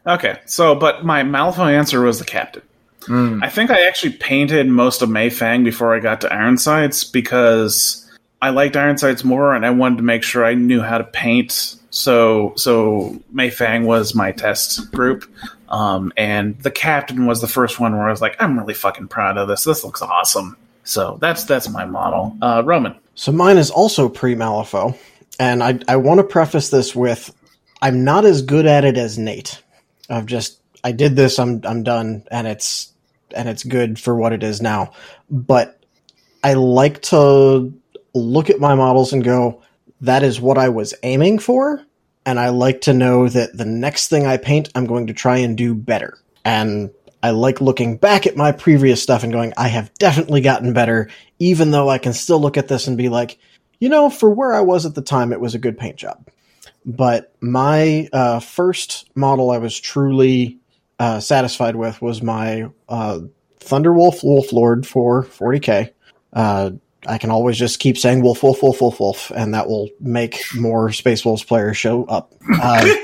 okay, 0.06 0.40
so 0.46 0.74
but 0.74 1.04
my 1.04 1.22
Malifaux 1.22 1.72
answer 1.72 2.00
was 2.00 2.18
the 2.18 2.24
captain. 2.24 2.62
I 3.06 3.50
think 3.50 3.70
I 3.70 3.86
actually 3.86 4.14
painted 4.14 4.66
most 4.66 5.02
of 5.02 5.10
Mei 5.10 5.28
Feng 5.28 5.62
before 5.62 5.94
I 5.94 6.00
got 6.00 6.22
to 6.22 6.32
Ironsides 6.32 7.04
because 7.04 8.10
I 8.40 8.48
liked 8.50 8.76
Ironsides 8.76 9.24
more 9.24 9.54
and 9.54 9.66
I 9.66 9.70
wanted 9.70 9.96
to 9.96 10.02
make 10.02 10.22
sure 10.22 10.44
I 10.44 10.54
knew 10.54 10.80
how 10.80 10.98
to 10.98 11.04
paint. 11.04 11.76
So 11.90 12.54
so 12.56 13.20
Mei 13.30 13.50
Feng 13.50 13.84
was 13.84 14.14
my 14.14 14.32
test 14.32 14.90
group. 14.92 15.30
Um, 15.68 16.12
and 16.16 16.58
the 16.60 16.70
captain 16.70 17.26
was 17.26 17.40
the 17.40 17.48
first 17.48 17.80
one 17.80 17.96
where 17.96 18.06
I 18.06 18.10
was 18.10 18.20
like, 18.20 18.36
I'm 18.40 18.58
really 18.58 18.74
fucking 18.74 19.08
proud 19.08 19.36
of 19.36 19.48
this. 19.48 19.64
This 19.64 19.84
looks 19.84 20.02
awesome. 20.02 20.56
So 20.84 21.18
that's 21.20 21.44
that's 21.44 21.68
my 21.68 21.84
model. 21.84 22.36
Uh, 22.40 22.62
Roman. 22.64 22.94
So 23.14 23.32
mine 23.32 23.58
is 23.58 23.70
also 23.70 24.08
pre 24.08 24.34
Malifaux, 24.34 24.96
and 25.38 25.62
I 25.62 25.80
I 25.88 25.96
want 25.96 26.18
to 26.18 26.24
preface 26.24 26.68
this 26.70 26.94
with 26.94 27.34
I'm 27.82 28.04
not 28.04 28.24
as 28.24 28.42
good 28.42 28.66
at 28.66 28.84
it 28.84 28.96
as 28.96 29.18
Nate. 29.18 29.62
I've 30.08 30.26
just 30.26 30.60
I 30.82 30.92
did 30.92 31.16
this. 31.16 31.38
I'm 31.38 31.62
I'm 31.64 31.82
done, 31.82 32.24
and 32.30 32.46
it's 32.46 32.92
and 33.34 33.48
it's 33.48 33.64
good 33.64 33.98
for 33.98 34.14
what 34.14 34.32
it 34.32 34.42
is 34.42 34.62
now. 34.62 34.92
But 35.30 35.82
I 36.42 36.54
like 36.54 37.02
to 37.02 37.72
look 38.14 38.50
at 38.50 38.60
my 38.60 38.74
models 38.74 39.12
and 39.12 39.24
go, 39.24 39.62
that 40.02 40.22
is 40.22 40.40
what 40.40 40.58
I 40.58 40.68
was 40.68 40.94
aiming 41.02 41.38
for, 41.38 41.82
and 42.26 42.38
I 42.38 42.50
like 42.50 42.82
to 42.82 42.92
know 42.92 43.28
that 43.28 43.56
the 43.56 43.64
next 43.64 44.08
thing 44.08 44.26
I 44.26 44.36
paint, 44.36 44.68
I'm 44.74 44.86
going 44.86 45.08
to 45.08 45.14
try 45.14 45.38
and 45.38 45.56
do 45.56 45.74
better. 45.74 46.18
And 46.44 46.90
I 47.24 47.30
like 47.30 47.62
looking 47.62 47.96
back 47.96 48.26
at 48.26 48.36
my 48.36 48.52
previous 48.52 49.02
stuff 49.02 49.22
and 49.22 49.32
going, 49.32 49.54
I 49.56 49.68
have 49.68 49.90
definitely 49.94 50.42
gotten 50.42 50.74
better, 50.74 51.08
even 51.38 51.70
though 51.70 51.88
I 51.88 51.96
can 51.96 52.12
still 52.12 52.38
look 52.38 52.58
at 52.58 52.68
this 52.68 52.86
and 52.86 52.98
be 52.98 53.08
like, 53.08 53.38
you 53.78 53.88
know, 53.88 54.10
for 54.10 54.28
where 54.28 54.52
I 54.52 54.60
was 54.60 54.84
at 54.84 54.94
the 54.94 55.00
time, 55.00 55.32
it 55.32 55.40
was 55.40 55.54
a 55.54 55.58
good 55.58 55.78
paint 55.78 55.96
job. 55.96 56.28
But 56.84 57.34
my 57.40 58.10
uh, 58.12 58.40
first 58.40 59.08
model 59.16 59.50
I 59.50 59.56
was 59.56 59.80
truly 59.80 60.58
uh, 60.98 61.20
satisfied 61.20 61.76
with 61.76 62.02
was 62.02 62.20
my 62.20 62.68
uh, 62.90 63.20
Thunderwolf 63.58 64.22
Wolf 64.22 64.52
Lord 64.52 64.86
for 64.86 65.24
40k. 65.24 65.92
Uh, 66.34 66.72
I 67.06 67.16
can 67.16 67.30
always 67.30 67.56
just 67.56 67.78
keep 67.78 67.96
saying 67.96 68.20
Wolf, 68.20 68.42
Wolf, 68.42 68.62
Wolf, 68.62 68.82
Wolf, 68.82 69.00
Wolf, 69.00 69.32
and 69.34 69.54
that 69.54 69.66
will 69.66 69.88
make 69.98 70.42
more 70.54 70.92
Space 70.92 71.24
Wolves 71.24 71.42
players 71.42 71.78
show 71.78 72.04
up. 72.04 72.34
Uh, 72.60 72.94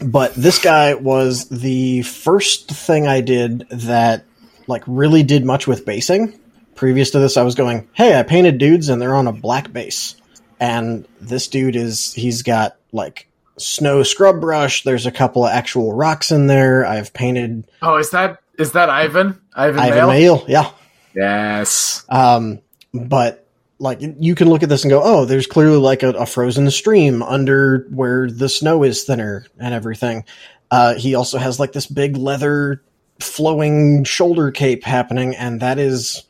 but 0.00 0.34
this 0.34 0.58
guy 0.58 0.94
was 0.94 1.48
the 1.48 2.02
first 2.02 2.70
thing 2.70 3.06
I 3.06 3.20
did 3.20 3.66
that 3.70 4.24
like 4.66 4.82
really 4.86 5.22
did 5.22 5.44
much 5.44 5.66
with 5.66 5.84
basing. 5.84 6.38
Previous 6.74 7.10
to 7.10 7.18
this, 7.18 7.36
I 7.36 7.42
was 7.42 7.54
going, 7.54 7.88
"Hey, 7.92 8.18
I 8.18 8.22
painted 8.22 8.58
dudes 8.58 8.88
and 8.88 9.00
they're 9.02 9.14
on 9.14 9.26
a 9.26 9.32
black 9.32 9.72
base." 9.72 10.14
And 10.58 11.06
this 11.20 11.48
dude 11.48 11.76
is 11.76 12.12
he's 12.14 12.42
got 12.42 12.76
like 12.92 13.28
snow 13.58 14.02
scrub 14.02 14.40
brush. 14.40 14.82
There's 14.84 15.06
a 15.06 15.10
couple 15.10 15.44
of 15.44 15.52
actual 15.52 15.92
rocks 15.94 16.30
in 16.30 16.46
there. 16.46 16.86
I've 16.86 17.12
painted 17.12 17.64
Oh, 17.82 17.96
is 17.96 18.10
that 18.10 18.40
is 18.58 18.72
that 18.72 18.90
Ivan? 18.90 19.40
Ivan, 19.54 19.80
Ivan 19.80 19.96
Mail? 19.96 20.08
Mail, 20.08 20.44
yeah. 20.48 20.70
Yes. 21.14 22.04
Um, 22.08 22.60
but 22.92 23.39
like 23.80 24.00
you 24.00 24.34
can 24.34 24.48
look 24.48 24.62
at 24.62 24.68
this 24.68 24.84
and 24.84 24.90
go, 24.90 25.00
oh, 25.02 25.24
there's 25.24 25.46
clearly 25.46 25.78
like 25.78 26.02
a, 26.02 26.10
a 26.10 26.26
frozen 26.26 26.70
stream 26.70 27.22
under 27.22 27.86
where 27.90 28.30
the 28.30 28.48
snow 28.48 28.84
is 28.84 29.04
thinner 29.04 29.46
and 29.58 29.74
everything. 29.74 30.24
Uh, 30.70 30.94
he 30.94 31.14
also 31.14 31.38
has 31.38 31.58
like 31.58 31.72
this 31.72 31.86
big 31.86 32.16
leather 32.16 32.82
flowing 33.20 34.04
shoulder 34.04 34.50
cape 34.50 34.84
happening, 34.84 35.34
and 35.34 35.60
that 35.60 35.78
is 35.78 36.24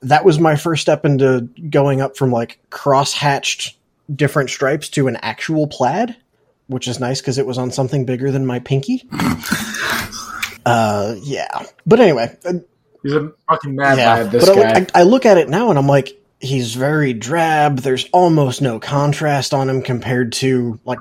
that 0.00 0.24
was 0.24 0.40
my 0.40 0.56
first 0.56 0.80
step 0.80 1.04
into 1.04 1.42
going 1.68 2.00
up 2.00 2.16
from 2.16 2.32
like 2.32 2.58
cross 2.70 3.12
hatched 3.12 3.76
different 4.14 4.48
stripes 4.48 4.88
to 4.88 5.08
an 5.08 5.16
actual 5.16 5.66
plaid, 5.66 6.16
which 6.68 6.88
is 6.88 6.98
nice 6.98 7.20
because 7.20 7.36
it 7.36 7.46
was 7.46 7.58
on 7.58 7.70
something 7.70 8.06
bigger 8.06 8.30
than 8.30 8.46
my 8.46 8.60
pinky. 8.60 9.06
uh, 10.64 11.14
yeah. 11.20 11.66
But 11.86 12.00
anyway, 12.00 12.34
uh, 12.46 12.54
He's 13.02 13.12
a 13.12 13.32
fucking 13.48 13.76
mad 13.76 13.98
yeah. 13.98 14.14
lad, 14.14 14.30
this 14.32 14.46
but 14.46 14.54
guy. 14.56 14.70
I, 14.70 14.78
I, 14.78 14.86
I 15.00 15.02
look 15.04 15.24
at 15.24 15.38
it 15.38 15.48
now 15.48 15.70
and 15.70 15.78
I'm 15.78 15.86
like, 15.86 16.17
he's 16.40 16.74
very 16.74 17.12
drab. 17.12 17.78
There's 17.78 18.08
almost 18.12 18.62
no 18.62 18.78
contrast 18.78 19.54
on 19.54 19.68
him 19.68 19.82
compared 19.82 20.32
to 20.34 20.78
like 20.84 20.98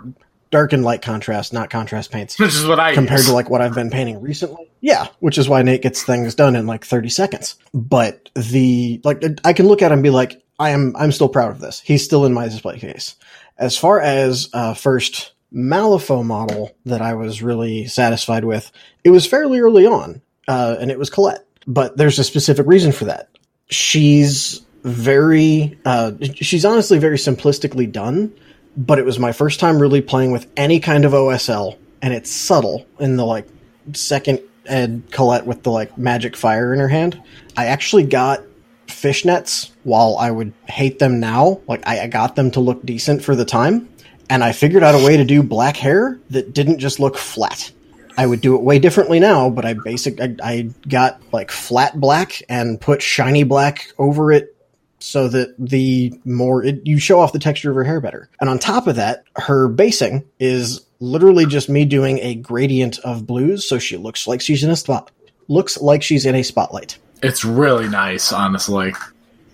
dark 0.49 0.73
and 0.73 0.84
light 0.84 1.01
contrast, 1.01 1.51
not 1.53 1.69
contrast 1.69 2.09
paints 2.11 2.39
which 2.39 2.55
is 2.55 2.65
what 2.65 2.80
I 2.80 2.93
compared 2.93 3.19
use. 3.19 3.27
to 3.27 3.34
like 3.34 3.49
what 3.49 3.61
I've 3.61 3.76
been 3.76 3.89
painting 3.89 4.22
recently. 4.22 4.69
Yeah, 4.80 5.07
which 5.19 5.38
is 5.38 5.49
why 5.49 5.61
Nate 5.61 5.81
gets 5.81 6.03
things 6.03 6.35
done 6.35 6.55
in 6.55 6.68
like 6.68 6.85
30 6.85 7.09
seconds. 7.09 7.55
But 7.73 8.30
the 8.35 9.01
like 9.03 9.23
I 9.43 9.53
can 9.53 9.68
look 9.68 9.81
at 9.81 9.91
him 9.91 9.97
and 9.99 10.03
be 10.03 10.09
like 10.09 10.41
I 10.59 10.69
am 10.69 10.95
I'm 10.97 11.11
still 11.11 11.30
proud 11.30 11.51
of 11.51 11.59
this. 11.59 11.80
He's 11.81 12.03
still 12.03 12.26
in 12.26 12.34
my 12.34 12.45
display 12.45 12.80
case. 12.80 13.15
As 13.57 13.77
far 13.77 13.99
as 13.99 14.49
uh 14.53 14.73
first 14.73 15.34
Malifaux 15.53 16.26
model 16.26 16.76
that 16.85 17.01
I 17.01 17.14
was 17.14 17.41
really 17.41 17.88
satisfied 17.88 18.43
with, 18.43 18.72
it 19.03 19.09
was 19.11 19.26
fairly 19.26 19.59
early 19.59 19.85
on. 19.85 20.22
Uh 20.47 20.77
and 20.80 20.91
it 20.91 20.99
was 20.99 21.09
Colette. 21.09 21.45
But 21.68 21.97
there's 21.97 22.19
a 22.19 22.23
specific 22.23 22.65
reason 22.65 22.93
for 22.93 23.05
that. 23.05 23.30
She's 23.69 24.61
very 24.83 25.77
uh 25.85 26.11
she's 26.33 26.63
honestly 26.63 26.97
very 26.97 27.17
simplistically 27.17 27.91
done 27.91 28.31
but 28.77 28.99
it 28.99 29.05
was 29.05 29.17
my 29.17 29.31
first 29.31 29.59
time 29.59 29.81
really 29.81 30.01
playing 30.01 30.31
with 30.31 30.47
any 30.55 30.79
kind 30.79 31.03
of 31.03 31.11
OSL, 31.11 31.77
and 32.03 32.13
it's 32.13 32.31
subtle 32.31 32.85
in 32.99 33.17
the 33.17 33.25
like 33.25 33.47
second 33.93 34.39
ed 34.67 35.01
Colette 35.11 35.47
with 35.47 35.63
the 35.63 35.71
like 35.71 35.97
magic 35.97 36.35
fire 36.35 36.73
in 36.73 36.79
her 36.79 36.87
hand. 36.87 37.21
I 37.57 37.65
actually 37.65 38.03
got 38.03 38.43
fishnets 38.85 39.71
while 39.83 40.17
I 40.17 40.29
would 40.29 40.53
hate 40.67 40.99
them 40.99 41.19
now. 41.19 41.59
Like 41.67 41.85
I, 41.87 42.01
I 42.01 42.07
got 42.07 42.35
them 42.35 42.51
to 42.51 42.59
look 42.59 42.85
decent 42.85 43.23
for 43.23 43.35
the 43.35 43.45
time, 43.45 43.89
and 44.29 44.43
I 44.43 44.51
figured 44.51 44.83
out 44.83 44.93
a 44.93 45.03
way 45.03 45.17
to 45.17 45.25
do 45.25 45.41
black 45.41 45.75
hair 45.75 46.19
that 46.29 46.53
didn't 46.53 46.77
just 46.77 46.99
look 46.99 47.17
flat. 47.17 47.71
I 48.19 48.25
would 48.25 48.41
do 48.41 48.55
it 48.55 48.61
way 48.61 48.77
differently 48.79 49.19
now, 49.19 49.49
but 49.49 49.65
I 49.65 49.73
basic 49.73 50.21
I, 50.21 50.35
I 50.43 50.69
got 50.87 51.19
like 51.31 51.49
flat 51.49 51.99
black 51.99 52.43
and 52.47 52.79
put 52.79 53.01
shiny 53.01 53.43
black 53.43 53.91
over 53.97 54.31
it 54.31 54.55
so 54.99 55.27
that 55.27 55.55
the 55.57 56.13
more 56.25 56.63
it, 56.63 56.81
you 56.85 56.99
show 56.99 57.19
off 57.19 57.33
the 57.33 57.39
texture 57.39 57.69
of 57.69 57.75
her 57.75 57.83
hair 57.83 58.01
better. 58.01 58.29
And 58.39 58.49
on 58.49 58.59
top 58.59 58.87
of 58.87 58.95
that, 58.95 59.23
her 59.35 59.67
basing 59.67 60.25
is 60.39 60.85
literally 60.99 61.45
just 61.45 61.69
me 61.69 61.85
doing 61.85 62.19
a 62.19 62.35
gradient 62.35 62.99
of 62.99 63.27
blues, 63.27 63.67
so 63.67 63.79
she 63.79 63.97
looks 63.97 64.27
like 64.27 64.41
she's 64.41 64.63
in 64.63 64.69
a 64.69 64.75
spot. 64.75 65.11
Looks 65.47 65.79
like 65.79 66.03
she's 66.03 66.25
in 66.25 66.35
a 66.35 66.43
spotlight. 66.43 66.97
It's 67.23 67.45
really 67.45 67.87
nice, 67.87 68.31
honestly. 68.31 68.93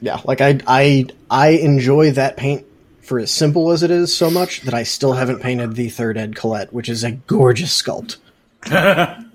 Yeah, 0.01 0.19
like 0.25 0.41
I 0.41 0.59
I 0.67 1.05
I 1.29 1.49
enjoy 1.49 2.11
that 2.11 2.35
paint 2.37 2.65
for 3.01 3.19
as 3.19 3.31
simple 3.31 3.71
as 3.71 3.83
it 3.83 3.91
is 3.91 4.15
so 4.15 4.31
much 4.31 4.61
that 4.61 4.73
I 4.73 4.83
still 4.83 5.13
haven't 5.13 5.41
painted 5.41 5.75
the 5.75 5.89
third 5.89 6.17
ed 6.17 6.35
Colette, 6.35 6.73
which 6.73 6.89
is 6.89 7.03
a 7.03 7.11
gorgeous 7.11 7.81
sculpt. 7.81 8.17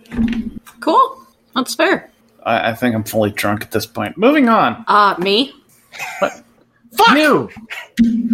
Cool. 0.80 1.26
That's 1.54 1.74
fair. 1.74 2.10
I, 2.44 2.70
I 2.70 2.74
think 2.74 2.94
I'm 2.94 3.04
fully 3.04 3.30
drunk 3.30 3.62
at 3.62 3.70
this 3.70 3.86
point. 3.86 4.16
Moving 4.16 4.48
on. 4.48 4.84
Uh, 4.86 5.14
me? 5.18 5.52
Fuck 6.20 7.16
you, 7.16 7.50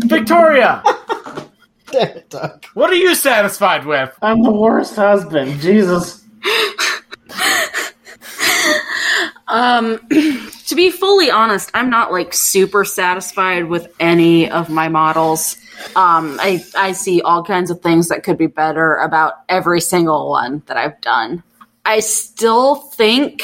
Victoria. 0.07 0.83
Damn 1.91 2.17
it, 2.17 2.31
Doug. 2.31 2.65
What 2.75 2.91
are 2.91 2.97
you 2.97 3.15
satisfied 3.15 3.87
with? 3.87 4.17
I'm 4.23 4.43
the 4.43 4.53
worst 4.53 4.97
husband. 4.97 5.61
Jesus. 5.61 6.25
Um, 9.55 10.01
to 10.67 10.75
be 10.75 10.91
fully 10.91 11.31
honest, 11.31 11.71
I'm 11.75 11.89
not 11.89 12.11
like 12.11 12.35
super 12.35 12.85
satisfied 12.85 13.67
with 13.67 13.95
any 14.01 14.51
of 14.51 14.69
my 14.69 14.89
models. 14.89 15.57
Um, 15.95 16.39
I 16.41 16.65
I 16.77 16.93
see 16.93 17.21
all 17.23 17.45
kinds 17.45 17.71
of 17.71 17.81
things 17.81 18.09
that 18.09 18.25
could 18.25 18.39
be 18.39 18.49
better 18.49 18.97
about 18.97 19.35
every 19.49 19.81
single 19.81 20.29
one 20.31 20.63
that 20.67 20.77
I've 20.77 21.01
done. 21.01 21.43
I 21.85 22.01
still 22.01 22.77
think 22.77 23.43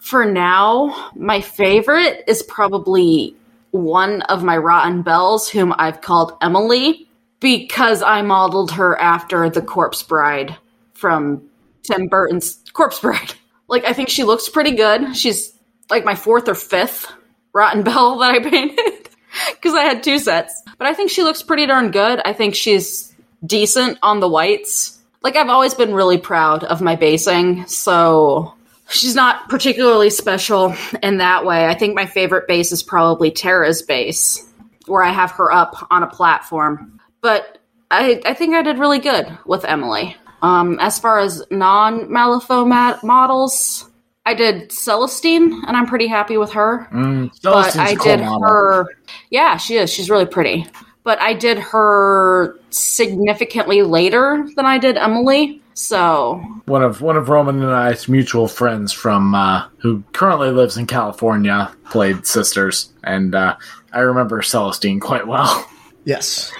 for 0.00 0.24
now 0.24 1.10
my 1.16 1.40
favorite 1.40 2.22
is 2.28 2.42
probably 2.44 3.34
one 3.72 4.22
of 4.22 4.44
my 4.44 4.56
rotten 4.56 5.02
bells 5.02 5.48
whom 5.48 5.74
I've 5.76 6.00
called 6.00 6.36
Emily 6.40 7.08
because 7.40 8.02
I 8.02 8.22
modeled 8.22 8.70
her 8.72 8.98
after 9.00 9.50
the 9.50 9.62
corpse 9.62 10.02
bride 10.02 10.56
from 10.94 11.42
Tim 11.82 12.06
Burton's 12.06 12.62
Corpse 12.72 13.00
Bride. 13.00 13.34
Like, 13.68 13.86
I 13.86 13.94
think 13.94 14.10
she 14.10 14.24
looks 14.24 14.50
pretty 14.50 14.72
good. 14.72 15.16
She's 15.16 15.54
like 15.88 16.04
my 16.04 16.14
fourth 16.14 16.46
or 16.46 16.54
fifth 16.54 17.10
Rotten 17.54 17.82
Bell 17.84 18.18
that 18.18 18.32
I 18.32 18.38
painted 18.40 19.08
because 19.52 19.72
I 19.72 19.82
had 19.84 20.02
two 20.02 20.18
sets. 20.18 20.62
But 20.76 20.86
I 20.86 20.92
think 20.92 21.10
she 21.10 21.22
looks 21.22 21.42
pretty 21.42 21.64
darn 21.64 21.90
good. 21.90 22.20
I 22.22 22.34
think 22.34 22.54
she's 22.54 23.14
decent 23.46 23.98
on 24.02 24.20
the 24.20 24.28
whites. 24.28 24.98
Like, 25.22 25.36
I've 25.36 25.48
always 25.48 25.72
been 25.72 25.94
really 25.94 26.18
proud 26.18 26.64
of 26.64 26.82
my 26.82 26.96
basing, 26.96 27.64
so 27.66 28.52
she's 28.92 29.14
not 29.14 29.48
particularly 29.48 30.10
special 30.10 30.74
in 31.02 31.18
that 31.18 31.44
way. 31.44 31.66
I 31.66 31.74
think 31.74 31.94
my 31.94 32.06
favorite 32.06 32.46
base 32.46 32.72
is 32.72 32.82
probably 32.82 33.30
Tara's 33.30 33.82
base, 33.82 34.46
where 34.86 35.02
I 35.02 35.10
have 35.10 35.30
her 35.32 35.50
up 35.52 35.74
on 35.90 36.02
a 36.02 36.06
platform. 36.08 37.00
But 37.20 37.58
I, 37.90 38.20
I 38.24 38.34
think 38.34 38.54
I 38.54 38.62
did 38.62 38.78
really 38.78 38.98
good 38.98 39.26
with 39.46 39.64
Emily. 39.64 40.16
Um, 40.42 40.78
as 40.80 40.98
far 40.98 41.18
as 41.20 41.42
non 41.50 42.06
Malifaux 42.08 42.66
ma- 42.66 42.98
models, 43.02 43.88
I 44.26 44.34
did 44.34 44.70
Celestine, 44.70 45.52
and 45.66 45.76
I'm 45.76 45.86
pretty 45.86 46.06
happy 46.08 46.36
with 46.36 46.52
her. 46.52 46.88
but 46.90 47.30
Celestine's 47.36 47.76
I 47.76 47.92
a 47.92 47.96
cool 47.96 48.04
did 48.16 48.20
model. 48.20 48.48
her. 48.48 48.86
Yeah, 49.30 49.56
she 49.56 49.76
is. 49.76 49.92
She's 49.92 50.10
really 50.10 50.26
pretty. 50.26 50.66
But 51.04 51.20
I 51.20 51.34
did 51.34 51.58
her 51.58 52.58
significantly 52.70 53.82
later 53.82 54.46
than 54.56 54.66
I 54.66 54.78
did 54.78 54.96
Emily. 54.96 55.60
So 55.74 56.34
One 56.66 56.82
of 56.82 57.00
one 57.00 57.16
of 57.16 57.28
Roman 57.28 57.62
and 57.62 57.72
I's 57.72 58.06
mutual 58.08 58.46
friends 58.46 58.92
from 58.92 59.34
uh, 59.34 59.66
who 59.78 60.02
currently 60.12 60.50
lives 60.50 60.76
in 60.76 60.86
California 60.86 61.74
played 61.90 62.26
sisters, 62.26 62.92
and 63.02 63.34
uh, 63.34 63.56
I 63.92 64.00
remember 64.00 64.42
Celestine 64.42 65.00
quite 65.00 65.26
well. 65.26 65.68
Yes. 66.04 66.52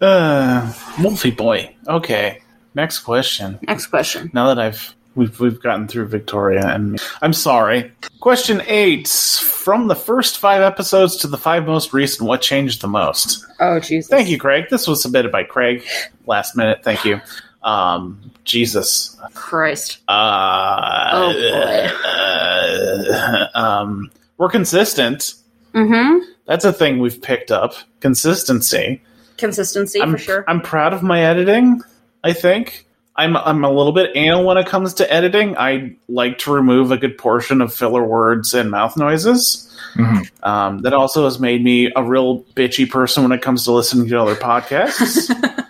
Uh, 0.00 0.72
Wolfie 1.00 1.30
boy. 1.30 1.74
Okay. 1.86 2.40
Next 2.74 3.00
question. 3.00 3.58
next 3.62 3.86
question. 3.86 4.30
Now 4.32 4.48
that 4.48 4.58
I've 4.58 4.94
we've 5.18 5.38
we've 5.40 5.60
gotten 5.60 5.86
through 5.88 6.06
Victoria 6.06 6.66
and 6.66 6.92
me. 6.92 6.98
I'm 7.20 7.32
sorry. 7.34 7.92
Question 8.20 8.62
eight. 8.66 9.08
From 9.08 9.88
the 9.88 9.94
first 9.94 10.38
five 10.38 10.62
episodes 10.62 11.16
to 11.16 11.26
the 11.26 11.36
five 11.36 11.66
most 11.66 11.92
recent, 11.92 12.26
what 12.26 12.40
changed 12.40 12.80
the 12.80 12.88
most? 12.88 13.44
Oh 13.60 13.78
Jesus! 13.80 14.08
Thank 14.08 14.30
you, 14.30 14.38
Craig. 14.38 14.66
This 14.70 14.86
was 14.88 15.02
submitted 15.02 15.30
by 15.30 15.42
Craig 15.42 15.84
last 16.26 16.56
minute. 16.56 16.82
Thank 16.82 17.04
you. 17.04 17.20
Um, 17.62 18.30
Jesus. 18.44 19.18
Christ. 19.34 19.98
Uh, 20.08 21.10
Oh, 21.12 21.32
boy. 21.32 21.90
uh, 22.08 23.48
um, 23.54 24.10
we're 24.38 24.48
consistent. 24.48 25.34
Mm-hmm. 25.74 26.24
That's 26.46 26.64
a 26.64 26.72
thing 26.72 26.98
we've 27.00 27.20
picked 27.20 27.50
up. 27.50 27.74
Consistency. 28.00 29.02
Consistency 29.36 30.00
I'm, 30.00 30.12
for 30.12 30.18
sure. 30.18 30.44
I'm 30.48 30.60
proud 30.62 30.94
of 30.94 31.02
my 31.02 31.20
editing. 31.22 31.82
I 32.24 32.32
think 32.32 32.86
I'm 33.18 33.36
I'm 33.36 33.64
a 33.64 33.70
little 33.70 33.92
bit 33.92 34.12
anal 34.14 34.44
when 34.44 34.56
it 34.56 34.66
comes 34.66 34.94
to 34.94 35.12
editing. 35.12 35.58
I 35.58 35.96
like 36.08 36.38
to 36.38 36.52
remove 36.52 36.92
a 36.92 36.96
good 36.96 37.18
portion 37.18 37.60
of 37.60 37.74
filler 37.74 38.04
words 38.04 38.54
and 38.54 38.70
mouth 38.70 38.96
noises. 38.96 39.64
Mhm. 39.94 40.30
Um, 40.46 40.78
that 40.82 40.94
also 40.94 41.24
has 41.24 41.38
made 41.40 41.62
me 41.64 41.92
a 41.96 42.02
real 42.02 42.42
bitchy 42.54 42.88
person 42.88 43.22
when 43.24 43.32
it 43.32 43.42
comes 43.42 43.64
to 43.64 43.72
listening 43.72 44.08
to 44.08 44.20
other 44.20 44.36
podcasts. 44.36 45.34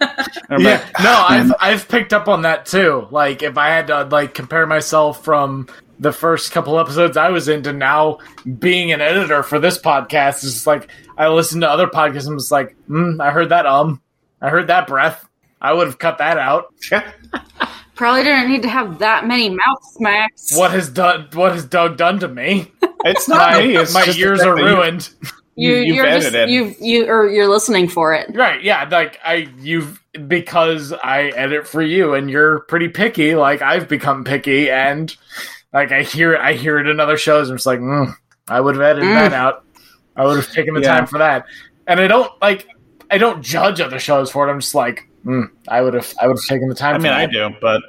Yeah, 0.50 0.56
like, 0.56 1.02
no, 1.02 1.24
I've 1.28 1.52
I've 1.60 1.88
picked 1.88 2.14
up 2.14 2.26
on 2.26 2.42
that 2.42 2.64
too. 2.64 3.06
Like 3.10 3.42
if 3.42 3.58
I 3.58 3.68
had 3.68 3.88
to 3.88 4.04
like 4.04 4.32
compare 4.32 4.66
myself 4.66 5.22
from 5.22 5.68
the 6.00 6.10
first 6.10 6.52
couple 6.52 6.78
episodes 6.78 7.18
I 7.18 7.28
was 7.28 7.48
in 7.48 7.62
to 7.64 7.72
now 7.74 8.18
being 8.58 8.90
an 8.90 9.02
editor 9.02 9.42
for 9.42 9.58
this 9.58 9.78
podcast, 9.78 10.44
it's 10.44 10.66
like 10.66 10.88
I 11.18 11.28
listen 11.28 11.60
to 11.60 11.68
other 11.68 11.86
podcasts 11.86 12.26
and 12.26 12.34
was 12.34 12.50
like, 12.50 12.76
mm, 12.88 13.20
I 13.20 13.30
heard 13.30 13.50
that 13.50 13.66
um, 13.66 14.00
I 14.40 14.48
heard 14.48 14.68
that 14.68 14.86
breath. 14.86 15.27
I 15.60 15.72
would 15.72 15.86
have 15.86 15.98
cut 15.98 16.18
that 16.18 16.38
out. 16.38 16.72
Probably 17.94 18.22
didn't 18.22 18.50
need 18.50 18.62
to 18.62 18.68
have 18.68 19.00
that 19.00 19.26
many 19.26 19.50
mouth 19.50 19.82
smacks. 19.92 20.56
What 20.56 20.70
has 20.70 20.88
done? 20.88 21.28
What 21.32 21.52
has 21.52 21.64
Doug 21.64 21.96
done 21.96 22.20
to 22.20 22.28
me? 22.28 22.70
it's 23.04 23.28
not 23.28 23.52
My, 23.54 23.62
me. 23.66 23.76
It's 23.76 23.92
my 23.92 24.06
ears 24.16 24.40
are 24.40 24.54
ruined. 24.54 25.10
You, 25.56 25.70
you- 25.74 25.76
you've 25.82 25.96
you're 25.96 26.06
just 26.20 26.32
you 26.48 26.74
you 26.80 27.06
or 27.08 27.28
you're 27.28 27.48
listening 27.48 27.88
for 27.88 28.14
it. 28.14 28.30
Right, 28.36 28.62
yeah, 28.62 28.88
like 28.88 29.18
I 29.24 29.48
you 29.58 29.88
because 30.28 30.92
I 30.92 31.24
edit 31.30 31.66
for 31.66 31.82
you 31.82 32.14
and 32.14 32.30
you're 32.30 32.60
pretty 32.60 32.88
picky, 32.88 33.34
like 33.34 33.62
I've 33.62 33.88
become 33.88 34.22
picky 34.22 34.70
and 34.70 35.12
like 35.72 35.90
I 35.90 36.02
hear 36.04 36.34
it 36.34 36.40
I 36.40 36.52
hear 36.52 36.78
it 36.78 36.86
in 36.86 37.00
other 37.00 37.16
shows 37.16 37.48
and 37.50 37.56
it's 37.56 37.66
like, 37.66 37.80
mm, 37.80 38.12
I 38.46 38.60
would 38.60 38.76
have 38.76 38.82
edited 38.82 39.08
Mm. 39.08 39.14
that 39.14 39.32
out. 39.32 39.64
I 40.14 40.24
would 40.24 40.36
have 40.36 40.52
taken 40.52 40.74
the 40.74 40.80
Yeah. 40.82 40.98
time 40.98 41.06
for 41.08 41.18
that. 41.18 41.46
And 41.88 41.98
I 41.98 42.06
don't 42.06 42.30
like 42.40 42.68
I 43.10 43.18
don't 43.18 43.42
judge 43.42 43.80
other 43.80 43.98
shows 43.98 44.30
for 44.30 44.46
it. 44.48 44.52
I'm 44.52 44.60
just 44.60 44.76
like, 44.76 45.07
mm, 45.28 45.50
I 45.68 45.80
would 45.82 45.94
have 45.94 46.12
I 46.20 46.26
would 46.26 46.36
have 46.38 46.44
taken 46.44 46.68
the 46.68 46.74
time 46.74 46.96
I 46.96 46.98
mean, 46.98 47.12
I 47.12 47.26
do, 47.26 47.50
but 47.60 47.82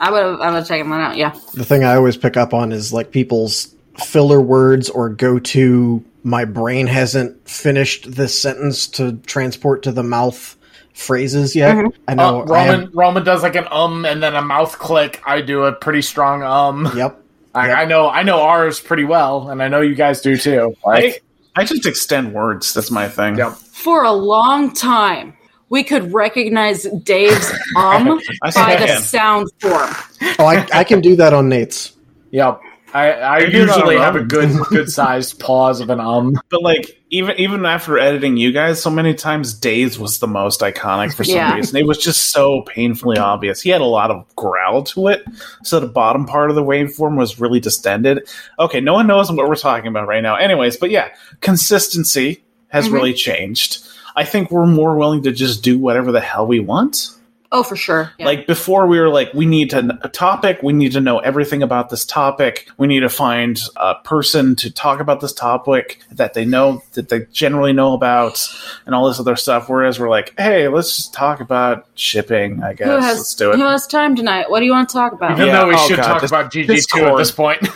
I 0.00 0.10
would 0.10 0.22
have 0.24 0.40
I 0.40 0.50
would 0.50 0.56
have 0.56 0.66
taken 0.68 0.90
that 0.90 1.00
out. 1.00 1.16
Yeah. 1.16 1.34
the 1.54 1.64
thing 1.64 1.84
I 1.84 1.94
always 1.94 2.16
pick 2.16 2.36
up 2.36 2.52
on 2.54 2.72
is 2.72 2.92
like 2.92 3.10
people's 3.12 3.74
filler 3.98 4.40
words 4.40 4.90
or 4.90 5.08
go 5.08 5.38
to 5.38 6.04
my 6.22 6.44
brain 6.44 6.86
hasn't 6.86 7.48
finished 7.48 8.10
this 8.12 8.38
sentence 8.40 8.86
to 8.88 9.12
transport 9.26 9.82
to 9.84 9.92
the 9.92 10.02
mouth 10.02 10.56
phrases 10.92 11.54
yet. 11.54 11.76
I 12.08 12.14
know. 12.14 12.42
Uh, 12.42 12.52
I 12.52 12.58
have- 12.62 12.78
Roman 12.78 12.90
Roman 12.92 13.24
does 13.24 13.42
like 13.42 13.54
an 13.54 13.68
um 13.70 14.04
and 14.04 14.22
then 14.22 14.34
a 14.34 14.42
mouth 14.42 14.78
click. 14.78 15.22
I 15.26 15.40
do 15.42 15.64
a 15.64 15.72
pretty 15.72 16.02
strong 16.02 16.42
um. 16.42 16.90
yep. 16.96 17.22
I, 17.54 17.68
Yep. 17.68 17.78
I 17.78 17.84
know 17.86 18.08
I 18.10 18.22
know 18.22 18.40
ours 18.42 18.80
pretty 18.80 19.04
well, 19.04 19.48
and 19.48 19.62
I 19.62 19.68
know 19.68 19.80
you 19.80 19.94
guys 19.94 20.20
do 20.20 20.36
too. 20.36 20.74
Like, 20.84 21.22
I 21.54 21.64
just 21.64 21.86
extend 21.86 22.34
words. 22.34 22.74
That's 22.74 22.90
my 22.90 23.08
thing. 23.08 23.38
Yep. 23.38 23.52
For 23.52 24.04
a 24.04 24.12
long 24.12 24.74
time, 24.74 25.35
we 25.68 25.82
could 25.82 26.12
recognize 26.12 26.84
Dave's 26.84 27.50
um 27.76 28.20
by 28.54 28.76
the 28.76 28.96
sound 29.02 29.48
form. 29.60 29.90
Oh, 30.38 30.44
I, 30.46 30.66
I 30.72 30.84
can 30.84 31.00
do 31.00 31.16
that 31.16 31.32
on 31.32 31.48
Nate's. 31.48 31.92
yep. 32.30 32.60
I, 32.94 33.10
I 33.10 33.34
I 33.34 33.40
do 33.46 33.66
that 33.66 33.76
usually 33.76 33.96
on 33.96 34.02
have 34.02 34.16
a 34.16 34.22
good 34.22 34.48
good 34.68 34.88
sized 34.90 35.38
pause 35.40 35.80
of 35.80 35.90
an 35.90 36.00
um. 36.00 36.34
But 36.50 36.62
like 36.62 36.98
even 37.10 37.36
even 37.36 37.66
after 37.66 37.98
editing 37.98 38.36
you 38.38 38.52
guys 38.52 38.80
so 38.80 38.88
many 38.90 39.12
times, 39.12 39.52
Days 39.52 39.98
was 39.98 40.20
the 40.20 40.28
most 40.28 40.60
iconic 40.60 41.12
for 41.12 41.24
some 41.24 41.34
Yeah. 41.34 41.54
reason. 41.56 41.76
It 41.76 41.86
was 41.86 41.98
just 41.98 42.30
so 42.32 42.62
painfully 42.62 43.18
obvious. 43.18 43.60
He 43.60 43.70
had 43.70 43.80
a 43.82 43.84
lot 43.86 44.10
of 44.12 44.24
growl 44.36 44.84
to 44.84 45.08
it, 45.08 45.24
so 45.64 45.80
the 45.80 45.88
bottom 45.88 46.24
part 46.26 46.48
of 46.48 46.56
the 46.56 46.62
waveform 46.62 47.18
was 47.18 47.38
really 47.40 47.60
distended. 47.60 48.30
Okay, 48.58 48.80
no 48.80 48.94
one 48.94 49.08
knows 49.08 49.30
what 49.32 49.46
we're 49.48 49.56
talking 49.56 49.88
about 49.88 50.06
right 50.06 50.22
now. 50.22 50.36
Anyways, 50.36 50.76
but 50.78 50.90
yeah, 50.90 51.08
consistency 51.40 52.44
has 52.68 52.88
Mhm. 52.88 52.92
really 52.92 53.12
changed. 53.14 53.84
I 54.16 54.24
think 54.24 54.50
we're 54.50 54.66
more 54.66 54.96
willing 54.96 55.22
to 55.24 55.32
just 55.32 55.62
do 55.62 55.78
whatever 55.78 56.10
the 56.10 56.20
hell 56.20 56.46
we 56.46 56.58
want. 56.58 57.10
Oh, 57.52 57.62
for 57.62 57.76
sure. 57.76 58.12
Yeah. 58.18 58.26
Like 58.26 58.48
before, 58.48 58.88
we 58.88 58.98
were 58.98 59.08
like, 59.08 59.32
we 59.32 59.46
need 59.46 59.70
to 59.70 59.96
a 60.02 60.08
topic. 60.08 60.64
We 60.64 60.72
need 60.72 60.92
to 60.92 61.00
know 61.00 61.20
everything 61.20 61.62
about 61.62 61.90
this 61.90 62.04
topic. 62.04 62.68
We 62.76 62.88
need 62.88 63.00
to 63.00 63.08
find 63.08 63.58
a 63.76 63.94
person 63.94 64.56
to 64.56 64.70
talk 64.70 64.98
about 64.98 65.20
this 65.20 65.32
topic 65.32 66.00
that 66.10 66.34
they 66.34 66.44
know 66.44 66.82
that 66.94 67.08
they 67.08 67.26
generally 67.32 67.72
know 67.72 67.94
about, 67.94 68.44
and 68.84 68.96
all 68.96 69.06
this 69.06 69.20
other 69.20 69.36
stuff. 69.36 69.68
Whereas 69.68 70.00
we're 70.00 70.10
like, 70.10 70.34
hey, 70.36 70.66
let's 70.66 70.96
just 70.96 71.14
talk 71.14 71.40
about 71.40 71.86
shipping. 71.94 72.64
I 72.64 72.72
guess 72.74 72.88
who 72.88 72.96
has 72.96 73.16
let's 73.18 73.34
do 73.36 73.52
it. 73.52 73.56
who 73.56 73.64
it. 73.64 73.70
has 73.70 73.86
time 73.86 74.16
tonight? 74.16 74.50
What 74.50 74.58
do 74.58 74.66
you 74.66 74.72
want 74.72 74.88
to 74.88 74.92
talk 74.92 75.12
about? 75.12 75.30
Even 75.32 75.46
Yeah, 75.46 75.60
though 75.60 75.68
we 75.68 75.74
oh 75.76 75.86
should 75.86 75.98
God, 75.98 76.06
talk 76.06 76.22
this- 76.22 76.30
about 76.32 76.50
GG 76.52 76.82
two 76.92 77.04
at 77.04 77.16
this 77.16 77.30
point. 77.30 77.66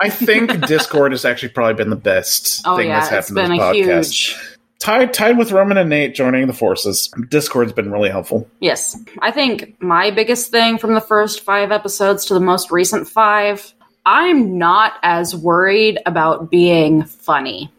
I 0.00 0.10
think 0.10 0.66
Discord 0.66 1.12
has 1.12 1.24
actually 1.24 1.50
probably 1.50 1.74
been 1.74 1.90
the 1.90 1.96
best 1.96 2.62
Oh 2.66 2.76
thing 2.76 2.88
yeah, 2.88 2.98
that's 2.98 3.10
happened 3.30 3.36
to 3.36 3.44
a 3.44 3.48
this 3.48 3.58
podcast. 3.60 4.10
huge. 4.10 4.51
Tied 4.82 5.14
tied 5.14 5.38
with 5.38 5.52
Roman 5.52 5.78
and 5.78 5.88
Nate 5.88 6.12
joining 6.12 6.48
the 6.48 6.52
forces. 6.52 7.08
Discord's 7.28 7.72
been 7.72 7.92
really 7.92 8.10
helpful. 8.10 8.50
Yes. 8.58 8.98
I 9.20 9.30
think 9.30 9.80
my 9.80 10.10
biggest 10.10 10.50
thing 10.50 10.76
from 10.76 10.94
the 10.94 11.00
first 11.00 11.42
five 11.42 11.70
episodes 11.70 12.24
to 12.26 12.34
the 12.34 12.40
most 12.40 12.72
recent 12.72 13.06
five, 13.06 13.72
I'm 14.04 14.58
not 14.58 14.94
as 15.04 15.36
worried 15.36 16.00
about 16.04 16.50
being 16.50 17.04
funny 17.04 17.72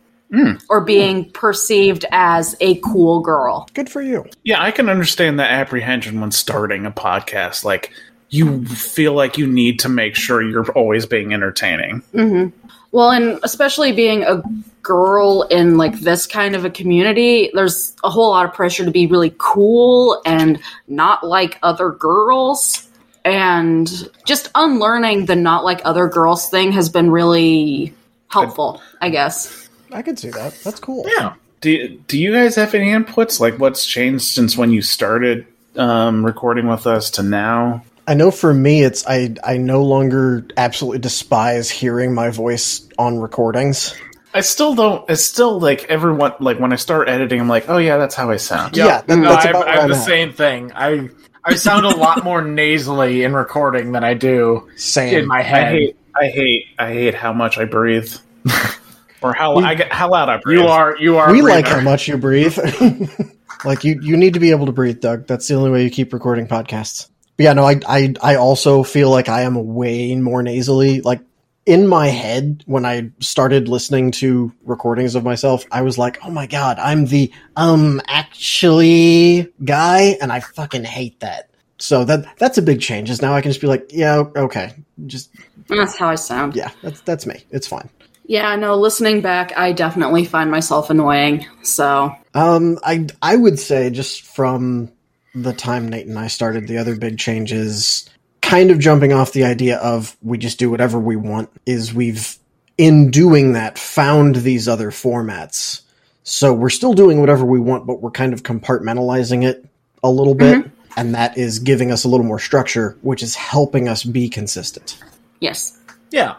or 0.69 0.79
being 0.79 1.29
perceived 1.31 2.05
as 2.13 2.55
a 2.61 2.75
cool 2.75 3.19
girl. 3.19 3.67
Good 3.73 3.89
for 3.89 4.01
you. 4.01 4.25
Yeah, 4.43 4.63
I 4.63 4.71
can 4.71 4.87
understand 4.87 5.41
that 5.41 5.51
apprehension 5.51 6.21
when 6.21 6.31
starting 6.31 6.85
a 6.85 6.91
podcast. 6.91 7.65
Like, 7.65 7.91
you 8.29 8.65
feel 8.65 9.11
like 9.11 9.37
you 9.37 9.45
need 9.45 9.79
to 9.79 9.89
make 9.89 10.15
sure 10.15 10.41
you're 10.41 10.71
always 10.71 11.05
being 11.05 11.33
entertaining. 11.33 11.99
hmm 12.13 12.47
Well, 12.93 13.09
and 13.09 13.39
especially 13.41 13.91
being 13.91 14.23
a 14.23 14.41
girl 14.83 15.43
in 15.49 15.77
like 15.77 15.99
this 15.99 16.27
kind 16.27 16.55
of 16.55 16.63
a 16.63 16.69
community, 16.69 17.49
there's 17.53 17.95
a 18.03 18.09
whole 18.09 18.29
lot 18.29 18.45
of 18.45 18.53
pressure 18.53 18.85
to 18.85 18.91
be 18.91 19.07
really 19.07 19.33
cool 19.39 20.21
and 20.25 20.61
not 20.87 21.25
like 21.25 21.57
other 21.63 21.89
girls. 21.89 22.87
And 23.25 23.89
just 24.25 24.51
unlearning 24.53 25.25
the 25.25 25.35
not 25.35 25.63
like 25.63 25.81
other 25.85 26.07
girls 26.07 26.49
thing 26.49 26.71
has 26.73 26.87
been 26.87 27.09
really 27.09 27.95
helpful, 28.27 28.81
I 29.01 29.09
guess. 29.09 29.69
I 29.91 30.03
could 30.03 30.19
see 30.19 30.29
that. 30.29 30.53
That's 30.63 30.79
cool. 30.79 31.05
Yeah. 31.17 31.33
Do, 31.61 31.87
do 32.07 32.19
you 32.19 32.33
guys 32.33 32.55
have 32.57 32.75
any 32.75 32.91
inputs? 32.91 33.39
Like, 33.39 33.57
what's 33.57 33.85
changed 33.85 34.25
since 34.25 34.55
when 34.55 34.71
you 34.71 34.81
started 34.81 35.47
um, 35.77 36.23
recording 36.25 36.67
with 36.67 36.85
us 36.85 37.09
to 37.11 37.23
now? 37.23 37.83
I 38.07 38.13
know 38.15 38.31
for 38.31 38.53
me, 38.53 38.83
it's 38.83 39.05
I 39.07 39.35
I 39.43 39.57
no 39.57 39.83
longer 39.83 40.45
absolutely 40.57 40.99
despise 40.99 41.69
hearing 41.69 42.13
my 42.13 42.29
voice 42.29 42.87
on 42.97 43.19
recordings. 43.19 43.95
I 44.33 44.41
still 44.41 44.75
don't. 44.75 45.09
It's 45.09 45.23
still 45.23 45.59
like 45.59 45.85
everyone. 45.89 46.33
Like 46.39 46.59
when 46.59 46.73
I 46.73 46.75
start 46.75 47.07
editing, 47.07 47.39
I'm 47.39 47.47
like, 47.47 47.69
oh 47.69 47.77
yeah, 47.77 47.97
that's 47.97 48.15
how 48.15 48.29
I 48.29 48.37
sound. 48.37 48.75
Yeah, 48.75 49.01
that- 49.01 49.15
no, 49.17 49.29
that's 49.29 49.45
I, 49.45 49.49
about 49.51 49.63
I 49.63 49.65
where 49.65 49.73
have 49.75 49.83
I'm 49.85 49.89
the 49.91 49.95
at. 49.97 50.05
same 50.05 50.33
thing. 50.33 50.71
I 50.75 51.09
I 51.45 51.55
sound 51.55 51.85
a 51.85 51.95
lot 51.95 52.23
more 52.23 52.41
nasally 52.41 53.23
in 53.23 53.33
recording 53.33 53.91
than 53.91 54.03
I 54.03 54.13
do 54.15 54.69
Same. 54.75 55.15
in 55.19 55.27
my 55.27 55.39
I 55.39 55.43
head. 55.43 55.71
hate. 55.73 55.97
I 56.19 56.27
hate. 56.27 56.65
I 56.79 56.91
hate 56.93 57.15
how 57.15 57.31
much 57.33 57.57
I 57.57 57.65
breathe, 57.65 58.13
or 59.21 59.33
how 59.33 59.55
I 59.57 59.75
get 59.75 59.91
how 59.93 60.09
loud 60.11 60.29
I 60.29 60.37
breathe. 60.37 60.59
you 60.59 60.67
are 60.67 60.97
you 60.99 61.17
are. 61.17 61.31
we 61.31 61.41
like 61.41 61.67
how 61.67 61.81
much 61.81 62.07
you 62.07 62.17
breathe. 62.17 62.57
like 63.65 63.83
you, 63.83 63.99
you 64.01 64.17
need 64.17 64.33
to 64.33 64.39
be 64.39 64.51
able 64.51 64.65
to 64.65 64.71
breathe, 64.71 64.99
Doug. 64.99 65.25
That's 65.27 65.47
the 65.47 65.55
only 65.55 65.71
way 65.71 65.83
you 65.83 65.89
keep 65.89 66.11
recording 66.13 66.47
podcasts. 66.47 67.07
But 67.37 67.43
yeah, 67.43 67.53
no, 67.53 67.65
I, 67.65 67.79
I, 67.87 68.13
I 68.21 68.35
also 68.35 68.83
feel 68.83 69.09
like 69.09 69.29
I 69.29 69.41
am 69.41 69.73
way 69.73 70.15
more 70.15 70.43
nasally. 70.43 71.01
Like 71.01 71.21
in 71.65 71.87
my 71.87 72.07
head, 72.07 72.63
when 72.67 72.85
I 72.85 73.09
started 73.19 73.67
listening 73.67 74.11
to 74.11 74.53
recordings 74.63 75.15
of 75.15 75.23
myself, 75.23 75.65
I 75.71 75.81
was 75.81 75.97
like, 75.97 76.19
oh 76.23 76.29
my 76.29 76.45
god, 76.45 76.77
I'm 76.79 77.05
the 77.05 77.31
um 77.55 78.01
actually 78.07 79.51
guy, 79.63 80.17
and 80.21 80.31
I 80.31 80.41
fucking 80.41 80.83
hate 80.83 81.19
that. 81.21 81.49
So 81.79 82.05
that 82.05 82.37
that's 82.37 82.57
a 82.57 82.61
big 82.61 82.81
change. 82.81 83.09
Is 83.09 83.21
now 83.21 83.33
I 83.33 83.41
can 83.41 83.51
just 83.51 83.61
be 83.61 83.67
like, 83.67 83.89
yeah, 83.91 84.23
okay, 84.35 84.73
just 85.07 85.31
That's 85.67 85.97
how 85.97 86.09
I 86.09 86.15
sound. 86.15 86.55
yeah, 86.55 86.71
that's 86.81 87.01
that's 87.01 87.25
me. 87.25 87.43
It's 87.49 87.67
fine. 87.67 87.89
Yeah, 88.25 88.55
no, 88.55 88.75
listening 88.77 89.19
back, 89.19 89.51
I 89.57 89.73
definitely 89.73 90.23
find 90.23 90.49
myself 90.49 90.89
annoying. 90.89 91.45
So, 91.61 92.15
Um, 92.33 92.79
I 92.83 93.07
I 93.21 93.35
would 93.35 93.59
say 93.59 93.89
just 93.89 94.21
from 94.21 94.92
the 95.35 95.53
time 95.53 95.87
Nate 95.87 96.07
and 96.07 96.17
I 96.17 96.27
started, 96.27 96.67
the 96.67 96.77
other 96.77 96.95
big 96.95 97.17
changes, 97.17 98.09
kind 98.41 98.71
of 98.71 98.79
jumping 98.79 99.13
off 99.13 99.33
the 99.33 99.43
idea 99.43 99.77
of 99.77 100.15
we 100.21 100.37
just 100.37 100.59
do 100.59 100.69
whatever 100.69 100.99
we 100.99 101.15
want, 101.15 101.49
is 101.65 101.93
we've 101.93 102.37
in 102.77 103.11
doing 103.11 103.53
that 103.53 103.77
found 103.77 104.37
these 104.37 104.67
other 104.67 104.91
formats. 104.91 105.81
So 106.23 106.53
we're 106.53 106.69
still 106.69 106.93
doing 106.93 107.19
whatever 107.19 107.45
we 107.45 107.59
want, 107.59 107.85
but 107.85 108.01
we're 108.01 108.11
kind 108.11 108.33
of 108.33 108.43
compartmentalizing 108.43 109.43
it 109.43 109.65
a 110.03 110.09
little 110.09 110.35
bit, 110.35 110.59
mm-hmm. 110.59 110.99
and 110.99 111.15
that 111.15 111.37
is 111.37 111.59
giving 111.59 111.91
us 111.91 112.03
a 112.03 112.07
little 112.07 112.25
more 112.25 112.39
structure, 112.39 112.97
which 113.01 113.21
is 113.21 113.35
helping 113.35 113.87
us 113.87 114.03
be 114.03 114.29
consistent. 114.29 114.99
yes, 115.39 115.79
Yeah, 116.11 116.35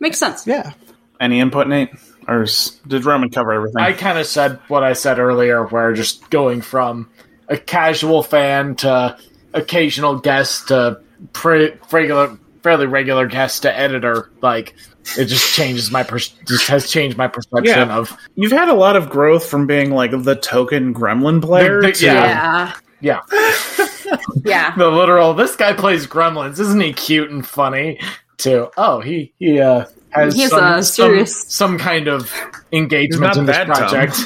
makes 0.00 0.18
sense. 0.18 0.46
Yeah. 0.46 0.72
Any 1.20 1.40
input, 1.40 1.68
Nate? 1.68 1.90
Or 2.26 2.46
did 2.86 3.04
Roman 3.04 3.30
cover 3.30 3.52
everything? 3.52 3.80
I 3.80 3.92
kind 3.92 4.18
of 4.18 4.26
said 4.26 4.60
what 4.68 4.84
I 4.84 4.92
said 4.92 5.18
earlier, 5.18 5.64
where 5.64 5.92
just 5.94 6.28
going 6.30 6.60
from 6.60 7.08
a 7.48 7.56
casual 7.56 8.22
fan 8.22 8.74
to 8.76 9.16
occasional 9.54 10.18
guest 10.18 10.68
to 10.68 11.00
pre- 11.32 11.72
regular, 11.90 12.36
fairly 12.62 12.86
regular 12.86 13.26
guest 13.26 13.62
to 13.62 13.76
editor, 13.78 14.30
like 14.42 14.74
it 15.16 15.24
just 15.24 15.54
changes 15.54 15.90
my 15.90 16.02
pers- 16.02 16.34
just 16.46 16.68
has 16.68 16.90
changed 16.90 17.16
my 17.16 17.26
perception 17.28 17.64
Yeah. 17.88 17.96
of 17.96 18.14
You've 18.34 18.52
had 18.52 18.68
a 18.68 18.74
lot 18.74 18.94
of 18.96 19.08
growth 19.08 19.46
from 19.48 19.66
being 19.66 19.90
like 19.90 20.10
the 20.12 20.36
token 20.36 20.92
gremlin 20.94 21.40
player. 21.42 21.80
The- 21.80 21.86
the- 21.88 21.92
to, 21.94 22.04
yeah. 22.06 22.72
Yeah, 23.00 23.20
yeah 23.30 24.16
yeah. 24.44 24.76
the 24.76 24.88
literal. 24.90 25.34
This 25.34 25.56
guy 25.56 25.72
plays 25.72 26.06
Gremlins, 26.06 26.58
isn't 26.58 26.80
he 26.80 26.92
cute 26.92 27.30
and 27.30 27.46
funny? 27.46 28.00
To 28.38 28.70
oh 28.76 29.00
he 29.00 29.32
he 29.38 29.58
uh 29.60 29.86
has 30.10 30.34
He's, 30.34 30.50
some, 30.50 30.62
uh, 30.62 30.80
some 30.82 31.06
serious. 31.08 31.44
some 31.48 31.76
kind 31.78 32.06
of 32.06 32.32
engagement 32.72 33.30
He's 33.32 33.36
in 33.38 33.46
this 33.46 33.56
that 33.56 33.66
dumb. 33.66 33.76
project. 33.76 34.20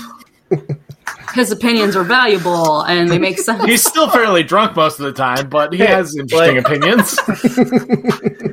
His 1.35 1.51
opinions 1.51 1.97
are 1.97 2.05
valuable 2.05 2.83
and 2.83 3.11
they 3.11 3.19
make 3.19 3.39
sense. 3.39 3.65
He's 3.65 3.85
still 3.85 4.11
fairly 4.11 4.43
drunk 4.43 4.77
most 4.77 4.99
of 5.01 5.07
the 5.07 5.13
time, 5.13 5.49
but 5.49 5.73
he 5.73 5.81
has 5.81 6.17
interesting 6.17 6.59
opinions. 6.59 7.19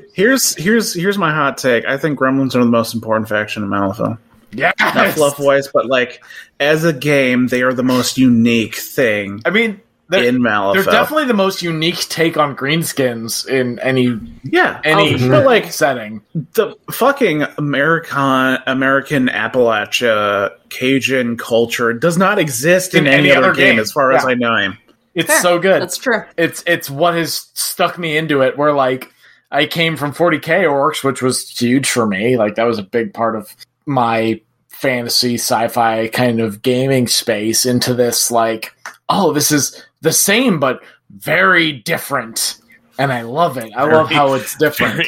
Here's 0.14 0.54
here's 0.56 0.94
here's 0.94 1.18
my 1.18 1.32
hot 1.34 1.58
take. 1.58 1.86
I 1.86 1.98
think 1.98 2.20
gremlins 2.20 2.54
are 2.56 2.60
the 2.60 2.66
most 2.70 2.94
important 2.94 3.30
faction 3.30 3.64
in 3.64 3.70
Malifaux. 3.70 4.18
yeah, 4.52 4.74
Not 4.80 5.14
fluff 5.14 5.40
wise, 5.40 5.70
but 5.74 5.86
like 5.86 6.22
as 6.60 6.84
a 6.84 6.92
game, 6.92 7.48
they 7.48 7.62
are 7.62 7.74
the 7.74 7.84
most 7.84 8.18
unique 8.18 8.76
thing 8.76 9.42
I 9.46 9.50
mean, 9.50 9.80
they're, 10.10 10.24
in 10.26 10.40
Malifaux. 10.40 10.74
they're 10.74 10.84
definitely 10.92 11.26
the 11.26 11.34
most 11.34 11.62
unique 11.62 12.00
take 12.10 12.36
on 12.38 12.56
greenskins 12.56 13.48
in 13.48 13.78
any 13.80 14.20
yeah. 14.44 14.82
any 14.84 15.10
Oh, 15.10 15.12
for 15.14 15.18
sure. 15.20 15.30
But 15.30 15.46
like 15.46 15.72
setting. 15.72 16.22
the 16.54 16.76
fucking 16.92 17.44
American 17.58 18.58
American 18.66 19.28
Appalachia 19.28 20.52
Cajun 20.70 21.38
culture 21.38 21.94
does 21.94 22.18
not 22.18 22.40
exist 22.40 22.94
in, 22.94 23.06
In 23.06 23.14
any, 23.14 23.30
any 23.30 23.38
other 23.38 23.50
other 23.52 23.56
game, 23.56 23.76
game. 23.76 23.80
as 23.80 23.92
far 23.92 24.12
as 24.12 24.26
I 24.26 24.34
know. 24.34 24.74
It's 25.16 25.28
Fair. 25.28 25.42
so 25.42 25.60
good. 25.60 25.82
That's 25.82 25.98
true. 25.98 26.24
it's 26.38 26.64
it's 26.68 26.90
what 26.90 27.14
has 27.16 27.50
stuck 27.54 27.98
me 27.98 28.18
into 28.18 28.42
it. 28.42 28.58
Where 28.58 28.74
like 28.74 29.12
I 29.52 29.66
came 29.66 29.96
from 29.98 30.14
40k 30.14 30.64
orcs, 30.66 31.04
which 31.04 31.22
was 31.22 31.50
huge 31.50 31.90
for 31.90 32.06
me. 32.06 32.38
Like 32.38 32.56
that 32.56 32.66
was 32.66 32.80
a 32.80 32.84
big 32.84 33.14
part 33.14 33.36
of 33.36 33.56
my 33.86 34.40
fantasy 34.70 35.34
sci-fi 35.36 36.08
kind 36.08 36.40
of 36.40 36.62
gaming 36.62 37.06
space 37.06 37.66
into 37.66 37.94
this 37.94 38.32
like 38.32 38.74
oh 39.10 39.34
this 39.34 39.52
is 39.52 39.84
the 40.02 40.14
same 40.14 40.60
but 40.60 40.82
very 41.18 41.72
different 41.74 42.58
and 42.98 43.12
i 43.12 43.22
love 43.22 43.58
it 43.58 43.72
i 43.76 43.84
love 43.84 44.10
how 44.12 44.34
it's 44.34 44.56
different 44.58 45.06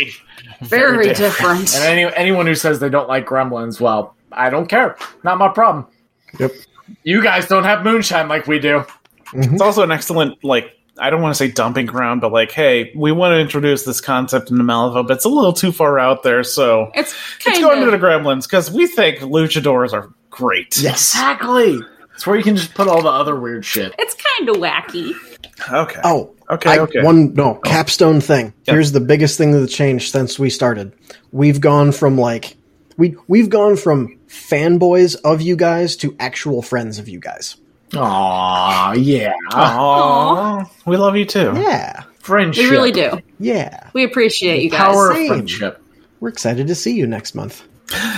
Very, 0.61 0.93
Very 0.93 1.13
different. 1.13 1.73
And 1.75 1.83
any 1.83 2.15
anyone 2.15 2.45
who 2.45 2.53
says 2.55 2.79
they 2.79 2.89
don't 2.89 3.07
like 3.07 3.25
Gremlins, 3.25 3.79
well, 3.79 4.15
I 4.31 4.49
don't 4.51 4.67
care. 4.67 4.95
Not 5.23 5.39
my 5.39 5.49
problem. 5.49 5.87
Yep. 6.39 6.51
You 7.03 7.23
guys 7.23 7.47
don't 7.47 7.63
have 7.63 7.83
moonshine 7.83 8.27
like 8.27 8.45
we 8.47 8.59
do. 8.59 8.85
Mm-hmm. 9.33 9.53
It's 9.53 9.61
also 9.61 9.81
an 9.81 9.91
excellent 9.91 10.43
like 10.43 10.77
I 10.99 11.09
don't 11.09 11.21
want 11.21 11.33
to 11.35 11.37
say 11.37 11.49
dumping 11.51 11.87
ground, 11.87 12.21
but 12.21 12.31
like, 12.31 12.51
hey, 12.51 12.91
we 12.95 13.11
want 13.11 13.33
to 13.33 13.39
introduce 13.39 13.85
this 13.85 14.01
concept 14.01 14.51
into 14.51 14.63
Malifaux, 14.63 15.07
but 15.07 15.17
it's 15.17 15.25
a 15.25 15.29
little 15.29 15.53
too 15.53 15.71
far 15.71 15.97
out 15.97 16.21
there, 16.21 16.43
so 16.43 16.91
It's 16.93 17.15
it's 17.35 17.45
kind 17.45 17.59
going 17.61 17.83
to 17.83 17.89
the. 17.89 17.97
Gremlins 17.97 18.43
because 18.43 18.69
we 18.69 18.85
think 18.85 19.19
luchadors 19.19 19.93
are 19.93 20.13
great. 20.29 20.77
Yes. 20.77 21.13
Exactly. 21.13 21.79
It's 22.21 22.27
where 22.27 22.37
you 22.37 22.43
can 22.43 22.55
just 22.55 22.75
put 22.75 22.87
all 22.87 23.01
the 23.01 23.09
other 23.09 23.35
weird 23.35 23.65
shit. 23.65 23.95
It's 23.97 24.13
kind 24.13 24.47
of 24.47 24.57
wacky. 24.57 25.13
Okay. 25.71 25.99
Oh, 26.03 26.35
Okay, 26.51 26.69
I- 26.69 26.77
okay. 26.77 27.01
One 27.01 27.33
no 27.33 27.55
oh. 27.55 27.59
capstone 27.61 28.21
thing. 28.21 28.53
Yep. 28.67 28.73
Here's 28.75 28.91
the 28.91 28.99
biggest 28.99 29.39
thing 29.39 29.53
that's 29.53 29.73
changed 29.73 30.11
since 30.11 30.37
we 30.37 30.51
started. 30.51 30.93
We've 31.31 31.59
gone 31.59 31.91
from 31.91 32.19
like 32.19 32.57
we 32.95 33.15
we've 33.27 33.49
gone 33.49 33.75
from 33.75 34.19
fanboys 34.27 35.15
of 35.23 35.41
you 35.41 35.55
guys 35.55 35.95
to 35.95 36.15
actual 36.19 36.61
friends 36.61 36.99
of 36.99 37.09
you 37.09 37.19
guys. 37.19 37.55
Aw, 37.95 38.91
yeah. 38.93 39.33
Aww. 39.53 40.69
We 40.85 40.97
love 40.97 41.15
you 41.15 41.25
too. 41.25 41.53
Yeah, 41.55 42.03
Friendship. 42.19 42.65
We 42.65 42.69
really 42.69 42.91
do. 42.91 43.17
yeah. 43.39 43.89
We 43.93 44.03
appreciate 44.03 44.61
you 44.61 44.69
guys. 44.69 44.79
Power 44.79 45.09
of 45.09 45.25
friendship. 45.25 45.81
We're 46.19 46.29
excited 46.29 46.67
to 46.67 46.75
see 46.75 46.93
you 46.93 47.07
next 47.07 47.33
month. 47.33 47.67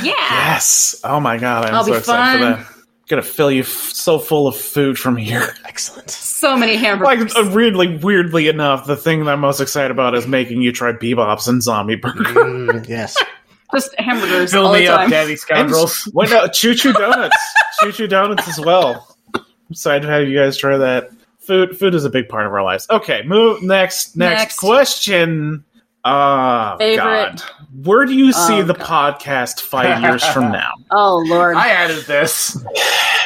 Yeah. 0.04 0.12
Yes. 0.18 1.00
Oh 1.06 1.22
my 1.22 1.38
god, 1.38 1.66
I'm 1.68 1.72
That'll 1.72 1.86
so 1.86 1.92
be 1.94 1.98
excited 2.00 2.42
fun. 2.42 2.58
for 2.58 2.64
that. 2.64 2.73
Gonna 3.10 3.22
fill 3.22 3.52
you 3.52 3.62
f- 3.64 3.68
so 3.68 4.18
full 4.18 4.48
of 4.48 4.56
food 4.56 4.98
from 4.98 5.18
here. 5.18 5.54
Excellent. 5.66 6.10
So 6.10 6.56
many 6.56 6.74
Like 6.74 6.82
hamburgers. 6.82 7.36
uh, 7.36 7.52
weirdly, 7.54 7.98
weirdly 7.98 8.48
enough, 8.48 8.86
the 8.88 8.96
thing 8.96 9.26
that 9.26 9.32
I'm 9.32 9.42
most 9.42 9.60
excited 9.60 9.92
about 9.92 10.16
is 10.16 10.26
making 10.26 10.62
you 10.62 10.72
try 10.72 10.94
bebops 10.94 11.48
and 11.48 11.62
zombie 11.62 11.96
burger. 11.96 12.24
Mm, 12.24 12.88
yes. 12.88 13.16
Just 13.74 13.94
hamburgers 14.00 14.52
Fill 14.52 14.68
all 14.68 14.74
me 14.74 14.82
the 14.82 14.88
up, 14.94 15.00
time. 15.02 15.10
daddy 15.10 15.36
scoundrels. 15.36 16.10
Wait, 16.14 16.30
no, 16.30 16.48
Choo 16.48 16.76
Choo 16.76 16.94
Donuts. 16.94 17.36
Choo 17.82 17.92
Choo 17.92 18.08
Donuts 18.08 18.48
as 18.48 18.60
well. 18.60 19.16
I'm 19.36 19.42
excited 19.72 20.04
to 20.04 20.08
have 20.14 20.28
you 20.28 20.38
guys 20.38 20.56
try 20.58 20.78
that. 20.78 21.10
Food, 21.40 21.78
food 21.78 21.94
is 21.96 22.06
a 22.06 22.10
big 22.10 22.30
part 22.30 22.46
of 22.46 22.54
our 22.54 22.64
lives. 22.64 22.88
Okay, 22.90 23.24
move 23.26 23.62
next. 23.64 24.16
Next, 24.16 24.40
Next. 24.40 24.60
question. 24.60 25.66
Ah, 26.06 26.78
Favorite. 26.78 26.98
God. 27.04 27.42
Where 27.76 28.06
do 28.06 28.14
you 28.14 28.32
oh, 28.36 28.48
see 28.48 28.62
Oh, 28.62 28.64
the 28.64 28.74
God. 28.74 29.20
podcast 29.20 29.62
five 29.62 30.02
years 30.02 30.24
from 30.26 30.52
now? 30.52 30.72
Oh 30.91 31.24
Lord. 31.28 31.56
I 31.56 31.70
added 31.70 32.06
this. 32.06 32.58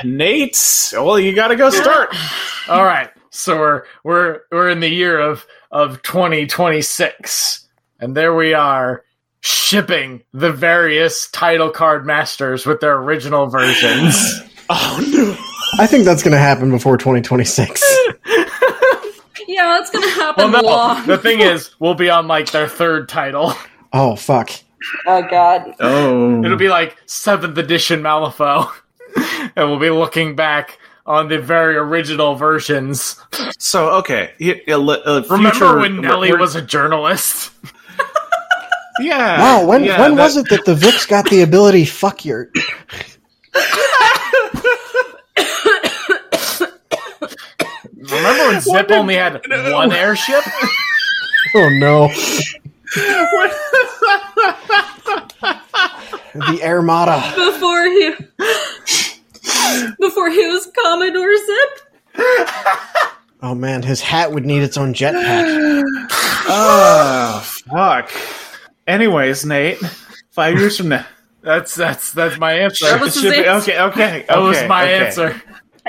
Nate, 0.04 0.58
well, 0.94 1.20
you 1.20 1.34
got 1.34 1.50
to 1.50 1.56
go 1.56 1.70
start. 1.70 2.16
All 2.70 2.86
right. 2.86 3.10
So 3.30 3.58
we're 3.58 3.84
we're 4.04 4.42
we're 4.52 4.70
in 4.70 4.80
the 4.80 4.90
year 4.90 5.20
of 5.20 5.46
of 5.72 6.02
2026. 6.04 7.68
And 8.00 8.16
there 8.16 8.34
we 8.36 8.54
are 8.54 9.04
shipping 9.42 10.24
the 10.34 10.52
various 10.52 11.30
title 11.32 11.70
card 11.70 12.06
masters 12.06 12.66
with 12.66 12.80
their 12.80 12.96
original 12.98 13.48
versions. 13.48 14.42
Oh 14.70 15.00
no! 15.14 15.82
I 15.82 15.88
think 15.88 16.04
that's 16.04 16.22
going 16.22 16.34
to 16.34 16.38
happen 16.38 16.72
before 16.72 16.98
2026. 16.98 17.82
yeah, 19.48 19.78
that's 19.78 19.90
gonna 19.90 20.10
happen 20.10 20.52
well, 20.52 20.62
no. 20.62 20.68
long. 20.68 21.08
The 21.08 21.18
thing 21.18 21.40
is, 21.40 21.72
we'll 21.80 21.94
be 21.94 22.10
on 22.10 22.28
like 22.28 22.52
their 22.52 22.68
third 22.68 23.08
title. 23.08 23.54
Oh 23.94 24.16
fuck. 24.16 24.50
oh 25.08 25.22
God. 25.30 25.74
Oh, 25.80 26.44
It'll 26.44 26.58
be 26.58 26.70
like 26.70 26.98
seventh 27.06 27.58
edition 27.58 28.02
Malifaux, 28.02 28.72
and 29.56 29.70
we'll 29.70 29.80
be 29.80 29.90
looking 29.90 30.36
back 30.36 30.78
on 31.06 31.30
the 31.30 31.40
very 31.40 31.76
original 31.78 32.36
versions. 32.36 33.20
so 33.58 33.90
okay. 34.00 34.32
y- 34.40 34.62
y- 34.68 34.76
li- 34.76 35.02
uh, 35.06 35.22
Remember 35.30 35.52
future- 35.52 35.78
when 35.78 36.02
Nellie 36.02 36.30
we're- 36.32 36.42
was 36.42 36.56
a 36.56 36.62
journalist? 36.62 37.52
Yeah. 39.00 39.40
Wow, 39.40 39.66
when 39.68 39.84
yeah, 39.84 40.00
when 40.02 40.16
that- 40.16 40.24
was 40.24 40.38
it 40.38 40.50
that 40.50 40.66
the 40.66 40.74
Viks 40.74 41.08
got 41.08 41.30
the 41.30 41.44
ability 41.44 41.86
fuck 41.86 42.26
your 42.26 42.50
Remember 47.96 48.48
when 48.48 48.62
Zipp 48.62 48.92
only 48.92 49.16
had 49.16 49.42
one 49.72 49.92
airship? 49.92 50.44
Oh 51.56 51.70
no. 51.80 52.10
The 56.34 56.60
Armada. 56.64 57.22
Before 57.36 57.84
he 57.86 58.12
before 60.00 60.30
he 60.30 60.46
was 60.48 60.70
Commodore 60.84 61.36
Zipp. 61.48 63.12
Oh 63.44 63.54
man, 63.56 63.84
his 63.84 64.02
hat 64.02 64.32
would 64.32 64.46
need 64.46 64.64
its 64.64 64.78
own 64.78 64.94
jetpack. 64.94 65.44
Oh 66.50 67.42
fuck. 67.70 68.12
Anyways, 68.88 69.46
Nate, 69.46 69.80
five 70.32 70.58
years 70.58 70.78
from 70.78 70.90
now, 70.90 71.06
That's 71.42 71.76
that's 71.76 72.12
that's 72.14 72.38
my 72.40 72.54
answer. 72.54 72.86
That 72.86 73.02
was 73.02 73.14
his 73.16 73.24
should 73.24 73.34
be 73.34 73.46
answer. 73.48 73.72
okay. 73.72 73.80
Okay, 73.82 74.26
That 74.30 74.38
was 74.40 74.58
my 74.68 74.84
okay. 74.84 75.06
answer. 75.06 75.42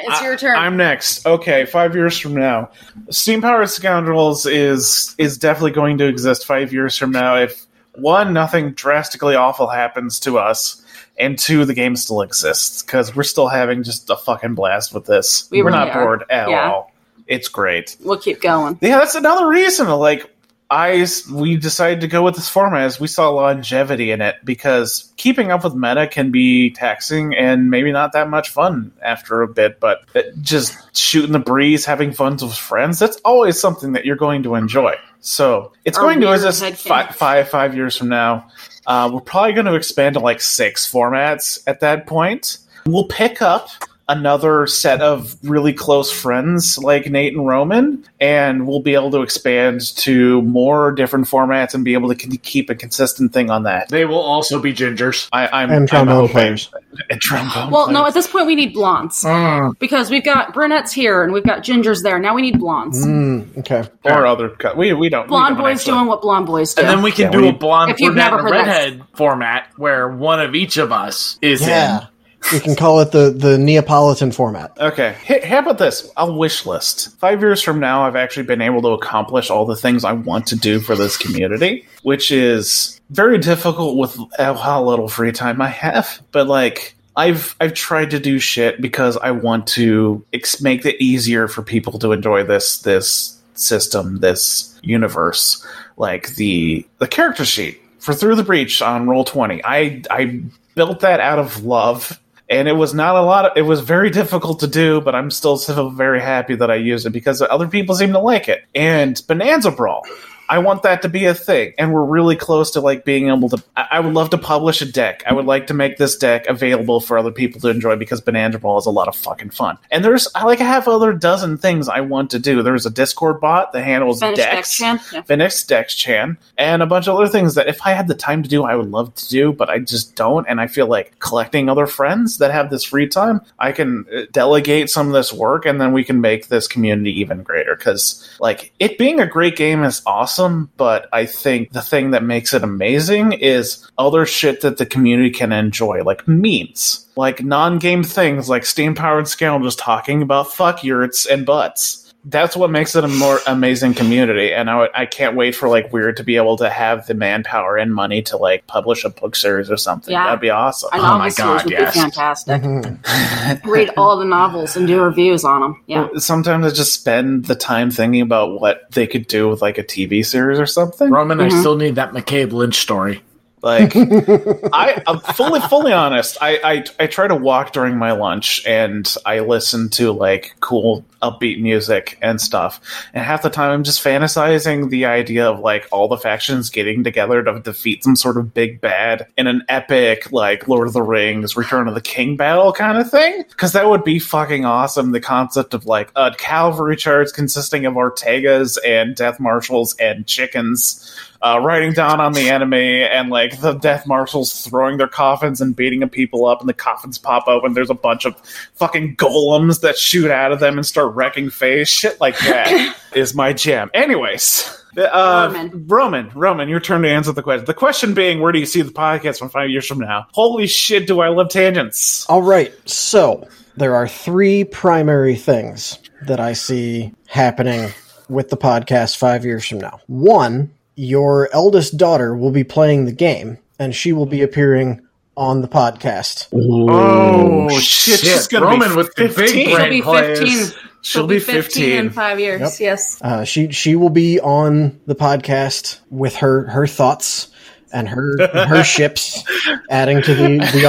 It's 0.02 0.22
your 0.22 0.36
turn. 0.36 0.56
I'm 0.56 0.76
next. 0.76 1.26
Okay, 1.26 1.64
five 1.66 1.94
years 1.94 2.18
from 2.18 2.34
now, 2.34 2.70
Steam 3.10 3.40
Powered 3.42 3.68
Scoundrels 3.70 4.46
is 4.46 5.14
is 5.18 5.36
definitely 5.38 5.72
going 5.72 5.98
to 5.98 6.06
exist 6.06 6.46
five 6.46 6.72
years 6.72 6.96
from 6.96 7.10
now. 7.10 7.36
If 7.36 7.66
one, 7.94 8.32
nothing 8.32 8.72
drastically 8.72 9.34
awful 9.34 9.66
happens 9.68 10.20
to 10.20 10.38
us, 10.38 10.82
and 11.18 11.38
two, 11.38 11.64
the 11.64 11.74
game 11.74 11.96
still 11.96 12.22
exists 12.22 12.82
because 12.82 13.14
we're 13.16 13.22
still 13.24 13.48
having 13.48 13.82
just 13.82 14.08
a 14.10 14.16
fucking 14.16 14.54
blast 14.54 14.94
with 14.94 15.06
this. 15.06 15.48
We 15.50 15.60
are 15.60 15.64
really 15.64 15.78
not 15.78 15.90
are. 15.90 16.04
bored 16.04 16.24
at 16.30 16.48
Yeah. 16.48 16.70
all. 16.70 16.92
It's 17.26 17.48
great. 17.48 17.96
we'll 18.04 18.18
keep 18.18 18.40
going. 18.40 18.78
Yeah, 18.80 18.98
that's 18.98 19.14
another 19.14 19.46
reason. 19.48 19.86
Like, 19.88 20.30
I 20.70 21.06
we 21.32 21.56
decided 21.56 22.02
to 22.02 22.08
go 22.08 22.22
with 22.22 22.34
this 22.34 22.48
format 22.48 22.82
as 22.82 23.00
we 23.00 23.06
saw 23.06 23.30
longevity 23.30 24.10
in 24.10 24.20
it 24.20 24.36
because 24.44 25.10
keeping 25.16 25.50
up 25.50 25.64
with 25.64 25.74
meta 25.74 26.06
can 26.06 26.30
be 26.30 26.70
taxing 26.70 27.34
and 27.34 27.70
maybe 27.70 27.90
not 27.90 28.12
that 28.12 28.28
much 28.28 28.50
fun 28.50 28.92
after 29.02 29.40
a 29.40 29.48
bit. 29.48 29.80
But 29.80 30.00
just 30.42 30.76
shooting 30.96 31.32
the 31.32 31.38
breeze, 31.38 31.86
having 31.86 32.12
fun 32.12 32.32
with 32.34 32.54
friends—that's 32.54 33.16
always 33.24 33.58
something 33.58 33.92
that 33.92 34.04
you're 34.04 34.16
going 34.16 34.42
to 34.42 34.54
enjoy. 34.56 34.94
So 35.20 35.72
it's 35.84 35.96
Our 35.96 36.04
going 36.04 36.20
to 36.20 36.32
exist 36.32 36.62
head 36.62 36.78
fi- 36.78 37.02
canons. 37.02 37.16
five 37.16 37.48
five 37.48 37.74
years 37.74 37.96
from 37.96 38.08
now. 38.08 38.46
Uh, 38.86 39.10
we're 39.12 39.20
probably 39.20 39.52
going 39.54 39.66
to 39.66 39.74
expand 39.74 40.14
to 40.14 40.20
like 40.20 40.40
six 40.40 40.90
formats 40.90 41.58
at 41.66 41.80
that 41.80 42.06
point. 42.06 42.58
We'll 42.86 43.08
pick 43.08 43.42
up 43.42 43.68
another 44.09 44.66
set 44.66 45.01
of 45.01 45.36
really 45.43 45.72
close 45.72 46.10
friends 46.10 46.78
like 46.78 47.10
Nate 47.10 47.35
and 47.35 47.47
Roman, 47.47 48.05
and 48.20 48.66
we'll 48.66 48.80
be 48.80 48.94
able 48.94 49.10
to 49.12 49.22
expand 49.22 49.94
to 49.98 50.40
more 50.43 50.93
different 50.93 51.26
formats 51.26 51.74
and 51.74 51.85
be 51.85 51.93
able 51.94 52.09
to 52.09 52.14
keep 52.14 52.70
a 52.70 52.74
consistent 52.74 53.32
thing 53.32 53.51
on 53.51 53.64
that. 53.64 53.89
They 53.89 54.05
will 54.05 54.18
also 54.20 54.60
be 54.60 54.72
gingers. 54.72 55.28
I, 55.32 55.47
I'm 55.48 55.70
And 55.70 55.80
I'm 55.82 55.86
trombone 55.86 56.14
hoping- 56.20 56.32
players. 56.32 56.70
And 57.10 57.20
trombone 57.20 57.70
Well, 57.70 57.93
no, 57.93 58.06
at 58.06 58.14
this 58.14 58.26
point 58.26 58.47
we 58.47 58.56
need 58.56 58.72
blondes 58.74 59.22
Mm. 59.22 59.78
because 59.78 60.10
we've 60.10 60.24
got 60.24 60.52
brunettes 60.52 60.90
here 60.93 61.22
and 61.22 61.32
we've 61.32 61.44
got 61.44 61.62
gingers 61.62 62.02
there. 62.02 62.18
Now 62.18 62.35
we 62.35 62.43
need 62.43 62.59
blondes. 62.59 63.06
Mm, 63.06 63.56
okay. 63.59 63.85
or 64.05 64.26
other 64.26 64.48
cut. 64.48 64.76
We 64.76 64.93
we 64.94 65.09
don't. 65.09 65.24
we 65.24 65.28
Blonde 65.28 65.56
don't 65.56 65.64
boys 65.64 65.78
actually- 65.78 65.93
doing 65.93 66.06
what 66.06 66.22
blonde 66.22 66.47
boys 66.47 66.74
do. 66.74 66.80
And 66.82 66.90
then 66.90 67.02
we 67.02 67.12
can 67.12 67.26
Yeah, 67.26 67.30
do 67.30 67.39
we 67.43 67.48
a 67.48 67.52
need- 67.52 67.60
blonde 67.60 67.93
If 67.93 68.01
you've 68.01 68.14
brunette 68.14 68.32
never 68.32 68.39
and 68.48 68.48
a 68.48 68.51
that. 68.59 68.66
redhead 68.66 69.02
format 69.14 69.68
where 69.76 70.09
one 70.09 70.40
of 70.40 70.56
each 70.56 70.76
of 70.76 70.90
us 70.90 71.39
is 71.40 71.60
Yeah. 71.64 72.01
in. 72.01 72.06
We 72.52 72.60
can 72.60 72.77
call 72.77 73.01
it 73.01 73.12
the 73.12 73.31
the 73.31 73.59
Neapolitan 73.59 74.32
format. 74.32 74.73
Okay. 74.78 75.15
Hey, 75.23 75.47
how 75.47 75.59
about 75.59 75.78
this? 75.78 76.10
I'll 76.16 76.35
wish 76.35 76.65
list. 76.65 77.16
Five 77.19 77.40
years 77.40 77.62
from 77.62 77.78
now, 77.78 78.06
I've 78.06 78.16
actually 78.16 78.44
been 78.44 78.62
able 78.62 78.81
to 78.82 78.89
accomplish 78.89 79.51
all 79.51 79.66
the 79.66 79.77
things 79.77 80.05
I 80.05 80.12
want 80.12 80.47
to 80.48 80.56
do 80.56 80.81
for 80.81 80.97
this 80.97 81.16
community, 81.16 81.86
which 82.02 82.31
is 82.31 83.01
very 83.10 83.39
difficult 83.39 83.98
with 83.98 84.19
how 84.39 84.82
little 84.82 85.09
free 85.09 85.32
time 85.32 85.60
I 85.60 85.69
have. 85.69 86.23
But 86.32 86.47
like, 86.47 86.97
I've 87.16 87.55
I've 87.60 87.74
tried 87.74 88.10
to 88.12 88.19
do 88.19 88.39
shit 88.39 88.81
because 88.81 89.16
I 89.19 89.32
want 89.32 89.66
to 89.69 90.24
ex- 90.32 90.62
make 90.62 90.86
it 90.86 91.02
easier 91.02 91.48
for 91.48 91.62
people 91.62 91.98
to 91.98 92.12
enjoy 92.12 92.44
this 92.44 92.78
this 92.81 93.39
system, 93.55 94.20
this 94.20 94.78
universe. 94.82 95.66
Like 95.97 96.36
the 96.36 96.86
the 96.98 97.09
character 97.09 97.44
sheet 97.44 97.82
for 97.98 98.15
Through 98.15 98.36
the 98.36 98.44
Breach 98.44 98.81
on 98.81 99.09
Roll 99.09 99.24
Twenty. 99.24 99.60
I 99.65 100.02
I 100.10 100.40
built 100.74 101.01
that 101.01 101.20
out 101.20 101.40
of 101.40 101.65
love 101.65 102.19
and 102.50 102.68
it 102.68 102.72
was 102.72 102.94
not 102.94 103.16
a 103.16 103.22
lot 103.22 103.44
of 103.44 103.52
it 103.56 103.62
was 103.62 103.80
very 103.80 104.10
difficult 104.10 104.60
to 104.60 104.66
do 104.66 105.00
but 105.00 105.14
i'm 105.14 105.30
still 105.30 105.56
so 105.56 105.88
very 105.90 106.20
happy 106.20 106.54
that 106.54 106.70
i 106.70 106.74
used 106.74 107.06
it 107.06 107.10
because 107.10 107.42
other 107.42 107.68
people 107.68 107.94
seem 107.94 108.12
to 108.12 108.18
like 108.18 108.48
it. 108.48 108.64
And 108.74 109.20
bonanza 109.26 109.70
brawl 109.70 110.04
i 110.48 110.58
want 110.58 110.82
that 110.82 111.02
to 111.02 111.08
be 111.08 111.24
a 111.24 111.34
thing 111.34 111.72
and 111.78 111.92
we're 111.92 112.04
really 112.04 112.36
close 112.36 112.70
to 112.70 112.80
like 112.80 113.04
being 113.04 113.28
able 113.28 113.48
to 113.48 113.62
i, 113.76 113.88
I 113.92 114.00
would 114.00 114.14
love 114.14 114.30
to 114.30 114.38
publish 114.38 114.80
a 114.82 114.90
deck 114.90 115.22
i 115.26 115.32
would 115.32 115.46
like 115.46 115.66
to 115.68 115.74
make 115.74 115.96
this 115.96 116.16
deck 116.16 116.46
available 116.46 117.00
for 117.00 117.18
other 117.18 117.32
people 117.32 117.60
to 117.62 117.68
enjoy 117.68 117.96
because 117.96 118.20
bonanza 118.20 118.58
brawl 118.58 118.78
is 118.78 118.86
a 118.86 118.90
lot 118.90 119.08
of 119.08 119.16
fucking 119.16 119.50
fun 119.50 119.78
and 119.90 120.04
there's 120.04 120.28
i 120.34 120.44
like 120.44 120.60
a 120.60 120.64
half 120.64 120.86
other 120.86 121.12
dozen 121.12 121.56
things 121.56 121.88
i 121.88 122.00
want 122.00 122.30
to 122.30 122.38
do 122.38 122.62
there's 122.62 122.86
a 122.86 122.90
discord 122.90 123.40
bot 123.40 123.72
that 123.72 123.82
handles 123.82 124.20
Finish 124.20 124.36
decks 124.36 124.58
Dex 124.58 124.76
Chan. 124.76 125.00
Yeah. 125.12 125.22
Phoenix 125.22 125.64
Dex 125.64 125.94
Chan, 125.94 126.38
and 126.56 126.82
a 126.82 126.86
bunch 126.86 127.06
of 127.06 127.16
other 127.16 127.28
things 127.28 127.54
that 127.54 127.68
if 127.68 127.80
I 127.84 127.92
had 127.92 128.08
the 128.08 128.14
time 128.14 128.42
to 128.42 128.48
do, 128.48 128.64
I 128.64 128.74
would 128.74 128.90
love 128.90 129.14
to 129.14 129.28
do, 129.28 129.52
but 129.52 129.70
I 129.70 129.78
just 129.78 130.14
don't. 130.14 130.46
And 130.48 130.60
I 130.60 130.66
feel 130.66 130.86
like 130.86 131.18
collecting 131.18 131.68
other 131.68 131.86
friends 131.86 132.38
that 132.38 132.50
have 132.50 132.70
this 132.70 132.84
free 132.84 133.08
time, 133.08 133.40
I 133.58 133.72
can 133.72 134.06
uh, 134.14 134.22
delegate 134.32 134.90
some 134.90 135.08
of 135.08 135.12
this 135.12 135.32
work, 135.32 135.66
and 135.66 135.80
then 135.80 135.92
we 135.92 136.04
can 136.04 136.20
make 136.20 136.48
this 136.48 136.66
community 136.66 137.18
even 137.20 137.42
greater. 137.42 137.76
Because 137.76 138.28
like 138.40 138.72
it 138.78 138.98
being 138.98 139.20
a 139.20 139.26
great 139.26 139.56
game 139.56 139.84
is 139.84 140.02
awesome. 140.06 140.38
Awesome, 140.39 140.70
but 140.77 141.09
I 141.12 141.27
think 141.27 141.73
the 141.73 141.82
thing 141.82 142.12
that 142.12 142.23
makes 142.23 142.55
it 142.55 142.62
amazing 142.62 143.32
is 143.32 143.89
other 143.98 144.24
shit 144.24 144.60
that 144.60 144.78
the 144.78 144.86
community 144.86 145.31
can 145.31 145.52
enjoy, 145.52 146.02
like 146.05 146.27
memes, 146.28 147.06
like 147.16 147.43
non-game 147.43 148.05
things, 148.05 148.48
like 148.48 148.65
Steam 148.65 148.94
Powered 148.94 149.27
Scale 149.27 149.59
just 149.60 149.78
talking 149.78 150.23
about 150.23 150.52
fuck 150.52 150.85
yurts 150.85 151.27
and 151.27 151.44
butts. 151.44 152.07
That's 152.24 152.56
what 152.56 152.70
makes 152.70 152.94
it 152.96 153.04
a 153.04 153.08
more 153.08 153.38
amazing 153.46 153.94
community, 153.94 154.52
and 154.52 154.68
I, 154.68 154.88
I 154.94 155.06
can't 155.06 155.36
wait 155.36 155.54
for 155.54 155.68
like 155.68 155.92
Wyrd 155.92 156.16
to 156.16 156.24
be 156.24 156.36
able 156.36 156.56
to 156.58 156.68
have 156.68 157.06
the 157.06 157.14
manpower 157.14 157.76
and 157.76 157.94
money 157.94 158.22
to 158.22 158.36
like 158.36 158.66
publish 158.66 159.04
a 159.04 159.08
book 159.08 159.36
series 159.36 159.70
or 159.70 159.76
something. 159.76 160.12
Yeah. 160.12 160.24
That'd 160.24 160.40
be 160.40 160.50
awesome. 160.50 160.90
A 160.92 160.96
Oh 160.98 161.02
novel 161.02 161.18
my 161.20 161.28
series 161.28 161.48
God, 161.62 161.64
would 161.64 161.72
yes. 161.72 161.94
be 161.94 162.00
fantastic. 162.00 162.62
Mhm. 162.62 163.64
Read 163.64 163.90
all 163.96 164.18
the 164.18 164.24
novels 164.24 164.76
and 164.76 164.86
do 164.86 165.00
reviews 165.00 165.44
on 165.44 165.60
them. 165.62 165.80
Yeah. 165.86 166.08
Sometimes 166.16 166.66
I 166.66 166.70
just 166.70 166.92
spend 166.92 167.46
the 167.46 167.54
time 167.54 167.90
thinking 167.90 168.20
about 168.20 168.60
what 168.60 168.90
they 168.90 169.06
could 169.06 169.26
do 169.28 169.48
with 169.48 169.62
like 169.62 169.78
a 169.78 169.84
TV 169.84 170.26
series 170.26 170.58
or 170.58 170.66
something. 170.66 171.10
Roman, 171.10 171.40
I 171.40 171.48
Mhm. 171.48 171.60
still 171.60 171.76
need 171.76 171.94
that 171.94 172.12
McCabe 172.12 172.52
Lynch 172.52 172.76
story. 172.78 173.22
Like, 173.62 173.93
I, 173.97 175.02
I'm 175.06 175.20
fully, 175.20 175.60
fully 175.60 175.93
honest. 175.93 176.39
I, 176.40 176.60
I, 176.64 176.85
I 177.01 177.06
try 177.06 177.28
to 177.28 177.35
walk 177.35 177.72
during 177.72 177.97
my 177.97 178.12
lunch 178.12 178.64
and 178.66 179.12
I 179.26 179.40
listen 179.40 179.89
to 179.90 180.12
like 180.12 180.55
cool, 180.60 181.05
upbeat 181.22 181.60
music 181.60 182.18
and 182.22 182.40
stuff. 182.40 182.80
And 183.12 183.24
half 183.24 183.43
the 183.43 183.51
time 183.51 183.72
I'm 183.72 183.85
just 183.85 184.02
fantasizing 184.02 184.90
the 184.90 185.06
idea 185.06 185.48
of 185.48 185.60
like 185.60 185.89
all 185.90 186.09
the 186.09 186.16
factions 186.16 186.70
getting 186.70 187.02
together 187.05 187.43
to 187.43 187.60
defeat 187.60 188.05
some 188.05 188.16
sort 188.16 188.36
of 188.36 188.55
big 188.55 188.80
bad 188.80 189.26
in 189.36 189.47
an 189.47 189.62
epic, 189.68 190.30
like 190.32 190.68
Lord 190.68 190.86
of 190.86 190.93
the 190.93 191.02
Rings, 191.02 191.56
Return 191.56 191.89
of 191.89 191.94
the 191.94 192.01
King 192.01 192.36
battle 192.36 192.72
kind 192.72 192.98
of 192.98 193.10
thing. 193.10 193.44
Cause 193.56 193.72
that 193.72 193.89
would 193.89 194.05
be 194.05 194.18
fucking 194.18 194.64
awesome. 194.64 195.12
The 195.12 195.20
concept 195.20 195.74
of 195.74 195.86
like 195.86 196.10
a 196.14 196.32
cavalry 196.36 196.97
charge 196.97 197.32
consisting 197.32 197.86
of 197.86 197.94
Ortegas 197.94 198.78
and 198.86 199.16
Death 199.16 199.40
Marshals 199.40 199.94
and 199.97 200.26
chickens 200.26 201.14
uh, 201.40 201.60
riding 201.62 201.93
down 201.93 202.20
on 202.20 202.32
the 202.32 202.51
enemy, 202.51 203.02
and 203.02 203.31
like 203.31 203.60
the 203.60 203.74
death 203.74 204.06
marshals 204.06 204.65
throwing 204.66 204.97
their 204.97 205.09
coffins 205.09 205.60
and 205.60 205.74
beating 205.77 206.01
the 206.01 206.06
people 206.06 206.47
up, 206.47 206.60
and 206.60 206.69
the 206.69 206.74
coffins 206.74 207.19
pop 207.19 207.47
open. 207.48 207.74
There's 207.74 207.90
a 207.90 207.94
bunch 207.94 208.24
of 208.24 208.36
fucking 208.74 209.16
golems 209.16 209.81
that 209.82 209.97
shoot 209.97 210.31
out 210.31 210.52
of 210.52 210.60
them 210.60 210.78
and 210.78 210.86
start 210.86 211.15
wrecking 211.15 211.51
face. 211.51 211.89
Shit 211.89 212.20
like 212.20 212.39
that 212.40 212.97
is 213.15 213.35
my 213.35 213.52
jam. 213.52 213.90
Anyways. 213.94 214.74
Uh, 214.97 215.51
Roman. 215.52 215.86
Roman, 215.86 216.31
Roman, 216.35 216.69
your 216.69 216.81
turn 216.81 217.02
to 217.02 217.09
answer 217.09 217.31
the 217.31 217.43
question. 217.43 217.66
The 217.66 217.74
question 217.74 218.15
being, 218.15 218.40
where 218.40 218.51
do 218.51 218.59
you 218.59 218.66
see 218.66 218.82
the 218.82 218.90
podcast 218.90 219.39
from 219.39 219.48
five 219.48 219.70
years 219.70 219.86
from 219.86 220.01
now? 220.01 220.27
Holy 220.32 220.66
shit, 220.66 221.06
do 221.06 221.20
I 221.20 221.28
love 221.28 221.51
tangents? 221.51 222.27
All 222.28 222.43
right. 222.43 222.73
So 222.89 223.47
there 223.77 223.94
are 223.94 224.09
three 224.09 224.65
primary 224.65 225.36
things 225.36 225.98
that 226.23 226.40
I 226.40 226.55
see 226.55 227.12
happening 227.28 227.93
with 228.28 228.48
the 228.48 228.56
podcast 228.56 229.16
five 229.16 229.44
years 229.44 229.66
from 229.69 229.78
now. 229.78 230.01
One, 230.06 230.73
your 230.98 231.48
eldest 231.52 231.96
daughter 231.96 232.34
will 232.34 232.50
be 232.50 232.64
playing 232.64 233.04
the 233.04 233.12
game 233.12 233.56
and 233.78 233.94
she 233.94 234.12
will 234.12 234.26
be 234.26 234.42
appearing 234.42 235.00
on 235.36 235.62
the 235.62 235.68
podcast. 235.68 236.48
Oh, 236.52 237.68
shit, 237.78 238.18
she's 238.18 238.48
gonna 238.48 238.66
Roman 238.66 238.90
be 238.90 238.96
with 238.96 239.14
the 239.14 239.28
15. 239.28 239.36
big 239.36 239.66
She'll 239.68 239.76
brain 239.76 239.90
be 239.90 240.02
plays. 240.02 240.72
15. 240.72 240.80
She'll 241.02 241.26
be 241.28 241.38
15. 241.38 241.92
in 241.92 242.10
five 242.10 242.40
years. 242.40 242.60
Yep. 242.60 242.72
Yes. 242.80 243.22
Uh, 243.22 243.44
she 243.44 243.70
she 243.70 243.94
will 243.94 244.10
be 244.10 244.40
on 244.40 245.00
the 245.06 245.14
podcast 245.14 246.00
with 246.10 246.34
her 246.36 246.66
her 246.68 246.88
thoughts 246.88 247.50
and 247.92 248.08
her 248.08 248.36
her 248.66 248.82
ships 248.82 249.44
adding 249.88 250.20
to 250.22 250.34
the 250.34 250.58
the 250.72 250.84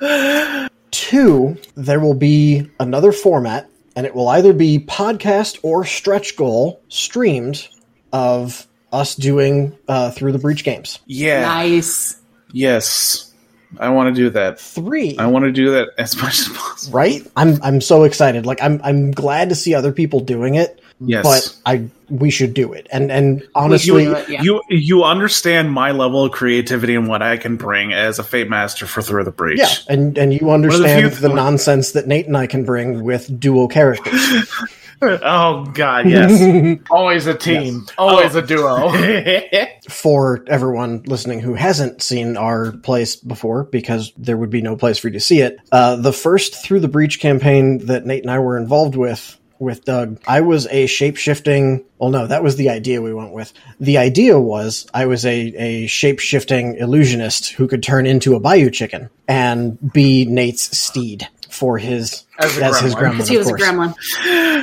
armada. 0.00 0.70
Two, 0.92 1.56
there 1.74 1.98
will 1.98 2.14
be 2.14 2.70
another 2.78 3.10
format, 3.10 3.68
and 3.96 4.06
it 4.06 4.14
will 4.14 4.28
either 4.28 4.52
be 4.52 4.78
podcast 4.78 5.58
or 5.62 5.84
stretch 5.84 6.36
goal 6.36 6.80
streamed 6.88 7.68
of 8.12 8.66
us 8.92 9.14
doing 9.14 9.76
uh, 9.88 10.10
through 10.10 10.32
the 10.32 10.38
breach 10.38 10.64
games. 10.64 11.00
Yeah. 11.06 11.42
Nice. 11.42 12.20
Yes. 12.52 13.32
I 13.78 13.88
want 13.88 14.14
to 14.14 14.20
do 14.20 14.30
that. 14.30 14.60
Three, 14.60 15.16
I 15.18 15.26
want 15.26 15.46
to 15.46 15.52
do 15.52 15.72
that 15.72 15.88
as 15.98 16.16
much 16.16 16.40
as 16.40 16.48
possible. 16.48 16.96
right? 16.96 17.26
I'm 17.36 17.60
I'm 17.62 17.80
so 17.80 18.04
excited. 18.04 18.46
Like 18.46 18.62
I'm 18.62 18.80
I'm 18.84 19.10
glad 19.10 19.48
to 19.48 19.54
see 19.56 19.74
other 19.74 19.90
people 19.90 20.20
doing 20.20 20.54
it, 20.54 20.80
Yes. 21.00 21.24
but 21.24 21.56
I 21.66 21.88
we 22.08 22.30
should 22.30 22.54
do 22.54 22.72
it. 22.72 22.86
And 22.90 23.10
and 23.10 23.46
honestly, 23.54 24.04
do 24.04 24.14
it, 24.14 24.28
yeah. 24.28 24.42
You 24.42 24.62
you 24.68 25.04
understand 25.04 25.72
my 25.72 25.90
level 25.90 26.24
of 26.24 26.32
creativity 26.32 26.94
and 26.94 27.08
what 27.08 27.22
I 27.22 27.36
can 27.36 27.56
bring 27.56 27.92
as 27.92 28.18
a 28.18 28.24
Fate 28.24 28.48
Master 28.48 28.86
for 28.86 29.02
Through 29.02 29.24
the 29.24 29.30
Breach. 29.30 29.58
Yeah, 29.58 29.68
and 29.88 30.16
and 30.16 30.32
you 30.32 30.50
understand 30.50 31.12
the, 31.12 31.28
th- 31.28 31.34
nonsense 31.34 31.92
that 31.92 32.06
Nate 32.06 32.26
and 32.26 32.36
I 32.36 32.46
can 32.46 32.64
bring 32.64 33.02
with 33.04 33.38
dual 33.40 33.68
characters. 33.68 34.52
Oh 35.02 35.64
God, 35.74 36.08
yes. 36.08 36.78
Always 36.90 37.26
a 37.26 37.34
team. 37.34 37.86
Always 37.98 38.34
a 38.34 38.42
duo. 38.42 38.90
For 39.90 40.44
everyone 40.46 41.02
listening 41.02 41.40
who 41.40 41.54
hasn't 41.54 42.02
seen 42.02 42.36
our 42.36 42.72
place 42.72 43.16
before, 43.16 43.64
because 43.64 44.12
there 44.16 44.36
would 44.36 44.50
be 44.50 44.62
no 44.62 44.76
place 44.76 44.98
for 44.98 45.08
you 45.08 45.14
to 45.14 45.20
see 45.20 45.40
it, 45.40 45.58
uh, 45.72 45.96
the 45.96 46.12
first 46.12 46.54
through 46.54 46.80
the 46.80 46.88
breach 46.88 47.20
campaign 47.20 47.84
that 47.86 48.06
Nate 48.06 48.22
and 48.22 48.30
I 48.30 48.38
were 48.38 48.56
involved 48.56 48.96
with 48.96 49.38
with 49.58 49.84
Doug, 49.84 50.20
I 50.26 50.40
was 50.40 50.66
a 50.68 50.86
shape 50.86 51.16
shifting. 51.16 51.84
Well, 51.98 52.10
no, 52.10 52.26
that 52.26 52.42
was 52.42 52.56
the 52.56 52.70
idea 52.70 53.00
we 53.02 53.14
went 53.14 53.32
with. 53.32 53.52
The 53.80 53.98
idea 53.98 54.38
was 54.38 54.86
I 54.92 55.06
was 55.06 55.24
a, 55.24 55.30
a 55.38 55.86
shape 55.86 56.18
shifting 56.18 56.76
illusionist 56.76 57.52
who 57.52 57.66
could 57.68 57.82
turn 57.82 58.06
into 58.06 58.34
a 58.34 58.40
bayou 58.40 58.70
chicken 58.70 59.10
and 59.28 59.78
be 59.92 60.24
Nate's 60.24 60.76
steed 60.76 61.28
for 61.48 61.78
his 61.78 62.24
As 62.38 62.58
a 62.58 62.82
his 62.82 62.94
gremlin. 62.94 62.98
gremlin. 62.98 63.10
Because 63.12 63.28
he 63.28 63.36
of 63.36 63.46
was 63.46 63.48
a 63.50 63.52
gremlin. 63.54 63.94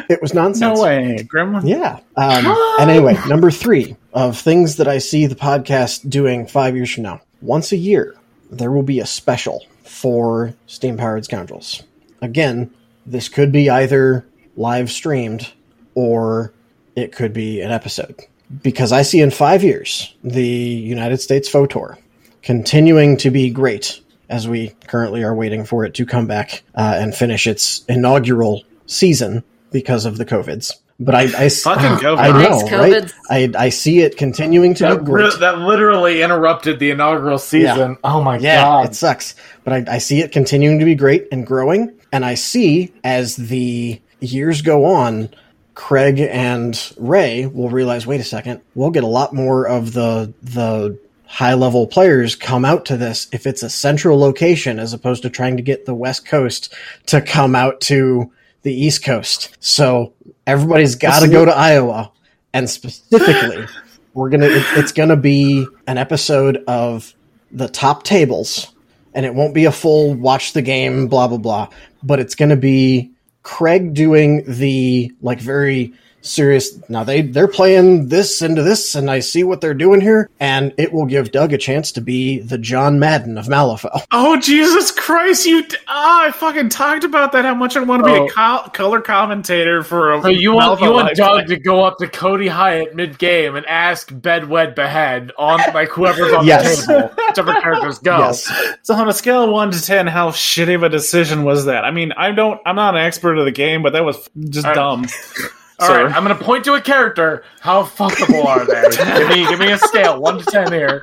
It 0.10 0.22
was 0.22 0.34
nonsense. 0.34 0.78
no 0.78 0.84
way, 0.84 1.26
Gremlin. 1.34 1.66
Yeah. 1.68 2.00
Um, 2.18 2.46
and 2.80 2.92
anyway, 2.92 3.18
number 3.30 3.50
three 3.50 3.96
of 4.14 4.38
things 4.38 4.76
that 4.76 4.88
I 4.90 4.98
see 4.98 5.26
the 5.26 5.36
podcast 5.36 6.10
doing 6.10 6.48
five 6.48 6.76
years 6.76 6.94
from 6.94 7.04
now. 7.04 7.22
Once 7.42 7.72
a 7.72 7.78
year, 7.78 8.16
there 8.52 8.72
will 8.72 8.84
be 8.84 9.00
a 9.00 9.06
special 9.06 9.66
for 9.86 10.54
Steam 10.68 10.98
Powered 10.98 11.24
Scoundrels. 11.24 11.82
Again, 12.22 12.72
this 13.06 13.30
could 13.30 13.52
be 13.54 13.70
either 13.70 14.26
live 14.56 14.92
streamed 14.92 15.52
or 15.96 16.54
it 16.96 17.12
could 17.14 17.34
be 17.34 17.62
an 17.62 17.72
episode. 17.72 18.20
Because 18.64 18.92
I 18.92 19.02
see 19.04 19.22
in 19.22 19.32
five 19.32 19.64
years 19.64 20.14
the 20.24 20.44
United 20.46 21.18
States 21.22 21.50
FOTOR 21.50 21.98
continuing 22.42 23.18
to 23.18 23.30
be 23.32 23.50
great 23.50 24.02
as 24.30 24.48
we 24.48 24.70
currently 24.88 25.24
are 25.24 25.36
waiting 25.36 25.64
for 25.66 25.86
it 25.86 25.94
to 25.96 26.06
come 26.06 26.28
back 26.28 26.64
uh, 26.76 26.96
and 26.98 27.14
finish 27.16 27.48
its 27.48 27.86
inaugural 27.86 28.64
season 28.88 29.44
because 29.72 30.06
of 30.06 30.18
the 30.18 30.26
COVIDs. 30.26 30.74
But 31.00 31.16
I, 31.16 31.22
I 31.22 31.46
s- 31.46 31.64
Fucking 31.64 31.84
COVID. 32.06 32.18
I 32.18 32.32
know, 32.44 32.60
Thanks, 32.60 33.14
right? 33.30 33.52
I, 33.58 33.66
I 33.66 33.70
see 33.70 34.00
it 34.02 34.18
continuing 34.18 34.74
to 34.76 34.84
That, 34.84 35.00
be 35.00 35.06
great. 35.06 35.40
that 35.40 35.60
literally 35.60 36.22
interrupted 36.22 36.80
the 36.80 36.92
inaugural 36.92 37.38
season. 37.40 37.98
Oh 38.04 38.22
my 38.22 38.38
Yeah, 38.38 38.62
god. 38.64 38.86
it 38.88 38.96
sucks. 38.96 39.36
But 39.64 39.88
I, 39.90 39.96
I 39.96 39.98
see 40.00 40.20
it 40.20 40.32
continuing 40.32 40.80
to 40.80 40.86
be 40.86 40.96
great 40.96 41.28
and 41.32 41.46
growing. 41.48 41.98
And 42.12 42.24
I 42.26 42.36
see 42.36 42.94
as 43.04 43.36
the 43.36 44.00
years 44.22 44.62
go 44.62 44.86
on, 44.86 45.30
Craig 45.76 46.20
and 46.20 46.94
Ray 46.98 47.46
will 47.46 47.70
realize, 47.70 48.06
wait 48.06 48.22
a 48.22 48.26
second, 48.26 48.62
we'll 48.76 48.92
get 48.92 49.04
a 49.04 49.08
lot 49.08 49.34
more 49.34 49.68
of 49.68 49.94
the 49.94 50.34
the 50.42 50.98
high 51.26 51.54
level 51.54 51.88
players 51.88 52.36
come 52.36 52.66
out 52.66 52.86
to 52.86 52.98
this 52.98 53.28
if 53.32 53.48
it's 53.48 53.64
a 53.64 53.70
central 53.70 54.20
location 54.20 54.80
as 54.80 54.92
opposed 54.92 55.24
to 55.24 55.30
trying 55.30 55.56
to 55.56 55.64
get 55.64 55.86
the 55.86 55.96
West 55.96 56.26
Coast 56.26 56.74
to 57.06 57.22
come 57.22 57.56
out 57.56 57.80
to 57.82 58.32
the 58.64 58.74
East 58.74 59.04
Coast. 59.04 59.56
So 59.62 60.14
everybody's 60.46 60.96
got 60.96 61.22
to 61.22 61.30
go 61.30 61.46
to 61.46 61.56
Iowa. 61.56 62.12
And 62.54 62.70
specifically, 62.70 63.66
we're 64.14 64.30
gonna 64.30 64.48
it, 64.48 64.66
it's 64.78 64.92
gonna 64.92 65.16
be 65.16 65.66
an 65.88 65.98
episode 65.98 66.64
of 66.68 67.14
the 67.52 67.70
top 67.70 68.04
tables 68.04 68.74
and 69.14 69.26
it 69.26 69.34
won't 69.34 69.54
be 69.54 69.66
a 69.66 69.72
full 69.72 70.14
watch 70.14 70.54
the 70.54 70.62
game 70.62 71.08
blah 71.08 71.28
blah 71.28 71.38
blah 71.38 71.68
but 72.04 72.20
it's 72.20 72.36
going 72.36 72.50
to 72.50 72.56
be 72.56 73.12
craig 73.44 73.94
doing 73.94 74.44
the 74.48 75.12
like 75.22 75.40
very 75.40 75.94
serious 76.22 76.78
now 76.90 77.04
they 77.04 77.22
they're 77.22 77.48
playing 77.48 78.08
this 78.10 78.42
into 78.42 78.62
this 78.64 78.96
and 78.96 79.10
i 79.10 79.20
see 79.20 79.44
what 79.44 79.60
they're 79.62 79.74
doing 79.74 80.00
here 80.02 80.30
and 80.40 80.74
it 80.78 80.92
will 80.94 81.06
give 81.06 81.32
doug 81.32 81.52
a 81.54 81.58
chance 81.58 81.92
to 81.92 82.02
be 82.02 82.40
the 82.40 82.58
john 82.58 83.00
madden 83.00 83.38
of 83.38 83.48
malifaux 83.48 84.04
Oh 84.12 84.38
Jesus 84.40 84.92
Christ! 84.92 85.46
You 85.46 85.64
ah, 85.88 86.26
I 86.28 86.32
fucking 86.32 86.70
talked 86.70 87.04
about 87.04 87.32
that. 87.32 87.46
How 87.46 87.54
much 87.56 87.76
I 87.78 87.82
want 87.84 88.04
to 88.04 88.12
be 88.12 88.18
Oh. 88.20 88.26
a 88.26 88.30
col- 88.30 88.64
color 88.70 89.02
commentator 89.02 89.84
for 89.84 90.14
a. 90.14 90.22
So 90.22 90.28
you 90.30 90.54
want 90.54 90.80
Malifaux 90.80 90.84
you 90.86 90.92
want 90.92 91.08
live 91.08 91.16
Doug 91.18 91.46
play. 91.48 91.56
to 91.56 91.62
go 91.62 91.84
up 91.84 91.98
to 92.00 92.08
Cody 92.08 92.48
Hyatt 92.48 92.96
mid 92.96 93.18
game 93.18 93.56
and 93.56 93.66
ask 93.66 94.12
Bedwed 94.12 94.76
Behead 94.76 95.32
on 95.38 95.60
like 95.74 95.90
whoever's 95.90 96.32
on 96.34 96.46
Yes. 96.46 96.86
the 96.86 96.94
table, 96.94 97.10
whichever 97.28 97.54
characters 97.62 98.00
go. 98.00 98.18
yes 98.20 98.52
So 98.84 98.94
on 98.96 99.08
a 99.10 99.14
scale 99.14 99.44
of 99.44 99.50
one 99.52 99.72
to 99.72 99.82
ten, 99.82 100.08
how 100.08 100.30
shitty 100.32 100.76
of 100.76 100.84
a 100.84 100.90
decision 100.90 101.44
was 101.44 101.66
that? 101.66 101.84
I 101.86 101.92
mean, 101.92 102.12
I 102.14 102.32
don't. 102.32 102.60
I'm 102.66 102.76
not 102.76 102.96
an 102.96 103.02
expert 103.02 103.38
of 103.38 103.46
the 103.46 103.52
game, 103.52 103.82
but 103.84 103.94
that 103.94 104.04
was 104.06 104.30
just 104.50 104.66
All 104.66 104.72
right. 104.74 104.76
dumb. 104.76 105.06
All 105.82 105.88
Sir. 105.88 106.06
right, 106.06 106.16
I'm 106.16 106.24
gonna 106.24 106.36
point 106.36 106.64
to 106.66 106.74
a 106.76 106.82
character. 106.82 107.44
How 107.60 107.84
fuckable 107.84 108.46
are 108.46 108.66
they? 108.66 108.96
give 109.20 109.30
me 109.30 109.50
give 109.50 109.60
me 109.60 109.72
a 109.72 109.78
scale, 109.80 110.22
one 110.22 110.38
to 110.38 110.46
ten 110.46 110.72
here. 110.72 111.02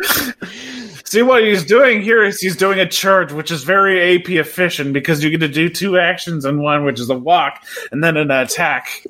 See 1.04 1.22
what 1.22 1.42
he's 1.42 1.64
doing 1.64 2.02
here 2.02 2.22
is 2.22 2.38
he's 2.38 2.56
doing 2.56 2.78
a 2.78 2.86
charge, 2.86 3.32
which 3.32 3.50
is 3.50 3.64
very 3.64 4.16
AP 4.16 4.28
efficient 4.28 4.92
because 4.92 5.24
you 5.24 5.30
get 5.30 5.40
to 5.40 5.48
do 5.48 5.68
two 5.70 5.98
actions 5.98 6.44
in 6.44 6.60
one, 6.62 6.84
which 6.84 7.00
is 7.00 7.08
a 7.08 7.18
walk 7.18 7.64
and 7.90 8.04
then 8.04 8.16
an 8.18 8.30
attack. 8.30 9.04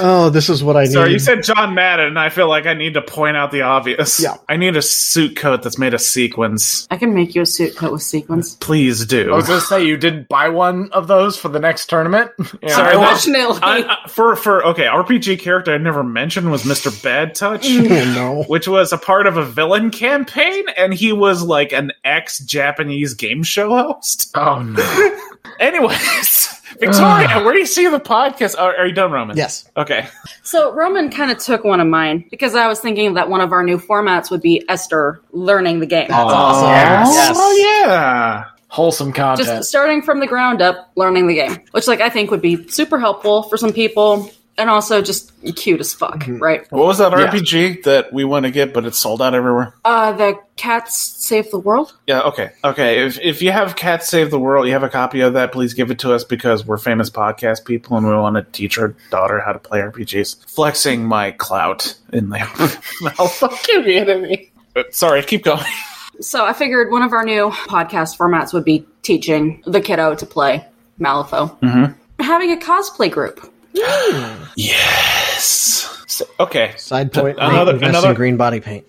Oh, 0.00 0.30
this 0.30 0.48
is 0.48 0.62
what 0.64 0.76
I 0.76 0.82
need. 0.84 0.92
Sorry, 0.92 1.12
you 1.12 1.18
said 1.18 1.42
John 1.42 1.74
Madden, 1.74 2.06
and 2.06 2.18
I 2.18 2.28
feel 2.28 2.48
like 2.48 2.66
I 2.66 2.74
need 2.74 2.94
to 2.94 3.02
point 3.02 3.36
out 3.36 3.50
the 3.52 3.62
obvious. 3.62 4.20
Yeah. 4.20 4.36
I 4.48 4.56
need 4.56 4.76
a 4.76 4.82
suit 4.82 5.36
coat 5.36 5.62
that's 5.62 5.78
made 5.78 5.94
of 5.94 6.00
sequins. 6.00 6.86
I 6.90 6.96
can 6.96 7.14
make 7.14 7.34
you 7.34 7.42
a 7.42 7.46
suit 7.46 7.76
coat 7.76 7.92
with 7.92 8.02
sequins. 8.02 8.56
Please 8.56 9.06
do. 9.06 9.32
I 9.32 9.36
was 9.36 9.46
gonna 9.46 9.60
say 9.60 9.84
you 9.84 9.96
didn't 9.96 10.28
buy 10.28 10.48
one 10.48 10.90
of 10.92 11.06
those 11.06 11.36
for 11.38 11.48
the 11.48 11.60
next 11.60 11.86
tournament. 11.88 12.30
Yeah. 12.62 12.68
Sorry, 12.76 12.96
that's- 12.96 13.26
Unfortunately, 13.26 13.58
I, 13.62 13.96
I- 14.04 14.08
for 14.08 14.36
for 14.36 14.64
okay, 14.68 14.84
RPG 14.84 15.38
character 15.40 15.74
I 15.74 15.78
never 15.78 16.02
mentioned 16.02 16.50
was 16.50 16.62
Mr. 16.62 16.90
Bad 17.02 17.34
Touch, 17.34 17.66
oh, 17.68 17.82
no. 18.14 18.42
which 18.44 18.66
was 18.68 18.92
a 18.92 18.98
part 18.98 19.26
of 19.26 19.36
a 19.36 19.44
villain 19.44 19.90
campaign, 19.90 20.64
and 20.76 20.94
he 20.94 21.12
was 21.12 21.42
like 21.42 21.72
an 21.72 21.92
ex 22.04 22.38
Japanese 22.38 23.14
game 23.14 23.42
show 23.42 23.70
host. 23.76 24.30
oh 24.34 24.62
no. 24.62 25.16
Anyways, 25.60 26.60
Victoria, 26.80 27.42
where 27.42 27.52
do 27.52 27.58
you 27.58 27.66
see 27.66 27.88
the 27.88 28.00
podcast? 28.00 28.58
Are, 28.58 28.76
are 28.76 28.86
you 28.86 28.92
done, 28.92 29.12
Roman? 29.12 29.36
Yes. 29.36 29.68
Okay. 29.76 30.08
So 30.42 30.72
Roman 30.72 31.10
kind 31.10 31.30
of 31.30 31.38
took 31.38 31.64
one 31.64 31.80
of 31.80 31.86
mine 31.86 32.24
because 32.30 32.54
I 32.54 32.66
was 32.66 32.80
thinking 32.80 33.14
that 33.14 33.28
one 33.28 33.40
of 33.40 33.52
our 33.52 33.62
new 33.62 33.78
formats 33.78 34.30
would 34.30 34.42
be 34.42 34.64
Esther 34.68 35.22
learning 35.32 35.80
the 35.80 35.86
game. 35.86 36.08
That's 36.08 36.22
oh, 36.22 36.34
awesome. 36.34 37.14
Yes. 37.14 37.36
Oh 37.38 37.82
yeah. 37.86 38.44
Wholesome 38.68 39.12
content. 39.12 39.46
Just 39.46 39.68
starting 39.68 40.02
from 40.02 40.18
the 40.18 40.26
ground 40.26 40.60
up, 40.60 40.90
learning 40.96 41.28
the 41.28 41.34
game, 41.34 41.58
which 41.70 41.86
like 41.86 42.00
I 42.00 42.10
think 42.10 42.30
would 42.30 42.42
be 42.42 42.66
super 42.68 42.98
helpful 42.98 43.44
for 43.44 43.56
some 43.56 43.72
people, 43.72 44.30
and 44.56 44.70
also 44.70 45.02
just 45.02 45.32
cute 45.56 45.80
as 45.80 45.92
fuck, 45.92 46.24
right? 46.28 46.70
What 46.70 46.86
was 46.86 46.98
that 46.98 47.12
Yeah. 47.12 47.26
RPG 47.30 47.82
that 47.84 48.12
we 48.12 48.24
want 48.24 48.44
to 48.44 48.50
get, 48.50 48.72
but 48.72 48.84
it's 48.84 48.98
sold 48.98 49.20
out 49.20 49.34
everywhere? 49.34 49.74
Uh, 49.84 50.12
the 50.12 50.38
cats 50.56 50.96
save 50.96 51.50
the 51.50 51.58
world. 51.58 51.92
Yeah, 52.06 52.20
okay. 52.22 52.50
Okay. 52.62 53.04
If 53.06 53.18
if 53.20 53.42
you 53.42 53.50
have 53.52 53.74
Cats 53.76 54.08
Save 54.08 54.30
the 54.30 54.38
World, 54.38 54.66
you 54.66 54.72
have 54.72 54.82
a 54.84 54.88
copy 54.88 55.20
of 55.20 55.32
that, 55.34 55.50
please 55.52 55.74
give 55.74 55.90
it 55.90 55.98
to 56.00 56.12
us 56.14 56.22
because 56.24 56.64
we're 56.66 56.78
famous 56.78 57.10
podcast 57.10 57.64
people 57.64 57.96
and 57.96 58.06
we 58.06 58.14
want 58.14 58.36
to 58.36 58.42
teach 58.52 58.78
our 58.78 58.94
daughter 59.10 59.40
how 59.40 59.52
to 59.52 59.58
play 59.58 59.80
RPGs. 59.80 60.48
Flexing 60.48 61.04
my 61.04 61.32
clout 61.32 61.96
in 62.12 62.28
the 62.30 63.14
Oh 63.18 63.26
fuck 63.28 63.66
you 63.68 63.82
kidding 63.82 64.22
me. 64.22 64.50
Uh, 64.76 64.82
Sorry, 64.90 65.22
keep 65.22 65.44
going. 65.44 65.64
So 66.20 66.44
I 66.46 66.52
figured 66.52 66.92
one 66.92 67.02
of 67.02 67.12
our 67.12 67.24
new 67.24 67.50
podcast 67.50 68.16
formats 68.16 68.52
would 68.54 68.64
be 68.64 68.86
teaching 69.02 69.64
the 69.66 69.80
kiddo 69.80 70.14
to 70.14 70.24
play 70.24 70.64
Malifaux. 71.00 71.58
Mm-hmm. 71.58 72.22
Having 72.22 72.52
a 72.52 72.56
cosplay 72.56 73.10
group. 73.10 73.52
Yes. 74.56 76.04
So- 76.06 76.26
okay. 76.40 76.74
Side 76.76 77.12
point: 77.12 77.38
Another- 77.40 77.72
invest 77.72 77.88
another- 77.90 78.08
in 78.10 78.14
green 78.14 78.36
body 78.36 78.60
paint. 78.60 78.86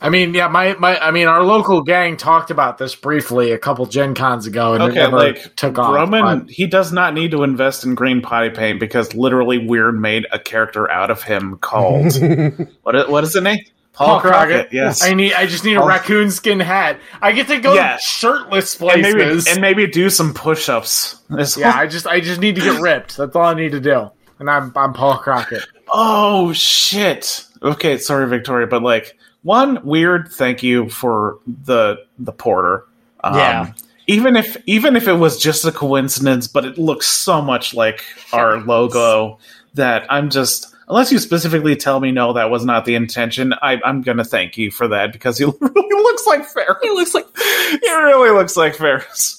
I 0.00 0.10
mean, 0.10 0.32
yeah, 0.32 0.46
my, 0.46 0.74
my 0.78 0.96
I 0.98 1.10
mean, 1.10 1.26
our 1.26 1.42
local 1.42 1.82
gang 1.82 2.16
talked 2.16 2.52
about 2.52 2.78
this 2.78 2.94
briefly 2.94 3.50
a 3.50 3.58
couple 3.58 3.84
Gen 3.86 4.14
Cons 4.14 4.46
ago, 4.46 4.74
and 4.74 4.84
it 4.84 4.94
never 4.94 5.16
like 5.16 5.56
took 5.56 5.76
off. 5.76 5.92
Roman, 5.92 6.40
but- 6.40 6.50
he 6.50 6.66
does 6.68 6.92
not 6.92 7.14
need 7.14 7.32
to 7.32 7.42
invest 7.42 7.84
in 7.84 7.96
green 7.96 8.20
potty 8.20 8.50
paint 8.50 8.78
because 8.78 9.12
literally 9.14 9.58
Wyrd 9.58 9.98
made 9.98 10.26
a 10.30 10.38
character 10.38 10.88
out 10.90 11.10
of 11.10 11.22
him 11.24 11.56
called 11.58 12.12
what? 12.82 12.94
Is, 12.94 13.08
what 13.08 13.24
is 13.24 13.32
the 13.32 13.40
name? 13.40 13.58
Paul 13.92 14.20
Crockett. 14.20 14.68
Yes. 14.72 15.02
I 15.02 15.14
need. 15.14 15.32
I 15.32 15.46
just 15.46 15.64
need 15.64 15.76
a 15.76 15.82
Oh. 15.82 15.88
raccoon 15.88 16.30
skin 16.30 16.60
hat. 16.60 17.00
I 17.20 17.32
get 17.32 17.48
to 17.48 17.58
go 17.58 17.74
Yes. 17.74 18.04
shirtless 18.04 18.80
and 18.80 19.02
maybe 19.02 19.14
places. 19.24 19.48
and 19.48 19.60
maybe 19.60 19.88
do 19.88 20.08
some 20.10 20.32
push-ups. 20.32 21.16
Yeah, 21.56 21.72
I 21.74 21.88
just 21.88 22.06
I 22.06 22.20
just 22.20 22.40
need 22.40 22.54
to 22.54 22.60
get 22.60 22.80
ripped. 22.80 23.16
That's 23.16 23.34
all 23.34 23.42
I 23.46 23.54
need 23.54 23.72
to 23.72 23.80
do. 23.80 24.12
And 24.38 24.50
I'm 24.50 24.72
I'm 24.76 24.92
Paul 24.92 25.18
Crockett. 25.18 25.66
Oh 25.92 26.52
shit. 26.52 27.44
Okay, 27.62 27.98
sorry, 27.98 28.28
Victoria, 28.28 28.66
but 28.66 28.82
like 28.82 29.16
one 29.42 29.78
Wyrd 29.78 30.32
thank 30.32 30.62
you 30.62 30.88
for 30.88 31.38
the 31.46 31.96
the 32.18 32.32
porter. 32.32 32.84
Um, 33.24 33.34
Yeah. 33.34 33.72
Even 34.06 34.36
if 34.36 34.56
even 34.66 34.96
if 34.96 35.06
it 35.06 35.14
was 35.14 35.38
just 35.38 35.64
a 35.64 35.72
coincidence, 35.72 36.46
but 36.48 36.64
it 36.64 36.78
looks 36.78 37.06
so 37.06 37.42
much 37.42 37.74
like 37.74 38.02
our 38.32 38.58
logo 38.60 39.38
that 39.74 40.06
I'm 40.08 40.30
just 40.30 40.74
unless 40.88 41.12
you 41.12 41.18
specifically 41.18 41.76
tell 41.76 42.00
me 42.00 42.10
no, 42.10 42.32
that 42.32 42.50
was 42.50 42.64
not 42.64 42.84
the 42.86 42.94
intention. 42.94 43.52
I, 43.60 43.78
I'm 43.84 44.00
gonna 44.02 44.24
thank 44.24 44.56
you 44.56 44.70
for 44.70 44.88
that 44.88 45.12
because 45.12 45.36
he 45.36 45.44
really 45.60 46.02
looks 46.02 46.26
like 46.26 46.44
Ferris. 46.46 46.78
He 46.82 46.90
looks 46.90 47.12
like 47.14 47.26
He 47.36 47.94
really 47.94 48.30
looks 48.30 48.56
like 48.56 48.74
Ferris. 48.76 49.37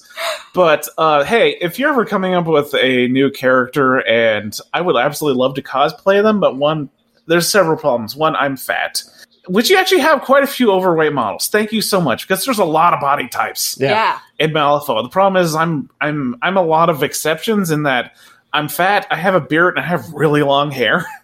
But 0.53 0.87
uh, 0.97 1.23
hey, 1.23 1.57
if 1.61 1.77
you're 1.77 1.89
ever 1.91 2.05
coming 2.05 2.33
up 2.33 2.47
with 2.47 2.73
a 2.73 3.07
new 3.09 3.29
character, 3.31 4.05
and 4.07 4.57
I 4.73 4.81
would 4.81 4.95
absolutely 4.95 5.39
love 5.39 5.53
to 5.55 5.61
cosplay 5.61 6.21
them, 6.23 6.39
but 6.39 6.55
one, 6.57 6.89
there's 7.27 7.47
several 7.49 7.77
problems. 7.77 8.15
One, 8.15 8.35
I'm 8.35 8.57
fat, 8.57 9.03
which 9.47 9.69
you 9.69 9.77
actually 9.77 10.01
have 10.01 10.21
quite 10.21 10.43
a 10.43 10.47
few 10.47 10.71
overweight 10.71 11.13
models. 11.13 11.47
Thank 11.47 11.71
you 11.71 11.81
so 11.81 12.01
much 12.01 12.27
because 12.27 12.43
there's 12.45 12.59
a 12.59 12.65
lot 12.65 12.93
of 12.93 12.99
body 12.99 13.27
types 13.27 13.77
Yeah. 13.79 13.89
yeah. 13.91 14.19
in 14.39 14.51
Malifaux. 14.51 15.03
The 15.03 15.09
problem 15.09 15.41
is 15.41 15.53
I'm 15.55 15.89
I'm 16.01 16.35
I'm 16.41 16.57
a 16.57 16.63
lot 16.63 16.89
of 16.89 17.03
exceptions 17.03 17.69
in 17.71 17.83
that 17.83 18.15
I'm 18.51 18.67
fat, 18.67 19.05
I 19.11 19.15
have 19.15 19.35
a 19.35 19.41
beard, 19.41 19.77
and 19.77 19.85
I 19.85 19.87
have 19.87 20.11
really 20.13 20.43
long 20.43 20.71
hair. 20.71 21.05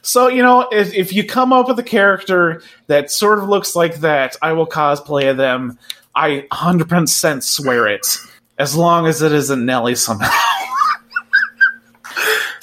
So 0.00 0.26
you 0.26 0.42
know, 0.42 0.66
if, 0.72 0.92
if 0.94 1.12
you 1.12 1.22
come 1.22 1.52
up 1.52 1.68
with 1.68 1.78
a 1.78 1.82
character 1.84 2.62
that 2.86 3.10
sort 3.10 3.38
of 3.38 3.48
looks 3.48 3.76
like 3.76 3.96
that, 3.96 4.34
I 4.40 4.52
will 4.54 4.66
cosplay 4.66 5.36
them. 5.36 5.78
I 6.16 6.46
100% 6.50 7.42
swear 7.42 7.86
it, 7.86 8.06
as 8.60 8.76
long 8.76 9.06
as 9.06 9.22
it 9.22 9.32
isn't 9.32 9.64
Nellie 9.64 9.94
somehow. 9.94 10.30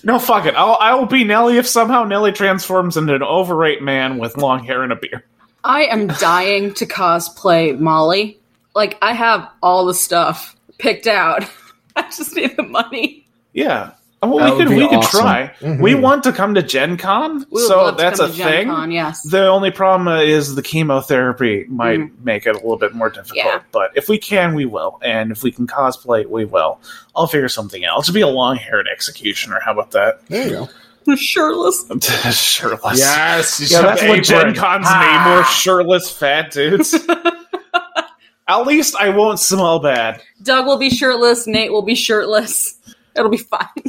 no, 0.03 0.19
fuck 0.19 0.45
it. 0.45 0.53
I'll 0.55 0.77
I 0.79 0.93
will 0.93 1.07
be 1.07 1.23
Nellie 1.23 1.57
if 1.57 1.67
somehow 1.67 2.03
Nellie 2.03 2.31
transforms 2.31 2.97
into 2.97 3.15
an 3.15 3.23
overweight 3.23 3.81
man 3.81 4.19
with 4.19 4.37
long 4.37 4.63
hair 4.63 4.83
and 4.83 4.93
a 4.93 4.95
beard. 4.95 5.23
I 5.63 5.85
am 5.85 6.07
dying 6.07 6.73
to 6.75 6.85
cosplay 6.85 7.77
Molly. 7.77 8.39
Like 8.75 8.97
I 9.01 9.13
have 9.13 9.49
all 9.63 9.85
the 9.85 9.95
stuff 9.95 10.55
picked 10.77 11.07
out. 11.07 11.49
I 11.95 12.03
just 12.03 12.35
need 12.35 12.55
the 12.55 12.63
money. 12.63 13.27
Yeah. 13.53 13.93
Well, 14.23 14.37
That 14.39 14.45
we 14.45 14.57
would 14.57 14.57
could 14.57 14.69
be 14.69 14.75
we 14.81 14.87
could 14.89 14.97
awesome. 14.97 15.21
try. 15.21 15.51
Mhm. 15.61 15.79
We 15.79 15.93
want 15.93 16.23
to 16.23 16.31
come 16.31 16.55
to 16.55 16.63
Gen 16.63 16.97
Con, 16.97 17.39
We 17.51 17.61
would 17.61 17.67
so 17.67 17.77
love 17.83 17.97
to 17.97 18.01
that's 18.03 18.19
come 18.19 18.29
a 18.29 18.31
to 18.31 18.37
Gen 18.37 18.47
thing. 18.51 18.67
Con, 18.69 18.89
yes. 18.91 19.21
The 19.21 19.45
only 19.47 19.69
problem 19.69 20.07
is 20.21 20.55
the 20.55 20.63
chemotherapy 20.63 21.65
might 21.69 21.99
make 22.25 22.47
it 22.47 22.51
a 22.51 22.53
little 22.59 22.77
bit 22.77 22.95
more 22.95 23.09
difficult. 23.11 23.37
Yeah. 23.37 23.59
But 23.71 23.91
if 23.95 24.09
we 24.09 24.17
can, 24.17 24.55
we 24.55 24.65
will. 24.65 24.99
And 25.03 25.31
if 25.31 25.43
we 25.43 25.51
can 25.51 25.67
cosplay, 25.67 26.27
we 26.27 26.45
will. 26.45 26.79
I'll 27.15 27.27
figure 27.27 27.47
something 27.47 27.85
out. 27.85 27.99
It'll 27.99 28.13
be 28.15 28.21
a 28.21 28.27
long 28.27 28.55
haired 28.57 28.87
executioner. 28.91 29.59
How 29.63 29.71
about 29.73 29.91
that? 29.91 30.25
There 30.29 30.43
you 30.47 30.49
go. 31.05 31.15
Shirtless. 31.15 31.85
shirtless. 32.35 32.97
Yes, 32.99 33.71
Yeah, 33.71 33.81
that's 33.83 34.01
what 34.03 34.23
Gen. 34.23 34.55
Con's 34.55 34.87
Ah. 34.89 35.25
name 35.27 35.37
were 35.37 35.43
shirtless 35.45 36.09
fat 36.11 36.51
dudes. 36.51 36.93
At 38.49 38.65
least 38.65 38.95
I 38.95 39.09
won't 39.09 39.39
smell 39.39 39.79
bad. 39.79 40.21
Doug 40.41 40.65
will 40.65 40.77
be 40.77 40.89
shirtless. 40.89 41.47
Nate 41.47 41.71
will 41.71 41.81
be 41.81 41.95
shirtless. 41.95 42.75
It'll 43.17 43.29
be 43.31 43.37
fine. 43.37 43.67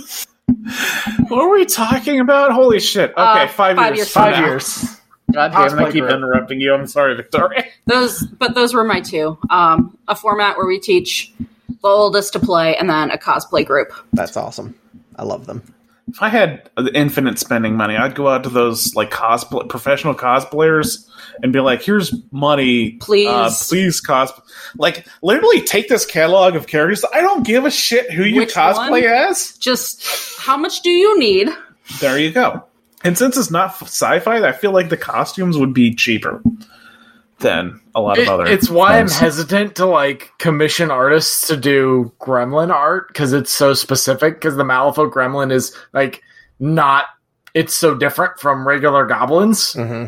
What 1.28 1.42
are 1.42 1.50
we 1.50 1.64
talking 1.66 2.20
about? 2.20 2.52
Holy 2.52 2.80
shit. 2.80 3.10
Okay, 3.10 3.20
Uh, 3.22 3.46
five, 3.48 3.76
five 3.76 3.94
years. 3.94 3.96
years 3.98 4.10
Five 4.10 4.32
now. 4.32 4.46
years. 4.46 4.96
God 5.32 5.52
damn 5.52 5.78
it, 5.78 5.82
I 5.82 5.92
keep 5.92 6.05
group. 6.05 6.14
interrupting 6.14 6.60
you. 6.60 6.72
I'm 6.74 6.86
sorry, 6.86 7.14
Victoria. 7.16 7.64
Those, 7.86 8.22
but 8.26 8.55
those 8.55 8.72
were 8.74 8.84
my 8.84 9.00
two. 9.00 9.36
Um, 9.50 9.96
a 10.09 10.14
format 10.16 10.56
where 10.56 10.66
we 10.66 10.80
teach 10.80 11.32
the 11.38 11.88
oldest 11.88 12.32
to 12.32 12.40
play, 12.40 12.76
and 12.76 12.88
then 12.88 13.10
a 13.10 13.18
cosplay 13.18 13.64
group. 13.64 13.92
That's 14.14 14.36
awesome. 14.38 14.74
I 15.16 15.22
love 15.24 15.46
them. 15.46 15.62
If 16.09 16.22
I 16.22 16.28
had 16.30 16.70
infinite 16.94 17.38
spending 17.38 17.76
money, 17.76 17.96
I'd 17.96 18.14
go 18.14 18.28
out 18.28 18.42
to 18.44 18.48
those 18.50 18.94
like 18.94 19.10
cosplay 19.10 19.68
professional 19.68 20.14
cosplayers 20.14 21.07
and 21.43 21.52
be 21.52 21.60
like, 21.60 21.82
"Here's 21.82 22.15
money, 22.32 22.93
Please. 23.01 23.28
uh, 23.28 23.51
please 23.69 24.01
cosplay." 24.01 24.40
Like 24.77 25.06
literally, 25.23 25.62
take 25.62 25.89
this 25.89 26.05
catalog 26.06 26.55
of 26.56 26.66
characters. 26.66 27.05
I 27.12 27.20
don't 27.20 27.47
give 27.47 27.65
a 27.65 27.70
shit 27.70 28.10
who 28.10 28.24
you 28.24 28.40
Which 28.40 28.55
cosplay 28.55 28.90
one? 28.90 29.05
as. 29.05 29.56
Just 29.59 30.05
how 30.39 30.56
much 30.56 30.82
do 30.82 30.90
you 30.90 31.19
need? 31.19 31.48
There 32.01 32.19
you 32.19 32.31
go. 32.32 32.65
And 33.05 33.16
since 33.16 33.36
it's 33.36 33.51
not 33.51 33.74
sci-fi, 33.82 34.47
I 34.47 34.52
feel 34.52 34.73
like 34.73 34.89
the 34.89 34.97
costumes 34.97 35.56
would 35.56 35.73
be 35.73 35.94
cheaper 35.94 36.43
than 37.39 37.81
a 37.94 38.01
lot 38.01 38.19
of 38.19 38.24
It- 38.24 38.28
other. 38.28 38.47
it's 38.47 38.69
why 38.69 38.98
things. 38.98 39.15
I'm 39.15 39.20
hesitant 39.20 39.77
to 39.77 39.86
like 39.86 40.32
commission 40.39 40.90
artists 40.90 41.47
to 41.47 41.56
do 41.56 42.12
gremlin 42.20 42.70
art 42.73 43.09
because 43.09 43.32
it's 43.32 43.52
so 43.52 43.74
specific. 43.74 44.35
Because 44.35 44.56
the 44.56 44.65
Malifaux 44.65 45.10
gremlin 45.10 45.52
is 45.52 45.74
like 45.93 46.23
not. 46.59 47.05
It's 47.55 47.74
so 47.74 47.94
different 47.94 48.39
from 48.39 48.66
regular 48.66 49.06
goblins. 49.06 49.73
hmm 49.73 50.06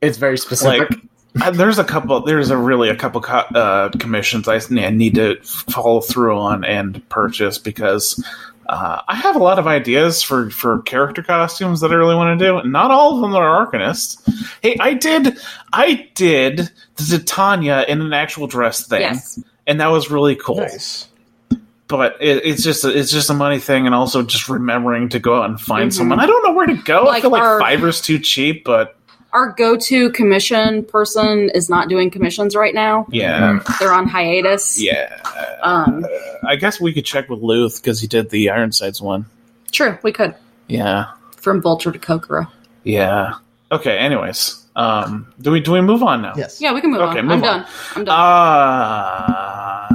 It's 0.00 0.18
very 0.18 0.38
specific. 0.38 0.88
like 1.36 1.54
there's 1.54 1.78
a 1.78 1.84
couple 1.84 2.20
there's 2.22 2.50
a 2.50 2.56
really 2.56 2.88
a 2.88 2.96
couple 2.96 3.20
co- 3.20 3.46
uh, 3.54 3.90
commissions 3.98 4.48
I 4.48 4.58
need 4.90 5.14
to 5.14 5.36
follow 5.42 6.00
through 6.00 6.36
on 6.38 6.64
and 6.64 7.06
purchase 7.08 7.58
because 7.58 8.22
uh, 8.68 9.02
I 9.08 9.14
have 9.16 9.36
a 9.36 9.40
lot 9.40 9.58
of 9.58 9.66
ideas 9.66 10.22
for 10.22 10.50
for 10.50 10.80
character 10.82 11.22
costumes 11.22 11.80
that 11.80 11.92
I 11.92 11.94
really 11.94 12.14
want 12.16 12.38
to 12.38 12.44
do. 12.62 12.68
Not 12.68 12.90
all 12.90 13.14
of 13.16 13.20
them 13.20 13.34
are 13.34 13.66
Arcanist. 13.66 14.22
Hey, 14.62 14.76
I 14.80 14.94
did 14.94 15.36
I 15.72 16.08
did 16.14 16.70
the 16.96 17.18
Titania 17.18 17.84
in 17.86 18.00
an 18.00 18.12
actual 18.12 18.46
dress 18.46 18.86
thing, 18.86 19.00
Yes. 19.02 19.38
and 19.66 19.80
that 19.80 19.88
was 19.88 20.10
really 20.10 20.34
cool. 20.36 20.56
Nice. 20.56 21.06
But 21.88 22.16
it, 22.20 22.44
it's 22.44 22.62
just 22.62 22.84
a, 22.84 22.96
it's 22.96 23.10
just 23.10 23.30
a 23.30 23.34
money 23.34 23.58
thing, 23.58 23.86
and 23.86 23.94
also 23.94 24.22
just 24.22 24.48
remembering 24.48 25.08
to 25.08 25.18
go 25.18 25.42
out 25.42 25.50
and 25.50 25.60
find 25.60 25.90
Mhm. 25.90 25.94
someone. 25.94 26.20
I 26.20 26.26
don't 26.26 26.42
know 26.44 26.52
where 26.52 26.66
to 26.66 26.74
go. 26.74 27.08
I 27.08 27.20
feel 27.20 27.30
like 27.30 27.42
our- 27.42 27.60
Fiverr's 27.60 28.00
too 28.00 28.20
cheap, 28.20 28.62
but 28.64 28.96
Our 29.32 29.52
go-to 29.52 30.10
commission 30.10 30.84
person 30.84 31.50
is 31.54 31.70
not 31.70 31.88
doing 31.88 32.10
commissions 32.10 32.56
right 32.56 32.74
now. 32.74 33.06
yeah, 33.10 33.60
They're 33.78 33.92
on 33.92 34.08
hiatus. 34.08 34.82
yeah. 34.82 35.20
Um, 35.62 36.04
I 36.46 36.56
guess 36.56 36.80
we 36.80 36.92
could 36.92 37.04
check 37.04 37.28
with 37.28 37.40
Luth 37.40 37.80
because 37.80 38.00
he 38.00 38.06
did 38.08 38.30
the 38.30 38.50
Ironsides 38.50 39.00
one. 39.00 39.26
true, 39.70 39.96
we 40.02 40.10
could. 40.12 40.34
Yeah. 40.68 41.12
from 41.36 41.62
Vulture 41.62 41.92
to 41.92 41.98
Kokoro. 41.98 42.46
Yeah. 42.84 43.34
Okay. 43.72 43.96
Anyways, 43.98 44.64
um, 44.74 45.32
do 45.40 45.50
we 45.52 45.60
do 45.60 45.72
we 45.72 45.80
move 45.80 46.02
on 46.02 46.22
now? 46.22 46.32
Yes. 46.36 46.60
Yeah, 46.60 46.72
we 46.72 46.80
can 46.80 46.90
move 46.90 47.00
Okay, 47.02 47.20
on. 47.20 47.26
move 47.26 47.42
I'm 47.44 47.44
on. 47.44 47.60
done. 47.60 47.66
I'm 47.96 48.04
done. 48.04 48.16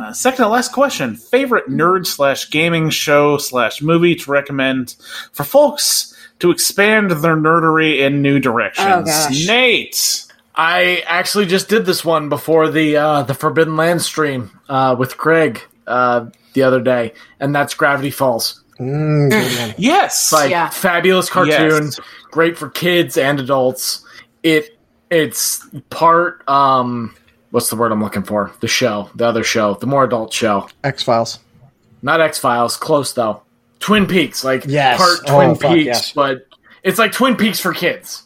Uh, 0.06 0.14
second 0.14 0.45
to 0.45 0.49
last 0.49 0.72
question. 0.72 1.16
Favorite 1.16 1.68
nerd 1.68 2.06
slash 2.07 2.49
gaming 2.52 2.90
show 2.90 3.38
slash 3.38 3.82
movie 3.82 4.16
to 4.16 4.32
recommend 4.32 4.95
for 5.32 5.44
folks 5.44 6.15
to 6.40 6.52
expand 6.52 7.12
their 7.12 7.36
nerdery 7.36 7.99
in 7.99 8.22
new 8.22 8.40
directions. 8.40 8.88
Oh, 8.90 9.03
gosh. 9.03 9.48
Nate. 9.48 10.26
I 10.56 11.03
actually 11.06 11.45
just 11.48 11.68
did 11.68 11.86
this 11.86 12.06
one 12.06 12.30
before 12.30 12.70
the 12.70 12.95
uh, 12.98 13.24
the 13.24 13.34
Forbidden 13.34 13.76
Land 13.76 14.02
stream 14.02 14.52
uh, 14.70 14.95
with 14.98 15.18
Craig 15.18 15.62
uh, 15.86 16.28
the 16.53 16.64
other 16.64 16.80
day, 16.82 17.14
and 17.41 17.53
that's 17.53 17.74
Gravity 17.74 18.10
Falls. 18.12 18.62
Mm, 18.80 19.30
good. 19.32 19.76
Yes. 19.78 20.32
Like 20.32 20.52
Yeah. 20.52 20.70
fabulous 20.70 21.30
cartoon, 21.30 21.84
Yes. 21.86 21.99
great 22.32 22.57
for 22.57 22.70
kids 22.70 23.18
and 23.18 23.40
adults. 23.40 24.06
It 24.44 24.78
it's 25.10 25.66
part 25.90 26.48
um 26.49 27.14
what's 27.52 27.70
the 27.70 27.76
word 27.76 27.91
I'm 27.91 28.02
looking 28.03 28.24
for? 28.24 28.52
The 28.62 28.68
show, 28.68 29.10
the 29.16 29.26
other 29.26 29.44
show, 29.44 29.76
the 29.76 29.88
more 29.88 30.03
adult 30.06 30.32
show. 30.34 30.68
X 30.84 31.03
Files. 31.03 31.40
Not 32.02 32.22
X 32.22 32.38
Files, 32.40 32.76
close 32.78 33.12
though. 33.14 33.41
Twin 33.80 34.06
Peaks, 34.07 34.43
like 34.43 34.64
Yes. 34.68 34.97
part 34.97 35.19
Oh, 35.27 35.35
Twin 35.35 35.56
fuck, 35.56 35.72
Peaks, 35.73 35.85
yes. 35.85 36.11
but 36.14 36.47
it's 36.84 36.99
like 36.99 37.11
Twin 37.11 37.35
Peaks 37.35 37.60
for 37.60 37.73
kids. 37.73 38.23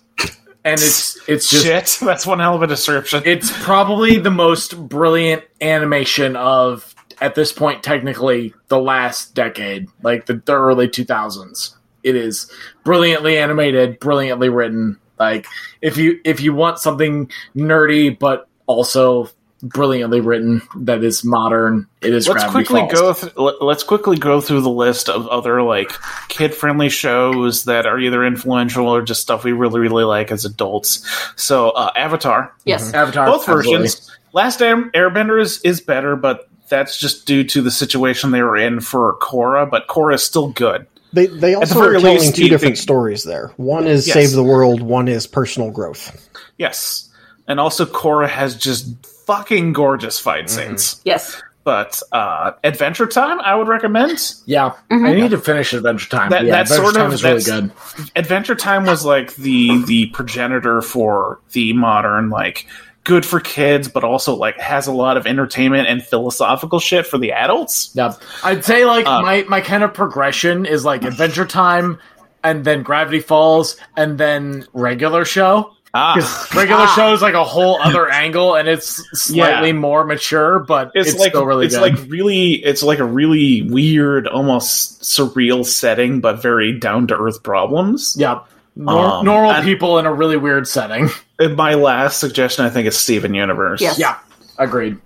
And 0.66 0.74
it's 0.74 1.18
it's 1.30 1.50
just 1.50 1.66
Shit. 1.66 1.98
That's 2.06 2.26
one 2.28 2.40
hell 2.40 2.54
of 2.56 2.62
a 2.62 2.68
description. 2.68 3.24
it's 3.26 3.50
probably 3.64 4.18
the 4.20 4.30
most 4.30 4.78
brilliant 4.90 5.44
animation 5.62 6.36
of 6.36 6.94
at 7.22 7.34
this 7.34 7.52
point 7.54 7.82
technically 7.82 8.54
the 8.68 8.78
last 8.80 9.34
decade 9.36 9.88
like 10.04 10.26
the, 10.26 10.36
the 10.46 10.54
early 10.54 10.88
2000s 10.88 11.76
it 12.04 12.16
is 12.16 12.50
brilliantly 12.84 13.38
animated 13.38 14.00
brilliantly 14.00 14.48
written 14.50 14.98
like 15.18 15.46
if 15.82 15.98
you 15.98 16.20
if 16.26 16.40
you 16.42 16.54
want 16.54 16.78
something 16.80 17.30
nerdy 17.56 18.18
but 18.18 18.48
also 18.68 19.30
brilliantly 19.62 20.22
written 20.22 20.62
that 20.76 21.04
is 21.04 21.24
modern 21.24 21.86
it 22.02 22.14
is 22.14 22.28
let's 22.28 22.44
Gravity 22.44 22.66
quickly 22.66 22.80
Falls. 22.82 22.94
go. 22.94 23.14
Th- 23.28 23.38
let- 23.38 23.62
let's 23.62 23.84
quickly 23.84 24.18
go 24.18 24.40
through 24.42 24.62
the 24.62 24.70
list 24.70 25.10
of 25.10 25.28
other 25.28 25.62
like 25.62 25.92
kid-friendly 26.30 26.90
shows 26.90 27.66
that 27.66 27.86
are 27.86 28.00
either 28.00 28.26
influential 28.26 28.88
or 28.88 29.02
just 29.02 29.22
stuff 29.22 29.44
we 29.44 29.52
really, 29.52 29.80
really 29.80 30.04
like 30.06 30.32
as 30.32 30.46
adults. 30.46 31.06
So, 31.36 31.72
uh, 31.72 31.92
Avatar, 31.96 32.54
yes. 32.66 32.94
avatar 32.94 33.26
both 33.28 33.42
absolutely. 33.50 33.78
versions. 33.78 34.12
Last 34.34 34.62
Air- 34.62 34.90
Airbender 34.92 35.42
is, 35.42 35.60
is 35.64 35.82
better, 35.82 36.16
but 36.16 36.48
that's 36.70 37.00
just 37.00 37.26
due 37.26 37.44
to 37.46 37.62
the 37.62 37.72
situation 37.72 38.32
they 38.32 38.44
were 38.44 38.56
in 38.58 38.80
for 38.80 39.18
Korra. 39.20 39.70
But 39.70 39.88
Korra 39.88 40.14
is 40.14 40.24
still 40.24 40.50
good. 40.50 40.86
They 41.12 41.26
they 41.26 41.56
also 41.56 41.80
very 41.80 41.96
are 41.96 42.00
telling 42.00 42.20
least, 42.20 42.36
two 42.36 42.48
different 42.48 42.76
the- 42.76 42.82
stories 42.82 43.24
there. 43.24 43.52
One 43.58 43.88
is 43.88 44.08
Yes. 44.08 44.14
save 44.14 44.32
the 44.34 44.44
world. 44.44 44.82
One 44.84 45.08
is 45.08 45.26
personal 45.26 45.72
growth. 45.72 46.16
Yes, 46.60 47.10
and 47.48 47.60
also 47.60 47.86
Korra 47.88 48.30
has 48.30 48.56
just 48.56 48.86
fucking 49.30 49.74
gorgeous 49.74 50.20
fight 50.20 50.46
Mm-hmm. 50.46 50.76
scenes. 50.78 51.02
Yes. 51.06 51.42
But 51.66 52.02
uh, 52.12 52.54
Adventure 52.64 53.06
Time, 53.06 53.40
I 53.42 53.54
would 53.56 53.68
recommend. 53.68 54.34
yeah 54.48 54.72
i 54.90 55.14
need 55.14 55.30
to 55.32 55.38
finish 55.38 55.72
adventure 55.74 56.10
time 56.10 56.30
That- 56.32 56.46
yeah, 56.46 56.52
that's 56.56 56.72
adventure 56.72 56.84
sort 56.94 56.96
time 56.96 57.08
of- 57.08 57.14
is 57.14 57.24
really 57.24 57.42
that's- 57.44 57.94
good 57.94 58.10
Adventure 58.16 58.56
Time 58.56 58.86
was 58.86 59.06
like 59.06 59.36
the 59.36 59.84
the 59.86 60.08
progenitor 60.08 60.82
for 60.82 61.40
the 61.52 61.74
modern 61.74 62.30
like 62.32 62.66
good 63.04 63.26
for 63.26 63.40
kids, 63.40 63.88
but 63.88 64.04
also 64.04 64.36
like 64.36 64.58
has 64.60 64.88
a 64.88 64.92
lot 64.92 65.18
of 65.18 65.26
entertainment 65.28 65.88
and 65.88 66.04
philosophical 66.04 66.80
shit 66.80 67.06
for 67.08 67.18
the 67.18 67.32
adults. 67.32 67.92
Yeah, 67.94 68.14
I'd 68.44 68.64
say 68.66 68.86
like 68.86 69.06
Uh, 69.06 69.22
my 69.22 69.46
my 69.48 69.62
kind 69.62 69.84
of 69.84 69.94
progression 69.94 70.66
is 70.66 70.86
like 70.86 71.04
Adventure 71.04 71.46
Time, 71.46 71.98
and 72.44 72.64
then 72.66 72.84
Gravity 72.84 73.20
Falls, 73.20 73.78
and 73.96 74.18
then 74.18 74.66
regular 74.74 75.24
show. 75.26 75.72
Ah, 75.94 76.14
Because 76.16 76.54
regular 76.56 76.86
show 76.90 77.14
is 77.14 77.22
like 77.22 77.34
a 77.34 77.44
whole 77.44 77.82
other 77.82 78.08
angle, 78.10 78.56
and 78.56 78.68
it's 78.68 79.02
slightly 79.20 79.70
Yeah. 79.70 79.74
more 79.74 80.04
mature, 80.04 80.60
but 80.60 80.92
it's, 80.94 81.10
it's, 81.12 81.20
like 81.20 81.32
still 81.32 81.46
really 81.46 81.66
it's 81.66 81.76
good. 81.76 81.82
like 81.82 82.10
really 82.12 82.52
it's 82.54 82.84
like 82.84 83.00
a 83.00 83.06
really 83.06 83.64
weird, 83.64 84.28
almost 84.28 85.02
surreal 85.02 85.66
setting, 85.66 86.20
but 86.22 86.42
very 86.42 86.78
down 86.78 87.08
to 87.08 87.18
earth 87.18 87.42
problems. 87.42 88.16
yeah, 88.20 88.42
Nor- 88.76 89.00
Um, 89.20 89.26
normal 89.26 89.62
people 89.64 89.98
in 89.98 90.06
a 90.06 90.14
really 90.14 90.38
weird 90.38 90.68
setting. 90.68 91.10
My 91.56 91.74
last 91.74 92.20
suggestion, 92.20 92.66
I 92.66 92.70
think, 92.70 92.88
is 92.88 92.96
Steven 92.98 93.34
Universe. 93.34 93.82
Yes. 93.82 93.98
yeah, 93.98 94.18
agreed. 94.60 94.98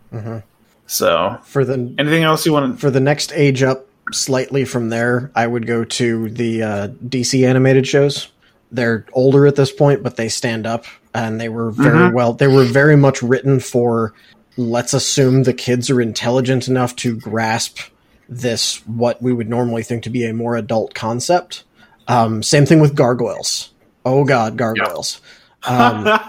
So, 0.85 1.37
For 1.45 1.63
the 1.63 1.93
anything 1.97 2.23
else 2.23 2.45
you 2.45 2.51
want? 2.53 2.79
for 2.81 2.89
the 2.91 2.99
next 2.99 3.31
age 3.33 3.63
up 3.63 3.87
slightly 4.11 4.65
from 4.65 4.89
there, 4.89 5.31
I 5.33 5.47
would 5.47 5.65
go 5.65 5.85
to 5.85 6.29
the 6.29 6.61
uh, 6.63 6.87
DC 7.07 7.47
animated 7.47 7.87
shows. 7.87 8.27
They're 8.73 9.05
older 9.13 9.45
at 9.47 9.55
this 9.55 9.71
point, 9.71 10.03
but 10.03 10.17
they 10.17 10.27
stand 10.29 10.65
up, 10.65 10.85
and 11.13 11.39
they 11.39 11.47
were 11.47 11.71
very 11.71 12.11
well. 12.11 12.33
They 12.33 12.47
were 12.47 12.65
very 12.65 12.97
much 12.97 13.21
written 13.21 13.59
for. 13.59 14.13
Let's 14.57 14.93
assume 14.93 15.43
the 15.43 15.53
kids 15.53 15.89
are 15.89 16.01
intelligent 16.01 16.67
enough 16.67 16.95
to 16.97 17.15
grasp 17.15 17.79
this 18.27 18.85
what 18.87 19.21
we 19.21 19.33
would 19.33 19.49
normally 19.49 19.83
think 19.83 20.03
to 20.03 20.09
be 20.09 20.25
a 20.25 20.33
more 20.33 20.55
adult 20.55 20.93
concept. 20.93 21.63
Um, 22.07 22.43
same 22.43 22.65
thing 22.65 22.79
with 22.79 22.95
gargoyles. 22.95 23.71
Oh 24.05 24.25
God, 24.25 24.57
gargoyles. 24.57 25.21
Um, 25.65 26.19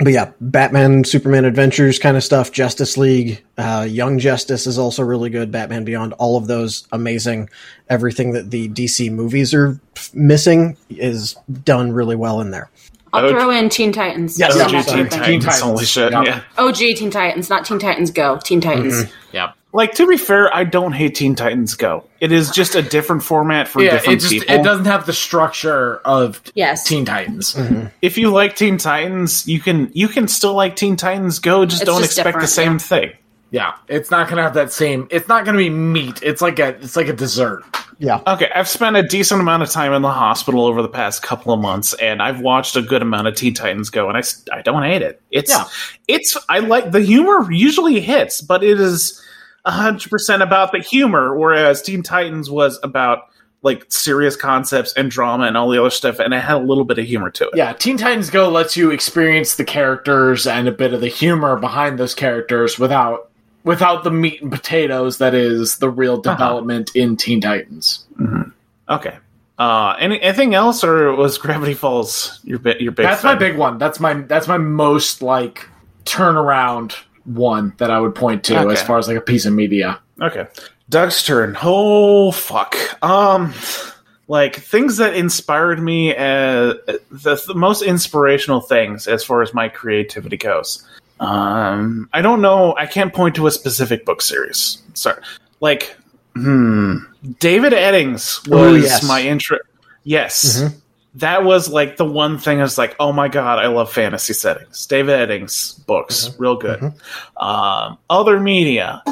but 0.00 0.12
yeah, 0.12 0.32
Batman, 0.40 1.04
Superman 1.04 1.44
Adventures 1.44 1.98
kind 1.98 2.16
of 2.16 2.24
stuff, 2.24 2.50
Justice 2.50 2.96
League, 2.96 3.44
uh, 3.58 3.86
Young 3.88 4.18
Justice 4.18 4.66
is 4.66 4.78
also 4.78 5.02
really 5.04 5.30
good. 5.30 5.52
Batman 5.52 5.84
Beyond, 5.84 6.14
all 6.14 6.36
of 6.36 6.46
those 6.48 6.86
amazing. 6.92 7.48
Everything 7.88 8.32
that 8.32 8.50
the 8.50 8.68
DC 8.70 9.10
movies 9.12 9.54
are 9.54 9.78
f- 9.96 10.10
missing 10.14 10.76
is 10.90 11.36
done 11.64 11.92
really 11.92 12.16
well 12.16 12.40
in 12.40 12.50
there. 12.50 12.70
I'll 13.12 13.28
throw 13.30 13.50
in 13.50 13.68
Teen 13.68 13.92
Titans. 13.92 14.36
Yes, 14.38 14.54
Same 14.54 14.62
OG 14.66 14.72
yeah, 14.72 14.80
sort 14.80 14.96
Teen 14.96 15.06
of 15.06 15.10
thing. 15.12 15.20
Titans. 15.20 15.44
Titans. 15.44 15.60
Holy 15.62 15.84
shit! 15.84 16.10
Yeah. 16.12 16.22
Yeah. 16.24 16.40
OG 16.58 16.74
Teen 16.76 17.10
Titans, 17.10 17.48
not 17.48 17.64
Teen 17.64 17.78
Titans 17.78 18.10
Go. 18.10 18.38
Teen 18.38 18.60
Titans. 18.60 19.04
Yeah, 19.32 19.52
Like 19.74 19.92
to 19.94 20.06
be 20.06 20.16
fair, 20.16 20.54
I 20.54 20.62
don't 20.62 20.92
hate 20.92 21.16
Teen 21.16 21.34
Titans 21.34 21.74
Go. 21.74 22.04
It 22.20 22.30
is 22.30 22.48
just 22.50 22.76
a 22.76 22.80
different 22.82 23.24
format 23.24 23.66
for 23.66 23.82
yeah. 23.82 23.90
different 23.90 24.18
It 24.18 24.20
just 24.20 24.32
people. 24.32 24.54
it 24.54 24.62
doesn't 24.62 24.84
have 24.84 25.04
the 25.04 25.12
structure 25.12 25.96
of 26.04 26.40
Yes. 26.54 26.84
Teen 26.84 27.04
Titans. 27.04 27.54
Mm-hmm. 27.54 27.86
if 28.00 28.16
you 28.16 28.30
like 28.30 28.54
Teen 28.54 28.78
Titans, 28.78 29.46
you 29.48 29.58
can 29.58 29.90
you 29.92 30.06
can 30.06 30.28
still 30.28 30.54
like 30.54 30.76
Teen 30.76 30.94
Titans 30.94 31.40
Go. 31.40 31.66
Just 31.66 31.82
It's 31.82 31.90
don't 31.90 32.00
just 32.00 32.16
expect 32.16 32.38
the 32.40 32.46
same 32.46 32.72
yeah. 32.74 32.78
thing. 32.78 33.12
Yeah, 33.50 33.72
it's 33.88 34.10
not 34.10 34.28
gonna 34.28 34.42
have 34.42 34.54
that 34.54 34.72
same. 34.72 35.06
It's 35.10 35.28
not 35.28 35.44
gonna 35.44 35.58
be 35.58 35.70
meat. 35.70 36.20
It's 36.22 36.40
like 36.40 36.58
a 36.60 36.68
it's 36.68 36.96
like 36.96 37.08
a 37.08 37.12
dessert. 37.12 37.64
Yeah. 37.98 38.20
Okay, 38.26 38.50
I've 38.54 38.68
spent 38.68 38.96
a 38.96 39.02
decent 39.04 39.40
amount 39.40 39.62
of 39.64 39.70
time 39.70 39.92
in 39.92 40.02
the 40.02 40.10
hospital 40.10 40.66
over 40.66 40.82
the 40.82 40.88
past 40.88 41.22
couple 41.22 41.52
of 41.52 41.60
months, 41.60 41.94
and 41.94 42.20
I've 42.20 42.40
watched 42.40 42.74
a 42.76 42.82
good 42.82 43.02
amount 43.02 43.28
of 43.28 43.34
Teen 43.36 43.54
Titans 43.54 43.90
Go, 43.90 44.08
and 44.08 44.16
I 44.18 44.22
I 44.52 44.62
don't 44.62 44.82
hate 44.82 45.02
it. 45.02 45.20
It's 45.30 45.50
Yeah. 45.50 45.64
it's 46.08 46.36
I 46.48 46.60
like 46.60 46.90
the 46.90 47.00
humor 47.00 47.50
usually 47.52 48.00
hits, 48.00 48.40
but 48.40 48.64
it 48.64 48.80
is 48.80 49.20
hundred 49.66 50.10
percent 50.10 50.42
about 50.42 50.72
the 50.72 50.78
humor, 50.80 51.36
whereas 51.38 51.82
Teen 51.82 52.02
Titans 52.02 52.50
was 52.50 52.78
about 52.82 53.28
like 53.62 53.86
serious 53.88 54.36
concepts 54.36 54.92
and 54.92 55.10
drama 55.10 55.44
and 55.44 55.56
all 55.56 55.70
the 55.70 55.80
other 55.80 55.88
stuff, 55.90 56.18
and 56.18 56.34
it 56.34 56.40
had 56.42 56.56
a 56.56 56.58
little 56.58 56.84
bit 56.84 56.98
of 56.98 57.06
humor 57.06 57.30
to 57.30 57.44
it. 57.44 57.50
Yeah, 57.56 57.72
Teen 57.72 57.96
Titans 57.96 58.28
Go 58.28 58.50
lets 58.50 58.76
you 58.76 58.90
experience 58.90 59.54
the 59.54 59.64
characters 59.64 60.46
and 60.46 60.68
a 60.68 60.72
bit 60.72 60.92
of 60.92 61.00
the 61.00 61.08
humor 61.08 61.56
behind 61.56 61.98
those 61.98 62.14
characters 62.14 62.78
without 62.78 63.30
without 63.62 64.04
the 64.04 64.10
meat 64.10 64.42
and 64.42 64.52
potatoes 64.52 65.16
that 65.16 65.32
is 65.32 65.78
the 65.78 65.88
real 65.88 66.14
Uh-huh. 66.14 66.32
development 66.34 66.90
in 66.94 67.16
Teen 67.16 67.40
Titans. 67.40 68.04
Okay. 68.90 69.16
Uh, 69.58 69.94
any, 69.98 70.20
anything 70.20 70.54
else, 70.54 70.84
or 70.84 71.12
was 71.14 71.38
Gravity 71.38 71.72
Falls 71.72 72.40
your 72.44 72.60
your 72.80 72.92
big? 72.92 73.06
That's 73.06 73.24
my 73.24 73.34
big 73.36 73.56
one. 73.56 73.78
That's 73.78 73.98
my 73.98 74.12
that's 74.14 74.46
my 74.48 74.58
most 74.58 75.22
like 75.22 75.66
turnaround 76.04 76.94
one 77.24 77.72
that 77.78 77.90
I 77.90 77.98
would 78.00 78.14
point 78.14 78.44
to 78.44 78.58
Okay. 78.60 78.72
as 78.72 78.82
far 78.82 78.98
as 78.98 79.08
like 79.08 79.16
a 79.16 79.20
piece 79.20 79.46
of 79.46 79.52
media. 79.52 79.98
Okay. 80.20 80.46
Doug's 80.90 81.22
turn. 81.24 81.56
Oh 81.62 82.30
fuck. 82.30 82.76
Um 83.02 83.52
like 84.28 84.56
things 84.56 84.96
that 84.98 85.14
inspired 85.14 85.80
me 85.80 86.14
uh 86.14 86.74
the, 87.10 87.42
the 87.46 87.54
most 87.54 87.82
inspirational 87.82 88.60
things 88.60 89.06
as 89.08 89.24
far 89.24 89.42
as 89.42 89.52
my 89.54 89.68
creativity 89.68 90.36
goes. 90.36 90.86
Um 91.20 92.08
I 92.12 92.20
don't 92.22 92.40
know, 92.42 92.74
I 92.76 92.86
can't 92.86 93.12
point 93.14 93.34
to 93.36 93.46
a 93.46 93.50
specific 93.50 94.04
book 94.04 94.20
series. 94.22 94.82
Sorry. 94.94 95.22
Like 95.60 95.96
hmm 96.34 96.98
David 97.40 97.72
Eddings 97.72 98.46
was 98.48 98.60
Oh, 98.60 98.74
yes. 98.74 99.06
my 99.08 99.22
intro. 99.22 99.58
Yes. 100.02 100.62
That 101.16 101.44
was 101.44 101.68
like 101.68 101.96
the 101.96 102.04
one 102.04 102.38
thing 102.38 102.58
I 102.58 102.62
was 102.62 102.76
like, 102.76 102.96
oh 102.98 103.12
my 103.12 103.28
god, 103.28 103.58
I 103.60 103.68
love 103.68 103.92
fantasy 103.92 104.32
settings. 104.32 104.84
David 104.86 105.28
Eddings 105.28 105.84
books, 105.86 106.34
real 106.38 106.56
good. 106.56 106.92
Um, 107.36 107.98
other 108.10 108.40
media, 108.40 109.02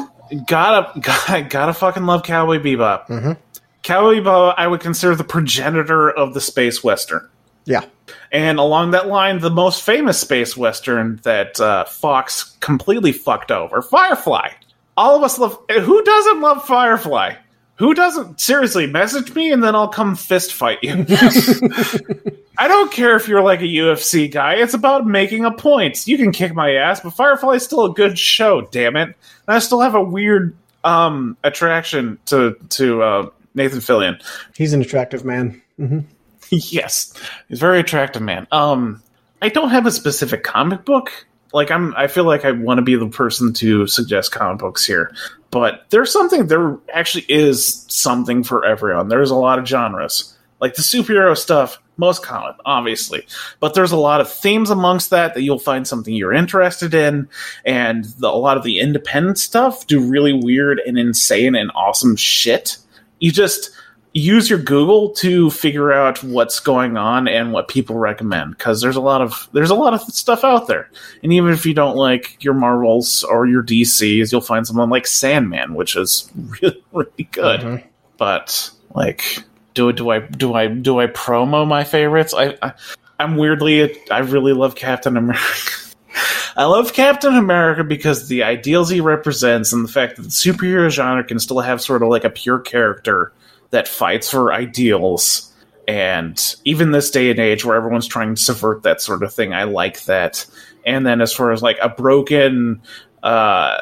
gotta, 0.45 0.99
gotta 0.99 1.43
gotta 1.43 1.73
fucking 1.73 2.05
love 2.05 2.23
Cowboy 2.23 2.57
Bebop. 2.59 3.07
Mhm. 3.07 3.37
Cowboy 3.83 4.19
Bebop, 4.19 4.55
I 4.57 4.67
would 4.67 4.81
consider 4.81 5.15
the 5.15 5.23
progenitor 5.23 6.09
of 6.11 6.33
the 6.33 6.41
space 6.41 6.83
western. 6.83 7.27
Yeah. 7.65 7.85
And 8.33 8.59
along 8.59 8.91
that 8.91 9.07
line, 9.07 9.39
the 9.39 9.49
most 9.49 9.83
famous 9.83 10.19
space 10.19 10.57
western 10.57 11.21
that 11.23 11.59
uh, 11.61 11.85
Fox 11.85 12.57
completely 12.59 13.13
fucked 13.13 13.51
over, 13.51 13.81
Firefly. 13.81 14.49
All 14.97 15.15
of 15.15 15.23
us 15.23 15.39
love. 15.39 15.57
Who 15.71 16.03
doesn't 16.03 16.41
love 16.41 16.65
Firefly? 16.67 17.35
Who 17.77 17.93
doesn't 17.93 18.39
seriously 18.39 18.85
message 18.85 19.33
me 19.33 19.51
and 19.51 19.63
then 19.63 19.75
I'll 19.75 19.87
come 19.87 20.15
fist 20.15 20.53
fight 20.53 20.79
you. 20.83 21.05
I 22.57 22.67
don't 22.67 22.91
care 22.91 23.15
if 23.15 23.27
you're 23.27 23.41
like 23.41 23.61
a 23.61 23.65
UFC 23.65 24.31
guy. 24.31 24.55
It's 24.55 24.75
about 24.75 25.07
making 25.07 25.43
a 25.43 25.51
point. 25.51 26.05
You 26.05 26.17
can 26.17 26.31
kick 26.31 26.53
my 26.53 26.75
ass, 26.75 26.99
but 26.99 27.15
Firefly's 27.15 27.63
still 27.63 27.85
a 27.85 27.93
good 27.93 28.17
show. 28.19 28.61
Damn 28.61 28.95
it! 28.95 29.07
And 29.07 29.15
I 29.47 29.59
still 29.59 29.81
have 29.81 29.95
a 29.95 30.03
weird 30.03 30.55
um 30.83 31.35
attraction 31.43 32.19
to 32.27 32.55
to 32.69 33.01
uh, 33.01 33.29
Nathan 33.55 33.79
Fillion. 33.79 34.23
He's 34.55 34.73
an 34.73 34.81
attractive 34.81 35.25
man. 35.25 35.61
hmm 35.77 35.99
yes, 36.51 37.13
he's 37.47 37.57
a 37.57 37.59
very 37.59 37.79
attractive 37.79 38.21
man. 38.21 38.47
Um, 38.51 39.01
I 39.41 39.49
don't 39.49 39.69
have 39.69 39.87
a 39.87 39.91
specific 39.91 40.43
comic 40.43 40.85
book. 40.85 41.25
Like 41.53 41.69
I'm, 41.69 41.93
I 41.95 42.07
feel 42.07 42.23
like 42.23 42.45
I 42.45 42.51
want 42.51 42.79
to 42.79 42.81
be 42.81 42.95
the 42.95 43.07
person 43.07 43.53
to 43.53 43.85
suggest 43.87 44.31
comic 44.31 44.59
books 44.59 44.85
here, 44.85 45.15
but 45.51 45.85
there's 45.91 46.11
something. 46.11 46.47
There 46.47 46.77
actually 46.91 47.25
is 47.29 47.85
something 47.87 48.43
for 48.43 48.65
everyone. 48.65 49.07
There's 49.07 49.29
a 49.29 49.35
lot 49.35 49.59
of 49.59 49.67
genres, 49.67 50.35
like 50.59 50.73
the 50.73 50.81
superhero 50.81 51.37
stuff, 51.37 51.79
most 51.97 52.23
common, 52.23 52.55
obviously, 52.65 53.27
but 53.59 53.75
there's 53.75 53.91
a 53.91 53.97
lot 53.97 54.19
of 54.19 54.31
themes 54.31 54.71
amongst 54.71 55.11
that 55.11 55.35
that 55.35 55.43
you'll 55.43 55.59
find 55.59 55.87
something 55.87 56.15
you're 56.15 56.33
interested 56.33 56.95
in, 56.95 57.29
and 57.65 58.05
the, 58.17 58.27
a 58.27 58.35
lot 58.35 58.57
of 58.57 58.63
the 58.63 58.79
independent 58.79 59.37
stuff 59.37 59.85
do 59.85 59.99
really 59.99 60.33
weird 60.33 60.81
and 60.87 60.97
insane 60.97 61.53
and 61.53 61.71
awesome 61.75 62.15
shit. 62.15 62.77
You 63.19 63.31
just 63.31 63.69
use 64.13 64.49
your 64.49 64.59
Google 64.59 65.09
to 65.09 65.49
figure 65.49 65.91
out 65.91 66.23
what's 66.23 66.59
going 66.59 66.97
on 66.97 67.27
and 67.27 67.51
what 67.51 67.67
people 67.67 67.97
recommend 67.97 68.55
because 68.57 68.79
there's 68.81 68.95
a 68.95 69.01
lot 69.01 69.21
of 69.21 69.49
there's 69.53 69.71
a 69.71 69.75
lot 69.75 69.93
of 69.93 70.01
stuff 70.01 70.43
out 70.43 70.67
there. 70.67 70.89
And 71.23 71.33
even 71.33 71.51
if 71.51 71.65
you 71.65 71.73
don't 71.73 71.95
like 71.95 72.43
your 72.43 72.53
Marvels 72.53 73.23
or 73.23 73.47
your 73.47 73.63
DCs, 73.63 74.31
you'll 74.31 74.41
find 74.41 74.67
someone 74.67 74.89
like 74.89 75.07
Sandman, 75.07 75.73
which 75.73 75.95
is 75.95 76.31
really 76.61 76.83
really 76.91 77.29
good. 77.31 77.61
Mhm. 77.61 77.83
But 78.17 78.69
like, 78.93 79.43
do 79.73 79.91
do 79.91 80.09
I 80.09 80.19
do 80.19 80.53
I 80.53 80.67
do 80.67 80.99
I 80.99 81.07
promo 81.07 81.67
my 81.67 81.83
favorites? 81.83 82.33
I, 82.33 82.55
I 82.61 82.73
I'm 83.19 83.35
weirdly 83.35 83.97
I 84.11 84.19
really 84.19 84.53
love 84.53 84.75
Captain 84.75 85.17
America. 85.17 85.41
I 86.55 86.65
love 86.65 86.93
Captain 86.93 87.35
America 87.35 87.83
because 87.83 88.27
the 88.27 88.43
ideals 88.43 88.87
he 88.87 89.01
represents 89.01 89.73
and 89.73 89.83
the 89.83 89.91
fact 89.91 90.17
that 90.17 90.21
the 90.21 90.29
superhero 90.29 90.87
genre 90.87 91.23
can 91.23 91.39
still 91.39 91.61
have 91.61 91.81
sort 91.81 92.03
of 92.03 92.09
like 92.09 92.25
a 92.25 92.29
pure 92.29 92.59
character 92.59 93.33
that 93.73 93.87
fights 93.87 94.29
for 94.29 94.53
ideals. 94.53 95.51
And 95.87 96.55
even 96.63 96.91
this 96.91 97.09
day 97.09 97.31
and 97.31 97.39
age 97.39 97.65
where 97.65 97.75
everyone's 97.75 98.07
trying 98.07 98.35
to 98.35 98.41
subvert 98.41 98.83
that 98.83 99.01
sort 99.01 99.23
of 99.23 99.33
thing, 99.33 99.51
I 99.51 99.63
like 99.63 100.05
that. 100.05 100.45
And 100.85 101.05
then 101.05 101.21
as 101.21 101.33
far 101.33 101.51
as 101.51 101.63
like 101.63 101.79
a 101.81 101.89
broken 101.89 102.83
uh, 103.23 103.75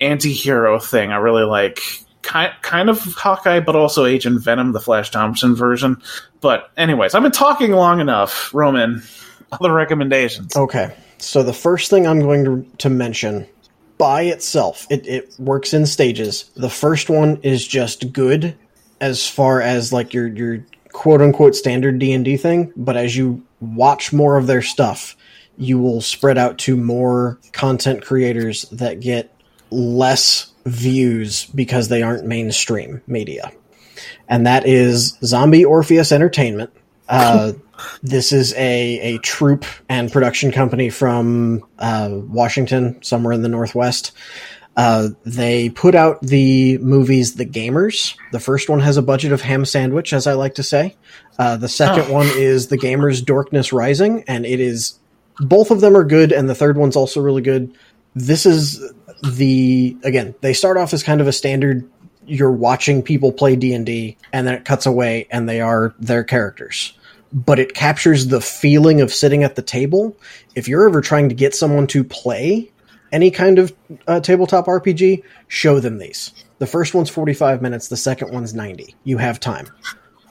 anti-hero 0.00 0.80
thing, 0.80 1.12
I 1.12 1.16
really 1.16 1.44
like 1.44 1.78
kind 2.22 2.52
kind 2.62 2.90
of 2.90 2.98
Hawkeye, 2.98 3.60
but 3.60 3.76
also 3.76 4.04
Agent 4.04 4.42
Venom, 4.42 4.72
the 4.72 4.80
Flash 4.80 5.10
Thompson 5.10 5.54
version. 5.54 6.02
But 6.40 6.70
anyways, 6.76 7.14
I've 7.14 7.22
been 7.22 7.30
talking 7.30 7.70
long 7.70 8.00
enough. 8.00 8.52
Roman, 8.52 9.04
other 9.52 9.72
recommendations. 9.72 10.56
Okay. 10.56 10.94
So 11.18 11.44
the 11.44 11.52
first 11.52 11.90
thing 11.90 12.08
I'm 12.08 12.18
going 12.18 12.44
to, 12.44 12.66
to 12.78 12.90
mention 12.90 13.46
by 13.98 14.22
itself, 14.22 14.88
it, 14.90 15.06
it 15.06 15.34
works 15.38 15.72
in 15.72 15.86
stages. 15.86 16.50
The 16.56 16.68
first 16.68 17.08
one 17.08 17.38
is 17.44 17.66
just 17.66 18.12
good 18.12 18.56
as 19.02 19.28
far 19.28 19.60
as 19.60 19.92
like 19.92 20.14
your 20.14 20.28
your 20.28 20.64
quote 20.92 21.20
unquote 21.20 21.56
standard 21.56 21.98
D&D 21.98 22.36
thing, 22.38 22.72
but 22.76 22.96
as 22.96 23.14
you 23.16 23.44
watch 23.60 24.12
more 24.12 24.36
of 24.38 24.46
their 24.46 24.62
stuff, 24.62 25.16
you 25.58 25.78
will 25.78 26.00
spread 26.00 26.38
out 26.38 26.58
to 26.58 26.76
more 26.76 27.38
content 27.52 28.04
creators 28.04 28.62
that 28.70 29.00
get 29.00 29.34
less 29.70 30.52
views 30.64 31.46
because 31.46 31.88
they 31.88 32.02
aren't 32.02 32.24
mainstream 32.24 33.02
media. 33.06 33.52
And 34.28 34.46
that 34.46 34.66
is 34.66 35.18
Zombie 35.24 35.64
Orpheus 35.64 36.12
Entertainment. 36.12 36.70
Uh, 37.08 37.52
this 38.02 38.32
is 38.32 38.54
a, 38.54 38.98
a 39.00 39.18
troupe 39.18 39.66
and 39.88 40.12
production 40.12 40.52
company 40.52 40.90
from 40.90 41.64
uh, 41.78 42.08
Washington, 42.12 43.02
somewhere 43.02 43.32
in 43.32 43.42
the 43.42 43.48
Northwest. 43.48 44.12
Uh, 44.76 45.10
they 45.24 45.68
put 45.68 45.94
out 45.94 46.20
the 46.22 46.78
movies 46.78 47.34
The 47.34 47.44
Gamers. 47.44 48.16
The 48.32 48.40
first 48.40 48.68
one 48.70 48.80
has 48.80 48.96
a 48.96 49.02
budget 49.02 49.32
of 49.32 49.42
ham 49.42 49.64
sandwich, 49.64 50.12
as 50.12 50.26
I 50.26 50.32
like 50.32 50.54
to 50.54 50.62
say. 50.62 50.96
Uh, 51.38 51.56
the 51.56 51.68
second 51.68 52.06
Oh. 52.08 52.12
one 52.12 52.28
is 52.36 52.68
The 52.68 52.78
Gamers 52.78 53.22
Dorkness 53.22 53.72
Rising, 53.72 54.24
and 54.26 54.46
it 54.46 54.60
is 54.60 54.98
both 55.40 55.70
of 55.70 55.80
them 55.80 55.96
are 55.96 56.04
good, 56.04 56.32
and 56.32 56.48
the 56.48 56.54
third 56.54 56.76
one's 56.78 56.96
also 56.96 57.20
really 57.20 57.42
good. 57.42 57.72
This 58.14 58.46
is 58.46 58.82
the 59.22 59.96
again 60.04 60.34
they 60.40 60.52
start 60.52 60.76
off 60.76 60.92
as 60.94 61.02
kind 61.02 61.20
of 61.20 61.26
a 61.28 61.32
standard. 61.32 61.88
You're 62.26 62.52
watching 62.52 63.02
people 63.02 63.32
play 63.32 63.56
D 63.56 63.74
and 63.74 63.84
D, 63.84 64.16
and 64.32 64.46
then 64.46 64.54
it 64.54 64.64
cuts 64.64 64.86
away, 64.86 65.26
and 65.30 65.48
they 65.48 65.60
are 65.60 65.94
their 65.98 66.24
characters 66.24 66.94
but 67.34 67.58
it 67.58 67.72
captures 67.72 68.26
the 68.26 68.42
feeling 68.42 69.00
of 69.00 69.10
sitting 69.10 69.42
at 69.42 69.56
the 69.56 69.62
table. 69.62 70.14
If 70.54 70.68
you're 70.68 70.86
ever 70.86 71.00
trying 71.00 71.30
to 71.30 71.34
get 71.34 71.54
someone 71.54 71.86
to 71.86 72.04
play 72.04 72.70
any 73.12 73.30
kind 73.30 73.58
of 73.58 73.72
uh, 74.08 74.20
tabletop 74.20 74.66
RPG, 74.66 75.22
show 75.48 75.78
them 75.80 75.98
these. 75.98 76.32
The 76.58 76.66
first 76.66 76.94
one's 76.94 77.10
45 77.10 77.60
minutes, 77.62 77.88
the 77.88 77.96
second 77.96 78.32
one's 78.32 78.54
90. 78.54 78.94
You 79.04 79.18
have 79.18 79.38
time. 79.38 79.68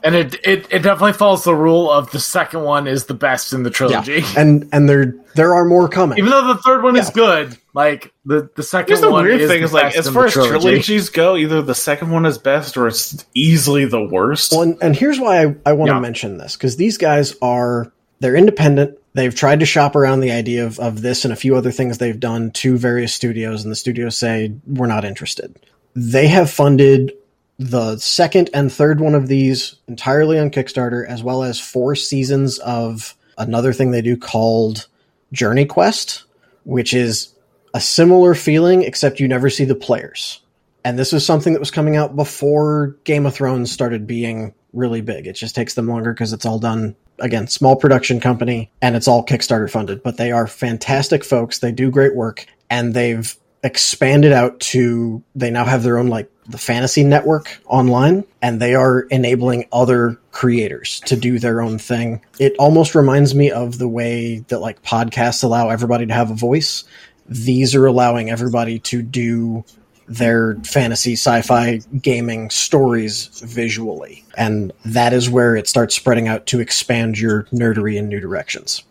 And 0.04 0.16
it, 0.16 0.34
it 0.44 0.66
it 0.68 0.80
definitely 0.82 1.12
follows 1.12 1.44
the 1.44 1.54
rule 1.54 1.88
of 1.88 2.10
the 2.10 2.18
second 2.18 2.64
one 2.64 2.88
is 2.88 3.04
the 3.06 3.14
best 3.14 3.52
in 3.52 3.62
the 3.62 3.70
trilogy. 3.70 4.24
And 4.36 4.68
and 4.72 4.88
there 4.88 5.14
there 5.36 5.54
are 5.54 5.64
more 5.64 5.88
coming. 5.88 6.18
Even 6.18 6.30
though 6.32 6.48
the 6.48 6.56
third 6.56 6.82
one 6.82 6.96
is 6.96 7.08
good, 7.10 7.56
like 7.72 8.12
the 8.24 8.50
the 8.56 8.64
second 8.64 8.88
Here's 8.88 9.00
the 9.00 9.12
one 9.12 9.22
weird 9.26 9.40
is 9.42 9.48
thing 9.48 9.60
the 9.60 9.64
is 9.66 9.72
like 9.72 9.94
as 9.94 10.08
far 10.10 10.26
as 10.26 10.32
trilogy. 10.32 10.58
trilogies 10.60 11.08
go, 11.08 11.36
either 11.36 11.62
the 11.62 11.76
second 11.76 12.10
one 12.10 12.26
is 12.26 12.36
best 12.36 12.76
or 12.76 12.88
it's 12.88 13.24
easily 13.34 13.84
the 13.84 14.02
worst. 14.02 14.50
Well, 14.50 14.62
and, 14.62 14.76
and 14.82 14.96
here's 14.96 15.20
why 15.20 15.44
I, 15.44 15.54
I 15.66 15.72
want 15.74 15.90
to 15.90 15.94
Yeah. 15.94 16.00
mention 16.00 16.36
this 16.36 16.56
because 16.56 16.74
these 16.76 16.98
guys 16.98 17.36
are 17.40 17.92
they're 18.18 18.34
independent. 18.34 18.98
They've 19.14 19.34
tried 19.34 19.60
to 19.60 19.66
shop 19.66 19.94
around 19.94 20.20
the 20.20 20.32
idea 20.32 20.64
of, 20.64 20.78
of 20.78 21.02
this 21.02 21.24
and 21.24 21.32
a 21.32 21.36
few 21.36 21.56
other 21.56 21.70
things 21.70 21.98
they've 21.98 22.18
done 22.18 22.50
to 22.52 22.78
various 22.78 23.12
studios, 23.12 23.62
and 23.62 23.70
the 23.70 23.76
studios 23.76 24.16
say 24.16 24.54
we're 24.66 24.86
not 24.86 25.04
interested. 25.04 25.54
They 25.94 26.28
have 26.28 26.50
funded 26.50 27.12
the 27.58 27.98
second 27.98 28.48
and 28.54 28.72
third 28.72 29.00
one 29.00 29.14
of 29.14 29.28
these 29.28 29.76
entirely 29.86 30.38
on 30.38 30.50
Kickstarter, 30.50 31.06
as 31.06 31.22
well 31.22 31.42
as 31.42 31.60
four 31.60 31.94
seasons 31.94 32.58
of 32.58 33.14
another 33.36 33.72
thing 33.72 33.90
they 33.90 34.02
do 34.02 34.16
called 34.16 34.86
Journey 35.32 35.66
Quest, 35.66 36.24
which 36.64 36.94
is 36.94 37.34
a 37.74 37.80
similar 37.80 38.34
feeling, 38.34 38.82
except 38.82 39.20
you 39.20 39.28
never 39.28 39.50
see 39.50 39.64
the 39.64 39.74
players. 39.74 40.40
And 40.84 40.98
this 40.98 41.12
is 41.12 41.24
something 41.24 41.52
that 41.52 41.60
was 41.60 41.70
coming 41.70 41.96
out 41.96 42.16
before 42.16 42.96
Game 43.04 43.26
of 43.26 43.34
Thrones 43.34 43.70
started 43.70 44.06
being 44.06 44.54
really 44.72 45.00
big. 45.00 45.26
It 45.26 45.34
just 45.34 45.54
takes 45.54 45.74
them 45.74 45.86
longer 45.86 46.12
because 46.12 46.32
it's 46.32 46.46
all 46.46 46.58
done 46.58 46.96
again, 47.18 47.46
small 47.46 47.76
production 47.76 48.20
company 48.20 48.70
and 48.80 48.96
it's 48.96 49.08
all 49.08 49.24
Kickstarter 49.24 49.70
funded, 49.70 50.02
but 50.02 50.16
they 50.16 50.32
are 50.32 50.46
fantastic 50.46 51.24
folks. 51.24 51.58
They 51.58 51.72
do 51.72 51.90
great 51.90 52.14
work 52.14 52.46
and 52.70 52.94
they've 52.94 53.36
expanded 53.62 54.32
out 54.32 54.58
to 54.58 55.22
they 55.36 55.50
now 55.50 55.64
have 55.64 55.84
their 55.84 55.98
own 55.98 56.08
like 56.08 56.28
the 56.48 56.58
fantasy 56.58 57.04
network 57.04 57.60
online 57.66 58.24
and 58.40 58.60
they 58.60 58.74
are 58.74 59.02
enabling 59.02 59.66
other 59.72 60.18
creators 60.32 61.00
to 61.00 61.16
do 61.16 61.38
their 61.38 61.62
own 61.62 61.78
thing. 61.78 62.20
It 62.40 62.54
almost 62.58 62.94
reminds 62.94 63.34
me 63.34 63.52
of 63.52 63.78
the 63.78 63.88
way 63.88 64.38
that 64.48 64.58
like 64.58 64.82
podcasts 64.82 65.44
allow 65.44 65.68
everybody 65.68 66.06
to 66.06 66.14
have 66.14 66.30
a 66.30 66.34
voice. 66.34 66.84
These 67.28 67.76
are 67.76 67.86
allowing 67.86 68.30
everybody 68.30 68.80
to 68.80 69.02
do 69.02 69.64
their 70.08 70.56
fantasy 70.64 71.12
sci-fi 71.14 71.80
gaming 72.00 72.50
stories 72.50 73.26
visually 73.44 74.24
and 74.36 74.72
that 74.84 75.12
is 75.12 75.28
where 75.30 75.54
it 75.56 75.68
starts 75.68 75.94
spreading 75.94 76.28
out 76.28 76.46
to 76.46 76.60
expand 76.60 77.18
your 77.18 77.44
nerdery 77.52 77.96
in 77.96 78.08
new 78.08 78.20
directions 78.20 78.82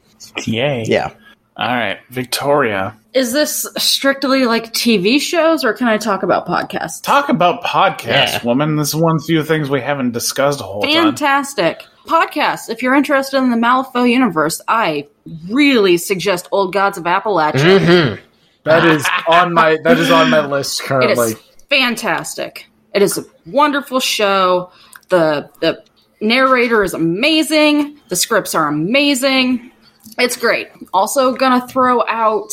Yay. 0.45 0.85
yeah 0.87 1.11
All 1.57 1.67
right, 1.67 1.99
Victoria. 2.09 2.95
Is 3.13 3.33
this 3.33 3.67
strictly 3.77 4.45
like 4.45 4.71
TV 4.73 5.19
shows, 5.19 5.65
or 5.65 5.73
can 5.73 5.87
I 5.89 5.97
talk 5.97 6.23
about 6.23 6.47
podcasts? 6.47 7.01
Talk 7.03 7.27
about 7.27 7.61
podcasts, 7.61 8.07
Yeah. 8.07 8.43
woman. 8.45 8.77
This 8.77 8.87
is 8.89 8.95
one 8.95 9.19
few 9.19 9.43
things 9.43 9.69
we 9.69 9.81
haven't 9.81 10.11
discussed 10.11 10.61
a 10.61 10.63
whole 10.63 10.81
time. 10.83 10.91
Fantastic. 10.93 11.83
Podcasts. 12.07 12.69
If 12.69 12.81
you're 12.81 12.95
interested 12.95 13.37
in 13.37 13.51
the 13.51 13.57
Malifaux 13.57 14.09
universe, 14.09 14.61
I 14.69 15.07
really 15.49 15.97
suggest 15.97 16.47
Old 16.53 16.71
Gods 16.73 16.97
of 16.97 17.03
Appalachia. 17.03 17.79
Mm-hmm. 17.79 18.21
That 18.63 18.85
is 18.85 19.05
on 19.27 19.53
my 19.53 19.77
that 19.83 19.97
is 19.97 20.11
on 20.11 20.29
my 20.29 20.45
list 20.45 20.81
It 20.83 20.85
currently. 20.85 21.31
is 21.31 21.35
fantastic. 21.69 22.67
It 22.93 23.01
is 23.01 23.17
a 23.17 23.23
wonderful 23.45 23.99
show. 23.99 24.71
The 25.09 25.49
the 25.59 25.83
narrator 26.19 26.83
is 26.83 26.93
amazing. 26.93 27.99
The 28.09 28.15
scripts 28.15 28.53
are 28.55 28.67
amazing. 28.67 29.71
It's 30.17 30.35
great. 30.37 30.69
Also 30.93 31.33
gonna 31.33 31.67
throw 31.67 32.05
out 32.07 32.51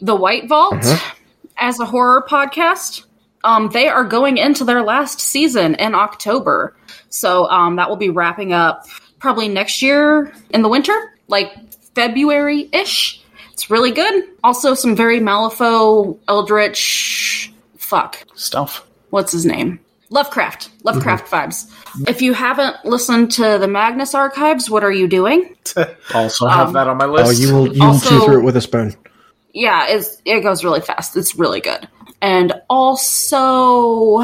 The 0.00 0.14
White 0.14 0.48
Vault 0.48 0.84
as 1.58 1.78
a 1.80 1.84
horror 1.84 2.24
podcast. 2.28 3.04
Um, 3.42 3.70
they 3.72 3.88
are 3.88 4.04
going 4.04 4.36
into 4.36 4.64
their 4.64 4.82
last 4.82 5.20
season 5.20 5.74
in 5.76 5.94
October. 5.94 6.76
So 7.08 7.46
um, 7.48 7.76
that 7.76 7.88
will 7.88 7.96
be 7.96 8.10
wrapping 8.10 8.52
up 8.52 8.86
probably 9.18 9.48
next 9.48 9.80
year 9.82 10.32
in 10.50 10.62
the 10.62 10.68
winter, 10.68 10.94
like 11.26 11.50
February 11.94 12.68
ish. 12.72 13.19
It's 13.60 13.68
really 13.68 13.90
good. 13.90 14.24
Also, 14.42 14.72
some 14.72 14.96
very 14.96 15.20
Malifaux, 15.20 16.16
Eldritch. 16.28 17.52
Fuck. 17.76 18.24
Stuff. 18.34 18.86
What's 19.10 19.32
his 19.32 19.44
name? 19.44 19.80
Lovecraft, 20.08 20.70
Lovecraft 20.82 21.30
vibes. 21.30 21.70
If 22.08 22.22
you 22.22 22.32
haven't 22.32 22.76
listened 22.86 23.32
to 23.32 23.58
the 23.58 23.68
Magnus 23.68 24.14
Archives, 24.14 24.70
what 24.70 24.82
are 24.82 24.90
you 24.90 25.06
doing? 25.06 25.54
Also 26.14 26.46
have 26.46 26.68
Um, 26.68 26.72
that 26.72 26.88
on 26.88 26.96
my 26.96 27.04
Oh, 27.04 27.12
list. 27.12 27.42
you 27.42 27.54
will 27.54 27.66
you 27.66 27.80
will 27.82 27.88
Also- 27.90 28.08
chew 28.08 28.24
through 28.24 28.38
it 28.40 28.44
with 28.44 28.56
a 28.56 28.62
spoon. 28.62 28.96
Yeah, 29.52 29.88
it's, 29.88 30.16
it 30.24 30.40
goes 30.40 30.64
really 30.64 30.80
fast. 30.80 31.14
It's 31.18 31.36
really 31.36 31.60
good. 31.60 31.86
And 32.22 32.54
also, 32.70 34.20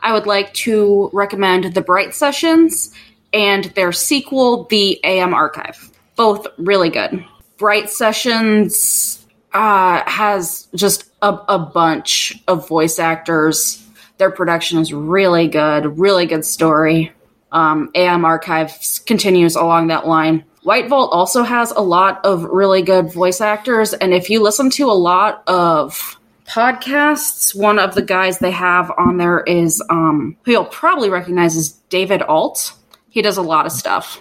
I 0.00 0.12
would 0.12 0.26
like 0.26 0.52
to 0.66 1.08
recommend 1.14 1.72
the 1.72 1.80
Bright 1.80 2.14
Sessions 2.14 2.90
and 3.32 3.64
their 3.74 3.90
sequel, 3.92 4.64
the 4.64 5.00
AM 5.02 5.32
Archive. 5.32 5.90
Both 6.14 6.46
really 6.58 6.90
good. 6.90 7.24
Bright 7.58 7.90
Sessions 7.90 9.26
uh, 9.52 10.02
has 10.06 10.68
just 10.74 11.10
a, 11.22 11.38
a 11.48 11.58
bunch 11.58 12.42
of 12.46 12.68
voice 12.68 12.98
actors. 12.98 13.82
Their 14.18 14.30
production 14.30 14.78
is 14.78 14.92
really 14.92 15.48
good, 15.48 15.98
really 15.98 16.26
good 16.26 16.44
story. 16.44 17.12
Um, 17.52 17.90
AM 17.94 18.24
Archives 18.24 18.98
continues 19.00 19.56
along 19.56 19.86
that 19.88 20.06
line. 20.06 20.44
White 20.62 20.88
Vault 20.88 21.10
also 21.12 21.42
has 21.42 21.70
a 21.70 21.80
lot 21.80 22.24
of 22.24 22.42
really 22.44 22.82
good 22.82 23.12
voice 23.12 23.40
actors, 23.40 23.94
and 23.94 24.12
if 24.12 24.28
you 24.28 24.42
listen 24.42 24.68
to 24.70 24.90
a 24.90 24.92
lot 24.92 25.44
of 25.46 26.18
podcasts, 26.48 27.54
one 27.54 27.78
of 27.78 27.94
the 27.94 28.02
guys 28.02 28.38
they 28.38 28.50
have 28.50 28.90
on 28.98 29.16
there 29.16 29.40
is 29.40 29.82
um, 29.90 30.36
who 30.44 30.52
you'll 30.52 30.64
probably 30.64 31.08
recognize 31.08 31.56
is 31.56 31.72
David 31.88 32.22
Alt. 32.22 32.72
He 33.08 33.22
does 33.22 33.36
a 33.36 33.42
lot 33.42 33.64
of 33.64 33.72
stuff. 33.72 34.20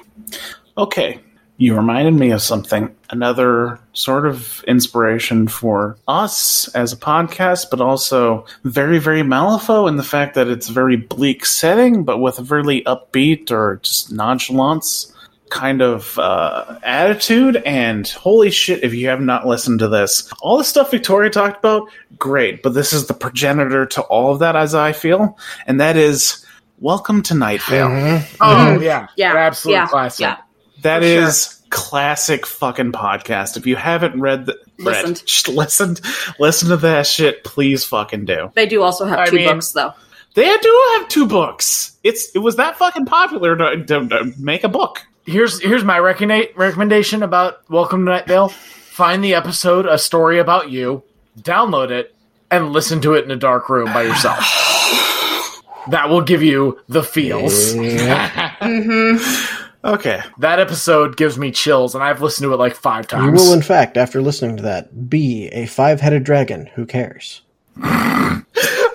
Okay. 0.78 1.20
You 1.58 1.76
reminded 1.76 2.16
me 2.16 2.32
of 2.32 2.42
something. 2.42 2.94
Another 3.10 3.80
sort 3.94 4.26
of 4.26 4.64
inspiration 4.68 5.48
for 5.48 5.96
us 6.08 6.68
as 6.76 6.92
a 6.92 6.98
podcast, 6.98 7.68
but 7.72 7.80
also 7.80 8.46
very, 8.66 9.00
very 9.00 9.22
Malifaux 9.22 9.88
in 9.88 9.96
the 9.96 10.04
fact 10.04 10.36
that 10.36 10.50
it's 10.50 10.68
a 10.68 10.74
very 10.74 10.98
bleak 10.98 11.46
setting, 11.46 12.04
but 12.04 12.18
with 12.18 12.40
a 12.40 12.44
really 12.44 12.84
upbeat 12.84 13.52
or 13.52 13.80
just 13.84 14.12
nonchalance 14.12 15.14
kind 15.50 15.82
of 15.82 16.20
uh, 16.20 16.78
attitude. 16.84 17.56
And 17.66 18.06
holy 18.10 18.52
shit, 18.52 18.84
if 18.84 18.94
you 18.94 19.08
have 19.08 19.22
not 19.22 19.48
listened 19.48 19.80
to 19.80 19.88
this, 19.88 20.30
all 20.42 20.58
the 20.58 20.64
stuff 20.66 20.92
Victoria 20.92 21.30
talked 21.30 21.60
about, 21.60 21.88
great. 22.18 22.64
But 22.64 22.74
this 22.74 22.92
is 22.92 23.08
the 23.08 23.14
progenitor 23.14 23.86
to 23.86 24.02
all 24.02 24.34
of 24.34 24.40
that, 24.40 24.58
as 24.58 24.76
I 24.76 24.92
feel. 24.92 25.38
And 25.68 25.80
that 25.80 25.96
is 25.96 26.46
Welcome 26.80 27.22
to 27.24 27.34
Night 27.36 27.62
Vale. 27.64 28.22
oh 28.42 28.80
yeah, 28.82 29.08
Yeah, 29.16 29.34
absolute 29.36 29.76
yeah, 29.76 29.88
classic. 29.88 30.22
yeah. 30.24 30.38
That 30.86 31.02
For 31.02 31.08
is 31.08 31.64
classic 31.72 32.46
fucking 32.46 32.92
podcast. 32.92 33.58
If 33.58 33.66
you 33.66 33.76
haven't 33.76 34.22
read 34.22 34.46
the 34.46 34.54
read, 34.78 34.86
Listened. 34.86 35.24
just 35.26 35.48
listened, 35.48 36.02
listen 36.40 36.70
to 36.70 36.78
that 36.78 37.08
shit. 37.08 37.44
Please 37.44 37.84
fucking 37.84 38.26
do. 38.26 38.52
They 38.54 38.68
do 38.68 38.84
also 38.84 39.06
have 39.06 39.18
I 39.18 39.26
two 39.26 39.38
mean- 39.38 39.50
books, 39.50 39.72
though. 39.72 39.94
They 40.36 40.46
do 40.58 40.84
have 40.94 41.08
two 41.08 41.26
books. 41.26 41.98
It's 42.04 42.36
it 42.36 42.40
was 42.40 42.58
that 42.58 42.78
fucking 42.78 43.06
popular 43.06 43.56
to, 43.56 43.84
to, 43.84 44.08
to 44.10 44.34
make 44.38 44.64
a 44.64 44.70
book. 44.70 45.02
Here's 45.26 45.60
here's 45.60 45.84
my 45.84 45.98
reconna- 45.98 46.56
recommendation 46.56 47.24
about 47.24 47.68
Welcome 47.68 48.06
to 48.06 48.12
Night 48.12 48.28
Vale. 48.28 48.50
Find 48.50 49.24
the 49.24 49.34
episode, 49.34 49.88
a 49.88 49.98
story 49.98 50.38
about 50.38 50.70
you, 50.70 51.02
download 51.40 51.90
it, 51.90 52.14
and 52.52 52.72
listen 52.74 53.02
to 53.02 53.14
it 53.16 53.26
in 53.26 53.32
a 53.32 53.36
dark 53.36 53.70
room 53.70 53.92
by 53.92 54.04
yourself. 54.04 54.38
that 55.90 56.10
will 56.10 56.22
give 56.22 56.44
you 56.44 56.80
the 56.90 57.02
feels. 57.02 57.74
Mm-hmm. 57.74 59.62
Okay, 59.86 60.20
That 60.40 60.58
episode 60.60 61.16
gives 61.16 61.38
me 61.38 61.52
chills, 61.52 61.94
and 61.94 62.04
I've 62.04 62.20
listened 62.22 62.46
to 62.50 62.54
it 62.54 62.58
like 62.58 62.74
five 62.74 63.08
times. 63.08 63.24
You 63.26 63.30
times. 63.30 63.42
will, 63.42 63.54
in 63.54 63.62
fact, 63.62 63.98
after 63.98 64.20
listening 64.20 64.58
to 64.58 64.64
that, 64.64 65.08
be 65.10 65.48
a 65.50 65.68
five-headed 65.68 66.24
dragon. 66.24 66.66
Who 66.74 66.88
cares? 66.88 67.42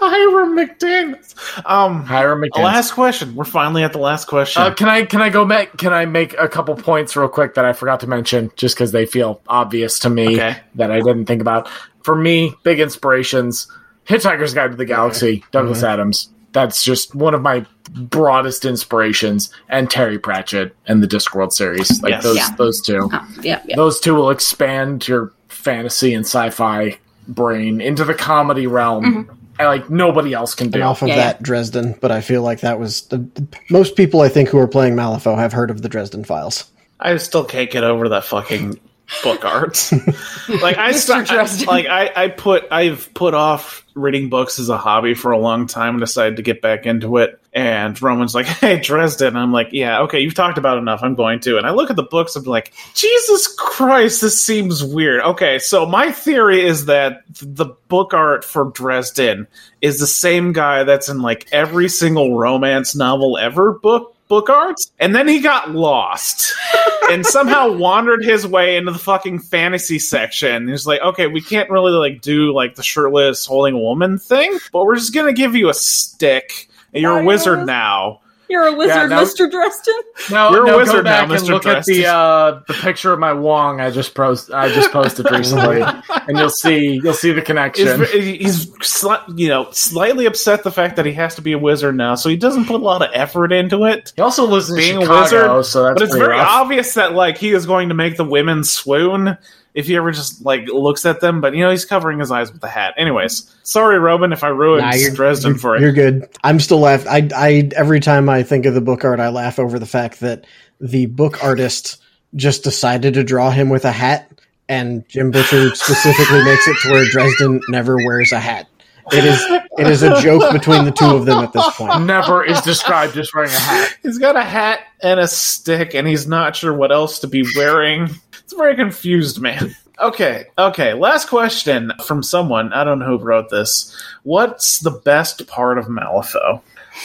Hiram 0.02 0.56
McDaniels. 0.56 1.34
Um, 1.64 2.04
Hiram 2.04 2.40
McKenzie. 2.42 2.64
last 2.64 2.92
question. 2.92 3.34
We're 3.34 3.44
finally 3.44 3.82
at 3.84 3.92
the 3.92 3.98
last 3.98 4.26
question. 4.26 4.62
Uh, 4.62 4.74
can 4.74 4.88
I 4.88 5.04
can 5.04 5.20
I 5.20 5.28
go 5.28 5.44
back? 5.44 5.76
Can 5.76 5.92
I 5.92 6.06
make 6.06 6.34
a 6.38 6.48
couple 6.48 6.74
points 6.74 7.14
real 7.16 7.28
quick 7.28 7.54
that 7.54 7.64
I 7.64 7.72
forgot 7.72 8.00
to 8.00 8.06
mention, 8.06 8.50
just 8.56 8.74
because 8.74 8.92
they 8.92 9.06
feel 9.06 9.40
obvious 9.48 9.98
to 10.00 10.10
me 10.10 10.26
Okay. 10.34 10.56
that 10.76 10.90
I 10.90 10.98
didn't 11.00 11.26
think 11.26 11.40
about? 11.40 11.68
For 12.02 12.14
me, 12.16 12.54
big 12.64 12.80
inspirations: 12.80 13.68
Hitchhiker's 14.08 14.54
Guide 14.54 14.70
to 14.72 14.76
the 14.76 14.86
Galaxy, 14.86 15.44
Douglas 15.52 15.82
Adams. 15.82 16.30
That's 16.52 16.82
just 16.82 17.14
one 17.14 17.34
of 17.34 17.42
my 17.42 17.64
broadest 17.92 18.64
inspirations, 18.64 19.52
and 19.68 19.90
Terry 19.90 20.18
Pratchett 20.18 20.74
and 20.86 21.02
the 21.02 21.06
Discworld 21.06 21.52
series. 21.52 22.02
Like 22.02 22.10
Yes. 22.10 22.22
those 22.22 22.36
Yeah. 22.36 22.54
those 22.56 22.80
two. 22.80 23.08
Oh, 23.12 23.28
yeah, 23.42 23.60
yeah. 23.64 23.76
Those 23.76 24.00
two 24.00 24.14
will 24.14 24.30
expand 24.30 25.06
your 25.06 25.32
fantasy 25.48 26.14
and 26.14 26.24
sci-fi 26.24 26.98
brain 27.28 27.80
into 27.80 28.04
the 28.04 28.14
comedy 28.14 28.66
realm, 28.66 29.04
mm-hmm. 29.04 29.32
and 29.58 29.68
like 29.68 29.90
nobody 29.90 30.32
else 30.32 30.54
can 30.54 30.70
do. 30.70 30.78
And 30.78 30.84
off 30.84 31.02
of 31.02 31.08
Yeah, 31.08 31.16
that, 31.16 31.42
Dresden. 31.42 31.94
But 32.00 32.10
I 32.10 32.20
feel 32.20 32.42
like 32.42 32.60
that 32.60 32.80
was 32.80 33.02
the, 33.02 33.24
most 33.68 33.94
people 33.96 34.20
I 34.20 34.28
think 34.28 34.48
who 34.48 34.58
are 34.58 34.68
playing 34.68 34.94
Malifaux 34.96 35.36
have 35.36 35.52
heard 35.52 35.70
of 35.70 35.82
the 35.82 35.88
Dresden 35.88 36.24
Files. 36.24 36.64
I 36.98 37.16
still 37.18 37.44
can't 37.44 37.70
get 37.70 37.84
over 37.84 38.08
that 38.10 38.24
fucking 38.24 38.78
book 39.22 39.44
art. 39.44 39.90
like 40.62 40.78
I, 40.78 40.92
st- 40.92 41.30
I 41.30 41.42
like 41.66 41.86
I, 41.86 42.10
I 42.14 42.28
put 42.28 42.66
I've 42.70 43.12
put 43.14 43.34
off 43.34 43.86
reading 43.94 44.28
books 44.28 44.58
as 44.58 44.68
a 44.68 44.78
hobby 44.78 45.14
for 45.14 45.32
a 45.32 45.38
long 45.38 45.66
time 45.66 45.94
and 45.94 46.00
decided 46.00 46.36
to 46.36 46.42
get 46.42 46.62
back 46.62 46.86
into 46.86 47.18
it. 47.18 47.40
And 47.52 48.00
Roman's 48.00 48.34
like, 48.34 48.46
"Hey, 48.60 48.78
Dresden." 48.80 49.36
I'm 49.36 49.52
like, 49.52 49.68
"Yeah, 49.72 50.02
okay, 50.02 50.20
you've 50.20 50.34
talked 50.34 50.58
about 50.58 50.78
enough. 50.78 51.00
I'm 51.02 51.14
going 51.14 51.40
to." 51.40 51.58
And 51.58 51.66
I 51.66 51.70
look 51.70 51.90
at 51.90 51.96
the 51.96 52.02
books. 52.02 52.36
I'm 52.36 52.44
like, 52.44 52.72
"Jesus 52.94 53.52
Christ, 53.58 54.20
this 54.20 54.40
seems 54.40 54.84
weird." 54.84 55.22
Okay, 55.22 55.58
so 55.58 55.86
my 55.86 56.12
theory 56.12 56.64
is 56.64 56.86
that 56.86 57.22
the 57.42 57.66
book 57.88 58.14
art 58.14 58.44
for 58.44 58.70
Dresden 58.70 59.48
is 59.80 59.98
the 59.98 60.06
same 60.06 60.52
guy 60.52 60.84
that's 60.84 61.08
in 61.08 61.22
like 61.22 61.48
every 61.52 61.88
single 61.88 62.38
romance 62.38 62.94
novel 62.94 63.36
ever 63.36 63.72
book 63.72 64.16
book 64.30 64.48
arts, 64.48 64.90
and 64.98 65.14
then 65.14 65.28
he 65.28 65.40
got 65.40 65.72
lost 65.72 66.54
and 67.10 67.26
somehow 67.26 67.70
wandered 67.70 68.24
his 68.24 68.46
way 68.46 68.78
into 68.78 68.92
the 68.92 68.98
fucking 68.98 69.40
fantasy 69.40 69.98
section. 69.98 70.68
He's 70.68 70.86
like, 70.86 71.02
okay, 71.02 71.26
we 71.26 71.42
can't 71.42 71.68
really 71.68 71.92
like 71.92 72.22
do 72.22 72.54
like 72.54 72.76
the 72.76 72.82
shirtless 72.82 73.44
holding 73.44 73.74
a 73.74 73.78
woman 73.78 74.18
thing, 74.18 74.58
but 74.72 74.86
we're 74.86 74.96
just 74.96 75.12
gonna 75.12 75.34
give 75.34 75.54
you 75.54 75.68
a 75.68 75.74
stick. 75.74 76.68
And 76.92 77.02
you're 77.02 77.20
a 77.20 77.24
wizard 77.24 77.66
now. 77.66 78.20
You're 78.50 78.66
a 78.66 78.74
wizard, 78.74 79.10
now- 79.10 79.22
Mr. 79.22 79.50
Dresden. 79.50 79.94
No, 80.30 80.50
You're 80.50 80.64
a 80.64 80.66
no, 80.66 80.76
wizard 80.78 80.96
go 80.96 81.02
back 81.04 81.28
now, 81.28 81.34
and 81.34 81.42
Mr. 81.44 81.48
look 81.50 81.66
at 81.66 81.84
the 81.84 82.06
uh, 82.06 82.60
the 82.66 82.74
picture 82.74 83.12
of 83.12 83.18
my 83.18 83.32
Wong 83.32 83.80
I 83.80 83.90
just 83.90 84.14
post 84.14 84.50
I 84.52 84.68
just 84.68 84.90
posted 84.92 85.30
recently, 85.30 85.80
and 85.82 86.36
you'll 86.36 86.50
see 86.50 87.00
you'll 87.02 87.14
see 87.14 87.32
the 87.32 87.42
connection. 87.42 88.00
he's 88.10 88.66
sli- 88.80 89.38
you 89.38 89.48
know 89.48 89.70
slightly 89.70 90.26
upset 90.26 90.62
the 90.64 90.70
fact 90.72 90.96
that 90.96 91.06
he 91.06 91.12
has 91.12 91.36
to 91.36 91.42
be 91.42 91.52
a 91.52 91.58
wizard 91.58 91.94
now, 91.96 92.16
so 92.16 92.28
he 92.28 92.36
doesn't 92.36 92.66
put 92.66 92.74
a 92.80 92.84
lot 92.84 93.02
of 93.02 93.08
effort 93.14 93.52
into 93.52 93.84
it. 93.84 94.12
He 94.16 94.22
also 94.22 94.46
lives 94.46 94.68
in 94.68 94.76
Being 94.76 95.00
Chicago, 95.00 95.12
a 95.54 95.56
wizard, 95.56 95.66
so 95.72 95.82
that's 95.84 95.94
but 95.94 96.02
it's 96.02 96.14
very 96.16 96.36
rough. 96.36 96.48
obvious 96.48 96.94
that 96.94 97.14
like 97.14 97.38
he 97.38 97.52
is 97.52 97.64
going 97.66 97.88
to 97.88 97.94
make 97.94 98.16
the 98.16 98.24
women 98.24 98.64
swoon 98.64 99.38
if 99.74 99.86
he 99.86 99.96
ever 99.96 100.10
just 100.12 100.44
like 100.44 100.66
looks 100.68 101.06
at 101.06 101.20
them. 101.20 101.40
But 101.40 101.54
you 101.54 101.60
know 101.62 101.70
he's 101.70 101.84
covering 101.84 102.18
his 102.18 102.30
eyes 102.30 102.52
with 102.52 102.60
the 102.60 102.68
hat. 102.68 102.94
Anyways, 102.96 103.54
sorry, 103.62 103.98
Robin, 103.98 104.32
if 104.32 104.42
I 104.44 104.48
ruined 104.48 104.84
Nah, 104.84 104.94
you're- 104.94 105.14
Dresden 105.14 105.56
for 105.58 105.78
You're 105.78 105.92
good. 105.92 106.28
I'm 106.44 106.60
still 106.60 106.80
laugh. 106.80 107.06
I, 107.06 107.28
I 107.34 107.70
every 107.76 108.00
time 108.00 108.28
I 108.28 108.42
think 108.42 108.66
of 108.66 108.74
the 108.74 108.80
book 108.80 109.04
art, 109.04 109.20
I 109.20 109.28
laugh 109.28 109.58
over 109.58 109.78
the 109.78 109.86
fact 109.86 110.20
that 110.20 110.46
the 110.80 111.06
book 111.06 111.42
artist 111.44 112.00
just 112.36 112.62
decided 112.64 113.14
to 113.14 113.24
draw 113.24 113.50
him 113.50 113.68
with 113.68 113.84
a 113.84 113.92
hat, 113.92 114.30
and 114.68 115.06
Jim 115.08 115.30
Butcher 115.30 115.70
specifically 115.74 116.42
makes 116.44 116.66
it 116.68 116.76
to 116.82 116.90
where 116.90 117.04
Dresden 117.10 117.60
never 117.68 117.96
wears 117.96 118.32
a 118.32 118.40
hat. 118.40 118.66
It 119.12 119.24
is 119.24 119.44
it 119.78 119.88
is 119.88 120.02
a 120.04 120.20
joke 120.20 120.52
between 120.52 120.84
the 120.84 120.92
two 120.92 121.16
of 121.16 121.26
them 121.26 121.42
at 121.42 121.52
this 121.52 121.68
point. 121.72 122.04
Never 122.04 122.44
is 122.44 122.60
described 122.60 123.16
as 123.16 123.32
wearing 123.34 123.50
a 123.50 123.54
hat. 123.58 123.96
He's 124.04 124.18
got 124.18 124.36
a 124.36 124.42
hat 124.42 124.80
and 125.02 125.18
a 125.18 125.26
stick, 125.26 125.94
and 125.94 126.06
he's 126.06 126.28
not 126.28 126.54
sure 126.54 126.72
what 126.72 126.92
else 126.92 127.18
to 127.20 127.26
be 127.26 127.44
wearing. 127.56 128.08
It's 128.50 128.56
a 128.56 128.58
very 128.58 128.74
confused 128.74 129.40
man. 129.40 129.76
Okay, 130.00 130.46
okay. 130.56 130.94
Last 130.94 131.28
question 131.28 131.92
from 132.06 132.22
someone. 132.22 132.72
I 132.72 132.84
don't 132.84 133.00
know 133.00 133.04
who 133.04 133.22
wrote 133.22 133.50
this. 133.50 133.94
What's 134.22 134.78
the 134.78 134.92
best 134.92 135.46
part 135.46 135.76
of 135.76 135.88
Malifaux? 135.88 136.62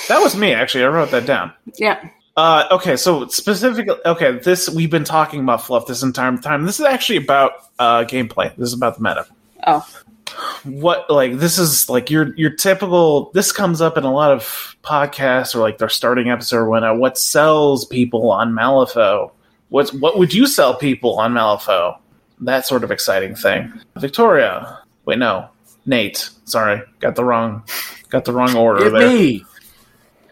That 0.07 0.19
was 0.19 0.37
me, 0.37 0.53
actually. 0.53 0.85
I 0.85 0.87
wrote 0.87 1.11
that 1.11 1.25
down. 1.25 1.51
Yeah. 1.77 2.07
Uh, 2.37 2.63
okay, 2.71 2.95
so 2.95 3.27
specifically, 3.27 3.97
okay, 4.05 4.39
this 4.39 4.69
we've 4.69 4.89
been 4.89 5.03
talking 5.03 5.41
about 5.41 5.65
fluff 5.65 5.87
this 5.87 6.03
entire 6.03 6.37
time. 6.37 6.63
This 6.63 6.79
is 6.79 6.85
actually 6.85 7.17
about 7.17 7.51
uh, 7.79 8.05
gameplay. 8.05 8.55
This 8.55 8.67
is 8.69 8.73
about 8.73 8.95
the 8.95 9.03
meta. 9.03 9.27
Oh. 9.67 9.85
What 10.63 11.09
like 11.09 11.39
this 11.39 11.59
is 11.59 11.89
like 11.89 12.09
your 12.09 12.33
your 12.37 12.51
typical. 12.51 13.29
This 13.33 13.51
comes 13.51 13.81
up 13.81 13.97
in 13.97 14.05
a 14.05 14.13
lot 14.13 14.31
of 14.31 14.77
podcasts 14.83 15.53
or 15.53 15.59
like 15.59 15.79
their 15.79 15.89
starting 15.89 16.29
episode 16.29 16.59
or 16.59 16.69
whatnot. 16.69 16.97
What 16.97 17.17
sells 17.17 17.83
people 17.83 18.31
on 18.31 18.53
Malifaux? 18.53 19.31
What's 19.69 19.91
what 19.93 20.17
would 20.17 20.33
you 20.33 20.47
sell 20.47 20.75
people 20.75 21.17
on 21.19 21.33
Malifaux? 21.33 21.97
That 22.41 22.65
sort 22.65 22.83
of 22.83 22.91
exciting 22.91 23.35
thing. 23.35 23.71
Victoria. 23.97 24.79
Wait, 25.05 25.17
no, 25.19 25.49
Nate. 25.85 26.29
Sorry, 26.45 26.81
got 26.99 27.15
the 27.15 27.23
wrong, 27.23 27.63
got 28.09 28.25
the 28.25 28.33
wrong 28.33 28.55
order 28.55 28.85
It 28.87 28.91
there. 28.91 29.07
me. 29.09 29.45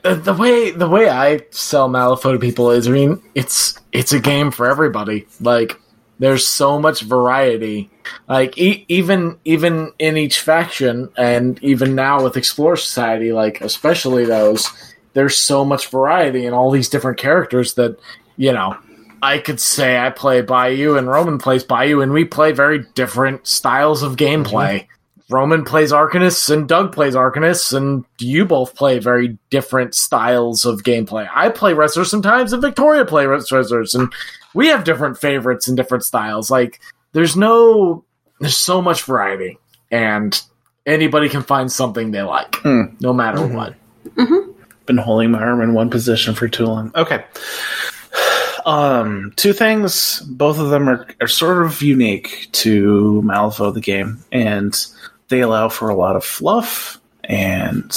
Uh, 0.04 0.16
the 0.16 0.34
way 0.34 0.72
the 0.72 0.90
way 0.90 1.10
I 1.10 1.42
sell 1.52 1.90
Malifaux 1.90 2.34
to 2.34 2.40
people 2.40 2.72
is, 2.72 2.88
I 2.88 2.92
mean, 2.92 3.22
it's 3.36 3.80
it's 3.92 4.12
a 4.12 4.20
game 4.20 4.52
for 4.52 4.68
everybody. 4.70 5.26
Like 5.40 5.80
There's 6.20 6.46
so 6.46 6.78
much 6.78 7.02
variety. 7.02 7.90
Like 8.28 8.58
e- 8.58 8.86
even 8.90 9.40
even 9.46 9.94
in 10.00 10.18
each 10.18 10.42
faction, 10.42 11.10
and 11.18 11.58
even 11.64 11.96
now 11.96 12.22
with 12.22 12.36
Explorer's 12.36 12.84
Society, 12.84 13.32
like 13.32 13.62
especially 13.62 14.26
those, 14.26 14.70
there's 15.14 15.38
so 15.38 15.64
much 15.64 15.88
variety 15.88 16.46
in 16.46 16.54
all 16.54 16.70
these 16.70 16.90
different 16.90 17.18
characters 17.18 17.76
that 17.76 17.98
you 18.36 18.52
know. 18.52 18.76
I 19.24 19.38
could 19.38 19.60
say 19.62 19.98
I 19.98 20.10
play 20.10 20.42
Bayou 20.42 20.98
and 20.98 21.08
Roman 21.08 21.38
plays 21.38 21.64
Bayou, 21.64 22.02
and 22.02 22.12
we 22.12 22.26
play 22.26 22.52
very 22.52 22.80
different 22.94 23.48
styles 23.48 24.04
of 24.04 24.18
gameplay. 24.18 24.86
Roman 25.30 25.64
plays 25.64 25.94
Arcanist 25.94 26.50
and 26.52 26.68
Doug 26.68 26.92
plays 26.92 27.16
Arcanist, 27.16 27.76
and 27.76 28.04
you 28.20 28.44
both 28.44 28.76
play 28.76 29.00
very 29.00 29.38
different 29.50 29.96
styles 29.96 30.66
of 30.66 30.84
gameplay. 30.84 31.28
I 31.34 31.48
play 31.50 31.74
Rezzer 31.74 32.06
sometimes, 32.06 32.52
and 32.52 32.62
Victoria 32.62 33.06
plays 33.06 33.28
Rezzers, 33.50 33.96
and 33.96 34.12
we 34.54 34.68
have 34.68 34.84
different 34.84 35.18
favorites 35.18 35.70
and 35.70 35.78
different 35.78 36.04
styles. 36.04 36.52
Like 36.52 36.82
there's 37.14 37.38
no, 37.38 38.04
there's 38.42 38.58
so 38.58 38.82
much 38.82 39.04
variety, 39.04 39.58
and 39.90 40.40
anybody 40.86 41.30
can 41.30 41.44
find 41.44 41.72
something 41.72 42.12
they 42.12 42.24
like, 42.24 42.56
Hmm. 42.58 42.96
no 43.00 43.14
matter 43.14 43.48
what. 43.48 43.76
Been 44.86 44.98
holding 44.98 45.32
my 45.32 45.40
arm 45.42 45.62
in 45.62 45.74
one 45.74 45.90
position 45.90 46.36
for 46.36 46.50
too 46.50 46.66
long. 46.66 46.92
Okay. 46.94 47.24
Um, 48.66 49.34
two 49.36 49.54
things. 49.54 50.20
Both 50.22 50.60
of 50.60 50.70
them 50.70 50.90
are, 50.90 51.08
are 51.22 51.28
sort 51.28 51.66
of 51.66 51.82
unique 51.82 52.50
to 52.54 53.22
Malvo 53.26 53.74
the 53.74 53.82
game, 53.82 54.24
and 54.32 54.74
they 55.30 55.42
allow 55.42 55.70
for 55.70 55.90
a 55.90 55.96
lot 55.96 56.16
of 56.16 56.24
fluff 56.24 57.00
and 57.24 57.92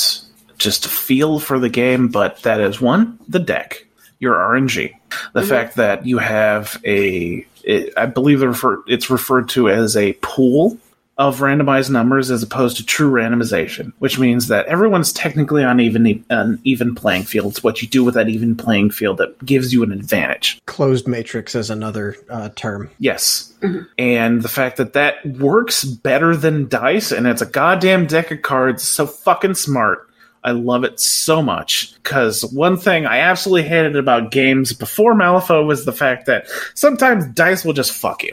just 0.59 0.86
a 0.86 0.88
feel 0.88 1.38
for 1.38 1.59
the 1.59 1.68
game. 1.68 2.09
But 2.09 2.43
that 2.43 2.60
is 2.60 2.80
one, 2.80 3.18
the 3.28 3.38
deck, 3.38 3.86
your 4.18 4.34
RNG, 4.34 4.94
the 5.32 5.43
fact 5.43 5.76
that 5.76 6.06
you 6.06 6.18
have 6.18 6.80
a, 6.84 7.47
it, 7.62 7.93
I 7.97 8.06
believe 8.06 8.43
refer, 8.43 8.82
it's 8.86 9.10
referred 9.10 9.48
to 9.51 9.68
as 9.68 9.97
a 9.97 10.14
pool 10.14 10.78
of 11.18 11.38
randomized 11.38 11.90
numbers 11.90 12.30
as 12.30 12.43
opposed 12.43 12.76
to 12.76 12.84
true 12.84 13.10
randomization, 13.10 13.93
which 14.01 14.18
means 14.18 14.48
that 14.48 14.66
everyone's 14.66 15.12
technically 15.12 15.64
on 15.64 15.80
even 15.80 16.24
an 16.28 16.60
even 16.64 16.94
playing 16.94 17.24
field. 17.24 17.52
It's 17.52 17.64
what 17.64 17.80
you 17.80 17.88
do 17.88 18.05
with 18.05 18.14
that 18.14 18.28
even 18.28 18.55
playing 18.55 18.90
field 18.90 19.18
that 19.18 19.44
gives 19.44 19.72
you 19.72 19.82
an 19.82 19.93
advantage. 19.93 20.60
Closed 20.66 21.09
matrix 21.09 21.55
is 21.55 21.70
another 21.70 22.16
uh, 22.28 22.51
term. 22.51 22.90
Yes. 22.98 23.52
And 23.98 24.43
the 24.43 24.48
fact 24.48 24.76
that 24.76 24.93
that 24.93 25.24
works 25.24 25.84
better 25.84 26.36
than 26.36 26.68
dice 26.68 27.12
and 27.12 27.26
it's 27.26 27.43
a 27.43 27.47
goddamn 27.47 28.06
deck 28.06 28.30
of 28.30 28.43
cards 28.43 28.82
so 28.82 29.06
fucking 29.06 29.55
smart. 29.55 30.09
I 30.44 30.52
love 30.52 30.84
it 30.84 31.01
so 31.01 31.43
much 31.43 31.93
because 31.94 32.44
one 32.52 32.76
thing 32.76 33.05
I 33.05 33.18
absolutely 33.18 33.68
hated 33.68 33.97
about 33.97 34.30
games 34.30 34.72
before 34.72 35.12
Malifaux 35.12 35.66
was 35.66 35.84
the 35.84 35.93
fact 35.93 36.26
that 36.26 36.47
sometimes 36.74 37.26
dice 37.26 37.64
will 37.64 37.72
just 37.72 37.90
fuck 37.90 38.22
you, 38.22 38.32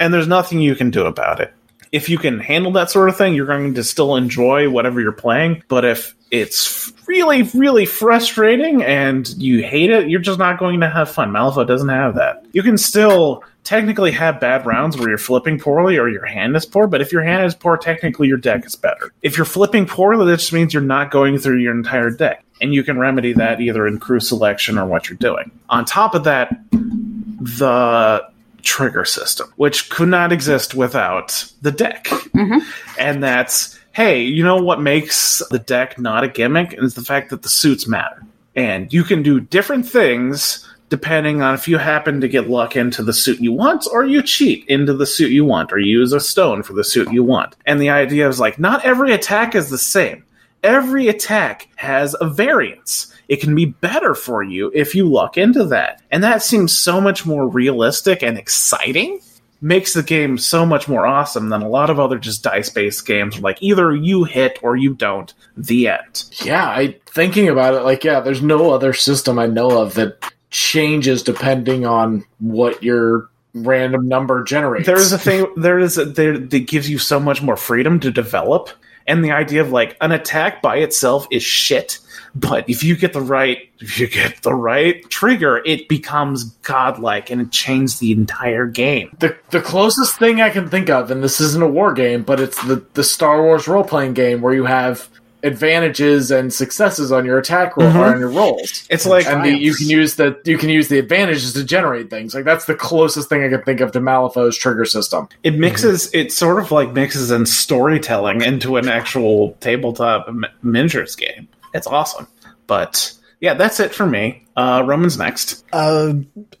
and 0.00 0.14
there's 0.14 0.26
nothing 0.26 0.60
you 0.60 0.74
can 0.74 0.90
do 0.90 1.04
about 1.04 1.38
it. 1.38 1.52
If 1.92 2.08
you 2.08 2.18
can 2.18 2.38
handle 2.38 2.72
that 2.72 2.90
sort 2.90 3.08
of 3.08 3.16
thing, 3.16 3.34
you're 3.34 3.46
going 3.46 3.74
to 3.74 3.84
still 3.84 4.16
enjoy 4.16 4.70
whatever 4.70 5.00
you're 5.00 5.12
playing. 5.12 5.62
But 5.68 5.84
if 5.84 6.14
it's 6.30 6.92
really, 7.06 7.42
really 7.42 7.86
frustrating 7.86 8.82
and 8.82 9.28
you 9.36 9.64
hate 9.64 9.90
it, 9.90 10.08
you're 10.08 10.20
just 10.20 10.38
not 10.38 10.58
going 10.58 10.80
to 10.80 10.88
have 10.88 11.10
fun. 11.10 11.30
Malifaux 11.30 11.66
doesn't 11.66 11.88
have 11.88 12.14
that. 12.14 12.44
You 12.52 12.62
can 12.62 12.78
still 12.78 13.42
technically 13.64 14.12
have 14.12 14.40
bad 14.40 14.64
rounds 14.64 14.96
where 14.96 15.08
you're 15.08 15.18
flipping 15.18 15.58
poorly 15.58 15.98
or 15.98 16.08
your 16.08 16.24
hand 16.24 16.56
is 16.56 16.64
poor, 16.64 16.86
but 16.86 17.00
if 17.00 17.12
your 17.12 17.22
hand 17.22 17.44
is 17.44 17.54
poor, 17.54 17.76
technically 17.76 18.28
your 18.28 18.38
deck 18.38 18.64
is 18.64 18.76
better. 18.76 19.12
If 19.22 19.36
you're 19.36 19.44
flipping 19.44 19.86
poorly, 19.86 20.26
that 20.26 20.38
just 20.38 20.52
means 20.52 20.72
you're 20.72 20.82
not 20.82 21.10
going 21.10 21.38
through 21.38 21.58
your 21.58 21.74
entire 21.74 22.10
deck. 22.10 22.44
And 22.60 22.72
you 22.72 22.84
can 22.84 22.98
remedy 22.98 23.32
that 23.34 23.60
either 23.60 23.86
in 23.86 23.98
crew 23.98 24.20
selection 24.20 24.78
or 24.78 24.86
what 24.86 25.08
you're 25.08 25.18
doing. 25.18 25.50
On 25.68 25.84
top 25.84 26.14
of 26.14 26.24
that, 26.24 26.50
the 26.70 28.29
trigger 28.60 29.04
system, 29.04 29.52
which 29.56 29.90
could 29.90 30.08
not 30.08 30.32
exist 30.32 30.74
without 30.74 31.44
the 31.62 31.72
deck. 31.72 32.04
Mm-hmm. 32.04 32.58
And 32.98 33.22
that's, 33.22 33.78
hey, 33.92 34.22
you 34.22 34.44
know 34.44 34.62
what 34.62 34.80
makes 34.80 35.42
the 35.50 35.58
deck 35.58 35.98
not 35.98 36.24
a 36.24 36.28
gimmick 36.28 36.74
is 36.78 36.94
the 36.94 37.02
fact 37.02 37.30
that 37.30 37.42
the 37.42 37.48
suits 37.48 37.88
matter. 37.88 38.22
And 38.54 38.92
you 38.92 39.04
can 39.04 39.22
do 39.22 39.40
different 39.40 39.88
things 39.88 40.66
depending 40.90 41.40
on 41.40 41.54
if 41.54 41.68
you 41.68 41.78
happen 41.78 42.20
to 42.20 42.28
get 42.28 42.50
luck 42.50 42.76
into 42.76 43.02
the 43.02 43.12
suit 43.12 43.40
you 43.40 43.52
want, 43.52 43.86
or 43.92 44.04
you 44.04 44.20
cheat 44.22 44.66
into 44.66 44.92
the 44.92 45.06
suit 45.06 45.30
you 45.30 45.44
want, 45.44 45.72
or 45.72 45.78
use 45.78 46.12
a 46.12 46.18
stone 46.18 46.64
for 46.64 46.72
the 46.72 46.82
suit 46.82 47.10
you 47.12 47.22
want. 47.22 47.54
And 47.64 47.80
the 47.80 47.90
idea 47.90 48.28
is 48.28 48.40
like, 48.40 48.58
not 48.58 48.84
every 48.84 49.12
attack 49.12 49.54
is 49.54 49.70
the 49.70 49.78
same. 49.78 50.24
Every 50.64 51.06
attack 51.06 51.68
has 51.76 52.16
a 52.20 52.28
variance. 52.28 53.09
It 53.30 53.40
can 53.40 53.54
be 53.54 53.66
better 53.66 54.16
for 54.16 54.42
you 54.42 54.72
if 54.74 54.92
you 54.92 55.08
look 55.08 55.38
into 55.38 55.64
that. 55.66 56.02
And 56.10 56.22
that 56.24 56.42
seems 56.42 56.76
so 56.76 57.00
much 57.00 57.24
more 57.24 57.46
realistic 57.46 58.24
and 58.24 58.36
exciting. 58.36 59.20
Makes 59.62 59.94
the 59.94 60.02
game 60.02 60.36
so 60.36 60.66
much 60.66 60.88
more 60.88 61.06
awesome 61.06 61.48
than 61.48 61.62
a 61.62 61.68
lot 61.68 61.90
of 61.90 62.00
other 62.00 62.18
just 62.18 62.42
dice 62.42 62.70
based 62.70 63.06
games. 63.06 63.38
Like 63.38 63.62
either 63.62 63.94
you 63.94 64.24
hit 64.24 64.58
or 64.62 64.76
you 64.76 64.94
don't. 64.94 65.32
The 65.56 65.86
end. 65.88 66.24
Yeah, 66.42 66.66
I 66.66 66.98
thinking 67.06 67.48
about 67.48 67.74
it, 67.74 67.82
like 67.82 68.02
yeah, 68.02 68.18
there's 68.18 68.42
no 68.42 68.72
other 68.72 68.92
system 68.92 69.38
I 69.38 69.46
know 69.46 69.78
of 69.80 69.94
that 69.94 70.32
changes 70.50 71.22
depending 71.22 71.86
on 71.86 72.24
what 72.40 72.82
your 72.82 73.28
random 73.54 74.08
number 74.08 74.42
generates. 74.42 74.86
There 74.86 74.98
is 74.98 75.12
a 75.12 75.18
thing. 75.18 75.46
There 75.56 75.78
is 75.78 75.98
a, 75.98 76.04
there 76.04 76.36
that 76.36 76.66
gives 76.66 76.90
you 76.90 76.98
so 76.98 77.20
much 77.20 77.42
more 77.42 77.56
freedom 77.56 78.00
to 78.00 78.10
develop, 78.10 78.70
and 79.06 79.24
the 79.24 79.30
idea 79.30 79.60
of 79.60 79.70
like 79.70 79.96
an 80.00 80.10
attack 80.10 80.62
by 80.62 80.78
itself 80.78 81.28
is 81.30 81.44
shit. 81.44 82.00
But 82.34 82.68
if 82.68 82.84
you 82.84 82.96
get 82.96 83.12
the 83.12 83.20
right, 83.20 83.68
if 83.80 83.98
you 83.98 84.08
get 84.08 84.42
the 84.42 84.54
right 84.54 85.08
trigger, 85.10 85.62
it 85.64 85.88
becomes 85.88 86.44
godlike 86.62 87.30
and 87.30 87.40
it 87.40 87.50
changes 87.50 87.98
the 87.98 88.12
entire 88.12 88.66
game. 88.66 89.16
the 89.20 89.36
the 89.50 89.60
closest 89.60 90.18
thing 90.18 90.40
I 90.40 90.50
can 90.50 90.68
think 90.68 90.90
of, 90.90 91.10
and 91.10 91.22
this 91.22 91.40
isn't 91.40 91.62
a 91.62 91.68
war 91.68 91.92
game, 91.92 92.22
but 92.22 92.40
it's 92.40 92.62
the 92.64 92.84
the 92.94 93.04
Star 93.04 93.42
Wars 93.42 93.66
role 93.68 93.84
playing 93.84 94.14
game 94.14 94.40
where 94.40 94.54
you 94.54 94.64
have 94.64 95.08
advantages 95.42 96.30
and 96.30 96.52
successes 96.52 97.10
on 97.12 97.24
your 97.24 97.38
attack 97.38 97.76
roll 97.76 97.88
or 97.88 97.90
mm-hmm. 97.90 98.00
on 98.00 98.18
your 98.18 98.28
rolls. 98.28 98.86
It's 98.90 99.06
like 99.06 99.26
and 99.26 99.44
the, 99.44 99.56
you 99.56 99.74
can 99.74 99.88
use 99.88 100.16
the 100.16 100.40
you 100.44 100.58
can 100.58 100.68
use 100.68 100.88
the 100.88 100.98
advantages 100.98 101.52
to 101.54 101.64
generate 101.64 102.10
things. 102.10 102.34
Like 102.34 102.44
that's 102.44 102.66
the 102.66 102.74
closest 102.74 103.28
thing 103.28 103.42
I 103.44 103.48
can 103.48 103.62
think 103.62 103.80
of 103.80 103.92
to 103.92 104.00
Malifaux's 104.00 104.56
trigger 104.56 104.84
system. 104.84 105.28
it 105.42 105.54
mixes. 105.54 106.12
It 106.14 106.32
sort 106.32 106.62
of 106.62 106.70
like 106.70 106.92
mixes 106.92 107.30
in 107.30 107.46
storytelling 107.46 108.42
into 108.42 108.76
an 108.76 108.88
actual 108.88 109.52
tabletop 109.60 110.28
m- 110.28 110.44
miniatures 110.62 111.16
game. 111.16 111.48
It's 111.74 111.86
awesome. 111.86 112.26
But 112.66 113.12
yeah, 113.40 113.54
that's 113.54 113.80
it 113.80 113.94
for 113.94 114.06
me. 114.06 114.46
Uh, 114.56 114.82
Roman's 114.86 115.16
next. 115.16 115.64
Uh, 115.72 116.14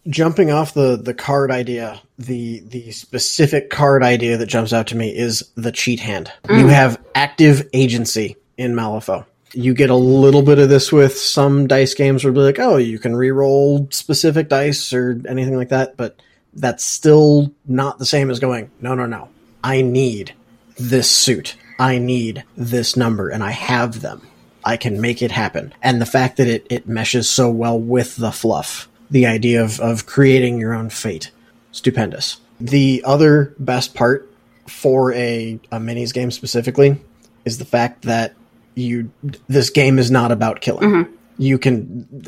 jumping 0.08 0.50
off 0.50 0.74
the 0.74 0.96
the 0.96 1.14
card 1.14 1.50
idea, 1.50 2.00
the 2.18 2.60
the 2.60 2.90
specific 2.92 3.70
card 3.70 4.02
idea 4.02 4.36
that 4.38 4.46
jumps 4.46 4.72
out 4.72 4.86
to 4.88 4.96
me 4.96 5.14
is 5.14 5.50
the 5.56 5.72
cheat 5.72 6.00
hand. 6.00 6.32
You 6.48 6.68
have 6.68 7.00
active 7.14 7.68
agency 7.72 8.36
in 8.56 8.74
Malifaux. 8.74 9.26
You 9.52 9.74
get 9.74 9.90
a 9.90 9.96
little 9.96 10.42
bit 10.42 10.58
of 10.58 10.68
this 10.68 10.92
with 10.92 11.18
some 11.18 11.66
dice 11.66 11.94
games 11.94 12.24
where 12.24 12.32
be 12.32 12.40
like, 12.40 12.60
oh, 12.60 12.76
you 12.76 12.98
can 13.00 13.16
re-roll 13.16 13.88
specific 13.90 14.48
dice 14.48 14.92
or 14.92 15.20
anything 15.28 15.56
like 15.56 15.70
that, 15.70 15.96
but 15.96 16.22
that's 16.54 16.84
still 16.84 17.52
not 17.66 17.98
the 17.98 18.06
same 18.06 18.30
as 18.30 18.38
going, 18.38 18.70
no, 18.80 18.94
no, 18.94 19.06
no. 19.06 19.28
I 19.64 19.82
need 19.82 20.34
this 20.78 21.10
suit. 21.10 21.56
I 21.78 21.98
need 21.98 22.44
this 22.56 22.96
number, 22.96 23.28
and 23.28 23.42
I 23.42 23.50
have 23.50 24.00
them. 24.00 24.26
I 24.64 24.76
can 24.76 25.00
make 25.00 25.22
it 25.22 25.30
happen. 25.30 25.74
And 25.82 26.00
the 26.00 26.06
fact 26.06 26.36
that 26.36 26.46
it, 26.46 26.66
it 26.70 26.88
meshes 26.88 27.28
so 27.28 27.50
well 27.50 27.78
with 27.78 28.16
the 28.16 28.32
fluff, 28.32 28.88
the 29.10 29.26
idea 29.26 29.62
of, 29.62 29.80
of 29.80 30.06
creating 30.06 30.58
your 30.58 30.74
own 30.74 30.90
fate, 30.90 31.30
stupendous. 31.72 32.38
The 32.60 33.02
other 33.06 33.54
best 33.58 33.94
part 33.94 34.30
for 34.68 35.12
a, 35.14 35.58
a 35.72 35.78
minis 35.78 36.12
game 36.12 36.30
specifically 36.30 37.00
is 37.44 37.58
the 37.58 37.64
fact 37.64 38.02
that 38.02 38.34
you 38.74 39.10
this 39.48 39.70
game 39.70 39.98
is 39.98 40.10
not 40.10 40.30
about 40.32 40.60
killing. 40.60 40.90
You 41.38 41.58
can 41.58 42.26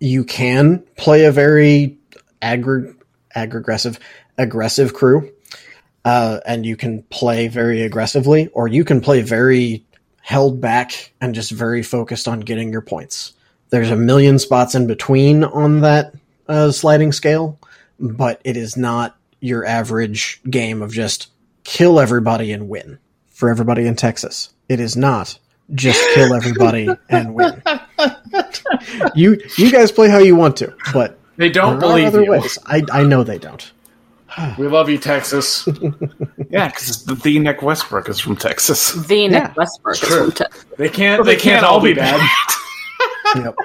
you 0.00 0.24
can 0.24 0.82
play 0.96 1.24
a 1.24 1.32
very 1.32 1.96
aggr 2.42 2.94
aggressive 3.34 3.98
aggressive 4.38 4.94
crew, 4.94 5.32
uh, 6.04 6.40
and 6.46 6.66
you 6.66 6.76
can 6.76 7.02
play 7.04 7.48
very 7.48 7.82
aggressively, 7.82 8.48
or 8.48 8.68
you 8.68 8.84
can 8.84 9.00
play 9.00 9.20
very 9.22 9.84
held 10.26 10.58
back 10.58 11.12
and 11.20 11.34
just 11.34 11.50
very 11.50 11.82
focused 11.82 12.26
on 12.26 12.40
getting 12.40 12.72
your 12.72 12.80
points. 12.80 13.34
There's 13.68 13.90
a 13.90 13.96
million 13.96 14.38
spots 14.38 14.74
in 14.74 14.86
between 14.86 15.44
on 15.44 15.80
that 15.82 16.14
uh, 16.48 16.70
sliding 16.70 17.12
scale, 17.12 17.58
but 18.00 18.40
it 18.42 18.56
is 18.56 18.74
not 18.74 19.16
your 19.40 19.66
average 19.66 20.40
game 20.48 20.80
of 20.80 20.92
just 20.92 21.30
kill 21.64 22.00
everybody 22.00 22.52
and 22.52 22.68
win. 22.70 22.98
For 23.28 23.50
everybody 23.50 23.86
in 23.86 23.96
Texas, 23.96 24.54
it 24.70 24.80
is 24.80 24.96
not 24.96 25.38
just 25.74 26.00
kill 26.14 26.32
everybody 26.34 26.88
and 27.10 27.34
win. 27.34 27.62
You 29.14 29.38
you 29.58 29.70
guys 29.70 29.92
play 29.92 30.08
how 30.08 30.18
you 30.18 30.36
want 30.36 30.56
to, 30.58 30.74
but 30.92 31.18
They 31.36 31.50
don't 31.50 31.78
believe 31.78 32.06
other 32.08 32.22
you. 32.22 32.30
ways. 32.30 32.58
I 32.66 32.82
I 32.92 33.02
know 33.04 33.22
they 33.24 33.38
don't. 33.38 33.70
We 34.58 34.66
love 34.68 34.88
you, 34.88 34.98
Texas. 34.98 35.66
Yeah, 36.50 36.68
because 36.68 37.04
the, 37.04 37.14
the 37.14 37.38
Nick 37.38 37.62
Westbrook 37.62 38.08
is 38.08 38.18
from 38.20 38.36
Texas. 38.36 38.92
The 39.06 39.28
Nick 39.28 39.42
Yeah, 39.42 39.52
Westbrook 39.56 39.94
is 39.94 40.00
true. 40.00 40.22
from 40.24 40.32
Texas. 40.32 40.64
They 40.76 40.88
can't. 40.88 41.24
They, 41.24 41.36
can't, 41.36 41.64
all 41.64 41.80
be 41.80 41.94
bad. 41.94 42.20
Yep. 43.36 43.56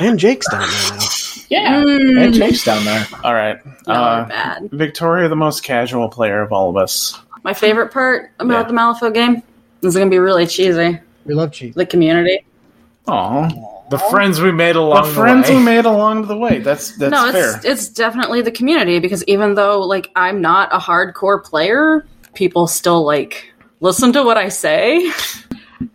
And 0.00 0.18
Jake's 0.18 0.46
down 0.50 0.60
there 0.68 0.90
now. 0.98 1.04
Yeah, 1.48 1.82
Mm. 1.84 2.24
and 2.24 2.34
Jake's 2.34 2.64
down 2.64 2.84
there. 2.84 3.06
All 3.22 3.32
right. 3.32 3.58
Y'all 3.86 3.96
Uh, 3.96 4.24
bad. 4.26 4.68
Victoria, 4.72 5.28
the 5.28 5.36
most 5.36 5.62
casual 5.62 6.08
player 6.08 6.42
of 6.42 6.52
all 6.52 6.68
of 6.68 6.76
us. 6.76 7.18
My 7.44 7.54
favorite 7.54 7.90
part 7.92 8.30
about 8.40 8.66
Yeah. 8.66 8.68
the 8.68 8.74
Malifaux 8.74 9.14
game 9.14 9.42
this 9.80 9.90
is 9.90 9.96
going 9.96 10.08
to 10.08 10.14
be 10.14 10.18
really 10.18 10.46
cheesy. 10.46 10.98
We 11.24 11.34
love 11.34 11.52
cheese. 11.52 11.74
The 11.74 11.86
community. 11.86 12.44
Aw. 13.08 13.48
The 13.90 13.98
friends 13.98 14.40
we 14.40 14.50
made 14.50 14.76
along 14.76 15.08
the, 15.08 15.12
friends 15.12 15.48
way. 15.48 15.56
we 15.56 15.62
made 15.62 15.84
along 15.84 16.26
the 16.26 16.36
way. 16.36 16.58
That's 16.60 16.96
that's 16.96 17.12
no, 17.12 17.30
fair. 17.32 17.56
it's 17.56 17.64
it's 17.64 17.88
definitely 17.88 18.40
the 18.40 18.50
community 18.50 18.98
because 18.98 19.22
even 19.24 19.54
though 19.54 19.80
like 19.80 20.10
I'm 20.16 20.40
not 20.40 20.72
a 20.72 20.78
hardcore 20.78 21.44
player, 21.44 22.06
people 22.34 22.66
still 22.66 23.04
like 23.04 23.52
listen 23.80 24.12
to 24.14 24.22
what 24.22 24.36
I 24.36 24.48
say. 24.48 25.10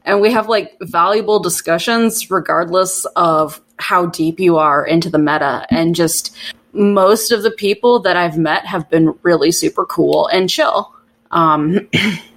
And 0.06 0.22
we 0.22 0.32
have 0.32 0.50
like 0.50 0.76
valuable 0.82 1.40
discussions 1.40 2.30
regardless 2.30 3.06
of 3.16 3.62
how 3.78 4.08
deep 4.08 4.40
you 4.40 4.58
are 4.58 4.86
into 4.86 5.10
the 5.10 5.18
meta 5.18 5.66
and 5.70 5.96
just 5.96 6.36
most 6.74 7.32
of 7.32 7.44
the 7.44 7.52
people 7.52 8.00
that 8.02 8.18
I've 8.18 8.38
met 8.38 8.66
have 8.66 8.90
been 8.90 9.14
really 9.24 9.52
super 9.52 9.86
cool 9.86 10.28
and 10.28 10.50
chill. 10.50 10.94
Um 11.32 11.88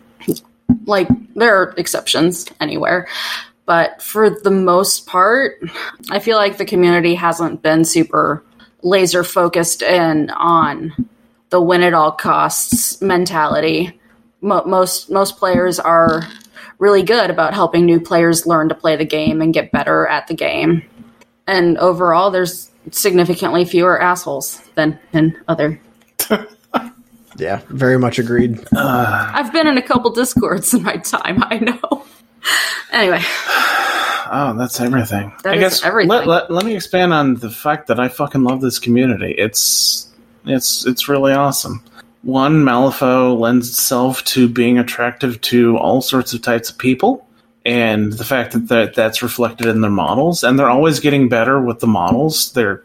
like 0.86 1.08
there 1.34 1.54
are 1.56 1.74
exceptions 1.76 2.46
anywhere, 2.60 3.08
but 3.72 4.02
for 4.02 4.28
the 4.28 4.50
most 4.50 5.06
part, 5.06 5.58
I 6.10 6.18
feel 6.18 6.36
like 6.36 6.58
the 6.58 6.66
community 6.66 7.14
hasn't 7.14 7.62
been 7.62 7.86
super 7.86 8.44
laser 8.82 9.24
focused 9.24 9.80
in 9.80 10.28
on 10.28 10.92
the 11.48 11.58
win 11.58 11.82
at 11.82 11.94
all 11.94 12.12
costs 12.12 13.00
mentality. 13.00 13.98
Mo- 14.42 14.66
most 14.66 15.10
most 15.10 15.38
players 15.38 15.80
are 15.80 16.28
really 16.80 17.02
good 17.02 17.30
about 17.30 17.54
helping 17.54 17.86
new 17.86 17.98
players 17.98 18.44
learn 18.44 18.68
to 18.68 18.74
play 18.74 18.94
the 18.94 19.06
game 19.06 19.40
and 19.40 19.54
get 19.54 19.72
better 19.72 20.06
at 20.06 20.26
the 20.26 20.34
game. 20.34 20.82
And 21.46 21.78
overall, 21.78 22.30
there's 22.30 22.70
significantly 22.90 23.64
fewer 23.64 23.98
assholes 23.98 24.60
than 24.74 24.98
in 25.14 25.34
other. 25.48 25.80
Yeah, 27.38 27.62
very 27.70 27.98
much 27.98 28.18
agreed. 28.18 28.62
I've 28.76 29.54
been 29.54 29.66
in 29.66 29.78
a 29.78 29.82
couple 29.82 30.10
discords 30.10 30.74
in 30.74 30.82
my 30.82 30.98
time. 30.98 31.42
I 31.42 31.60
know. 31.60 32.04
anyway, 32.92 33.22
Oh, 34.34 34.54
that's 34.56 34.80
everything. 34.80 35.30
That 35.42 35.52
I 35.52 35.56
is 35.56 35.60
guess 35.60 35.84
everything. 35.84 36.08
Let, 36.08 36.26
let, 36.26 36.50
let 36.50 36.64
me 36.64 36.74
expand 36.74 37.12
on 37.12 37.34
the 37.34 37.50
fact 37.50 37.88
that 37.88 38.00
I 38.00 38.08
fucking 38.08 38.42
love 38.42 38.62
this 38.62 38.78
community. 38.78 39.34
It's 39.36 40.10
it's 40.46 40.86
it's 40.86 41.06
really 41.06 41.34
awesome. 41.34 41.84
One, 42.22 42.64
Malifaux 42.64 43.38
lends 43.38 43.68
itself 43.68 44.24
to 44.24 44.48
being 44.48 44.78
attractive 44.78 45.38
to 45.42 45.76
all 45.76 46.00
sorts 46.00 46.32
of 46.32 46.40
types 46.40 46.70
of 46.70 46.78
people, 46.78 47.26
and 47.66 48.10
the 48.14 48.24
fact 48.24 48.54
that, 48.54 48.68
that 48.68 48.94
that's 48.94 49.22
reflected 49.22 49.66
in 49.66 49.82
their 49.82 49.90
models, 49.90 50.42
and 50.42 50.58
they're 50.58 50.70
always 50.70 50.98
getting 50.98 51.28
better 51.28 51.60
with 51.60 51.80
the 51.80 51.86
models. 51.86 52.52
They're 52.54 52.82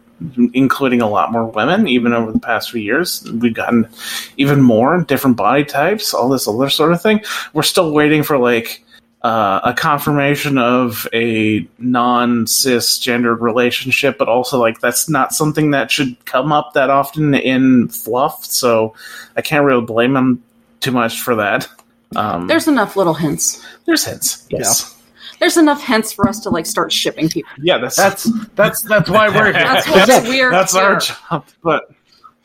including 0.53 1.01
a 1.01 1.09
lot 1.09 1.31
more 1.31 1.45
women, 1.45 1.87
even 1.87 2.11
over 2.11 2.33
the 2.33 2.39
past 2.39 2.71
few 2.71 2.81
years. 2.81 3.23
We've 3.31 3.53
gotten 3.53 3.87
even 4.35 4.61
more 4.61 5.01
different 5.03 5.37
body 5.37 5.63
types, 5.63 6.13
all 6.13 6.27
this 6.27 6.47
other 6.47 6.69
sort 6.69 6.91
of 6.91 7.01
thing. 7.01 7.21
We're 7.53 7.63
still 7.63 7.93
waiting 7.93 8.23
for 8.23 8.37
like 8.37 8.83
uh, 9.27 9.59
a 9.63 9.73
confirmation 9.73 10.57
of 10.57 11.05
a 11.13 11.67
non 11.79 12.45
cisgendered 12.45 13.41
relationship, 13.41 14.17
but 14.17 14.29
also 14.29 14.59
like 14.59 14.79
that's 14.79 15.09
not 15.09 15.33
something 15.33 15.71
that 15.71 15.91
should 15.91 16.15
come 16.25 16.51
up 16.51 16.73
that 16.73 16.89
often 16.89 17.33
in 17.35 17.89
fluff. 17.89 18.45
So 18.45 18.93
I 19.35 19.41
can't 19.41 19.65
really 19.65 19.85
blame 19.85 20.13
them 20.13 20.41
too 20.79 20.91
much 20.91 21.19
for 21.21 21.35
that. 21.35 21.67
Um, 22.15 22.47
there's 22.47 22.67
enough 22.69 22.95
little 22.95 23.13
hints. 23.15 23.65
there's 23.85 24.05
hints, 24.05 24.47
yes, 24.49 24.95
There's 25.39 25.57
enough 25.57 25.83
hints 25.83 26.13
for 26.13 26.29
us 26.29 26.39
to 26.41 26.49
like 26.49 26.65
start 26.65 26.93
shipping 26.93 27.27
people. 27.27 27.51
yeah. 27.61 27.79
That's 27.79 27.97
That's 27.97 28.23
that's 28.55 28.81
that's 28.83 29.09
why 29.09 29.27
we're 29.27 29.45
here. 29.51 29.53
That's 29.53 29.87
what 29.89 30.07
That's- 30.07 30.27
we're 30.29 30.51
that's 30.51 30.73
our 30.75 30.99
job. 30.99 31.45
But 31.63 31.89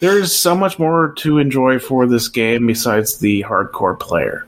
there's 0.01 0.35
so 0.35 0.57
much 0.57 0.81
more 0.81 1.13
to 1.19 1.39
enjoy 1.39 1.79
for 1.79 2.07
this 2.09 2.27
game 2.29 2.67
besides 2.67 3.19
the 3.19 3.45
hardcore 3.45 3.97
player. 4.01 4.47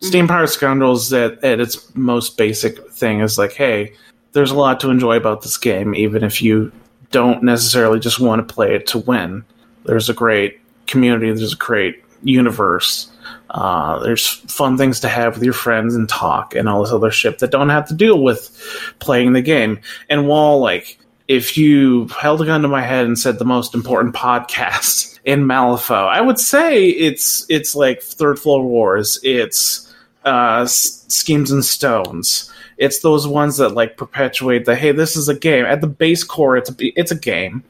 Steam 0.00 0.28
Powered 0.28 0.50
Scoundrels 0.50 1.12
at, 1.12 1.42
at 1.42 1.60
its 1.60 1.94
most 1.94 2.36
basic 2.36 2.90
thing 2.90 3.20
is 3.20 3.38
like, 3.38 3.52
hey, 3.52 3.92
there's 4.32 4.50
a 4.50 4.56
lot 4.56 4.80
to 4.80 4.90
enjoy 4.90 5.16
about 5.16 5.42
this 5.42 5.56
game, 5.56 5.94
even 5.94 6.22
if 6.22 6.42
you 6.42 6.70
don't 7.10 7.42
necessarily 7.42 7.98
just 7.98 8.20
want 8.20 8.46
to 8.46 8.54
play 8.54 8.74
it 8.74 8.86
to 8.88 8.98
win. 8.98 9.44
There's 9.84 10.10
a 10.10 10.14
great 10.14 10.60
community, 10.86 11.32
there's 11.32 11.54
a 11.54 11.56
great 11.56 12.04
universe. 12.22 13.10
Uh, 13.50 13.98
there's 14.00 14.26
fun 14.26 14.76
things 14.76 15.00
to 15.00 15.08
have 15.08 15.34
with 15.34 15.44
your 15.44 15.52
friends 15.52 15.94
and 15.94 16.08
talk 16.08 16.54
and 16.54 16.68
all 16.68 16.82
this 16.82 16.92
other 16.92 17.10
shit 17.10 17.38
that 17.38 17.50
don't 17.50 17.70
have 17.70 17.88
to 17.88 17.94
deal 17.94 18.22
with 18.22 18.94
playing 18.98 19.32
the 19.32 19.40
game. 19.40 19.80
And 20.10 20.28
while 20.28 20.58
like 20.58 20.98
if 21.28 21.56
you 21.56 22.06
held 22.08 22.42
a 22.42 22.46
gun 22.46 22.62
to 22.62 22.68
my 22.68 22.82
head 22.82 23.06
and 23.06 23.18
said 23.18 23.38
the 23.38 23.44
most 23.44 23.74
important 23.74 24.14
podcast 24.14 25.18
in 25.24 25.44
Malifaux, 25.44 26.08
I 26.08 26.20
would 26.20 26.38
say 26.38 26.88
it's 26.88 27.46
it's 27.48 27.74
like 27.74 28.02
Third 28.02 28.38
Floor 28.38 28.62
Wars, 28.64 29.18
it's 29.22 29.85
uh, 30.26 30.62
S- 30.62 31.04
Schemes 31.08 31.50
and 31.50 31.64
Stones. 31.64 32.52
It's 32.76 33.00
those 33.00 33.26
ones 33.26 33.56
that 33.56 33.70
like 33.70 33.96
perpetuate 33.96 34.66
the 34.66 34.76
hey, 34.76 34.92
this 34.92 35.16
is 35.16 35.28
a 35.28 35.34
game. 35.34 35.64
At 35.64 35.80
the 35.80 35.86
base 35.86 36.24
core, 36.24 36.58
it's 36.58 36.70
a 36.70 36.74
it's 36.78 37.10
a 37.10 37.18
game, 37.18 37.64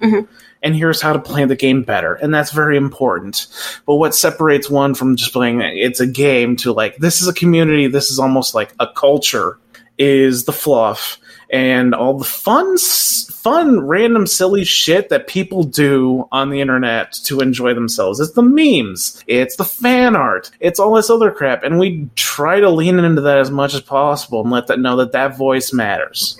and 0.62 0.74
here's 0.74 1.00
how 1.00 1.12
to 1.12 1.20
play 1.20 1.44
the 1.44 1.54
game 1.54 1.84
better, 1.84 2.14
and 2.14 2.34
that's 2.34 2.50
very 2.50 2.76
important. 2.76 3.46
But 3.86 3.96
what 3.96 4.16
separates 4.16 4.68
one 4.68 4.94
from 4.94 5.14
just 5.14 5.32
playing 5.32 5.60
it's 5.60 6.00
a 6.00 6.06
game 6.08 6.56
to 6.56 6.72
like 6.72 6.96
this 6.96 7.22
is 7.22 7.28
a 7.28 7.34
community, 7.34 7.86
this 7.86 8.10
is 8.10 8.18
almost 8.18 8.54
like 8.54 8.74
a 8.80 8.88
culture, 8.88 9.58
is 9.98 10.44
the 10.44 10.52
fluff 10.52 11.18
and 11.56 11.94
all 11.94 12.18
the 12.18 12.24
fun, 12.24 12.76
fun, 12.76 13.80
random, 13.80 14.26
silly 14.26 14.62
shit 14.62 15.08
that 15.08 15.26
people 15.26 15.62
do 15.62 16.28
on 16.30 16.50
the 16.50 16.60
internet 16.60 17.14
to 17.24 17.40
enjoy 17.40 17.72
themselves. 17.72 18.20
It's 18.20 18.32
the 18.32 18.42
memes, 18.42 19.24
it's 19.26 19.56
the 19.56 19.64
fan 19.64 20.14
art, 20.14 20.50
it's 20.60 20.78
all 20.78 20.92
this 20.92 21.08
other 21.08 21.30
crap, 21.30 21.62
and 21.62 21.78
we 21.78 22.10
try 22.14 22.60
to 22.60 22.68
lean 22.68 22.98
into 22.98 23.22
that 23.22 23.38
as 23.38 23.50
much 23.50 23.72
as 23.72 23.80
possible 23.80 24.42
and 24.42 24.50
let 24.50 24.66
that 24.66 24.80
know 24.80 24.96
that 24.96 25.12
that 25.12 25.38
voice 25.38 25.72
matters. 25.72 26.38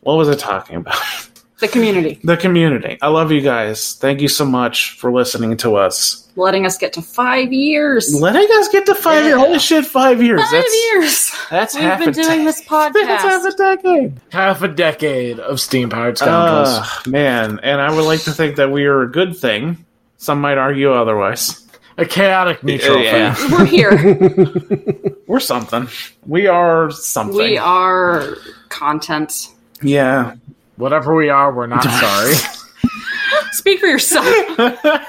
What 0.00 0.16
was 0.16 0.30
I 0.30 0.36
talking 0.36 0.76
about? 0.76 0.96
The 1.58 1.68
community 1.68 2.20
the 2.22 2.36
community. 2.36 2.98
I 3.00 3.08
love 3.08 3.32
you 3.32 3.40
guys. 3.40 3.94
Thank 3.94 4.20
you 4.20 4.28
so 4.28 4.44
much 4.44 4.92
for 4.98 5.10
listening 5.10 5.56
to 5.58 5.76
us. 5.76 6.28
letting 6.36 6.66
us 6.66 6.76
get 6.76 6.92
to 6.92 7.02
five 7.02 7.50
years. 7.50 8.14
Letting 8.14 8.46
us 8.58 8.68
get 8.68 8.84
to 8.86 8.94
five 8.94 9.24
years. 9.24 9.38
Holy 9.38 9.58
shit, 9.58 9.86
five 9.86 10.22
years. 10.22 10.42
Five 10.42 10.50
that's, 10.52 10.74
years. 10.74 11.32
That's 11.50 11.74
We've 11.74 11.84
half 11.84 11.98
been 12.00 12.08
a 12.10 12.12
doing 12.12 12.38
de- 12.40 12.44
this 12.44 12.62
podcast. 12.62 12.92
That's 12.92 13.22
half 13.24 13.44
a 13.46 13.56
decade. 13.56 14.20
Half 14.32 14.62
a 14.62 14.68
decade 14.68 15.38
of 15.40 15.58
steam 15.58 15.88
powered 15.88 16.18
scoundrels. 16.18 16.68
Ah, 16.70 17.02
man, 17.06 17.58
and 17.62 17.80
I 17.80 17.90
would 17.94 18.04
like 18.04 18.20
to 18.24 18.32
think 18.32 18.56
that 18.56 18.70
we 18.70 18.84
are 18.84 19.00
a 19.02 19.10
good 19.10 19.34
thing. 19.34 19.84
Some 20.18 20.40
might 20.42 20.58
argue 20.58 20.92
otherwise. 20.92 21.66
a 21.96 22.04
chaotic 22.04 22.62
neutral 22.62 23.02
Yeah. 23.02 23.32
thing. 23.32 23.50
We're 23.50 23.64
here. 23.64 25.16
We're 25.26 25.40
something. 25.40 25.88
We 26.26 26.46
are 26.48 26.90
something. 26.90 27.36
we 27.38 27.56
are 27.56 28.36
content. 28.68 29.48
Yeah. 29.82 30.34
Whatever 30.76 31.14
we 31.14 31.28
are, 31.28 31.52
we're 31.52 31.66
not 31.66 31.82
sorry. 32.00 32.34
Speak 33.52 33.80
for 33.80 33.86
yourself. 33.86 34.26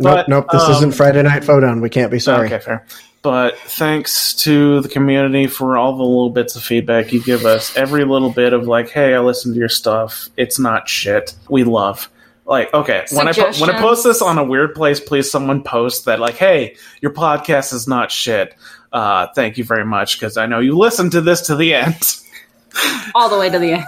Nope, 0.00 0.14
But, 0.14 0.28
nope. 0.28 0.46
This 0.52 0.62
um, 0.62 0.70
isn't 0.72 0.92
Friday 0.92 1.22
Night 1.22 1.42
Foe 1.42 1.58
Down. 1.58 1.80
We 1.80 1.90
can't 1.90 2.12
be 2.12 2.20
sorry. 2.20 2.46
Okay, 2.46 2.60
fair. 2.60 2.86
But 3.22 3.58
thanks 3.58 4.32
to 4.44 4.80
the 4.80 4.88
community 4.88 5.48
for 5.48 5.76
all 5.76 5.96
the 5.96 6.04
little 6.04 6.30
bits 6.30 6.54
of 6.54 6.62
feedback 6.62 7.12
you 7.12 7.20
give 7.20 7.44
us. 7.44 7.76
Every 7.76 8.04
little 8.04 8.30
bit 8.30 8.52
of 8.52 8.68
like, 8.68 8.90
hey, 8.90 9.14
I 9.14 9.18
listened 9.18 9.54
to 9.54 9.58
your 9.58 9.68
stuff. 9.68 10.28
It's 10.36 10.58
not 10.58 10.88
shit. 10.88 11.34
We 11.48 11.64
love. 11.64 12.08
Like, 12.46 12.72
okay, 12.72 13.04
when 13.10 13.28
I 13.28 13.32
po- 13.32 13.52
when 13.58 13.70
I 13.70 13.78
post 13.78 14.04
this 14.04 14.22
on 14.22 14.38
a 14.38 14.44
weird 14.44 14.74
place, 14.74 15.00
please 15.00 15.30
someone 15.30 15.62
post 15.64 16.04
that 16.04 16.20
like, 16.20 16.36
hey, 16.36 16.76
your 17.02 17.12
podcast 17.12 17.74
is 17.74 17.88
not 17.88 18.10
shit. 18.12 18.54
Uh, 18.92 19.26
thank 19.34 19.58
you 19.58 19.64
very 19.64 19.84
much 19.84 20.18
because 20.18 20.36
I 20.36 20.46
know 20.46 20.60
you 20.60 20.78
listened 20.78 21.12
to 21.12 21.20
this 21.20 21.42
to 21.42 21.56
the 21.56 21.74
end. 21.74 22.00
All 23.14 23.28
the 23.28 23.38
way 23.38 23.50
to 23.50 23.58
the 23.58 23.72
end. 23.72 23.84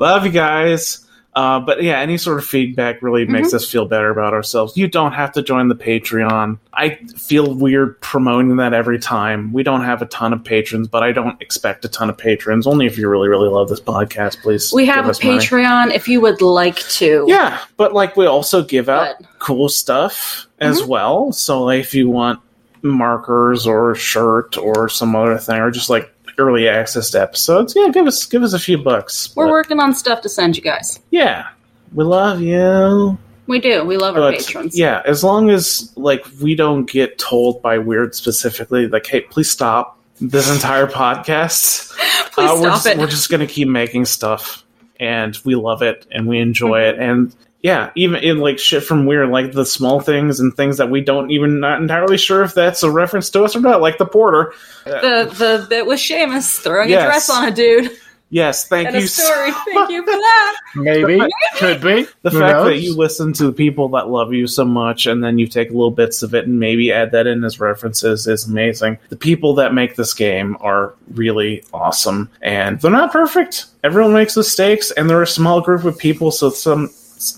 Love 0.00 0.26
you 0.26 0.32
guys. 0.32 1.06
Uh, 1.32 1.60
but 1.60 1.80
yeah, 1.80 2.00
any 2.00 2.18
sort 2.18 2.38
of 2.38 2.44
feedback 2.44 3.00
really 3.02 3.24
makes 3.24 3.54
us 3.54 3.70
feel 3.70 3.86
better 3.86 4.10
about 4.10 4.32
ourselves. 4.34 4.76
You 4.76 4.88
don't 4.88 5.12
have 5.12 5.30
to 5.34 5.42
join 5.42 5.68
the 5.68 5.76
Patreon. 5.76 6.58
I 6.74 6.96
feel 7.16 7.54
weird 7.54 8.00
promoting 8.00 8.56
that 8.56 8.74
every 8.74 8.98
time. 8.98 9.52
We 9.52 9.62
don't 9.62 9.84
have 9.84 10.02
a 10.02 10.06
ton 10.06 10.32
of 10.32 10.42
patrons, 10.42 10.88
but 10.88 11.04
I 11.04 11.12
don't 11.12 11.40
expect 11.40 11.84
a 11.84 11.88
ton 11.88 12.10
of 12.10 12.18
patrons. 12.18 12.66
Only 12.66 12.86
if 12.86 12.98
you 12.98 13.08
really, 13.08 13.28
really 13.28 13.48
love 13.48 13.68
this 13.68 13.80
podcast, 13.80 14.42
please. 14.42 14.72
We 14.72 14.86
have 14.86 15.06
a 15.06 15.10
us 15.10 15.22
money. 15.22 15.38
Patreon 15.38 15.94
if 15.94 16.08
you 16.08 16.20
would 16.20 16.42
like 16.42 16.78
to. 16.98 17.24
Yeah, 17.28 17.60
but 17.76 17.92
like 17.92 18.16
we 18.16 18.26
also 18.26 18.64
give 18.64 18.88
out 18.88 19.14
But- 19.20 19.28
cool 19.38 19.68
stuff 19.68 20.48
as 20.58 20.80
Mm-hmm. 20.80 20.88
well. 20.90 21.32
So 21.32 21.62
like, 21.62 21.78
if 21.80 21.94
you 21.94 22.10
want 22.10 22.40
markers 22.82 23.66
or 23.68 23.92
a 23.92 23.96
shirt 23.96 24.56
or 24.58 24.88
some 24.88 25.14
other 25.14 25.38
thing, 25.38 25.60
or 25.60 25.70
just 25.70 25.90
like 25.90 26.12
early 26.40 26.68
access 26.68 27.10
to 27.10 27.20
episodes, 27.20 27.74
yeah, 27.76 27.88
give 27.90 28.06
us 28.06 28.24
give 28.26 28.42
us 28.42 28.52
a 28.52 28.58
few 28.58 28.78
bucks. 28.78 29.34
We're 29.36 29.46
But- 29.46 29.52
working 29.52 29.78
on 29.80 29.94
stuff 29.94 30.22
to 30.22 30.28
send 30.28 30.56
you 30.56 30.62
guys. 30.62 30.98
yeah, 31.10 31.46
we 31.94 32.04
love 32.04 32.40
you. 32.40 33.18
We 33.46 33.58
do. 33.60 33.84
We 33.84 33.96
love 33.96 34.16
our 34.16 34.30
patrons. 34.32 34.78
yeah, 34.78 35.02
as 35.04 35.22
long 35.24 35.50
as 35.50 35.92
like 35.96 36.24
we 36.40 36.54
don't 36.54 36.88
get 36.90 37.18
told 37.18 37.60
by 37.62 37.78
Wyrd 37.78 38.14
specifically, 38.14 38.86
like, 38.88 39.06
hey, 39.06 39.22
please 39.22 39.50
stop 39.50 39.98
this 40.20 40.50
entire 40.52 40.86
podcast. 40.86 41.88
Please 42.32 42.48
uh, 42.48 42.54
we're 42.54 42.60
stop 42.62 42.74
just, 42.74 42.86
it. 42.86 42.98
We're 42.98 43.06
just 43.08 43.28
gonna 43.30 43.46
keep 43.48 43.66
making 43.66 44.04
stuff, 44.04 44.62
and 45.00 45.36
we 45.44 45.56
love 45.56 45.82
it 45.82 46.06
and 46.12 46.28
we 46.28 46.38
enjoy 46.38 46.82
it 46.82 46.96
and 46.98 47.34
yeah, 47.62 47.90
even 47.94 48.22
in 48.22 48.38
like 48.38 48.58
shit 48.58 48.82
from 48.84 49.04
Wyrd, 49.06 49.30
like 49.30 49.52
the 49.52 49.66
small 49.66 50.00
things 50.00 50.40
and 50.40 50.54
things 50.56 50.78
that 50.78 50.90
we 50.90 51.00
don't 51.02 51.30
even 51.30 51.60
not 51.60 51.80
entirely 51.80 52.16
sure 52.18 52.42
if 52.42 52.54
that's 52.54 52.82
a 52.82 52.90
reference 52.90 53.28
to 53.30 53.42
us 53.44 53.54
or 53.56 53.60
not, 53.60 53.80
like 53.80 53.98
the 53.98 54.06
porter. 54.06 54.52
The 54.84 55.28
the 55.32 55.66
bit 55.68 55.86
with 55.86 55.98
Seamus 56.00 56.60
throwing 56.60 56.88
Yes. 56.90 57.02
a 57.02 57.06
dress 57.06 57.30
on 57.30 57.48
a 57.48 57.50
dude 57.50 57.90
Yes, 58.32 58.68
thank 58.68 58.86
and 58.86 58.96
you. 58.96 59.02
a 59.02 59.08
so- 59.08 59.24
story. 59.24 59.50
Thank 59.74 59.90
you 59.90 60.04
for 60.04 60.12
that. 60.12 60.56
Maybe. 60.76 61.20
Could 61.56 61.80
be. 61.80 62.06
The 62.22 62.30
Who 62.30 62.38
fact 62.38 62.64
that 62.64 62.78
you 62.78 62.96
listen 62.96 63.32
to 63.32 63.50
people 63.50 63.88
that 63.88 64.08
love 64.08 64.32
you 64.32 64.46
so 64.46 64.64
much 64.64 65.06
and 65.06 65.22
then 65.22 65.36
you 65.40 65.48
take 65.48 65.70
little 65.70 65.90
bits 65.90 66.22
of 66.22 66.32
it 66.32 66.46
and 66.46 66.60
maybe 66.60 66.92
add 66.92 67.10
that 67.10 67.26
in 67.26 67.42
as 67.42 67.58
references 67.58 68.28
is 68.28 68.46
amazing. 68.46 68.98
The 69.08 69.16
people 69.16 69.54
that 69.54 69.74
make 69.74 69.96
this 69.96 70.14
game 70.14 70.56
are 70.60 70.94
really 71.12 71.64
awesome 71.74 72.30
and 72.40 72.80
they're 72.80 72.92
not 72.92 73.10
perfect. 73.10 73.66
Everyone 73.82 74.12
makes 74.14 74.36
mistakes 74.36 74.92
and 74.92 75.10
they're 75.10 75.22
a 75.22 75.26
small 75.26 75.60
group 75.60 75.82
of 75.82 75.98
people, 75.98 76.30
so 76.30 76.50
some 76.50 76.88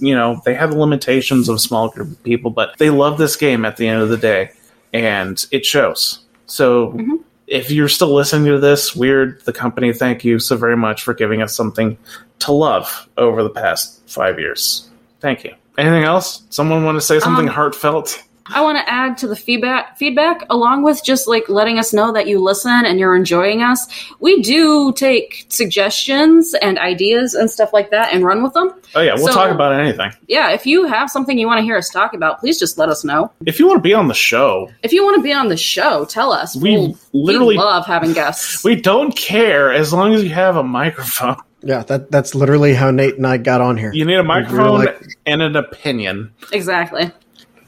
you 0.01 0.15
know, 0.15 0.41
they 0.45 0.55
have 0.55 0.71
the 0.73 0.79
limitations 0.79 1.49
of 1.49 1.57
a 1.57 1.59
small 1.59 1.89
group 1.89 2.11
of 2.11 2.23
people, 2.23 2.51
but 2.51 2.77
they 2.79 2.91
love 2.91 3.19
this 3.19 3.37
game 3.37 3.65
at 3.65 3.77
the 3.77 3.89
end 3.89 4.03
of 4.03 4.09
the 4.09 4.17
day 4.17 4.51
and 4.93 5.45
it 5.51 5.65
shows. 5.65 6.21
So 6.47 7.21
if 7.47 7.71
you're 7.71 7.89
still 7.89 8.15
listening 8.15 8.53
to 8.53 8.59
this, 8.59 8.93
Wyrd, 8.95 9.43
the 9.45 9.53
company, 9.53 9.93
thank 9.93 10.25
you 10.25 10.39
so 10.39 10.57
very 10.57 10.77
much 10.77 11.03
for 11.03 11.15
giving 11.15 11.43
us 11.43 11.55
something 11.55 11.97
to 12.41 12.53
love 12.53 13.09
over 13.17 13.43
the 13.43 13.51
past 13.51 14.03
five 14.09 14.39
years. 14.39 14.91
Thank 15.21 15.45
you. 15.45 15.55
Anything 15.79 16.05
else? 16.05 16.43
Someone 16.51 16.85
want 16.85 16.97
to 16.97 17.01
say 17.01 17.19
something 17.19 17.49
Um, 17.49 17.55
heartfelt? 17.55 18.23
I 18.47 18.61
want 18.61 18.77
to 18.79 18.89
add 18.93 19.17
to 19.19 19.29
the 19.29 19.37
feedback 19.37 19.97
feedback 19.99 20.43
along 20.51 20.83
with 20.83 21.03
just 21.05 21.29
like 21.29 21.49
letting 21.49 21.79
us 21.79 21.93
know 21.93 22.13
that 22.13 22.27
you 22.27 22.39
listen 22.41 22.85
and 22.85 22.99
you're 22.99 23.15
enjoying 23.15 23.63
us. 23.63 23.87
We 24.21 24.43
do 24.43 24.93
take 24.93 25.47
suggestions 25.49 26.55
and 26.61 26.79
ideas 26.79 27.35
and 27.35 27.51
stuff 27.51 27.73
like 27.73 27.91
that 27.91 28.13
and 28.13 28.25
run 28.25 28.43
with 28.43 28.53
them. 28.55 28.73
Oh 28.95 29.01
yeah, 29.01 29.15
we'll 29.15 29.29
so- 29.29 29.33
talk 29.35 29.51
about 29.51 29.79
anything. 29.79 30.11
Yeah, 30.29 30.51
if 30.53 30.67
you 30.67 30.87
have 30.87 31.11
something 31.11 31.39
you 31.39 31.47
want 31.47 31.59
to 31.59 31.63
hear 31.63 31.77
us 31.77 31.89
talk 31.89 32.15
about, 32.15 32.41
please 32.41 32.59
just 32.59 32.79
let 32.79 32.89
us 32.89 33.05
know. 33.05 33.31
If 33.47 33.59
you 33.59 33.67
want 33.67 33.79
to 33.79 33.83
be 33.83 33.95
on 33.95 34.09
the 34.09 34.15
show, 34.15 34.71
If 34.83 34.93
you 34.93 35.05
want 35.05 35.17
to 35.17 35.23
be 35.23 35.33
on 35.33 35.49
the 35.49 35.57
show, 35.57 36.05
tell 36.05 36.33
us. 36.33 36.57
We 36.57 36.73
We'll- 36.77 36.97
literally- 37.13 37.57
we 37.57 37.63
love 37.63 37.87
having 37.87 38.13
guests. 38.13 38.65
we 38.69 38.77
don't 38.77 39.15
care 39.17 39.73
as 39.73 39.93
long 39.93 40.15
as 40.15 40.23
you 40.25 40.31
have 40.31 40.57
a 40.57 40.63
microphone. 40.63 41.37
Yeah, 41.65 41.85
that 41.85 42.11
that's 42.11 42.35
literally 42.35 42.75
how 42.75 42.91
Nate 42.91 43.17
and 43.17 43.27
I 43.27 43.37
got 43.37 43.61
on 43.61 43.77
here. 43.77 43.93
You 43.93 44.05
need 44.05 44.17
a 44.17 44.25
microphone 44.25 44.81
like- 44.81 45.01
and 45.27 45.41
an 45.43 45.55
opinion. 45.57 46.33
exactly. 46.53 47.11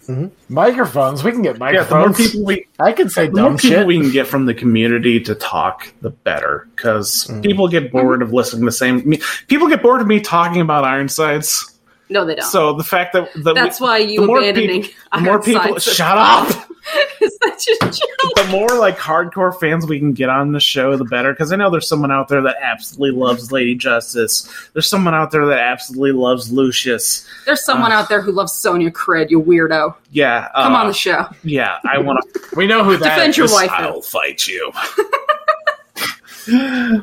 Mm-hmm. 0.06 0.54
Microphones. 0.54 1.24
We 1.24 1.32
can 1.32 1.42
get 1.42 1.58
Yeah, 1.58 1.82
the 1.84 1.94
more 1.94 2.08
microphones. 2.08 2.30
people 2.30 2.44
we 2.44 2.66
I 2.78 2.92
can 2.92 3.08
say 3.08 3.26
the 3.26 3.32
more 3.32 3.50
dumb 3.50 3.56
people 3.58 3.78
shit. 3.78 3.86
we 3.86 4.00
can 4.00 4.10
get 4.10 4.26
from 4.26 4.46
the 4.46 4.54
community 4.54 5.20
to 5.20 5.34
talk, 5.34 5.92
the 6.00 6.10
better. 6.10 6.68
Because 6.74 7.26
mm-hmm. 7.26 7.40
people 7.40 7.68
get 7.68 7.90
bored 7.90 8.22
of 8.22 8.32
listening 8.32 8.62
to 8.62 8.66
the 8.66 8.72
same. 8.72 9.18
People 9.48 9.68
get 9.68 9.82
bored 9.82 10.00
of 10.00 10.06
me 10.06 10.20
talking 10.20 10.60
about 10.60 10.84
Ironsides. 10.84 11.70
No, 12.10 12.24
they 12.24 12.34
don't. 12.34 12.44
So 12.44 12.74
the 12.74 12.84
fact 12.84 13.14
that, 13.14 13.30
that 13.44 13.54
That's 13.54 13.80
we- 13.80 13.84
why 13.84 13.98
you 13.98 14.20
the 14.20 14.26
more 14.26 14.38
abandoning 14.38 14.82
people, 14.82 14.94
the 15.14 15.20
more 15.20 15.42
people 15.42 15.78
shut 15.78 16.18
up. 16.18 16.68
Is 17.20 17.38
that 17.38 17.58
joke? 17.58 17.92
the 18.36 18.48
more 18.50 18.68
like 18.78 18.98
hardcore 18.98 19.58
fans 19.58 19.86
we 19.86 19.98
can 19.98 20.12
get 20.12 20.28
on 20.28 20.52
the 20.52 20.60
show, 20.60 20.96
the 20.96 21.04
better. 21.04 21.32
Because 21.32 21.52
I 21.52 21.56
know 21.56 21.70
there's 21.70 21.88
someone 21.88 22.10
out 22.12 22.28
there 22.28 22.42
that 22.42 22.56
absolutely 22.60 23.18
loves 23.18 23.50
Lady 23.50 23.74
Justice. 23.74 24.48
There's 24.72 24.88
someone 24.88 25.14
out 25.14 25.30
there 25.30 25.46
that 25.46 25.58
absolutely 25.58 26.12
loves 26.12 26.52
Lucius. 26.52 27.26
There's 27.46 27.64
someone 27.64 27.92
out 27.92 28.08
there 28.08 28.20
who 28.20 28.32
loves 28.32 28.52
Sonnia 28.52 28.90
Criid, 28.90 29.30
you 29.30 29.40
weirdo. 29.42 29.94
Yeah, 30.10 30.48
Come 30.54 30.74
uh, 30.74 30.78
on 30.78 30.86
the 30.88 30.92
show. 30.94 31.26
Yeah, 31.42 31.78
I 31.84 31.98
want 31.98 32.20
to. 32.34 32.40
We 32.56 32.66
know 32.66 32.84
who 32.84 32.96
that 32.98 33.14
Defend 33.16 33.30
is. 33.30 33.36
your 33.38 33.50
wife. 33.50 33.70
I'll 33.72 34.02
fight 34.02 34.46
you. 34.46 34.72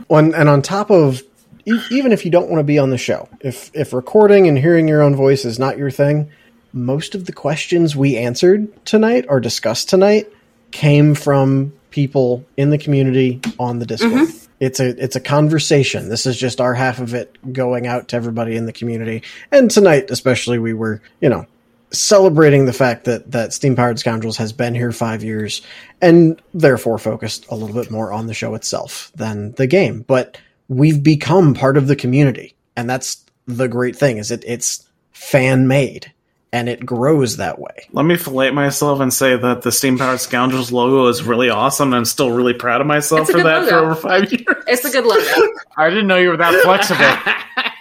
On, 0.10 0.36
and 0.36 0.48
on 0.48 0.62
top 0.62 0.92
of 0.92 1.24
e- 1.66 1.82
even 1.90 2.12
if 2.12 2.26
you 2.26 2.30
don't 2.32 2.48
want 2.48 2.60
to 2.60 2.64
be 2.64 2.78
on 2.78 2.92
the 2.92 2.98
show, 2.98 3.28
if 3.40 3.72
if 3.74 3.92
recording 3.92 4.48
and 4.48 4.56
hearing 4.56 4.88
your 4.88 5.02
own 5.02 5.16
voice 5.16 5.46
is 5.46 5.58
not 5.58 5.80
your 5.80 5.90
thing, 5.90 6.30
most 6.74 7.16
of 7.16 7.26
the 7.26 7.34
questions 7.34 7.96
we 7.96 8.18
answered 8.18 8.86
tonight 8.86 9.26
or 9.28 9.40
discussed 9.40 9.90
tonight 9.90 10.32
came 10.72 11.16
from 11.16 11.74
people 11.90 12.46
in 12.58 12.70
the 12.70 12.78
community 12.78 13.42
on 13.60 13.80
the 13.80 13.86
Discord. 13.86 14.14
Mm-hmm. 14.14 14.38
It's 14.60 14.80
a 14.80 15.04
it's 15.04 15.16
a 15.16 15.20
conversation. 15.20 16.10
This 16.10 16.26
is 16.26 16.38
just 16.38 16.62
our 16.62 16.74
half 16.74 17.00
of 17.00 17.14
it 17.14 17.36
going 17.52 17.88
out 17.88 18.10
to 18.10 18.16
everybody 18.16 18.56
in 18.56 18.66
the 18.66 18.74
community. 18.74 19.24
And 19.52 19.72
tonight 19.72 20.12
especially 20.12 20.60
we 20.60 20.74
were, 20.74 21.02
you 21.20 21.30
know, 21.30 21.46
celebrating 21.92 22.66
the 22.66 22.74
fact 22.74 23.06
that 23.06 23.32
that 23.32 23.54
Steam 23.54 23.76
Powered 23.76 24.00
Scoundrels 24.00 24.38
has 24.38 24.54
been 24.54 24.76
here 24.76 24.92
five 24.92 25.24
years 25.24 25.62
and 26.02 26.42
therefore 26.54 26.98
focused 26.98 27.48
a 27.50 27.56
little 27.56 27.76
bit 27.76 27.92
more 27.92 28.14
on 28.14 28.28
the 28.28 28.34
show 28.34 28.54
itself 28.54 29.12
than 29.16 29.52
the 29.54 29.68
game. 29.68 30.04
But 30.08 30.38
we've 30.68 31.02
become 31.02 31.54
part 31.54 31.76
of 31.76 31.88
the 31.88 31.96
community, 31.96 32.56
and 32.76 32.90
that's 32.90 33.26
the 33.48 33.68
great 33.68 33.96
thing 33.96 34.18
is 34.18 34.32
it 34.32 34.44
it's 34.46 34.88
fan 35.12 35.68
made 35.68 36.12
and 36.54 36.68
it 36.68 36.86
grows 36.86 37.38
that 37.38 37.60
way. 37.60 37.88
Let 37.94 38.06
me 38.06 38.18
fillet 38.18 38.52
myself 38.52 39.00
and 39.00 39.14
say 39.14 39.38
that 39.38 39.62
the 39.62 39.72
Steam 39.72 39.98
Powered 39.98 40.20
Scoundrels 40.20 40.72
logo 40.72 41.08
is 41.08 41.24
really 41.24 41.50
awesome. 41.50 41.90
and 41.90 41.96
I'm 41.96 42.06
still 42.06 42.32
really 42.32 42.54
proud 42.54 42.82
of 42.82 42.88
myself 42.88 43.22
It's 43.22 43.32
for 43.32 43.38
good 43.38 43.46
that 43.46 43.70
for 43.70 43.76
over 43.76 43.96
five 43.96 44.32
years. 44.32 44.46
It's 44.68 44.86
a 44.86 44.90
good 44.90 45.06
logo. 45.06 45.54
I 45.78 45.90
didn't 45.90 46.08
know 46.08 46.18
you 46.18 46.30
were 46.30 46.38
that 46.38 46.62
flexible. 46.64 47.06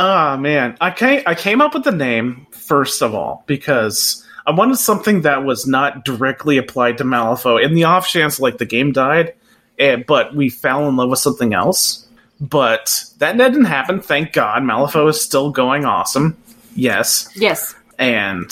Ah 0.00 0.36
man, 0.36 0.76
I 0.80 0.92
came 0.92 1.22
I 1.26 1.34
came 1.34 1.60
up 1.60 1.74
with 1.74 1.82
the 1.82 1.90
name 1.90 2.46
first 2.52 3.02
of 3.02 3.16
all 3.16 3.42
because 3.48 4.24
I 4.46 4.52
wanted 4.52 4.76
something 4.76 5.22
that 5.22 5.42
was 5.44 5.66
not 5.66 6.04
directly 6.04 6.56
applied 6.56 6.98
to 6.98 7.04
Malifaux. 7.04 7.60
In 7.60 7.74
the 7.74 7.82
off 7.82 8.06
chance, 8.08 8.38
like 8.38 8.58
the 8.58 8.64
game 8.64 8.92
died, 8.92 9.34
eh, 9.76 9.96
but 9.96 10.36
we 10.36 10.50
fell 10.50 10.88
in 10.88 10.94
love 10.94 11.10
with 11.10 11.18
something 11.18 11.52
else. 11.52 12.06
But 12.40 13.06
that 13.18 13.36
didn't 13.36 13.64
happen. 13.64 14.00
Thank 14.00 14.32
God, 14.32 14.62
Malifaux 14.62 15.08
is 15.08 15.20
still 15.20 15.50
going 15.50 15.84
awesome. 15.84 16.36
Yes, 16.76 17.28
yes. 17.34 17.74
And 17.98 18.50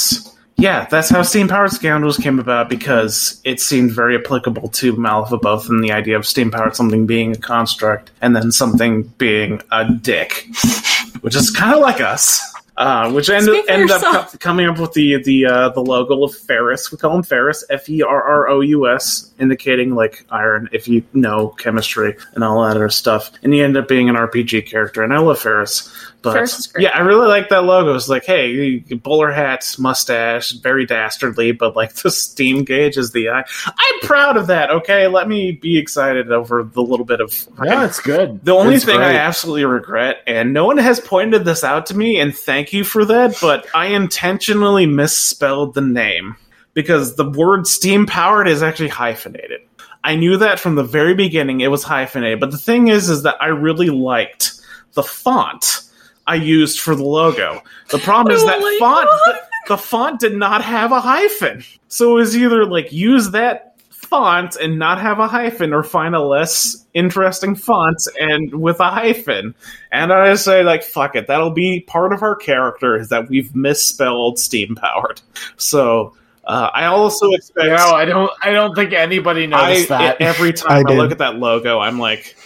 yeah, 0.56 0.86
that's 0.86 1.10
how 1.10 1.23
Steam 1.23 1.48
Powered 1.48 1.70
Scoundrels 1.70 2.16
came 2.16 2.39
about 2.39 2.68
because 2.70 3.40
it 3.44 3.60
seemed 3.60 3.93
very 3.93 4.16
applicable 4.16 4.68
to 4.70 4.94
Malifaux 4.94 5.40
both 5.40 5.68
in 5.68 5.82
the 5.82 5.93
idea 5.93 6.16
of 6.16 6.27
Steam 6.27 6.51
Powered 6.51 6.74
something 6.74 7.06
being 7.06 7.32
a 7.32 7.39
construct 7.39 8.10
and 8.23 8.35
then 8.35 8.51
something 8.51 9.02
being 9.18 9.62
a 9.70 9.90
dick, 9.93 10.47
which 11.20 11.36
is 11.36 11.51
kind 11.51 11.74
of 11.74 11.81
like 11.81 12.01
us. 12.01 12.40
Uh, 12.78 13.10
which 13.10 13.31
ended, 13.31 13.64
ended 13.70 13.90
up 13.90 14.02
co- 14.31 14.39
coming 14.39 14.66
up 14.66 14.78
with 14.78 14.93
the 14.93 15.16
the 15.23 15.47
uh, 15.47 15.70
the 15.70 15.81
logo 15.81 16.23
of 16.23 16.35
Ferrous. 16.35 16.93
We 16.93 16.98
call 16.98 17.16
him 17.16 17.23
Ferrous, 17.23 17.64
F 17.70 17.89
E 17.89 18.02
R 18.02 18.23
R 18.23 18.48
O 18.51 18.60
U 18.60 18.86
S, 18.86 19.32
indicating 19.39 19.94
like 19.94 20.27
iron. 20.28 20.68
If 20.73 20.86
you 20.86 21.02
know 21.14 21.48
chemistry 21.56 22.14
and 22.35 22.44
all 22.44 22.62
that 22.62 22.77
other 22.77 22.90
stuff, 22.90 23.31
and 23.43 23.55
he 23.55 23.62
ended 23.62 23.82
up 23.82 23.89
being 23.89 24.10
an 24.10 24.14
RPG 24.14 24.66
character. 24.66 25.02
And 25.02 25.14
I 25.14 25.20
love 25.20 25.39
Ferrous, 25.39 25.90
but 26.32 26.68
great. 26.72 26.84
yeah, 26.84 26.90
I 26.90 27.00
really 27.00 27.28
like 27.28 27.48
that 27.50 27.64
logo. 27.64 27.94
It's 27.94 28.08
like, 28.08 28.24
hey, 28.24 28.78
bowler 28.78 29.30
hats, 29.32 29.78
mustache, 29.78 30.52
very 30.52 30.86
dastardly, 30.86 31.52
but 31.52 31.76
like 31.76 31.94
the 31.94 32.10
steam 32.10 32.64
gauge 32.64 32.96
is 32.96 33.12
the 33.12 33.30
eye. 33.30 33.44
I'm 33.66 34.00
proud 34.02 34.36
of 34.36 34.48
that. 34.48 34.70
Okay, 34.70 35.06
let 35.06 35.28
me 35.28 35.52
be 35.52 35.78
excited 35.78 36.30
over 36.32 36.62
the 36.62 36.82
little 36.82 37.06
bit 37.06 37.20
of. 37.20 37.32
yeah, 37.64 37.84
it's 37.84 38.00
good. 38.00 38.44
The 38.44 38.52
only 38.52 38.76
It's 38.76 38.84
thing 38.84 39.00
I 39.00 39.14
absolutely 39.14 39.64
regret, 39.64 40.22
and 40.26 40.52
no 40.52 40.64
one 40.64 40.78
has 40.78 41.00
pointed 41.00 41.44
this 41.44 41.64
out 41.64 41.86
to 41.86 41.96
me, 41.96 42.18
and 42.18 42.36
thank 42.36 42.72
you 42.72 42.84
for 42.84 43.04
that, 43.04 43.36
but 43.40 43.66
I 43.74 43.86
intentionally 43.86 44.86
misspelled 44.86 45.74
the 45.74 45.80
name 45.80 46.36
because 46.74 47.16
the 47.16 47.28
word 47.30 47.66
steam 47.66 48.06
powered 48.06 48.48
is 48.48 48.62
actually 48.62 48.88
hyphenated. 48.88 49.60
I 50.04 50.14
knew 50.14 50.36
that 50.36 50.60
from 50.60 50.76
the 50.76 50.84
very 50.84 51.14
beginning 51.14 51.62
it 51.62 51.70
was 51.70 51.82
hyphenated, 51.82 52.38
but 52.38 52.50
the 52.50 52.58
thing 52.58 52.88
is, 52.88 53.08
is 53.08 53.22
that 53.24 53.36
I 53.40 53.46
really 53.46 53.90
liked 53.90 54.52
the 54.92 55.02
font 55.02 55.82
I 56.26 56.34
used 56.36 56.80
for 56.80 56.94
the 56.94 57.04
logo. 57.04 57.62
The 57.90 57.98
problem 57.98 58.34
is 58.34 58.42
Oh 58.42 58.46
that 58.46 58.78
font, 58.78 59.08
the, 59.26 59.74
the 59.74 59.78
font 59.78 60.20
did 60.20 60.36
not 60.36 60.62
have 60.62 60.92
a 60.92 61.00
hyphen. 61.00 61.64
So 61.88 62.12
it 62.12 62.20
was 62.20 62.36
either 62.36 62.64
like 62.64 62.92
use 62.92 63.30
that 63.30 63.74
font 63.90 64.56
and 64.56 64.78
not 64.78 65.00
have 65.00 65.18
a 65.18 65.26
hyphen 65.26 65.72
or 65.72 65.82
find 65.82 66.14
a 66.14 66.22
less 66.22 66.84
interesting 66.94 67.54
font 67.54 68.02
and 68.20 68.54
with 68.54 68.80
a 68.80 68.90
hyphen. 68.90 69.54
And 69.92 70.12
I 70.12 70.34
say 70.34 70.62
like 70.62 70.82
fuck 70.82 71.16
it, 71.16 71.26
that'll 71.26 71.50
be 71.50 71.80
part 71.80 72.12
of 72.12 72.22
our 72.22 72.36
character 72.36 72.96
is 72.96 73.08
that 73.08 73.28
we've 73.28 73.54
misspelled 73.54 74.38
steam 74.38 74.74
powered. 74.76 75.20
So 75.56 76.14
uh, 76.46 76.70
I 76.72 76.84
also 76.86 77.32
expect 77.32 77.66
No, 77.66 77.92
I 77.94 78.04
don't. 78.04 78.30
I 78.40 78.52
don't 78.52 78.74
think 78.74 78.92
anybody 78.92 79.52
I, 79.52 79.86
that. 79.86 80.20
every 80.20 80.52
time 80.52 80.86
I 80.86 80.92
I, 80.92 80.96
look 80.96 81.10
at 81.10 81.18
that 81.18 81.36
logo, 81.36 81.80
I'm 81.80 81.98
like, 81.98 82.36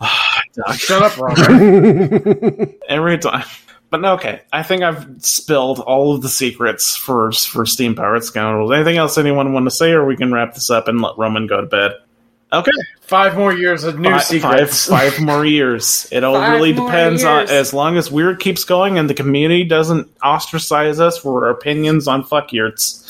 Shut 0.76 1.02
up, 1.02 1.16
Robert. 1.18 2.78
every 2.88 3.18
time. 3.18 3.44
But 3.88 4.00
no, 4.00 4.14
okay, 4.14 4.42
I 4.52 4.62
think 4.62 4.82
I've 4.82 5.24
spilled 5.24 5.78
all 5.80 6.14
of 6.14 6.22
the 6.22 6.28
secrets 6.28 6.96
for 6.96 7.30
for 7.32 7.64
Steam 7.66 7.94
Powered 7.94 8.24
Scoundrels. 8.24 8.72
Anything 8.72 8.96
else 8.96 9.16
anyone 9.16 9.52
want 9.52 9.66
to 9.66 9.70
say, 9.70 9.92
or 9.92 10.04
we 10.04 10.16
can 10.16 10.32
wrap 10.32 10.54
this 10.54 10.70
up 10.70 10.88
and 10.88 11.00
let 11.00 11.16
Roman 11.16 11.46
go 11.46 11.60
to 11.60 11.66
bed? 11.66 11.92
Okay, 12.52 12.72
Five 13.06 13.36
more 13.36 13.52
years 13.54 13.84
of 13.84 14.00
new 14.00 14.10
five, 14.10 14.24
secrets. 14.24 14.88
five, 14.88 15.14
five 15.14 15.24
more 15.24 15.46
years. 15.46 16.08
It 16.10 16.24
all 16.24 16.34
Five 16.34 16.54
really 16.54 16.72
more 16.72 16.88
depends 16.88 17.22
on 17.22 17.48
as 17.48 17.72
long 17.72 17.96
as 17.96 18.08
Wyrd 18.08 18.40
keeps 18.40 18.64
going 18.64 18.98
and 18.98 19.08
the 19.08 19.14
community 19.14 19.62
doesn't 19.62 20.10
ostracize 20.20 20.98
us 20.98 21.16
for 21.16 21.44
our 21.44 21.50
opinions 21.50 22.08
on 22.08 22.24
fuck 22.24 22.52
yurts. 22.52 23.08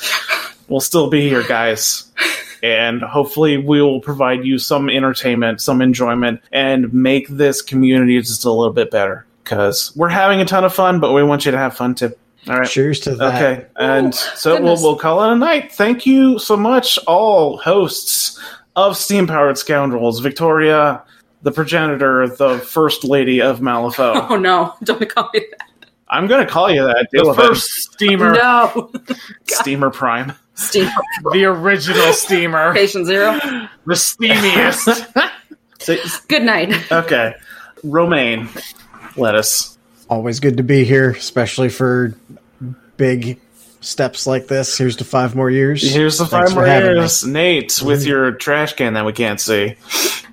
We'll 0.69 0.81
still 0.81 1.09
be 1.09 1.31
here, 1.31 1.43
guys. 1.43 2.13
And 2.62 3.03
hopefully, 3.03 3.57
we 3.59 3.83
will 3.83 4.01
provide 4.01 4.45
you 4.45 4.59
some 4.59 4.89
entertainment, 4.91 5.61
some 5.61 5.81
enjoyment, 5.83 6.41
and 6.53 6.93
make 6.93 7.28
this 7.28 7.62
community 7.62 8.19
just 8.20 8.45
a 8.45 8.51
little 8.51 8.73
bit 8.73 8.91
better. 8.91 9.27
because 9.45 9.93
we're 9.97 10.09
having 10.09 10.41
a 10.41 10.45
ton 10.45 10.65
of 10.65 10.74
fun, 10.74 10.99
but 11.01 11.12
we 11.12 11.23
want 11.23 11.45
you 11.45 11.53
to 11.53 11.59
have 11.59 11.77
fun 11.77 11.95
too. 11.95 12.12
All 12.49 12.59
right. 12.61 12.69
Cheers 12.69 13.01
to 13.01 13.15
that. 13.16 13.35
Okay, 13.43 13.66
and 13.77 14.15
so 14.15 14.61
we'll, 14.62 14.81
we'll 14.81 14.97
call 14.97 15.23
it 15.24 15.33
a 15.33 15.37
night. 15.37 15.73
Thank 15.73 16.07
you 16.07 16.39
so 16.39 16.57
much, 16.57 16.97
all 17.07 17.57
hosts 17.59 18.41
of 18.77 18.97
Steam 18.97 19.27
Powered 19.27 19.59
Scoundrels, 19.59 20.20
Victoria, 20.20 21.03
the 21.43 21.51
progenitor, 21.51 22.28
the 22.28 22.59
first 22.59 23.03
lady 23.05 23.41
of 23.43 23.61
Malifaux. 23.61 24.27
Oh 24.31 24.37
no! 24.37 24.74
Don't 24.85 25.09
call 25.09 25.28
me 25.35 25.41
that. 25.41 25.89
I'm 26.09 26.28
going 26.28 26.45
to 26.47 26.51
call 26.51 26.70
you 26.70 26.83
that. 26.85 27.09
Deal 27.12 27.24
The 27.24 27.31
with 27.31 27.39
it. 27.41 27.49
first 27.49 27.70
steamer, 27.93 28.33
No, 28.35 28.93
Steamer 29.49 29.91
Prime. 29.91 30.33
Steve. 30.57 30.91
the 31.33 31.45
original 31.45 32.12
steamer, 32.12 32.73
Patient 32.74 33.07
zero. 33.07 33.33
the 33.87 33.95
steamiest. 33.95 35.31
So- 35.78 35.97
Good 36.28 36.43
night. 36.43 36.91
okay, 36.91 37.35
Romaine, 37.85 38.49
lettuce. 39.16 39.78
Always 40.09 40.41
good 40.41 40.57
to 40.57 40.62
be 40.62 40.85
here, 40.85 41.11
especially 41.11 41.69
for 41.69 42.15
big 42.97 43.39
steps 43.81 44.27
like 44.27 44.49
this. 44.49 44.77
Here's 44.77 44.97
to 44.97 45.05
five 45.05 45.35
more 45.35 45.51
years. 45.51 45.83
Here's 45.83 46.19
the 46.19 46.27
five 46.27 46.55
more 46.55 46.66
years, 46.66 47.24
Nate, 47.24 47.81
with 47.83 48.01
mm-hmm. 48.01 48.09
your 48.09 48.33
trash 48.33 48.74
can 48.74 48.95
that 48.95 49.05
we 49.05 49.12
can't 49.12 49.41
see. 49.41 49.77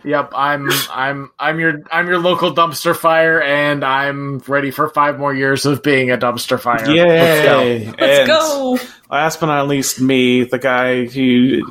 Yep, 0.05 0.33
I'm 0.35 0.69
I'm 0.91 1.31
I'm 1.39 1.59
your 1.59 1.81
I'm 1.91 2.07
your 2.07 2.19
local 2.19 2.53
dumpster 2.53 2.95
fire, 2.95 3.41
and 3.41 3.83
I'm 3.83 4.39
ready 4.39 4.69
for 4.69 4.89
five 4.89 5.17
more 5.17 5.33
years 5.33 5.65
of 5.65 5.81
being 5.81 6.11
a 6.11 6.17
dumpster 6.17 6.59
fire. 6.59 6.85
Let's 6.85 7.45
go. 7.45 7.93
Let's 7.99 8.27
go. 8.27 8.77
Last 9.13 9.39
but 9.39 9.45
not 9.45 9.67
least, 9.67 10.01
me, 10.01 10.43
the 10.43 10.57
guy 10.57 11.05
who, 11.05 11.61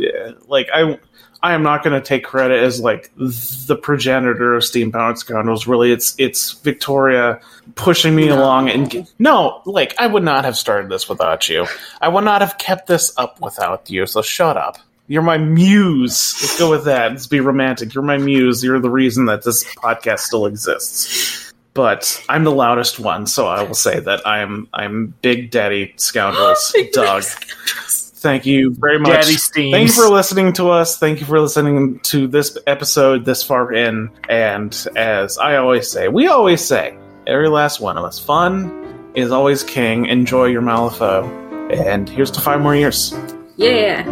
like, 0.46 0.68
I, 0.72 0.96
I 1.42 1.54
am 1.54 1.64
not 1.64 1.82
going 1.82 2.00
to 2.00 2.06
take 2.06 2.22
credit 2.22 2.62
as 2.62 2.78
like 2.78 3.10
the 3.16 3.76
progenitor 3.82 4.54
of 4.54 4.62
Steam 4.62 4.92
Powered 4.92 5.18
Scoundrels. 5.18 5.66
Really, 5.66 5.90
it's 5.90 6.14
it's 6.18 6.52
Victoria 6.52 7.40
pushing 7.74 8.14
me 8.14 8.28
along, 8.28 8.70
and 8.70 9.10
no, 9.18 9.60
like, 9.66 9.92
I 9.98 10.06
would 10.06 10.22
not 10.22 10.44
have 10.44 10.56
started 10.56 10.88
this 10.88 11.08
without 11.08 11.48
you. 11.48 11.66
I 12.00 12.06
would 12.06 12.22
not 12.22 12.42
have 12.42 12.58
kept 12.58 12.86
this 12.86 13.12
up 13.16 13.40
without 13.40 13.90
you. 13.90 14.06
So 14.06 14.22
shut 14.22 14.56
up. 14.56 14.78
You're 15.08 15.22
my 15.22 15.38
muse. 15.38 16.38
Let's 16.40 16.58
go 16.60 16.70
with 16.70 16.84
that. 16.84 17.10
Let's 17.10 17.26
be 17.26 17.40
romantic. 17.40 17.92
You're 17.92 18.04
my 18.04 18.18
muse. 18.18 18.62
You're 18.62 18.78
the 18.78 18.88
reason 18.88 19.24
that 19.24 19.42
this 19.42 19.64
podcast 19.74 20.20
still 20.20 20.46
exists. 20.46 21.51
But 21.74 22.22
I'm 22.28 22.44
the 22.44 22.52
loudest 22.52 23.00
one, 23.00 23.26
so 23.26 23.46
I 23.46 23.62
will 23.62 23.74
say 23.74 23.98
that 24.00 24.26
I'm 24.26 24.68
I'm 24.74 25.14
Big 25.22 25.50
Daddy 25.50 25.94
Scoundrels, 25.96 26.74
Doug. 26.92 27.24
Thank 27.24 28.46
you 28.46 28.74
very 28.78 28.98
much. 29.00 29.12
Daddy 29.12 29.34
Steams. 29.34 29.74
Thank 29.74 29.88
you 29.88 29.94
for 29.94 30.08
listening 30.08 30.52
to 30.54 30.68
us. 30.70 30.96
Thank 30.98 31.18
you 31.20 31.26
for 31.26 31.40
listening 31.40 31.98
to 32.00 32.28
this 32.28 32.56
episode 32.68 33.24
this 33.24 33.42
far 33.42 33.72
in. 33.72 34.10
And 34.28 34.86
as 34.94 35.38
I 35.38 35.56
always 35.56 35.90
say, 35.90 36.06
we 36.08 36.28
always 36.28 36.64
say, 36.64 36.96
every 37.26 37.48
last 37.48 37.80
one 37.80 37.98
of 37.98 38.04
us, 38.04 38.20
fun 38.20 39.10
is 39.14 39.32
always 39.32 39.64
king. 39.64 40.06
Enjoy 40.06 40.44
your 40.44 40.62
Malifaux. 40.62 41.26
And 41.72 42.08
here's 42.08 42.30
to 42.32 42.40
five 42.40 42.60
more 42.60 42.76
years. 42.76 43.12
Yeah. 43.56 44.04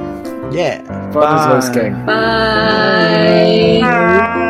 Yeah. 0.51 0.83
Fun 1.13 1.39
is 1.39 1.47
always 1.47 1.69
Bye. 1.69 1.75
king. 1.75 2.07
Bye. 3.85 4.50